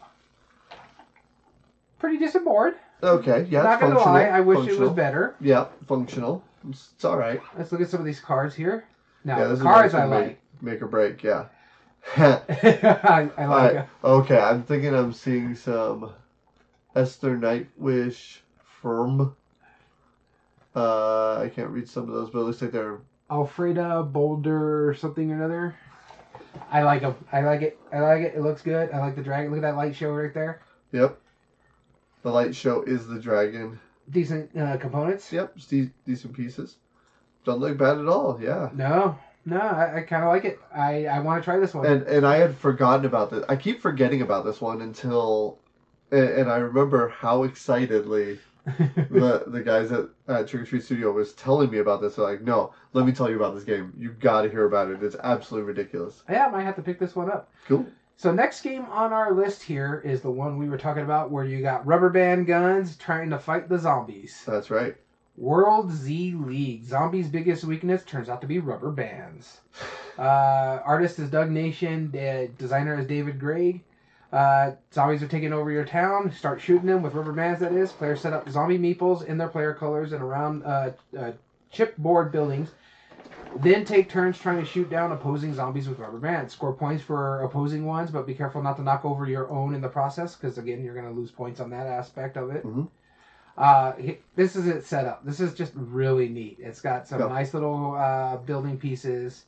Pretty 1.97 2.17
decent 2.17 2.45
board. 2.45 2.75
Okay, 3.03 3.47
yeah, 3.49 3.61
Not 3.61 3.79
gonna 3.79 3.95
functional. 3.95 4.13
lie, 4.15 4.23
I 4.25 4.39
wish 4.39 4.67
it 4.67 4.79
was 4.79 4.89
better. 4.91 5.35
Yeah, 5.39 5.67
functional. 5.87 6.43
It's, 6.67 6.89
it's 6.95 7.05
all 7.05 7.17
right. 7.17 7.39
Let's 7.57 7.71
look 7.71 7.81
at 7.81 7.89
some 7.89 7.99
of 7.99 8.05
these 8.05 8.19
cards 8.19 8.55
here. 8.55 8.87
Now, 9.23 9.37
yeah, 9.39 9.47
the 9.47 9.57
cards 9.61 9.93
I 9.93 10.05
like. 10.05 10.39
Make, 10.61 10.81
or 10.81 10.87
break. 10.87 11.21
Yeah. 11.21 11.45
I, 12.17 13.29
I 13.37 13.45
like. 13.45 13.75
Alright, 13.75 13.75
uh, 14.03 14.07
Okay, 14.07 14.37
I'm 14.39 14.63
thinking 14.63 14.95
I'm 14.95 15.13
seeing 15.13 15.53
some 15.55 16.11
Esther 16.95 17.37
Nightwish 17.37 18.37
Firm. 18.81 19.35
Uh, 20.75 21.39
I 21.41 21.49
can't 21.53 21.69
read 21.69 21.87
some 21.89 22.03
of 22.03 22.15
those, 22.15 22.29
but 22.29 22.39
it 22.39 22.43
looks 22.43 22.61
like 22.61 22.71
they're 22.71 22.99
Alfreda 23.29 24.11
Boulder 24.11 24.87
or 24.87 24.93
something 24.93 25.31
or 25.31 25.35
another. 25.35 25.75
I 26.71 26.83
like 26.83 27.01
them. 27.01 27.15
I 27.31 27.41
like 27.41 27.61
it. 27.61 27.79
I 27.93 27.99
like 27.99 28.21
it. 28.21 28.33
It 28.35 28.41
looks 28.41 28.61
good. 28.61 28.91
I 28.91 28.99
like 28.99 29.15
the 29.15 29.21
dragon. 29.21 29.51
Look 29.51 29.59
at 29.59 29.61
that 29.63 29.75
light 29.77 29.95
show 29.95 30.11
right 30.11 30.33
there. 30.33 30.61
yep. 30.91 31.19
The 32.23 32.31
light 32.31 32.55
show 32.55 32.81
is 32.83 33.07
the 33.07 33.19
dragon. 33.19 33.79
Decent 34.09 34.55
uh, 34.57 34.77
components. 34.77 35.31
Yep, 35.31 35.57
de- 35.69 35.91
decent 36.05 36.33
pieces. 36.33 36.77
Don't 37.43 37.59
look 37.59 37.77
bad 37.77 37.99
at 37.99 38.07
all. 38.07 38.39
Yeah. 38.41 38.69
No, 38.73 39.17
no, 39.45 39.57
I, 39.59 39.97
I 39.97 40.01
kind 40.01 40.23
of 40.23 40.29
like 40.29 40.45
it. 40.45 40.59
I, 40.73 41.05
I 41.05 41.19
want 41.19 41.41
to 41.41 41.45
try 41.45 41.57
this 41.59 41.73
one. 41.73 41.85
And 41.85 42.03
and 42.03 42.25
I 42.25 42.37
had 42.37 42.55
forgotten 42.57 43.05
about 43.05 43.31
this. 43.31 43.43
I 43.47 43.55
keep 43.55 43.81
forgetting 43.81 44.21
about 44.21 44.45
this 44.45 44.59
one 44.61 44.81
until, 44.81 45.59
and, 46.11 46.29
and 46.29 46.51
I 46.51 46.57
remember 46.57 47.09
how 47.09 47.43
excitedly 47.43 48.39
the 48.65 49.43
the 49.47 49.61
guys 49.61 49.91
at, 49.93 50.05
at 50.27 50.47
Trick 50.47 50.63
or 50.63 50.65
Treat 50.65 50.83
Studio 50.83 51.11
was 51.11 51.33
telling 51.33 51.69
me 51.71 51.77
about 51.77 52.01
this. 52.01 52.15
They're 52.15 52.25
like, 52.25 52.41
no, 52.41 52.73
let 52.93 53.05
me 53.05 53.13
tell 53.13 53.29
you 53.29 53.37
about 53.37 53.55
this 53.55 53.63
game. 53.63 53.93
You 53.97 54.11
got 54.11 54.41
to 54.41 54.49
hear 54.49 54.65
about 54.65 54.89
it. 54.91 55.01
It's 55.03 55.15
absolutely 55.23 55.67
ridiculous. 55.67 56.23
yeah, 56.29 56.47
I 56.47 56.49
might 56.51 56.63
have 56.63 56.75
to 56.75 56.81
pick 56.81 56.99
this 56.99 57.15
one 57.15 57.31
up. 57.31 57.49
Cool. 57.67 57.85
So 58.19 58.31
next 58.33 58.61
game 58.61 58.85
on 58.85 59.13
our 59.13 59.31
list 59.31 59.61
here 59.61 60.01
is 60.03 60.21
the 60.21 60.31
one 60.31 60.57
we 60.57 60.67
were 60.67 60.77
talking 60.77 61.03
about, 61.03 61.29
where 61.29 61.45
you 61.45 61.61
got 61.61 61.85
rubber 61.85 62.09
band 62.09 62.47
guns 62.47 62.97
trying 62.97 63.29
to 63.29 63.37
fight 63.37 63.69
the 63.69 63.77
zombies. 63.77 64.43
That's 64.43 64.71
right. 64.71 64.95
World 65.37 65.91
Z 65.91 66.33
League. 66.33 66.83
Zombies' 66.83 67.27
biggest 67.27 67.63
weakness 67.63 68.03
turns 68.03 68.27
out 68.27 68.41
to 68.41 68.47
be 68.47 68.57
rubber 68.57 68.89
bands. 68.89 69.59
Uh, 70.17 70.79
artist 70.83 71.19
is 71.19 71.29
Doug 71.29 71.51
Nation. 71.51 72.09
The 72.09 72.49
designer 72.57 72.99
is 72.99 73.05
David 73.05 73.39
Gregg. 73.39 73.83
Uh, 74.33 74.71
zombies 74.91 75.21
are 75.21 75.27
taking 75.27 75.53
over 75.53 75.69
your 75.69 75.85
town. 75.85 76.31
Start 76.31 76.59
shooting 76.59 76.87
them 76.87 77.03
with 77.03 77.13
rubber 77.13 77.33
bands. 77.33 77.59
That 77.59 77.71
is. 77.71 77.91
Players 77.91 78.21
set 78.21 78.33
up 78.33 78.49
zombie 78.49 78.79
meeples 78.79 79.25
in 79.25 79.37
their 79.37 79.47
player 79.47 79.75
colors 79.75 80.11
and 80.11 80.23
around 80.23 80.63
uh, 80.63 80.91
uh, 81.15 81.31
chipboard 81.71 82.31
buildings. 82.31 82.71
Then 83.55 83.85
take 83.85 84.09
turns 84.09 84.37
trying 84.37 84.57
to 84.59 84.65
shoot 84.65 84.89
down 84.89 85.11
opposing 85.11 85.53
zombies 85.53 85.87
with 85.89 85.99
rubber 85.99 86.19
bands. 86.19 86.53
Score 86.53 86.73
points 86.73 87.03
for 87.03 87.41
opposing 87.41 87.85
ones, 87.85 88.11
but 88.11 88.27
be 88.27 88.33
careful 88.33 88.61
not 88.61 88.75
to 88.77 88.83
knock 88.83 89.05
over 89.05 89.25
your 89.25 89.49
own 89.49 89.73
in 89.73 89.81
the 89.81 89.87
process, 89.89 90.35
because 90.35 90.57
again, 90.57 90.83
you're 90.83 90.93
going 90.93 91.07
to 91.07 91.11
lose 91.11 91.31
points 91.31 91.59
on 91.59 91.69
that 91.71 91.87
aspect 91.87 92.37
of 92.37 92.51
it. 92.51 92.63
Mhm. 92.65 92.87
Uh, 93.57 93.93
this 94.35 94.55
is 94.55 94.67
it 94.67 94.83
set 94.85 95.05
up. 95.05 95.25
This 95.25 95.39
is 95.39 95.53
just 95.55 95.71
really 95.75 96.29
neat. 96.29 96.57
It's 96.59 96.81
got 96.81 97.07
some 97.07 97.19
Yeah. 97.19 97.27
nice 97.27 97.53
little 97.55 97.95
uh, 97.95 98.37
building 98.37 98.77
pieces, 98.77 99.45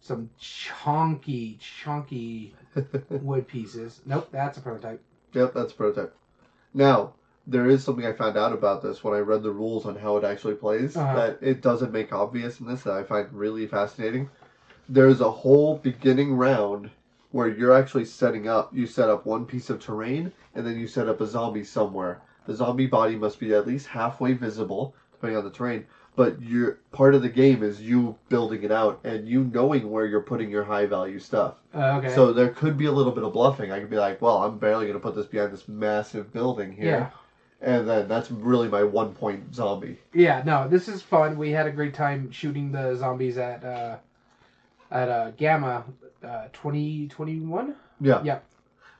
some 0.00 0.30
chunky, 0.38 1.58
chunky 1.60 2.54
wood 3.10 3.48
pieces. 3.48 4.00
Nope, 4.06 4.28
that's 4.30 4.58
a 4.58 4.60
prototype. 4.60 5.00
Yep, 5.32 5.54
that's 5.54 5.72
a 5.72 5.76
prototype. 5.76 6.14
Now, 6.74 7.14
there 7.46 7.66
is 7.68 7.82
something 7.82 8.06
I 8.06 8.12
found 8.12 8.36
out 8.36 8.52
about 8.52 8.82
this 8.82 9.02
when 9.02 9.14
I 9.14 9.18
read 9.18 9.42
the 9.42 9.50
rules 9.50 9.84
on 9.86 9.96
how 9.96 10.16
it 10.16 10.24
actually 10.24 10.54
plays 10.54 10.96
Uh-huh. 10.96 11.14
that 11.16 11.38
it 11.40 11.60
doesn't 11.60 11.92
make 11.92 12.12
obvious 12.12 12.60
in 12.60 12.66
this 12.66 12.82
that 12.82 12.94
I 12.94 13.02
find 13.02 13.28
really 13.32 13.66
fascinating. 13.66 14.28
There's 14.88 15.20
a 15.20 15.30
whole 15.30 15.76
beginning 15.78 16.34
round 16.34 16.90
where 17.30 17.48
you're 17.48 17.72
actually 17.72 18.04
setting 18.04 18.46
up. 18.48 18.74
You 18.74 18.86
set 18.86 19.08
up 19.08 19.24
one 19.26 19.46
piece 19.46 19.70
of 19.70 19.80
terrain 19.80 20.32
and 20.54 20.66
then 20.66 20.78
you 20.78 20.86
set 20.86 21.08
up 21.08 21.20
a 21.20 21.26
zombie 21.26 21.64
somewhere. 21.64 22.20
The 22.46 22.54
zombie 22.54 22.86
body 22.86 23.16
must 23.16 23.40
be 23.40 23.54
at 23.54 23.66
least 23.66 23.86
halfway 23.86 24.34
visible, 24.34 24.94
depending 25.12 25.38
on 25.38 25.44
the 25.44 25.50
terrain. 25.50 25.86
But 26.14 26.42
your 26.42 26.80
part 26.90 27.14
of 27.14 27.22
the 27.22 27.30
game 27.30 27.62
is 27.62 27.80
you 27.80 28.16
building 28.28 28.64
it 28.64 28.70
out 28.72 29.00
and 29.02 29.26
you 29.26 29.44
knowing 29.44 29.90
where 29.90 30.04
you're 30.04 30.20
putting 30.20 30.50
your 30.50 30.64
high 30.64 30.84
value 30.84 31.18
stuff. 31.18 31.54
Uh, 31.74 31.96
okay. 31.98 32.14
So 32.14 32.34
there 32.34 32.50
could 32.50 32.76
be 32.76 32.84
a 32.84 32.92
little 32.92 33.12
bit 33.12 33.24
of 33.24 33.32
bluffing. 33.32 33.72
I 33.72 33.80
could 33.80 33.88
be 33.88 33.96
like, 33.96 34.20
well, 34.20 34.42
I'm 34.42 34.58
barely 34.58 34.84
going 34.84 34.98
to 34.98 35.02
put 35.02 35.14
this 35.14 35.24
behind 35.26 35.52
this 35.54 35.68
massive 35.68 36.30
building 36.32 36.70
here. 36.72 36.84
yeah, 36.84 37.10
And 37.62 37.88
then 37.88 38.08
that's 38.08 38.30
really 38.30 38.68
my 38.68 38.82
one 38.82 39.14
point 39.14 39.54
zombie. 39.54 39.98
yeah. 40.12 40.42
No, 40.44 40.66
this 40.68 40.88
is 40.88 41.00
fun. 41.00 41.38
We 41.38 41.50
had 41.50 41.66
a 41.66 41.70
great 41.70 41.94
time 41.94 42.30
shooting 42.32 42.72
the 42.72 42.96
zombies 42.96 43.38
at 43.38 43.64
uh, 43.64 43.96
at 44.90 45.08
uh, 45.08 45.30
GAMA 45.32 45.84
uh, 46.24 46.44
twenty 46.52 47.06
twenty 47.08 47.38
one. 47.40 47.76
Yeah. 48.00 48.20
Yeah. 48.24 48.38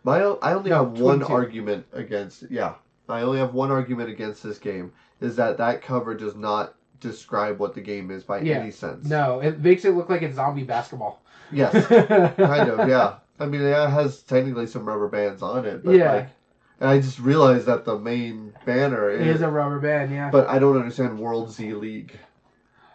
My 0.04 0.20
I 0.20 0.54
only 0.54 0.70
No, 0.70 0.84
have 0.84 1.00
one 1.00 1.22
argument 1.24 1.86
against 1.92 2.44
yeah. 2.50 2.74
I 3.08 3.22
only 3.22 3.38
have 3.40 3.52
one 3.52 3.70
argument 3.70 4.10
against 4.10 4.42
this 4.42 4.58
game 4.58 4.92
is 5.20 5.36
that 5.36 5.58
that 5.58 5.82
cover 5.82 6.14
does 6.14 6.34
not 6.36 6.74
describe 7.00 7.58
what 7.58 7.74
the 7.74 7.80
game 7.80 8.10
is 8.12 8.22
by 8.22 8.40
Yeah. 8.40 8.58
any 8.58 8.70
sense. 8.70 9.08
No, 9.08 9.40
it 9.40 9.60
makes 9.60 9.84
it 9.84 9.90
look 9.94 10.08
like 10.08 10.22
it's 10.22 10.36
zombie 10.36 10.62
basketball. 10.64 11.20
Yes. 11.50 11.86
kind 12.36 12.70
of, 12.70 12.88
yeah. 12.88 13.16
I 13.40 13.46
mean, 13.46 13.60
it 13.60 13.74
has 13.90 14.22
technically 14.22 14.66
some 14.68 14.84
rubber 14.84 15.08
bands 15.08 15.42
on 15.42 15.66
it, 15.66 15.84
but 15.84 15.96
Yeah. 15.96 16.12
like, 16.12 16.28
and 16.82 16.90
I 16.90 17.00
just 17.00 17.20
realized 17.20 17.66
that 17.66 17.84
the 17.84 17.96
main 17.96 18.52
banner 18.64 19.08
is, 19.08 19.36
is 19.36 19.42
a 19.42 19.48
rubber 19.48 19.78
band, 19.78 20.10
yeah. 20.10 20.30
but 20.30 20.48
I 20.48 20.58
don't 20.58 20.76
understand 20.76 21.16
World 21.16 21.52
Z 21.52 21.74
League. 21.74 22.18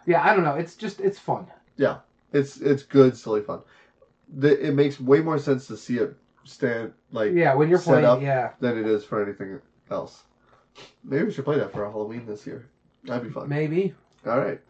yeah, 0.04 0.22
I 0.22 0.34
don't 0.34 0.44
know. 0.44 0.56
It's 0.56 0.74
just 0.76 1.00
it's 1.00 1.18
fun. 1.18 1.46
Yeah, 1.78 2.00
it's 2.34 2.58
it's 2.58 2.82
good, 2.82 3.16
silly 3.16 3.40
fun. 3.40 3.62
The, 4.28 4.68
it 4.68 4.74
makes 4.74 5.00
way 5.00 5.20
more 5.20 5.38
sense 5.38 5.66
to 5.68 5.76
see 5.78 5.96
it 5.96 6.14
stand 6.44 6.92
like 7.12 7.32
Yeah, 7.32 7.54
when 7.54 7.70
you're 7.70 7.78
playing, 7.78 8.04
up. 8.04 8.20
yeah, 8.20 8.50
than 8.60 8.76
it 8.76 8.86
is 8.86 9.06
for 9.06 9.22
anything 9.22 9.58
else. 9.90 10.22
Maybe 11.02 11.24
we 11.24 11.32
should 11.32 11.46
play 11.46 11.56
that 11.58 11.72
for 11.72 11.90
Halloween 11.90 12.26
this 12.26 12.46
year. 12.46 12.68
That'd 13.04 13.24
be 13.24 13.30
fun. 13.30 13.48
maybe. 13.48 13.94
All 14.26 14.38
right. 14.38 14.60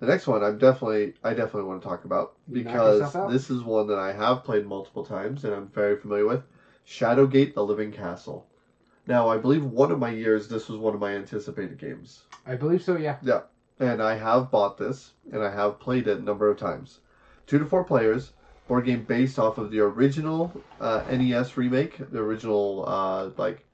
The 0.00 0.06
next 0.06 0.26
one, 0.26 0.42
I'm 0.42 0.58
definitely, 0.58 1.14
I 1.22 1.30
definitely 1.30 1.68
want 1.68 1.80
to 1.80 1.88
talk 1.88 2.04
about 2.04 2.34
because 2.50 3.12
this 3.30 3.50
is 3.50 3.62
one 3.62 3.86
that 3.86 3.98
I 4.00 4.12
have 4.12 4.42
played 4.42 4.66
multiple 4.66 5.04
times 5.04 5.44
and 5.44 5.54
I'm 5.54 5.68
very 5.68 5.96
familiar 5.96 6.26
with. 6.26 6.42
Shadowgate: 6.84 7.54
The 7.54 7.64
Living 7.64 7.92
Castle. 7.92 8.48
Now, 9.06 9.28
I 9.28 9.36
believe 9.36 9.64
one 9.64 9.90
of 9.90 9.98
my 9.98 10.10
years 10.10 10.48
this 10.48 10.68
was 10.68 10.78
one 10.78 10.94
of 10.94 11.00
my 11.00 11.14
anticipated 11.14 11.78
games, 11.78 12.22
I 12.46 12.54
believe 12.56 12.82
so. 12.82 12.96
Yeah. 12.96 13.16
Yeah. 13.22 13.42
And 13.80 14.02
I 14.02 14.16
have 14.16 14.50
bought 14.50 14.78
this 14.78 15.12
and 15.32 15.42
I 15.42 15.50
have 15.50 15.80
played 15.80 16.06
it 16.08 16.18
a 16.18 16.22
number 16.22 16.48
of 16.48 16.56
times. 16.58 17.00
Two 17.46 17.58
to 17.58 17.66
four 17.66 17.84
players, 17.84 18.32
board 18.68 18.86
game 18.86 19.02
based 19.02 19.38
off 19.38 19.58
of 19.58 19.70
the 19.70 19.80
original 19.80 20.52
uh, 20.80 21.02
NES 21.10 21.56
remake, 21.56 21.98
the 22.10 22.18
original 22.20 22.84
uh, 22.86 23.30
like 23.36 23.64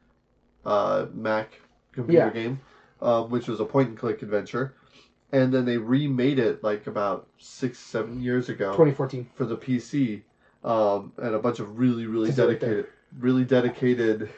uh, 0.64 1.06
Mac 1.12 1.60
computer 1.92 2.26
Yeah. 2.26 2.30
game, 2.30 2.60
uh, 3.00 3.22
which 3.24 3.46
was 3.46 3.60
a 3.60 3.64
point 3.64 3.88
and 3.90 3.98
click 3.98 4.22
adventure, 4.22 4.74
and 5.32 5.52
then 5.52 5.64
they 5.64 5.76
remade 5.78 6.38
it 6.38 6.64
like 6.64 6.86
about 6.88 7.28
six 7.38 7.78
seven 7.78 8.20
years 8.22 8.48
ago 8.48 8.72
2014. 8.72 9.28
for 9.34 9.44
the 9.44 9.56
PC, 9.56 10.22
um, 10.64 11.12
and 11.18 11.34
a 11.34 11.38
bunch 11.38 11.60
of 11.60 11.78
really 11.78 12.06
really 12.06 12.32
dedicated 12.32 12.86
really 13.18 13.44
dedicated 13.44 14.28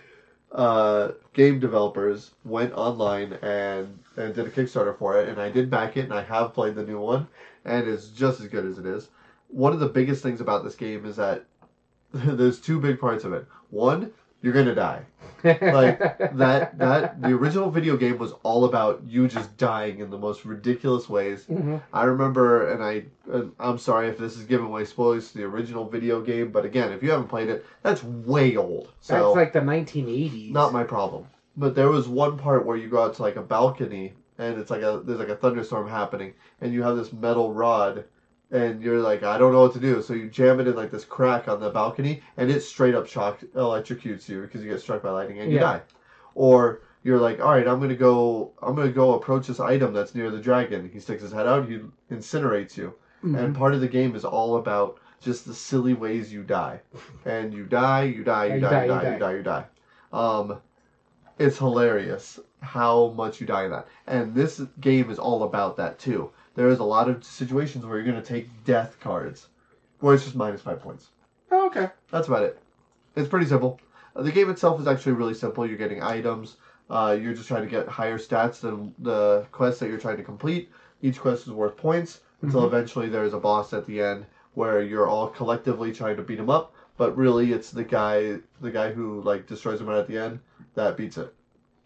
uh, 0.54 1.12
game 1.32 1.60
developers 1.60 2.32
went 2.44 2.72
online 2.74 3.34
and 3.42 3.98
and 4.16 4.34
did 4.34 4.46
a 4.46 4.50
Kickstarter 4.50 4.96
for 4.98 5.18
it, 5.18 5.28
and 5.28 5.40
I 5.40 5.50
did 5.50 5.70
back 5.70 5.96
it, 5.96 6.04
and 6.04 6.12
I 6.12 6.22
have 6.22 6.52
played 6.52 6.74
the 6.74 6.84
new 6.84 7.00
one, 7.00 7.26
and 7.64 7.88
it's 7.88 8.08
just 8.08 8.40
as 8.40 8.48
good 8.48 8.66
as 8.66 8.78
it 8.78 8.86
is. 8.86 9.08
One 9.48 9.72
of 9.72 9.80
the 9.80 9.88
biggest 9.88 10.22
things 10.22 10.40
about 10.40 10.64
this 10.64 10.74
game 10.74 11.06
is 11.06 11.16
that 11.16 11.44
there's 12.12 12.60
two 12.60 12.80
big 12.80 13.00
parts 13.00 13.24
of 13.24 13.32
it. 13.32 13.46
One, 13.70 14.12
you're 14.42 14.52
gonna 14.52 14.74
die. 14.74 15.02
like 15.44 15.98
that 15.98 16.78
that 16.78 17.20
the 17.20 17.32
original 17.32 17.68
video 17.68 17.96
game 17.96 18.16
was 18.16 18.32
all 18.44 18.64
about 18.64 19.02
you 19.08 19.26
just 19.26 19.56
dying 19.56 19.98
in 19.98 20.08
the 20.08 20.18
most 20.18 20.44
ridiculous 20.44 21.08
ways. 21.08 21.46
hmm 21.46 21.78
I 21.92 22.04
remember, 22.04 22.70
and 22.70 22.82
I 22.82 23.04
and 23.32 23.52
I'm 23.58 23.78
sorry 23.78 24.08
if 24.08 24.18
this 24.18 24.36
is 24.36 24.44
giving 24.44 24.66
away 24.66 24.84
spoilers 24.84 25.32
to 25.32 25.38
the 25.38 25.44
original 25.44 25.88
video 25.88 26.20
game, 26.20 26.52
but 26.52 26.64
again, 26.64 26.92
if 26.92 27.02
you 27.02 27.10
haven't 27.10 27.26
played 27.28 27.48
it, 27.48 27.66
that's 27.82 28.04
way 28.04 28.56
old. 28.56 28.92
So 29.00 29.14
That's 29.14 29.36
like 29.36 29.52
the 29.52 29.60
1980s. 29.60 30.52
not 30.52 30.72
my 30.72 30.84
problem. 30.84 31.26
But 31.56 31.74
there 31.74 31.88
was 31.88 32.06
one 32.08 32.38
part 32.38 32.64
where 32.64 32.76
you 32.76 32.88
go 32.88 33.02
out 33.02 33.14
to 33.14 33.22
like 33.22 33.36
a 33.36 33.42
balcony 33.42 34.12
and 34.38 34.58
it's 34.58 34.70
like 34.70 34.82
a 34.82 35.02
there's 35.04 35.18
like 35.18 35.28
a 35.28 35.36
thunderstorm 35.36 35.88
happening 35.88 36.34
and 36.60 36.72
you 36.72 36.82
have 36.82 36.96
this 36.96 37.12
metal 37.12 37.52
rod 37.52 38.04
and 38.52 38.80
you're 38.82 39.00
like 39.00 39.22
I 39.24 39.38
don't 39.38 39.52
know 39.52 39.62
what 39.62 39.72
to 39.74 39.80
do 39.80 40.00
so 40.02 40.12
you 40.14 40.28
jam 40.28 40.60
it 40.60 40.68
in 40.68 40.76
like 40.76 40.90
this 40.92 41.04
crack 41.04 41.48
on 41.48 41.58
the 41.58 41.70
balcony 41.70 42.22
and 42.36 42.50
it 42.50 42.60
straight 42.60 42.94
up 42.94 43.06
shock 43.08 43.40
electrocutes 43.56 44.28
you 44.28 44.42
because 44.42 44.62
you 44.62 44.70
get 44.70 44.80
struck 44.80 45.02
by 45.02 45.10
lightning 45.10 45.40
and 45.40 45.50
you 45.50 45.56
Yeah. 45.56 45.62
die. 45.64 45.82
Or 46.34 46.82
you're 47.02 47.18
like 47.18 47.40
all 47.40 47.50
right 47.52 47.66
I'm 47.66 47.80
gonna 47.80 47.96
go 47.96 48.52
I'm 48.62 48.74
gonna 48.76 48.90
go 48.92 49.14
approach 49.14 49.46
this 49.48 49.58
item 49.58 49.92
that's 49.92 50.14
near 50.14 50.30
the 50.30 50.38
dragon. 50.38 50.88
He 50.92 51.00
sticks 51.00 51.22
his 51.22 51.32
head 51.32 51.46
out 51.48 51.68
he 51.68 51.80
incinerates 52.10 52.76
you 52.76 52.94
Mhm. 53.24 53.38
and 53.38 53.56
part 53.56 53.72
of 53.74 53.80
the 53.80 53.88
game 53.88 54.14
is 54.14 54.24
all 54.24 54.56
about 54.56 54.98
just 55.20 55.46
the 55.46 55.54
silly 55.54 55.94
ways 55.94 56.32
you 56.32 56.42
die, 56.42 56.80
and 57.24 57.54
you 57.54 57.64
die, 57.64 58.02
you 58.02 58.24
die, 58.24 58.46
you, 58.46 58.54
you 58.54 58.60
die, 58.60 58.70
die, 58.70 58.76
you 58.76 58.82
you 58.82 58.88
die, 58.98 59.02
die. 59.04 59.12
you 59.12 59.18
die, 59.20 59.32
you 59.34 59.42
die. 59.44 59.64
Um, 60.12 60.56
it's 61.38 61.56
hilarious 61.58 62.40
how 62.60 63.12
much 63.16 63.40
you 63.40 63.46
die 63.46 63.64
in 63.66 63.70
that, 63.70 63.86
and 64.08 64.34
this 64.34 64.60
game 64.80 65.10
is 65.10 65.20
all 65.20 65.44
about 65.44 65.76
that 65.76 66.00
too. 66.00 66.30
There 66.54 66.68
is 66.68 66.78
a 66.80 66.84
lot 66.84 67.08
of 67.08 67.24
situations 67.24 67.84
where 67.84 67.96
you're 67.96 68.06
gonna 68.06 68.22
take 68.22 68.48
death 68.64 68.98
cards, 69.00 69.48
where 70.00 70.14
it's 70.14 70.24
just 70.24 70.36
minus 70.36 70.60
five 70.60 70.80
points. 70.80 71.10
Oh, 71.50 71.66
okay. 71.66 71.90
That's 72.10 72.28
about 72.28 72.42
it. 72.42 72.58
It's 73.16 73.28
pretty 73.28 73.46
simple. 73.46 73.80
Uh, 74.14 74.22
The 74.22 74.32
game 74.32 74.50
itself 74.50 74.80
is 74.80 74.86
actually 74.86 75.12
really 75.12 75.34
simple. 75.34 75.66
You're 75.66 75.78
getting 75.78 76.02
items. 76.02 76.56
Uh, 76.90 77.16
you're 77.18 77.32
just 77.34 77.48
trying 77.48 77.62
to 77.62 77.68
get 77.68 77.88
higher 77.88 78.18
stats 78.18 78.60
than 78.60 78.94
the 78.98 79.46
quests 79.52 79.80
that 79.80 79.88
you're 79.88 79.98
trying 79.98 80.18
to 80.18 80.22
complete. 80.22 80.70
Each 81.00 81.18
quest 81.18 81.46
is 81.46 81.52
worth 81.52 81.76
points 81.76 82.20
until 82.42 82.62
Mhm. 82.62 82.66
eventually 82.66 83.08
there's 83.08 83.32
a 83.34 83.38
boss 83.38 83.72
at 83.72 83.86
the 83.86 84.00
end 84.00 84.26
where 84.54 84.82
you're 84.82 85.06
all 85.06 85.28
collectively 85.28 85.92
trying 85.92 86.16
to 86.16 86.22
beat 86.22 86.38
him 86.38 86.50
up. 86.50 86.74
But 86.98 87.16
really, 87.16 87.52
it's 87.52 87.70
the 87.70 87.84
guy, 87.84 88.38
the 88.60 88.70
guy 88.70 88.92
who 88.92 89.22
like 89.22 89.46
destroys 89.46 89.80
him 89.80 89.86
right 89.88 89.98
at 89.98 90.06
the 90.06 90.18
end, 90.18 90.40
that 90.74 90.96
beats 90.98 91.16
it. 91.16 91.32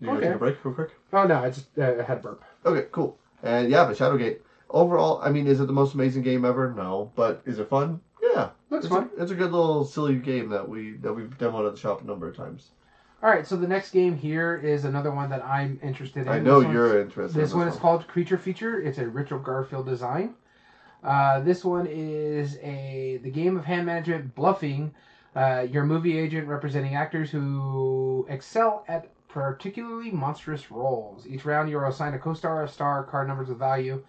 You 0.00 0.08
gonna 0.08 0.20
take 0.20 0.34
a 0.34 0.38
break 0.38 0.64
real 0.64 0.74
quick? 0.74 0.90
Oh 1.12 1.24
no, 1.26 1.36
I 1.36 1.50
just 1.50 1.66
uh, 1.78 2.02
had 2.02 2.18
a 2.18 2.20
burp. 2.20 2.42
Okay, 2.64 2.88
cool. 2.90 3.16
And 3.42 3.70
yeah, 3.70 3.84
but 3.84 3.96
Shadowgate. 3.96 4.40
Overall, 4.70 5.20
I 5.22 5.30
mean, 5.30 5.46
is 5.46 5.60
it 5.60 5.66
the 5.66 5.72
most 5.72 5.94
amazing 5.94 6.22
game 6.22 6.44
ever? 6.44 6.72
No, 6.72 7.12
but 7.14 7.42
is 7.44 7.58
it 7.58 7.68
fun? 7.68 8.00
Yeah, 8.22 8.50
Looks 8.70 8.86
it's 8.86 8.94
fun. 8.94 9.10
A, 9.16 9.22
it's 9.22 9.30
a 9.30 9.34
good 9.34 9.52
little 9.52 9.84
silly 9.84 10.16
game 10.16 10.48
that 10.50 10.68
we 10.68 10.92
that 10.98 11.12
we've 11.12 11.30
demoed 11.38 11.66
at 11.66 11.74
the 11.74 11.80
shop 11.80 12.02
a 12.02 12.06
number 12.06 12.28
of 12.28 12.36
times. 12.36 12.70
All 13.22 13.30
right, 13.30 13.46
so 13.46 13.56
the 13.56 13.66
next 13.66 13.92
game 13.92 14.16
here 14.16 14.56
is 14.56 14.84
another 14.84 15.10
one 15.10 15.30
that 15.30 15.44
I'm 15.44 15.80
interested 15.82 16.22
in. 16.22 16.28
I 16.28 16.38
know 16.38 16.60
This 16.60 16.72
you're 16.72 17.00
interested. 17.00 17.40
This 17.40 17.52
in 17.52 17.58
one 17.58 17.68
is 17.68 17.76
called 17.76 18.06
Creature 18.06 18.38
Feature. 18.38 18.82
It's 18.82 18.98
a 18.98 19.08
Richard 19.08 19.42
Garfield 19.42 19.86
design. 19.86 20.34
Uh, 21.02 21.40
this 21.40 21.64
one 21.64 21.86
is 21.86 22.58
a 22.58 23.20
the 23.22 23.30
game 23.30 23.56
of 23.56 23.64
hand 23.64 23.86
management 23.86 24.34
bluffing. 24.34 24.92
Uh, 25.34 25.66
your 25.70 25.84
movie 25.84 26.18
agent 26.18 26.48
representing 26.48 26.94
actors 26.94 27.30
who 27.30 28.26
excel 28.28 28.84
at 28.88 29.10
particularly 29.28 30.10
monstrous 30.10 30.70
roles. 30.70 31.26
Each 31.26 31.44
round, 31.44 31.68
you 31.68 31.78
are 31.78 31.86
assigned 31.86 32.14
a 32.14 32.18
co-star, 32.18 32.64
a 32.64 32.68
star, 32.68 33.04
card 33.04 33.28
numbers 33.28 33.50
of 33.50 33.58
value, 33.58 34.02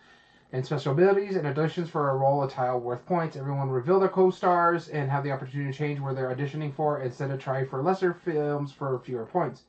and 0.54 0.66
special 0.66 0.94
abilities. 0.94 1.36
And 1.36 1.46
auditions 1.46 1.90
for 1.90 2.10
a 2.10 2.16
role, 2.16 2.44
a 2.44 2.50
tile 2.50 2.80
worth 2.80 3.06
points. 3.06 3.36
Everyone 3.36 3.70
reveal 3.70 4.00
their 4.00 4.10
co-stars 4.10 4.88
and 4.90 5.10
have 5.10 5.24
the 5.24 5.32
opportunity 5.32 5.72
to 5.72 5.78
change 5.78 6.00
where 6.00 6.14
they're 6.14 6.34
auditioning 6.34 6.74
for, 6.74 7.02
instead 7.02 7.32
of 7.32 7.40
try 7.40 7.66
for 7.66 7.82
lesser 7.82 8.14
films 8.14 8.72
for 8.72 9.00
fewer 9.00 9.26
points. 9.26 9.64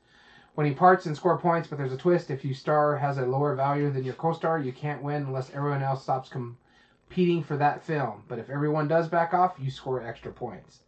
Winning 0.57 0.75
parts 0.75 1.07
and 1.07 1.17
score 1.17 1.39
points, 1.39 1.69
but 1.69 1.79
there's 1.79 1.93
a 1.93 1.97
twist. 1.97 2.31
If 2.31 2.45
your 2.45 2.55
star 2.55 2.97
has 2.97 3.19
a 3.19 3.27
lower 3.27 3.55
value 3.55 3.91
than 3.91 4.05
your 4.05 4.15
co-star, 4.15 4.59
you 4.59 4.73
can't 4.73 5.03
win 5.03 5.23
unless 5.23 5.55
everyone 5.55 5.83
else 5.83 6.03
stops 6.03 6.29
competing 6.29 7.45
for 7.45 7.57
that 7.57 7.85
film. 7.85 8.25
But 8.27 8.41
if 8.41 8.51
everyone 8.51 8.89
does 8.89 9.09
back 9.09 9.33
off, 9.33 9.57
you 9.61 9.71
score 9.71 10.03
extra 10.03 10.33
points. 10.33 10.81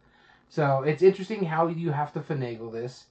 So 0.49 0.83
it's 0.83 1.01
interesting 1.01 1.45
how 1.45 1.67
you 1.67 1.91
have 1.91 2.11
to 2.13 2.19
finagle 2.19 2.71
this. 2.71 3.05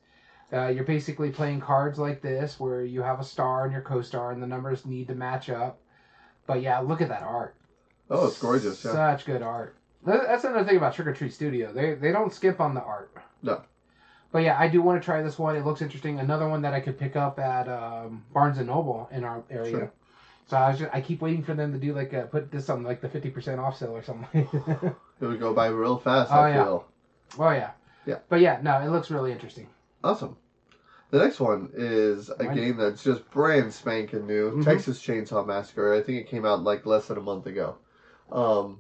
Uh, 0.53 0.67
you're 0.67 0.85
basically 0.85 1.31
playing 1.31 1.61
cards 1.61 1.99
like 1.99 2.21
this, 2.21 2.61
where 2.61 2.85
you 2.85 3.01
have 3.01 3.21
a 3.21 3.25
star 3.25 3.65
and 3.65 3.73
your 3.73 3.83
co-star, 3.83 4.33
and 4.33 4.43
the 4.43 4.47
numbers 4.47 4.85
need 4.85 5.09
to 5.09 5.15
match 5.15 5.49
up. 5.49 5.80
But 6.51 6.63
yeah, 6.63 6.81
look 6.81 7.01
at 7.01 7.11
that 7.11 7.23
art. 7.23 7.55
Oh, 8.11 8.27
it's 8.27 8.41
gorgeous. 8.41 8.85
Yeah. 8.85 8.91
Such 8.91 9.25
good 9.25 9.41
art. 9.41 9.77
That's 10.05 10.43
another 10.43 10.65
thing 10.65 10.79
about 10.79 10.95
Trick 10.95 11.07
or 11.07 11.15
Treat 11.15 11.33
Studio. 11.33 11.73
They 11.73 11.95
they 11.95 12.11
don't 12.11 12.35
skip 12.35 12.61
on 12.61 12.75
the 12.75 12.83
art. 12.83 13.15
No. 13.41 13.63
But 14.33 14.41
yeah, 14.43 14.59
I 14.59 14.67
do 14.67 14.83
want 14.83 15.01
to 15.01 15.05
try 15.05 15.23
this 15.23 15.39
one. 15.39 15.55
It 15.55 15.65
looks 15.65 15.81
interesting. 15.81 16.19
Another 16.19 16.49
one 16.49 16.63
that 16.63 16.75
I 16.75 16.81
could 16.81 16.99
pick 16.99 17.15
up 17.15 17.39
at 17.39 17.69
um, 17.69 18.25
Barnes 18.35 18.59
and 18.59 18.67
Noble 18.67 19.09
in 19.13 19.23
our 19.23 19.45
area. 19.49 19.71
Sure. 19.71 19.93
So 20.49 20.57
I 20.57 20.71
was 20.71 20.81
just, 20.81 20.91
I 20.93 21.01
keep 21.01 21.21
waiting 21.21 21.45
for 21.45 21.55
them 21.55 21.73
to 21.73 21.79
do 21.79 21.95
like 21.95 22.13
a, 22.15 22.23
put 22.23 22.51
this 22.51 22.69
on 22.69 22.83
like 22.83 23.01
the 23.01 23.09
fifty 23.09 23.31
percent 23.31 23.61
off 23.61 23.79
sale 23.79 23.97
or 23.97 24.03
something. 24.03 24.49
It 25.21 25.27
would 25.27 25.39
go 25.39 25.55
by 25.55 25.69
real 25.69 25.99
fast. 25.99 26.33
Oh, 26.33 26.41
I 26.41 26.49
yeah. 26.49 26.65
feel. 26.65 26.85
oh 27.39 27.51
yeah. 27.51 27.71
Yeah. 28.07 28.19
But 28.29 28.41
yeah, 28.41 28.59
no, 28.61 28.81
it 28.81 28.89
looks 28.89 29.09
really 29.09 29.31
interesting. 29.31 29.69
Awesome. 30.03 30.37
The 31.11 31.19
next 31.19 31.41
one 31.41 31.71
is 31.75 32.31
a 32.39 32.47
game 32.55 32.77
that's 32.77 33.03
just 33.03 33.29
brand 33.31 33.73
spanking 33.73 34.27
new. 34.27 34.53
Mhm. 34.53 34.65
Texas 34.65 35.01
Chainsaw 35.03 35.45
Massacre. 35.47 35.93
I 35.93 36.01
think 36.03 36.19
it 36.19 36.29
came 36.29 36.47
out 36.47 36.63
like 36.63 36.87
less 36.87 37.09
than 37.09 37.19
a 37.19 37.23
month 37.23 37.47
ago. 37.47 37.77
Um, 38.31 38.79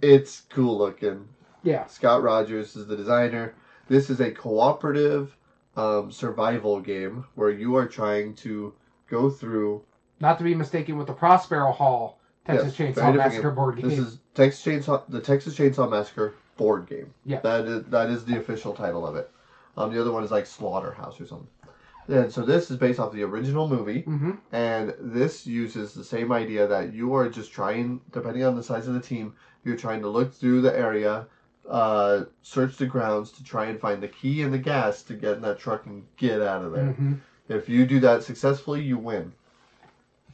it's 0.00 0.42
cool 0.50 0.78
looking. 0.78 1.28
Yeah. 1.62 1.86
Scott 1.86 2.22
Rogers 2.22 2.76
is 2.76 2.86
the 2.86 2.96
designer. 2.96 3.54
This 3.88 4.10
is 4.10 4.20
a 4.20 4.30
cooperative 4.30 5.36
um, 5.76 6.12
survival 6.12 6.80
game 6.80 7.24
where 7.34 7.50
you 7.50 7.74
are 7.76 7.86
trying 7.86 8.34
to 8.36 8.72
go 9.08 9.28
through. 9.28 9.82
Not 10.20 10.38
to 10.38 10.44
be 10.44 10.54
mistaken 10.54 10.96
with 10.96 11.08
the 11.08 11.12
Prospero 11.14 11.72
Hall 11.72 12.20
Texas 12.46 12.78
Yes, 12.78 12.96
Chainsaw 12.96 13.16
Massacre 13.16 13.48
game. 13.48 13.54
board 13.56 13.76
game. 13.76 13.88
This 13.88 13.98
is 13.98 14.18
Texas 14.34 14.64
Chainsaw, 14.64 15.02
the 15.08 15.20
Texas 15.20 15.56
Chainsaw 15.56 15.90
Massacre 15.90 16.34
board 16.56 16.86
game. 16.86 17.12
Yeah. 17.24 17.40
That 17.40 17.64
is 17.64 17.84
that 17.86 18.10
is 18.10 18.24
the 18.24 18.38
official 18.38 18.72
title 18.74 19.04
of 19.06 19.16
it. 19.16 19.30
Um, 19.76 19.92
the 19.92 20.00
other 20.00 20.12
one 20.12 20.24
is 20.24 20.30
like 20.30 20.46
Slaughterhouse 20.46 21.20
or 21.20 21.26
something. 21.26 21.48
And 22.06 22.30
so 22.30 22.42
this 22.42 22.70
is 22.70 22.76
based 22.76 23.00
off 23.00 23.12
the 23.12 23.22
original 23.22 23.66
movie, 23.66 24.02
mm-hmm. 24.02 24.32
and 24.52 24.94
this 25.00 25.46
uses 25.46 25.94
the 25.94 26.04
same 26.04 26.32
idea 26.32 26.66
that 26.66 26.92
you 26.92 27.14
are 27.14 27.30
just 27.30 27.50
trying, 27.50 28.02
depending 28.12 28.44
on 28.44 28.56
the 28.56 28.62
size 28.62 28.86
of 28.86 28.94
the 28.94 29.00
team, 29.00 29.32
you're 29.64 29.76
trying 29.76 30.02
to 30.02 30.08
look 30.08 30.34
through 30.34 30.60
the 30.60 30.78
area, 30.78 31.26
uh, 31.68 32.24
search 32.42 32.76
the 32.76 32.84
grounds 32.84 33.30
to 33.32 33.42
try 33.42 33.66
and 33.66 33.80
find 33.80 34.02
the 34.02 34.08
key 34.08 34.42
and 34.42 34.52
the 34.52 34.58
gas 34.58 35.02
to 35.04 35.14
get 35.14 35.36
in 35.36 35.42
that 35.42 35.58
truck 35.58 35.86
and 35.86 36.04
get 36.18 36.42
out 36.42 36.62
of 36.62 36.72
there. 36.72 36.88
Mm-hmm. 36.88 37.14
If 37.48 37.70
you 37.70 37.86
do 37.86 38.00
that 38.00 38.22
successfully, 38.22 38.82
you 38.82 38.98
win. 38.98 39.32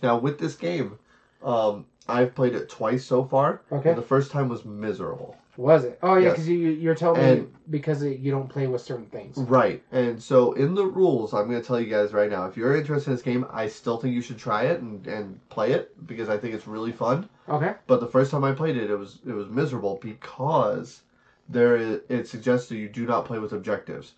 Now 0.02 0.18
with 0.18 0.40
this 0.40 0.56
game, 0.56 0.98
um, 1.42 1.86
I've 2.08 2.34
played 2.34 2.54
it 2.54 2.68
twice 2.68 3.04
so 3.04 3.24
far. 3.24 3.62
Okay. 3.70 3.90
And 3.90 3.98
the 3.98 4.02
first 4.02 4.32
time 4.32 4.48
was 4.48 4.64
miserable. 4.64 5.36
Was 5.60 5.84
it? 5.84 5.98
Oh 6.02 6.14
yeah, 6.14 6.28
Yes. 6.28 6.32
because 6.32 6.48
you 6.48 6.56
you're 6.56 6.94
telling 6.94 7.20
And- 7.20 7.40
me 7.42 7.46
because 7.68 8.02
it, 8.02 8.18
you 8.18 8.30
don't 8.30 8.48
play 8.48 8.66
with 8.66 8.80
certain 8.80 9.06
things. 9.06 9.36
Right. 9.36 9.82
And 9.92 10.20
so 10.20 10.54
in 10.54 10.74
the 10.74 10.86
rules, 10.86 11.34
I'm 11.34 11.48
going 11.48 11.60
to 11.60 11.66
tell 11.66 11.78
you 11.78 11.86
guys 11.90 12.12
right 12.14 12.30
now, 12.30 12.46
if 12.46 12.56
you're 12.56 12.74
interested 12.74 13.10
in 13.10 13.16
this 13.16 13.22
game, 13.22 13.46
I 13.52 13.68
still 13.68 13.98
think 13.98 14.14
you 14.14 14.22
should 14.22 14.38
try 14.38 14.62
it 14.64 14.80
and, 14.80 15.06
and 15.06 15.48
play 15.50 15.72
it 15.72 15.94
because 16.06 16.28
I 16.30 16.38
think 16.38 16.54
it's 16.54 16.66
really 16.66 16.92
fun. 16.92 17.28
Okay. 17.48 17.74
But 17.86 18.00
the 18.00 18.06
first 18.06 18.30
time 18.30 18.42
I 18.42 18.52
played 18.52 18.76
it, 18.78 18.90
it 18.90 18.96
was 18.96 19.18
it 19.26 19.32
was 19.32 19.48
miserable 19.50 19.98
because 20.02 21.02
there 21.48 21.76
is, 21.76 22.00
it 22.08 22.26
suggests 22.26 22.68
that 22.70 22.76
you 22.76 22.88
do 22.88 23.04
not 23.04 23.26
play 23.26 23.38
with 23.38 23.52
objectives. 23.52 24.14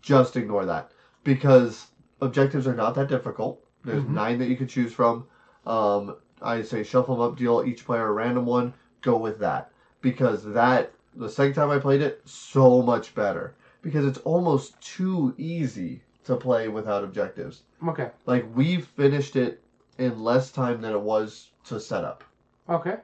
Just 0.00 0.36
ignore 0.36 0.64
that 0.64 0.92
because 1.24 1.88
objectives 2.22 2.66
are 2.66 2.74
not 2.74 2.94
that 2.94 3.08
difficult. 3.08 3.62
There's 3.84 4.02
Mhm. 4.02 4.10
nine 4.10 4.38
that 4.38 4.48
you 4.48 4.56
could 4.56 4.68
choose 4.70 4.92
from. 4.94 5.26
Um, 5.66 6.16
I 6.40 6.62
say 6.62 6.84
shuffle 6.84 7.16
them 7.16 7.24
up, 7.32 7.36
deal 7.36 7.62
each 7.64 7.84
player 7.84 8.06
a 8.08 8.12
random 8.12 8.46
one. 8.46 8.72
Go 9.02 9.16
with 9.18 9.38
that 9.40 9.69
because 10.00 10.44
that 10.44 10.92
the 11.14 11.28
second 11.28 11.54
time 11.54 11.70
I 11.70 11.78
played 11.78 12.02
it, 12.02 12.22
so 12.24 12.82
much 12.82 13.14
better 13.14 13.54
because 13.82 14.06
it's 14.06 14.18
almost 14.18 14.80
too 14.80 15.34
easy 15.38 16.02
to 16.24 16.36
play 16.36 16.68
without 16.68 17.04
objectives. 17.04 17.62
Okay. 17.86 18.10
Like 18.26 18.44
we 18.54 18.80
finished 18.80 19.36
it 19.36 19.62
in 19.98 20.22
less 20.22 20.50
time 20.50 20.80
than 20.80 20.92
it 20.92 21.00
was 21.00 21.50
to 21.64 21.80
set 21.80 22.04
up. 22.04 22.24
Okay. 22.68 22.96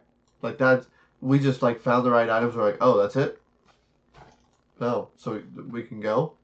Like 0.42 0.58
that, 0.58 0.86
we 1.20 1.38
just 1.38 1.62
like 1.62 1.80
found 1.80 2.04
the 2.04 2.10
right 2.10 2.28
items. 2.28 2.54
We're 2.54 2.64
like, 2.64 2.78
oh, 2.80 2.98
that's 2.98 3.16
it. 3.16 3.40
No, 4.80 5.08
so 5.16 5.42
we 5.70 5.82
can 5.82 6.00
go. 6.00 6.34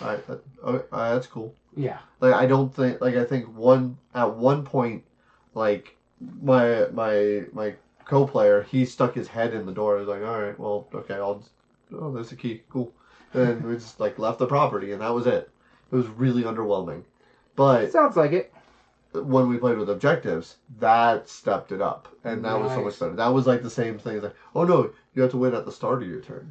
All 0.00 0.08
right, 0.08 0.26
that, 0.26 0.40
okay, 0.64 0.84
all 0.92 0.98
right, 0.98 1.14
that's 1.14 1.26
cool. 1.26 1.54
Yeah. 1.76 1.98
Like 2.20 2.34
I 2.34 2.46
don't 2.46 2.74
think, 2.74 3.00
like 3.00 3.16
I 3.16 3.24
think 3.24 3.46
one 3.56 3.98
at 4.14 4.34
one 4.34 4.64
point, 4.64 5.04
like 5.54 5.96
my 6.42 6.86
my 6.92 7.44
my 7.52 7.74
co-player, 8.06 8.62
he 8.62 8.84
stuck 8.84 9.14
his 9.14 9.28
head 9.28 9.54
in 9.54 9.66
the 9.66 9.72
door. 9.72 9.96
I 9.96 10.00
was 10.00 10.08
like, 10.08 10.22
all 10.22 10.40
right, 10.40 10.58
well, 10.58 10.88
okay, 10.94 11.14
I'll. 11.14 11.36
Just, 11.36 11.50
oh, 11.92 12.12
there's 12.12 12.32
a 12.32 12.36
key. 12.36 12.62
Cool. 12.70 12.92
And 13.32 13.64
we 13.64 13.74
just 13.74 13.98
like 13.98 14.18
left 14.18 14.38
the 14.38 14.46
property, 14.46 14.92
and 14.92 15.00
that 15.00 15.12
was 15.12 15.26
it. 15.26 15.50
It 15.90 15.96
was 15.96 16.06
really 16.08 16.42
underwhelming. 16.44 17.02
But 17.56 17.90
Sounds 17.92 18.16
like 18.16 18.32
it. 18.32 18.52
when 19.12 19.48
we 19.48 19.58
played 19.58 19.76
with 19.78 19.90
objectives, 19.90 20.56
that 20.78 21.28
stepped 21.28 21.72
it 21.72 21.80
up, 21.82 22.08
and 22.24 22.44
that 22.44 22.60
was 22.60 22.70
so 22.72 22.78
much 22.78 22.92
Nice. 22.92 22.98
better. 22.98 23.16
That 23.16 23.32
was 23.32 23.46
like 23.46 23.62
the 23.62 23.70
same 23.70 23.98
thing. 23.98 24.16
It's 24.16 24.24
like, 24.24 24.34
oh 24.54 24.64
no, 24.64 24.90
you 25.14 25.22
have 25.22 25.30
to 25.32 25.36
win 25.36 25.54
at 25.54 25.64
the 25.64 25.72
start 25.72 26.02
of 26.02 26.08
your 26.08 26.20
turn. 26.20 26.48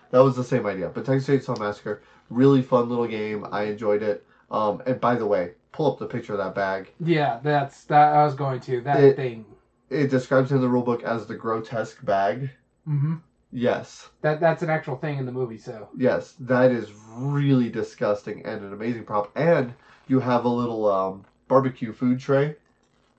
that 0.10 0.18
was 0.22 0.36
the 0.36 0.44
same 0.44 0.66
idea. 0.66 0.88
But 0.88 1.04
Texas 1.04 1.46
Chainsaw 1.46 1.58
Massacre, 1.58 2.02
really 2.30 2.62
fun 2.62 2.88
little 2.88 3.06
game. 3.06 3.46
I 3.50 3.64
enjoyed 3.64 4.02
it. 4.02 4.24
Um, 4.50 4.82
and 4.86 5.00
by 5.00 5.14
the 5.16 5.26
way, 5.26 5.52
pull 5.72 5.92
up 5.92 5.98
the 5.98 6.06
picture 6.06 6.32
of 6.32 6.38
that 6.38 6.54
bag. 6.54 6.92
Yeah, 7.00 7.38
that's 7.42 7.84
that. 7.84 8.14
I 8.14 8.24
was 8.24 8.34
going 8.34 8.60
to 8.60 8.80
that 8.82 9.00
It- 9.02 9.16
thing. 9.16 9.44
It 9.90 10.08
describes 10.08 10.52
in 10.52 10.60
the 10.60 10.68
rulebook 10.68 11.02
as 11.02 11.26
the 11.26 11.34
grotesque 11.34 12.04
bag. 12.04 12.50
hmm 12.84 13.16
Yes, 13.52 14.08
That 14.22 14.38
that's 14.38 14.62
an 14.62 14.70
actual 14.70 14.94
thing 14.96 15.18
in 15.18 15.26
the 15.26 15.32
movie. 15.32 15.58
So 15.58 15.88
yes, 15.96 16.34
that 16.38 16.70
is 16.70 16.92
really 17.08 17.68
disgusting 17.68 18.46
and 18.46 18.62
an 18.62 18.72
amazing 18.72 19.02
prop. 19.04 19.32
And 19.36 19.74
you 20.06 20.20
have 20.20 20.44
a 20.44 20.48
little 20.48 20.86
um, 20.88 21.24
barbecue 21.48 21.92
food 21.92 22.20
tray 22.20 22.54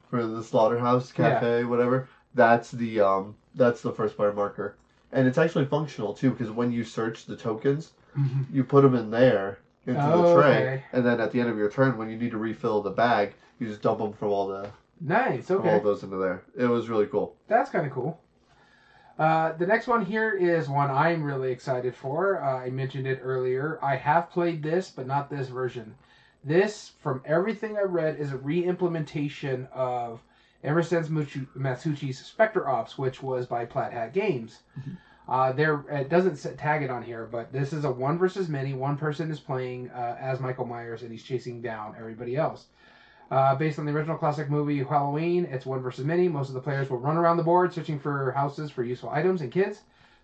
for 0.10 0.26
the 0.26 0.42
slaughterhouse 0.42 1.12
cafe, 1.12 1.66
whatever. 1.66 2.08
That's 2.34 2.72
the 2.72 3.02
um, 3.02 3.36
that's 3.56 3.82
the 3.82 3.92
first 3.92 4.16
player 4.16 4.32
marker, 4.32 4.78
and 5.12 5.28
it's 5.28 5.38
actually 5.38 5.66
functional 5.66 6.14
too 6.14 6.32
because 6.32 6.50
when 6.50 6.72
you 6.72 6.86
search 6.86 7.26
the 7.26 7.36
tokens, 7.36 7.92
Mhm. 8.18 8.46
you 8.54 8.64
put 8.64 8.84
them 8.84 8.96
in 8.96 9.12
there 9.12 9.60
into 9.86 10.02
Oh, 10.02 10.22
the 10.28 10.34
tray, 10.42 10.62
okay. 10.62 10.84
and 10.94 11.06
then 11.06 11.20
at 11.20 11.34
the 11.34 11.42
end 11.42 11.50
of 11.50 11.58
your 11.58 11.70
turn, 11.70 11.98
when 11.98 12.10
you 12.10 12.16
need 12.18 12.32
to 12.32 12.38
refill 12.38 12.82
the 12.82 12.90
bag, 12.92 13.34
you 13.60 13.68
just 13.68 13.82
dump 13.82 14.00
them 14.00 14.14
from 14.14 14.30
all 14.30 14.48
the 14.48 14.70
nice. 15.02 15.48
from 15.48 15.58
all 15.58 15.68
Okay, 15.76 15.84
those 15.84 16.04
into 16.04 16.18
there. 16.18 16.44
It 16.58 16.66
was 16.68 16.90
really 16.90 17.08
cool. 17.08 17.36
that's 17.48 17.70
kind 17.70 17.86
of 17.86 17.92
cool. 17.92 18.20
Uh, 19.20 19.52
the 19.58 19.68
next 19.68 19.88
one 19.88 20.04
here 20.06 20.32
is 20.32 20.68
one 20.70 20.90
I'm 20.90 21.22
really 21.24 21.52
excited 21.52 21.96
for. 21.96 22.42
Uh, 22.44 22.58
I 22.60 22.70
mentioned 22.70 23.06
it 23.06 23.20
earlier. 23.22 23.78
I 23.84 23.96
have 23.96 24.32
played 24.32 24.64
this, 24.64 24.90
but 24.90 25.06
not 25.06 25.30
this 25.30 25.48
version. 25.50 25.94
This, 26.44 26.94
from 27.04 27.22
everything 27.26 27.78
I 27.78 27.82
read, 27.84 28.20
is 28.20 28.32
a 28.32 28.38
re-implementation 28.38 29.68
of 29.74 30.22
Emerson 30.64 31.04
Matsuuchi's 31.04 32.18
Spectre 32.26 32.68
Ops, 32.68 32.98
which 32.98 33.22
was 33.22 33.46
by 33.46 33.66
Plaid 33.66 33.94
Hat 33.94 34.14
Games. 34.14 34.60
Mhm. 34.80 34.98
Uh, 35.28 35.52
there, 35.52 35.84
it 35.92 36.10
doesn't 36.10 36.58
tag 36.58 36.82
it 36.82 36.90
on 36.90 37.04
here, 37.04 37.28
but 37.32 37.54
this 37.54 37.74
is 37.74 37.86
a 37.86 37.92
one 37.92 38.18
versus 38.18 38.50
many. 38.50 38.74
One 38.74 38.98
person 38.98 39.30
is 39.30 39.40
playing 39.40 39.92
uh, 39.92 40.18
as 40.20 40.40
Michael 40.40 40.66
Myers, 40.66 41.04
and 41.04 41.12
he's 41.12 41.24
chasing 41.24 41.62
down 41.62 41.96
everybody 41.98 42.36
else. 42.36 42.66
Uh, 43.32 43.56
based 43.56 43.80
on 43.80 43.86
the 43.86 43.94
original 43.94 44.18
classic 44.18 44.50
movie 44.50 44.84
Halloween, 44.84 45.46
it's 45.46 45.66
one 45.66 45.82
versus 45.82 46.04
many. 46.04 46.28
Most 46.28 46.50
of 46.50 46.54
the 46.54 46.60
players 46.60 46.90
will 46.90 47.00
run 47.00 47.16
around 47.16 47.38
the 47.38 47.44
board 47.44 47.74
searching 47.74 47.98
for 47.98 48.34
houses 48.34 48.70
for 48.70 48.84
useful 48.84 49.10
items 49.10 49.40
and 49.40 49.50
kids. 49.50 49.84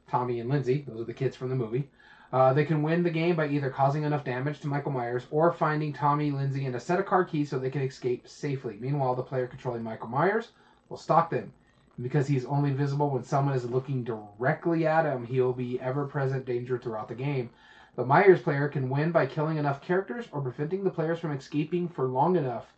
Tommy 0.10 0.42
and 0.42 0.50
Lindsay, 0.50 0.84
those 0.86 1.00
are 1.00 1.06
the 1.06 1.14
kids 1.14 1.34
from 1.34 1.48
the 1.48 1.56
movie. 1.56 1.90
Uh, 2.34 2.52
they 2.52 2.66
can 2.66 2.84
win 2.84 3.04
the 3.04 3.10
game 3.10 3.38
by 3.38 3.48
either 3.48 3.70
causing 3.70 4.04
enough 4.04 4.26
damage 4.26 4.60
to 4.60 4.68
Michael 4.68 4.92
Myers 4.92 5.26
or 5.32 5.54
finding 5.54 5.94
Tommy, 5.94 6.32
Lindsay, 6.32 6.66
and 6.66 6.76
a 6.76 6.82
set 6.82 7.00
of 7.00 7.06
car 7.06 7.24
keys 7.24 7.50
so 7.50 7.58
they 7.58 7.70
can 7.70 7.82
escape 7.82 8.28
safely. 8.28 8.78
Meanwhile, 8.82 9.16
the 9.16 9.24
player 9.24 9.48
controlling 9.48 9.84
Michael 9.84 10.10
Myers 10.10 10.52
will 10.90 10.98
stalk 10.98 11.30
them. 11.30 11.54
Because 12.02 12.28
he's 12.28 12.46
only 12.46 12.72
visible 12.72 13.10
when 13.10 13.24
someone 13.24 13.56
is 13.56 13.64
looking 13.64 14.04
directly 14.04 14.86
at 14.86 15.06
him, 15.06 15.26
he'll 15.26 15.54
be 15.54 15.80
ever 15.80 16.06
present 16.06 16.46
danger 16.46 16.78
throughout 16.78 17.08
the 17.08 17.16
game. 17.16 17.52
The 17.96 18.06
Myers 18.06 18.42
player 18.42 18.68
can 18.68 18.90
win 18.90 19.14
by 19.14 19.28
killing 19.28 19.56
enough 19.56 19.82
characters 19.82 20.26
or 20.34 20.42
preventing 20.42 20.84
the 20.84 20.92
players 20.92 21.20
from 21.20 21.32
escaping 21.32 21.88
for 21.88 22.06
long 22.06 22.36
enough. 22.36 22.74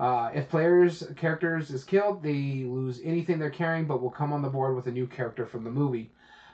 Uh, 0.00 0.30
if 0.34 0.48
players' 0.48 1.06
characters 1.14 1.70
is 1.70 1.84
killed, 1.84 2.22
they 2.22 2.64
lose 2.64 3.02
anything 3.04 3.38
they're 3.38 3.50
carrying, 3.50 3.84
but 3.86 4.00
will 4.00 4.10
come 4.10 4.32
on 4.32 4.40
the 4.40 4.48
board 4.48 4.74
with 4.74 4.86
a 4.86 4.90
new 4.90 5.06
character 5.06 5.44
from 5.44 5.62
the 5.62 5.70
movie. 5.70 6.10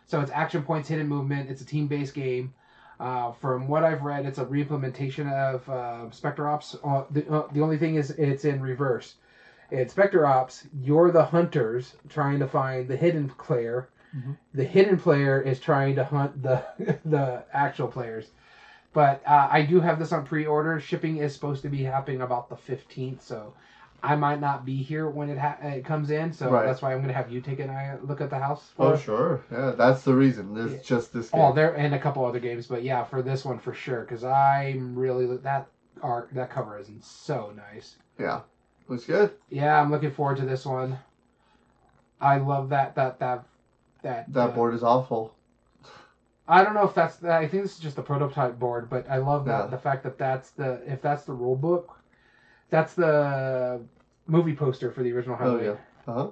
So 0.07 0.20
it's 0.20 0.32
action 0.32 0.64
points, 0.64 0.88
hidden 0.88 1.07
movement. 1.07 1.49
It's 1.49 1.62
a 1.62 1.64
team-based 1.66 2.12
game. 2.12 2.53
Uh, 2.99 3.30
from 3.32 3.68
what 3.68 3.84
I've 3.84 4.03
read, 4.03 4.26
it's 4.26 4.38
a 4.38 4.44
reimplementation 4.44 5.32
of 5.32 5.68
uh, 5.68 6.11
Spectre 6.11 6.49
Ops. 6.49 6.76
Uh, 6.82 7.05
the, 7.12 7.28
uh, 7.32 7.47
the 7.53 7.61
only 7.62 7.78
thing 7.78 7.94
is, 7.94 8.11
it's 8.11 8.44
in 8.44 8.61
reverse. 8.61 9.14
In 9.70 9.88
Spectre 9.88 10.26
Ops, 10.26 10.66
you're 10.80 11.12
the 11.12 11.24
hunters 11.24 11.94
trying 12.09 12.40
to 12.40 12.49
find 12.49 12.88
the 12.88 12.97
hidden 12.97 13.28
player. 13.28 13.88
Mhm. 14.16 14.36
The 14.55 14.64
hidden 14.64 14.99
player 14.99 15.40
is 15.40 15.61
trying 15.61 15.94
to 15.97 16.05
hunt 16.05 16.42
the 16.42 16.64
the 17.05 17.44
actual 17.53 17.88
players. 17.88 18.30
But 18.97 19.20
uh, 19.26 19.47
I 19.51 19.61
do 19.61 19.78
have 19.80 19.99
this 19.99 20.11
on 20.11 20.24
pre-order. 20.24 20.80
Shipping 20.80 21.18
is 21.18 21.34
supposed 21.34 21.61
to 21.61 21.68
be 21.68 21.82
happening 21.82 22.22
about 22.22 22.49
the 22.49 22.57
15th, 22.57 23.20
so 23.20 23.53
I 24.03 24.16
might 24.16 24.40
not 24.40 24.64
be 24.64 24.82
here 24.82 25.07
when 25.11 25.28
it 25.28 25.36
ha- 25.36 25.59
it 25.61 25.84
comes 25.84 26.11
in. 26.11 26.32
So 26.32 26.49
Right. 26.49 26.64
that's 26.64 26.80
why 26.80 26.92
I'm 26.94 27.01
going 27.01 27.09
to 27.09 27.12
have 27.14 27.30
you 27.30 27.42
take 27.42 27.59
an 27.59 27.68
eye 27.68 27.99
look 28.03 28.22
at 28.22 28.30
the 28.30 28.38
house. 28.38 28.72
Oh 28.78 28.97
sure, 28.97 29.42
yeah, 29.53 29.72
that's 29.72 30.01
the 30.03 30.14
reason. 30.14 30.55
There's 30.55 30.72
Yeah. 30.72 30.78
just 30.82 31.12
this. 31.12 31.28
Game. 31.28 31.42
Oh, 31.42 31.53
there 31.53 31.74
and 31.76 31.94
a 31.94 31.99
couple 31.99 32.24
other 32.24 32.40
games, 32.40 32.68
but 32.68 32.82
yeah, 32.84 33.05
for 33.05 33.20
this 33.20 33.44
one 33.44 33.59
for 33.59 33.74
sure, 33.74 34.01
because 34.01 34.24
I'm 34.24 34.99
really 34.99 35.26
that 35.26 35.66
art 36.03 36.30
that 36.32 36.49
cover 36.49 36.78
is 36.78 36.88
so 37.03 37.53
nice. 37.55 37.97
Yeah, 38.18 38.40
looks 38.88 39.05
good. 39.05 39.32
Yeah, 39.51 39.78
I'm 39.78 39.90
looking 39.90 40.11
forward 40.11 40.38
to 40.38 40.47
this 40.47 40.64
one. 40.64 40.97
I 42.18 42.38
love 42.38 42.70
that 42.70 42.94
that 42.94 43.18
that 43.18 43.44
that 44.01 44.32
That 44.32 44.49
uh, 44.53 44.53
board 44.53 44.72
is 44.72 44.82
awful. 44.82 45.34
I 46.49 46.62
don't 46.62 46.74
know 46.74 46.86
if 46.86 46.94
that's 46.94 47.22
I 47.24 47.47
think 47.49 47.64
this 47.64 47.74
is 47.74 47.80
just 47.80 47.97
the 47.97 48.03
prototype 48.03 48.59
board, 48.59 48.88
but 48.88 49.09
I 49.11 49.18
love 49.18 49.44
that 49.47 49.70
the 49.70 49.78
fact 49.78 50.05
that 50.05 50.18
that's 50.18 50.51
the 50.51 50.80
if 50.86 51.03
that's 51.03 51.24
the 51.24 51.32
rule 51.32 51.57
book, 51.57 51.99
that's 52.70 52.94
the 52.94 53.80
movie 54.26 54.55
poster 54.55 54.90
for 54.92 55.03
the 55.03 55.12
original 55.12 55.36
Oh 55.40 55.61
yeah. 55.61 55.76
Uh 56.07 56.12
huh. 56.12 56.30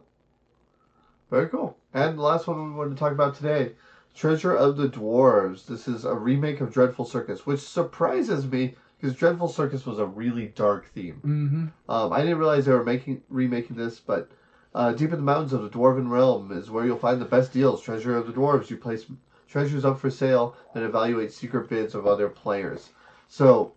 Very 1.30 1.48
cool. 1.48 1.76
And 1.92 2.18
the 2.18 2.22
last 2.22 2.46
one 2.46 2.72
we 2.72 2.76
wanted 2.76 2.90
to 2.90 2.96
talk 2.96 3.12
about 3.12 3.34
today, 3.34 3.72
Treasure 4.14 4.54
of 4.54 4.76
the 4.76 4.88
Dwarves. 4.88 5.66
This 5.66 5.88
is 5.88 6.04
a 6.04 6.14
remake 6.14 6.60
of 6.60 6.72
Dreadful 6.72 7.04
Circus, 7.04 7.44
which 7.44 7.60
surprises 7.60 8.46
me 8.46 8.76
because 9.00 9.16
Dreadful 9.16 9.48
Circus 9.48 9.84
was 9.84 9.98
a 9.98 10.06
really 10.06 10.46
dark 10.54 10.86
theme. 10.92 11.20
Mm-hmm. 11.24 11.90
Um, 11.90 12.12
I 12.12 12.20
didn't 12.20 12.38
realize 12.38 12.66
they 12.66 12.72
were 12.72 12.84
making 12.84 13.22
remaking 13.28 13.76
this, 13.76 13.98
but 13.98 14.30
uh, 14.76 14.92
deep 14.92 15.10
in 15.10 15.16
the 15.16 15.22
mountains 15.22 15.52
of 15.52 15.62
the 15.62 15.70
Dwarven 15.70 16.08
realm 16.08 16.52
is 16.52 16.70
where 16.70 16.86
you'll 16.86 16.98
find 16.98 17.20
the 17.20 17.26
best 17.26 17.52
deals. 17.52 17.82
Treasure 17.82 18.16
of 18.16 18.28
the 18.28 18.32
Dwarves. 18.32 18.70
You 18.70 18.76
place 18.76 19.06
treasures 19.54 19.84
up 19.84 20.00
for 20.00 20.10
sale 20.10 20.56
and 20.74 20.82
evaluate 20.82 21.32
secret 21.32 21.68
bids 21.68 21.94
of 21.94 22.08
other 22.08 22.28
players. 22.28 22.88
So 23.28 23.72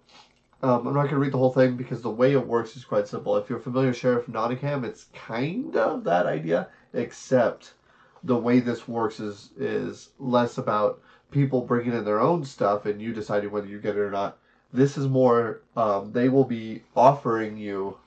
um, 0.64 0.88
I'm 0.88 0.96
not 0.96 1.04
going 1.04 1.10
to 1.10 1.20
read 1.20 1.34
the 1.34 1.38
whole 1.38 1.54
thing 1.54 1.78
because 1.78 2.02
the 2.02 2.10
way 2.10 2.32
it 2.32 2.48
works 2.48 2.76
is 2.76 2.84
quite 2.84 3.08
simple. 3.08 3.38
If 3.38 3.48
you're 3.48 3.60
familiar 3.60 3.90
with 3.90 3.98
Sheriff 3.98 4.28
Nottingham, 4.28 4.84
it's 4.84 5.06
kind 5.14 5.76
of 5.76 6.04
that 6.06 6.26
idea, 6.26 6.70
except 6.94 7.76
the 8.24 8.36
way 8.36 8.60
this 8.60 8.88
works 8.88 9.20
is 9.20 9.52
is 9.56 10.10
less 10.18 10.58
about 10.58 11.00
people 11.30 11.62
bringing 11.62 11.94
in 11.94 12.06
their 12.06 12.22
own 12.22 12.44
stuff 12.44 12.88
and 12.88 13.00
you 13.00 13.14
deciding 13.14 13.52
whether 13.52 13.68
you 13.68 13.78
get 13.78 13.96
it 13.96 14.00
or 14.00 14.10
not. 14.10 14.40
This 14.74 14.98
is 14.98 15.06
more 15.08 15.62
um, 15.76 16.12
they 16.12 16.28
will 16.28 16.44
be 16.44 16.82
offering 16.96 17.56
you 17.56 18.00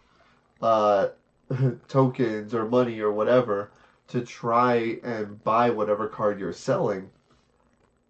uh, 0.60 1.10
tokens 1.88 2.52
or 2.52 2.64
money 2.64 2.98
or 2.98 3.12
whatever 3.12 3.70
to 4.08 4.22
try 4.22 4.98
and 5.04 5.42
buy 5.44 5.70
whatever 5.70 6.08
card 6.08 6.40
you're 6.40 6.52
selling, 6.52 7.08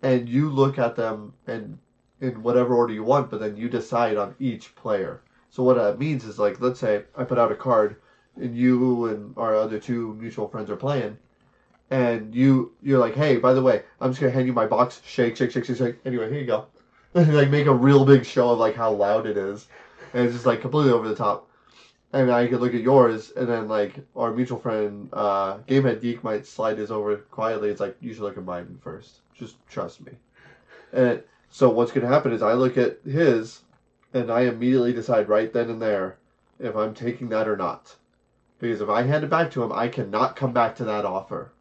and 0.02 0.28
you 0.28 0.50
look 0.50 0.78
at 0.78 0.96
them 0.96 1.34
and 1.46 1.78
in 2.20 2.42
whatever 2.42 2.74
order 2.74 2.92
you 2.92 3.02
want, 3.02 3.30
but 3.30 3.40
then 3.40 3.56
you 3.56 3.68
decide 3.68 4.16
on 4.16 4.34
each 4.38 4.74
player. 4.74 5.22
So 5.50 5.62
what 5.62 5.76
that 5.76 5.98
means 5.98 6.24
is 6.24 6.38
like, 6.38 6.60
let's 6.60 6.80
say 6.80 7.02
I 7.16 7.24
put 7.24 7.38
out 7.38 7.52
a 7.52 7.56
card, 7.56 7.96
and 8.36 8.56
you 8.56 9.06
and 9.06 9.34
our 9.36 9.56
other 9.56 9.78
two 9.78 10.14
mutual 10.14 10.48
friends 10.48 10.70
are 10.70 10.76
playing, 10.76 11.18
and 11.90 12.34
you 12.34 12.72
you're 12.82 12.98
like, 12.98 13.14
hey, 13.14 13.36
by 13.36 13.52
the 13.52 13.62
way, 13.62 13.82
I'm 14.00 14.10
just 14.10 14.20
gonna 14.20 14.32
hand 14.32 14.46
you 14.46 14.52
my 14.52 14.66
box, 14.66 15.00
shake, 15.04 15.36
shake, 15.36 15.50
shake, 15.50 15.64
shake, 15.64 15.76
shake. 15.76 15.96
Anyway, 16.04 16.30
here 16.30 16.40
you 16.40 16.46
go. 16.46 16.66
like 17.14 17.50
make 17.50 17.66
a 17.66 17.74
real 17.74 18.04
big 18.04 18.24
show 18.24 18.50
of 18.50 18.58
like 18.58 18.76
how 18.76 18.92
loud 18.92 19.26
it 19.26 19.36
is, 19.36 19.66
and 20.14 20.24
it's 20.24 20.34
just 20.34 20.46
like 20.46 20.60
completely 20.60 20.92
over 20.92 21.08
the 21.08 21.16
top. 21.16 21.48
And 22.12 22.30
I 22.30 22.48
could 22.48 22.60
look 22.60 22.74
at 22.74 22.80
yours, 22.80 23.32
and 23.36 23.48
then 23.48 23.68
like 23.68 23.94
our 24.14 24.32
mutual 24.32 24.58
friend, 24.58 25.08
uh, 25.12 25.58
Gamehead 25.68 26.00
Geek 26.00 26.22
might 26.22 26.46
slide 26.46 26.78
his 26.78 26.90
over 26.90 27.16
quietly. 27.16 27.70
It's 27.70 27.80
like 27.80 27.96
you 28.00 28.12
should 28.12 28.22
look 28.22 28.36
at 28.36 28.44
mine 28.44 28.78
first. 28.82 29.20
Just 29.40 29.56
trust 29.68 30.04
me. 30.04 30.12
And 30.92 31.22
so 31.48 31.70
what's 31.70 31.92
gonna 31.92 32.06
happen 32.06 32.32
is 32.32 32.42
I 32.42 32.52
look 32.52 32.76
at 32.76 32.98
his, 33.04 33.62
and 34.12 34.30
I 34.30 34.42
immediately 34.42 34.92
decide 34.92 35.28
right 35.28 35.52
then 35.52 35.70
and 35.70 35.80
there 35.80 36.18
if 36.58 36.76
I'm 36.76 36.94
taking 36.94 37.30
that 37.30 37.48
or 37.48 37.56
not. 37.56 37.96
Because 38.58 38.82
if 38.82 38.90
I 38.90 39.02
hand 39.02 39.24
it 39.24 39.30
back 39.30 39.50
to 39.52 39.62
him, 39.62 39.72
I 39.72 39.88
cannot 39.88 40.36
come 40.36 40.52
back 40.52 40.76
to 40.76 40.84
that 40.84 41.06
offer. 41.06 41.52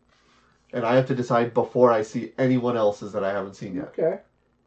And 0.73 0.85
I 0.85 0.95
have 0.95 1.07
to 1.07 1.15
decide 1.15 1.53
before 1.53 1.89
I 1.89 2.01
see 2.01 2.33
anyone 2.37 2.75
else's 2.75 3.13
that 3.13 3.23
I 3.23 3.31
haven't 3.31 3.55
seen 3.55 3.75
yet. 3.75 3.93
Okay. 3.97 4.19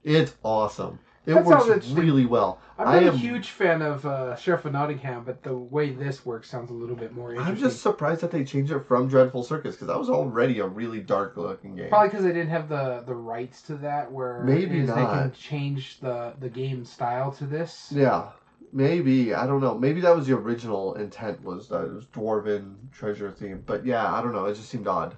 It's 0.02 0.34
awesome. 0.42 0.98
It 1.24 1.34
That 1.34 1.44
works 1.44 1.86
really 1.88 2.26
well. 2.26 2.58
I'm 2.78 2.88
I 2.88 3.00
not 3.00 3.14
a 3.14 3.16
huge 3.16 3.50
fan 3.50 3.80
of 3.80 4.04
uh, 4.04 4.34
Sheriff 4.34 4.64
of 4.64 4.72
Nottingham, 4.72 5.22
but 5.22 5.42
the 5.44 5.56
way 5.56 5.90
this 5.90 6.26
works 6.26 6.50
sounds 6.50 6.70
a 6.70 6.74
little 6.74 6.96
bit 6.96 7.12
more 7.12 7.30
interesting. 7.30 7.54
I'm 7.54 7.60
just 7.60 7.80
surprised 7.80 8.22
that 8.22 8.32
they 8.32 8.44
changed 8.44 8.72
it 8.72 8.80
from 8.80 9.06
Dreadful 9.06 9.44
Circus 9.44 9.76
because 9.76 9.86
that 9.86 9.98
was 9.98 10.10
already 10.10 10.58
a 10.58 10.66
really 10.66 10.98
dark 10.98 11.36
looking 11.36 11.76
game. 11.76 11.90
Probably 11.90 12.08
because 12.08 12.24
they 12.24 12.32
didn't 12.32 12.48
have 12.50 12.68
the, 12.68 13.04
the 13.06 13.14
rights 13.14 13.62
to 13.62 13.76
that, 13.76 14.10
where 14.10 14.42
Maybe 14.42 14.80
they 14.80 14.92
can 14.92 15.32
change 15.32 16.00
the, 16.00 16.34
the 16.40 16.48
game 16.48 16.84
style 16.84 17.30
to 17.32 17.46
this. 17.46 17.92
Yeah, 17.94 18.30
maybe 18.72 19.32
I 19.32 19.46
don't 19.46 19.60
know. 19.60 19.78
Maybe 19.78 20.00
that 20.00 20.16
was 20.16 20.26
the 20.26 20.34
original 20.36 20.94
intent 20.94 21.44
was 21.44 21.68
that 21.68 21.84
it 21.84 21.92
was 21.92 22.06
dwarven 22.06 22.74
treasure 22.90 23.30
theme. 23.30 23.62
But 23.64 23.86
yeah, 23.86 24.12
I 24.12 24.22
don't 24.22 24.32
know. 24.32 24.46
It 24.46 24.54
just 24.54 24.70
seemed 24.70 24.88
odd. 24.88 25.14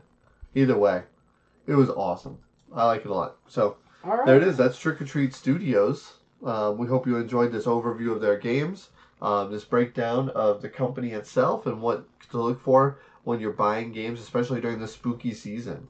Either 0.54 0.76
way, 0.76 1.02
it 1.66 1.74
was 1.74 1.88
awesome. 1.88 2.38
I 2.74 2.84
like 2.84 3.06
it 3.06 3.10
a 3.10 3.14
lot. 3.14 3.36
So 3.48 3.78
All 4.06 4.18
right. 4.18 4.26
there 4.26 4.36
it 4.36 4.42
is. 4.42 4.56
That's 4.56 4.78
Trick 4.78 5.00
or 5.00 5.06
Treat 5.06 5.34
Studios. 5.34 6.14
Um, 6.44 6.76
we 6.76 6.86
hope 6.86 7.06
you 7.06 7.16
enjoyed 7.16 7.52
this 7.52 7.64
overview 7.64 8.12
of 8.12 8.20
their 8.20 8.36
games, 8.36 8.90
um, 9.22 9.50
this 9.50 9.64
breakdown 9.64 10.28
of 10.30 10.60
the 10.60 10.68
company 10.68 11.12
itself, 11.12 11.66
and 11.66 11.80
what 11.80 12.06
to 12.30 12.42
look 12.42 12.60
for 12.60 12.98
when 13.22 13.40
you're 13.40 13.52
buying 13.52 13.92
games, 13.92 14.20
especially 14.20 14.60
during 14.60 14.78
the 14.78 14.88
spooky 14.88 15.32
season. 15.32 15.88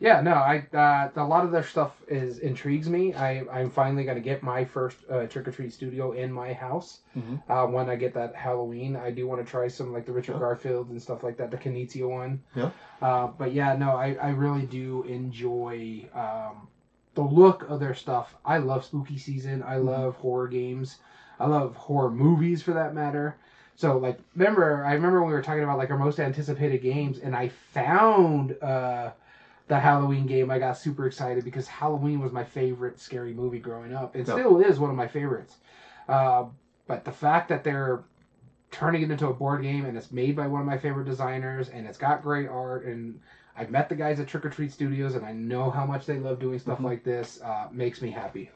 Yeah, 0.00 0.20
no, 0.20 0.34
I 0.34 0.64
uh, 0.72 1.10
a 1.16 1.24
lot 1.24 1.44
of 1.44 1.50
their 1.50 1.64
stuff 1.64 2.00
is 2.06 2.38
intrigues 2.38 2.88
me. 2.88 3.14
I 3.14 3.44
I'm 3.50 3.68
finally 3.68 4.04
gonna 4.04 4.20
get 4.20 4.42
my 4.44 4.64
first 4.64 4.98
uh, 5.10 5.26
trick 5.26 5.48
or 5.48 5.50
treat 5.50 5.72
studio 5.72 6.12
in 6.12 6.32
my 6.32 6.52
house. 6.52 7.00
Mhm. 7.16 7.40
Uh, 7.48 7.66
when 7.66 7.88
I 7.90 7.96
get 7.96 8.14
that 8.14 8.34
Halloween, 8.36 8.94
I 8.94 9.10
do 9.10 9.26
want 9.26 9.44
to 9.44 9.50
try 9.50 9.66
some 9.66 9.92
like 9.92 10.06
the 10.06 10.12
Richard 10.12 10.34
Yeah. 10.34 10.38
Garfield 10.40 10.90
and 10.90 11.02
stuff 11.02 11.24
like 11.24 11.36
that, 11.38 11.50
the 11.50 11.56
Knizia 11.56 12.08
one. 12.08 12.40
Yeah. 12.54 12.70
Uh, 13.02 13.26
but 13.38 13.52
yeah, 13.52 13.74
no, 13.76 13.90
I 13.96 14.16
I 14.22 14.28
really 14.30 14.66
do 14.66 15.02
enjoy 15.02 16.08
um, 16.14 16.68
the 17.14 17.22
look 17.22 17.68
of 17.68 17.80
their 17.80 17.94
stuff. 17.94 18.36
I 18.44 18.58
love 18.58 18.84
spooky 18.84 19.18
season. 19.18 19.64
I 19.64 19.76
Mhm. 19.76 19.84
love 19.86 20.16
horror 20.16 20.46
games. 20.48 20.98
I 21.40 21.46
love 21.46 21.74
horror 21.74 22.10
movies 22.10 22.62
for 22.62 22.72
that 22.72 22.94
matter. 22.94 23.34
So 23.74 23.96
like, 23.98 24.18
remember, 24.36 24.84
I 24.84 24.92
remember 24.92 25.20
when 25.20 25.28
we 25.28 25.34
were 25.34 25.42
talking 25.42 25.64
about 25.64 25.78
like 25.78 25.90
our 25.90 25.98
most 25.98 26.20
anticipated 26.20 26.82
games, 26.82 27.18
and 27.18 27.34
I 27.34 27.48
found 27.48 28.60
uh, 28.62 29.10
the 29.68 29.78
Halloween 29.78 30.26
game. 30.26 30.50
I 30.50 30.58
got 30.58 30.76
super 30.76 31.06
excited 31.06 31.44
because 31.44 31.66
Halloween 31.68 32.20
was 32.20 32.32
my 32.32 32.44
favorite 32.44 32.98
scary 32.98 33.32
movie 33.34 33.58
growing 33.58 33.94
up, 33.94 34.14
and 34.14 34.26
still 34.26 34.60
is 34.60 34.78
one 34.80 34.90
of 34.90 34.96
my 34.96 35.06
favorites. 35.06 35.56
Uh, 36.08 36.46
but 36.86 37.04
the 37.04 37.12
fact 37.12 37.48
that 37.50 37.62
they're 37.64 38.02
turning 38.70 39.02
it 39.02 39.10
into 39.10 39.26
a 39.28 39.32
board 39.32 39.62
game 39.62 39.86
and 39.86 39.96
it's 39.96 40.12
made 40.12 40.36
by 40.36 40.46
one 40.46 40.60
of 40.60 40.66
my 40.66 40.76
favorite 40.76 41.06
designers 41.06 41.70
and 41.70 41.86
it's 41.86 41.96
got 41.96 42.22
great 42.22 42.46
art 42.48 42.84
and 42.84 43.18
I've 43.56 43.70
met 43.70 43.88
the 43.88 43.94
guys 43.94 44.20
at 44.20 44.28
Trick 44.28 44.44
or 44.44 44.50
Treat 44.50 44.70
Studios 44.72 45.14
and 45.14 45.24
I 45.24 45.32
know 45.32 45.70
how 45.70 45.86
much 45.86 46.04
they 46.04 46.18
love 46.18 46.38
doing 46.38 46.58
stuff 46.58 46.78
Mhm. 46.78 46.84
like 46.84 47.02
this. 47.02 47.40
Uh, 47.42 47.68
makes 47.72 48.02
me 48.02 48.10
happy. 48.10 48.50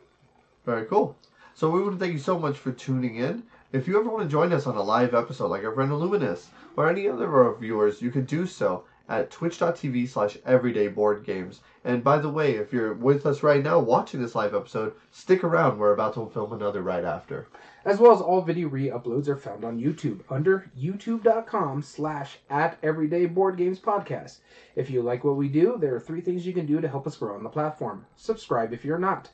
Very 0.67 0.85
cool. 0.85 1.17
So 1.55 1.71
we 1.71 1.81
want 1.81 1.95
to 1.95 1.99
thank 1.99 2.13
you 2.13 2.19
so 2.19 2.39
much 2.39 2.59
for 2.59 2.73
tuning 2.73 3.17
in. 3.17 3.43
If 3.73 3.89
you 3.89 3.99
ever 3.99 4.11
want 4.11 4.23
to 4.25 4.29
join 4.29 4.53
us 4.53 4.67
on 4.67 4.77
a 4.77 4.83
live 4.83 5.15
episode 5.15 5.49
like 5.49 5.65
our 5.65 5.73
friend 5.73 5.91
or 5.93 6.91
any 6.91 7.09
other 7.09 7.25
of 7.27 7.35
our 7.35 7.55
viewers, 7.55 8.03
you 8.03 8.11
can 8.11 8.25
do 8.25 8.47
so 8.47 8.85
at 9.09 9.31
twitch.tv 9.31 10.09
slash 10.09 10.37
everydayboardgames. 10.39 11.59
And 11.85 12.05
by 12.05 12.19
the 12.19 12.31
way, 12.31 12.57
if 12.57 12.73
you're 12.73 12.95
with 12.95 13.27
us 13.27 13.43
right 13.43 13.63
now 13.63 13.79
watching 13.79 14.23
this 14.23 14.35
live 14.35 14.55
episode, 14.55 14.95
stick 15.11 15.43
around. 15.43 15.79
We're 15.79 15.93
about 15.93 16.15
to 16.15 16.31
film 16.31 16.53
another 16.53 16.83
right 16.83 17.05
after. 17.05 17.49
As 17.85 17.99
well 17.99 18.13
as 18.13 18.21
all 18.21 18.41
video 18.41 18.69
re-uploads 18.69 19.27
are 19.27 19.37
found 19.37 19.65
on 19.65 19.81
YouTube 19.81 20.21
under 20.31 20.71
youtube.com 20.79 21.83
slash 21.83 22.39
at 22.49 22.79
everyday 22.83 23.27
board 23.27 23.57
games 23.57 23.81
podcast. 23.81 24.39
If 24.77 24.89
you 24.89 25.03
like 25.03 25.25
what 25.25 25.37
we 25.37 25.49
do, 25.49 25.77
there 25.81 25.95
are 25.95 26.01
three 26.01 26.21
things 26.21 26.47
you 26.47 26.53
can 26.53 26.67
do 26.67 26.81
to 26.81 26.89
help 26.89 27.07
us 27.07 27.17
grow 27.17 27.35
on 27.35 27.43
the 27.43 27.49
platform. 27.49 28.07
Subscribe 28.17 28.73
if 28.73 28.85
you're 28.85 28.99
not. 28.99 29.31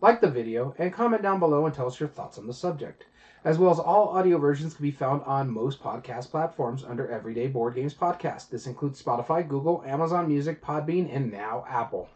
Like 0.00 0.20
the 0.20 0.30
video 0.30 0.74
and 0.78 0.92
comment 0.92 1.22
down 1.22 1.38
below 1.38 1.64
and 1.64 1.74
tell 1.74 1.86
us 1.86 2.00
your 2.00 2.08
thoughts 2.08 2.38
on 2.38 2.48
the 2.48 2.52
subject. 2.52 3.04
As 3.44 3.58
well 3.58 3.72
as 3.72 3.80
all 3.80 4.10
audio 4.10 4.38
versions 4.38 4.72
can 4.74 4.84
be 4.84 4.92
found 4.92 5.22
on 5.24 5.50
most 5.50 5.82
podcast 5.82 6.30
platforms 6.30 6.84
under 6.84 7.08
Everyday 7.10 7.48
Board 7.48 7.74
Games 7.74 7.92
Podcast. 7.94 8.50
This 8.50 8.68
includes 8.68 9.02
Spotify, 9.02 9.46
Google, 9.46 9.82
Amazon 9.84 10.28
Music, 10.28 10.62
Podbean, 10.62 11.12
and 11.12 11.32
now 11.32 11.64
Apple. 11.68 12.08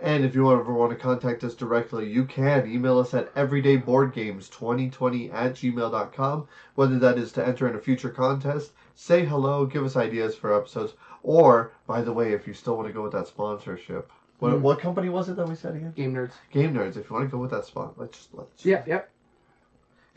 And 0.00 0.24
if 0.24 0.34
you 0.36 0.52
ever 0.52 0.72
want 0.72 0.90
to 0.90 0.96
contact 0.96 1.42
us 1.42 1.54
directly, 1.54 2.08
you 2.08 2.26
can 2.26 2.70
email 2.70 2.98
us 2.98 3.12
at 3.14 3.34
everydayboardgames2020 3.34 5.32
at 5.34 5.54
gmail.com, 5.54 6.48
whether 6.74 6.98
that 7.00 7.18
is 7.18 7.32
to 7.32 7.44
enter 7.44 7.66
in 7.66 7.74
a 7.74 7.80
future 7.80 8.10
contest, 8.10 8.72
say 8.94 9.24
hello, 9.24 9.66
give 9.66 9.84
us 9.84 9.96
ideas 9.96 10.36
for 10.36 10.54
episodes, 10.56 10.92
or, 11.24 11.72
by 11.88 12.02
the 12.02 12.12
way, 12.12 12.32
if 12.34 12.46
you 12.46 12.52
still 12.52 12.76
want 12.76 12.86
to 12.86 12.92
go 12.94 13.02
with 13.02 13.12
that 13.12 13.26
sponsorship. 13.26 14.12
What, 14.38 14.52
Mm. 14.52 14.60
what 14.60 14.78
company 14.78 15.08
was 15.08 15.30
it 15.30 15.36
that 15.36 15.48
we 15.48 15.54
said 15.54 15.74
again? 15.74 15.94
GameNerdz. 15.96 16.32
Game 16.52 16.74
Nerds. 16.74 16.98
If 16.98 17.08
you 17.08 17.16
want 17.16 17.26
to 17.28 17.32
go 17.34 17.40
with 17.40 17.50
that 17.52 17.64
spot, 17.64 17.94
let's 17.96 18.18
just 18.18 18.34
let's. 18.34 18.66
Yep, 18.66 18.86
yep. 18.86 19.10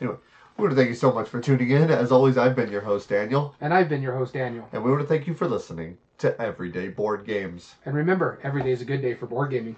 Anyway, 0.01 0.17
we 0.57 0.61
want 0.63 0.71
to 0.71 0.76
thank 0.76 0.89
you 0.89 0.95
so 0.95 1.11
much 1.11 1.27
for 1.30 1.39
tuning 1.41 1.69
in. 1.71 1.89
As 1.89 2.11
always, 2.11 2.38
I've 2.38 2.55
been 2.55 2.71
your 2.71 2.81
host, 2.81 3.09
Daniel, 3.09 3.55
And 3.61 3.73
I've 3.73 3.89
been 3.89 4.01
your 4.01 4.15
host, 4.15 4.34
Daniel. 4.34 4.67
and 4.71 4.84
we 4.84 4.91
want 4.91 5.01
to 5.01 5.07
thank 5.07 5.27
you 5.27 5.34
for 5.34 5.47
listening 5.47 5.97
to 6.19 6.39
Everyday 6.41 6.89
Board 6.89 7.26
Games. 7.26 7.76
And 7.85 7.95
remember, 7.95 8.39
every 8.43 8.63
day 8.63 8.71
is 8.71 8.81
a 8.81 8.85
good 8.85 9.01
day 9.01 9.13
for 9.13 9.26
board 9.26 9.51
gaming. 9.51 9.76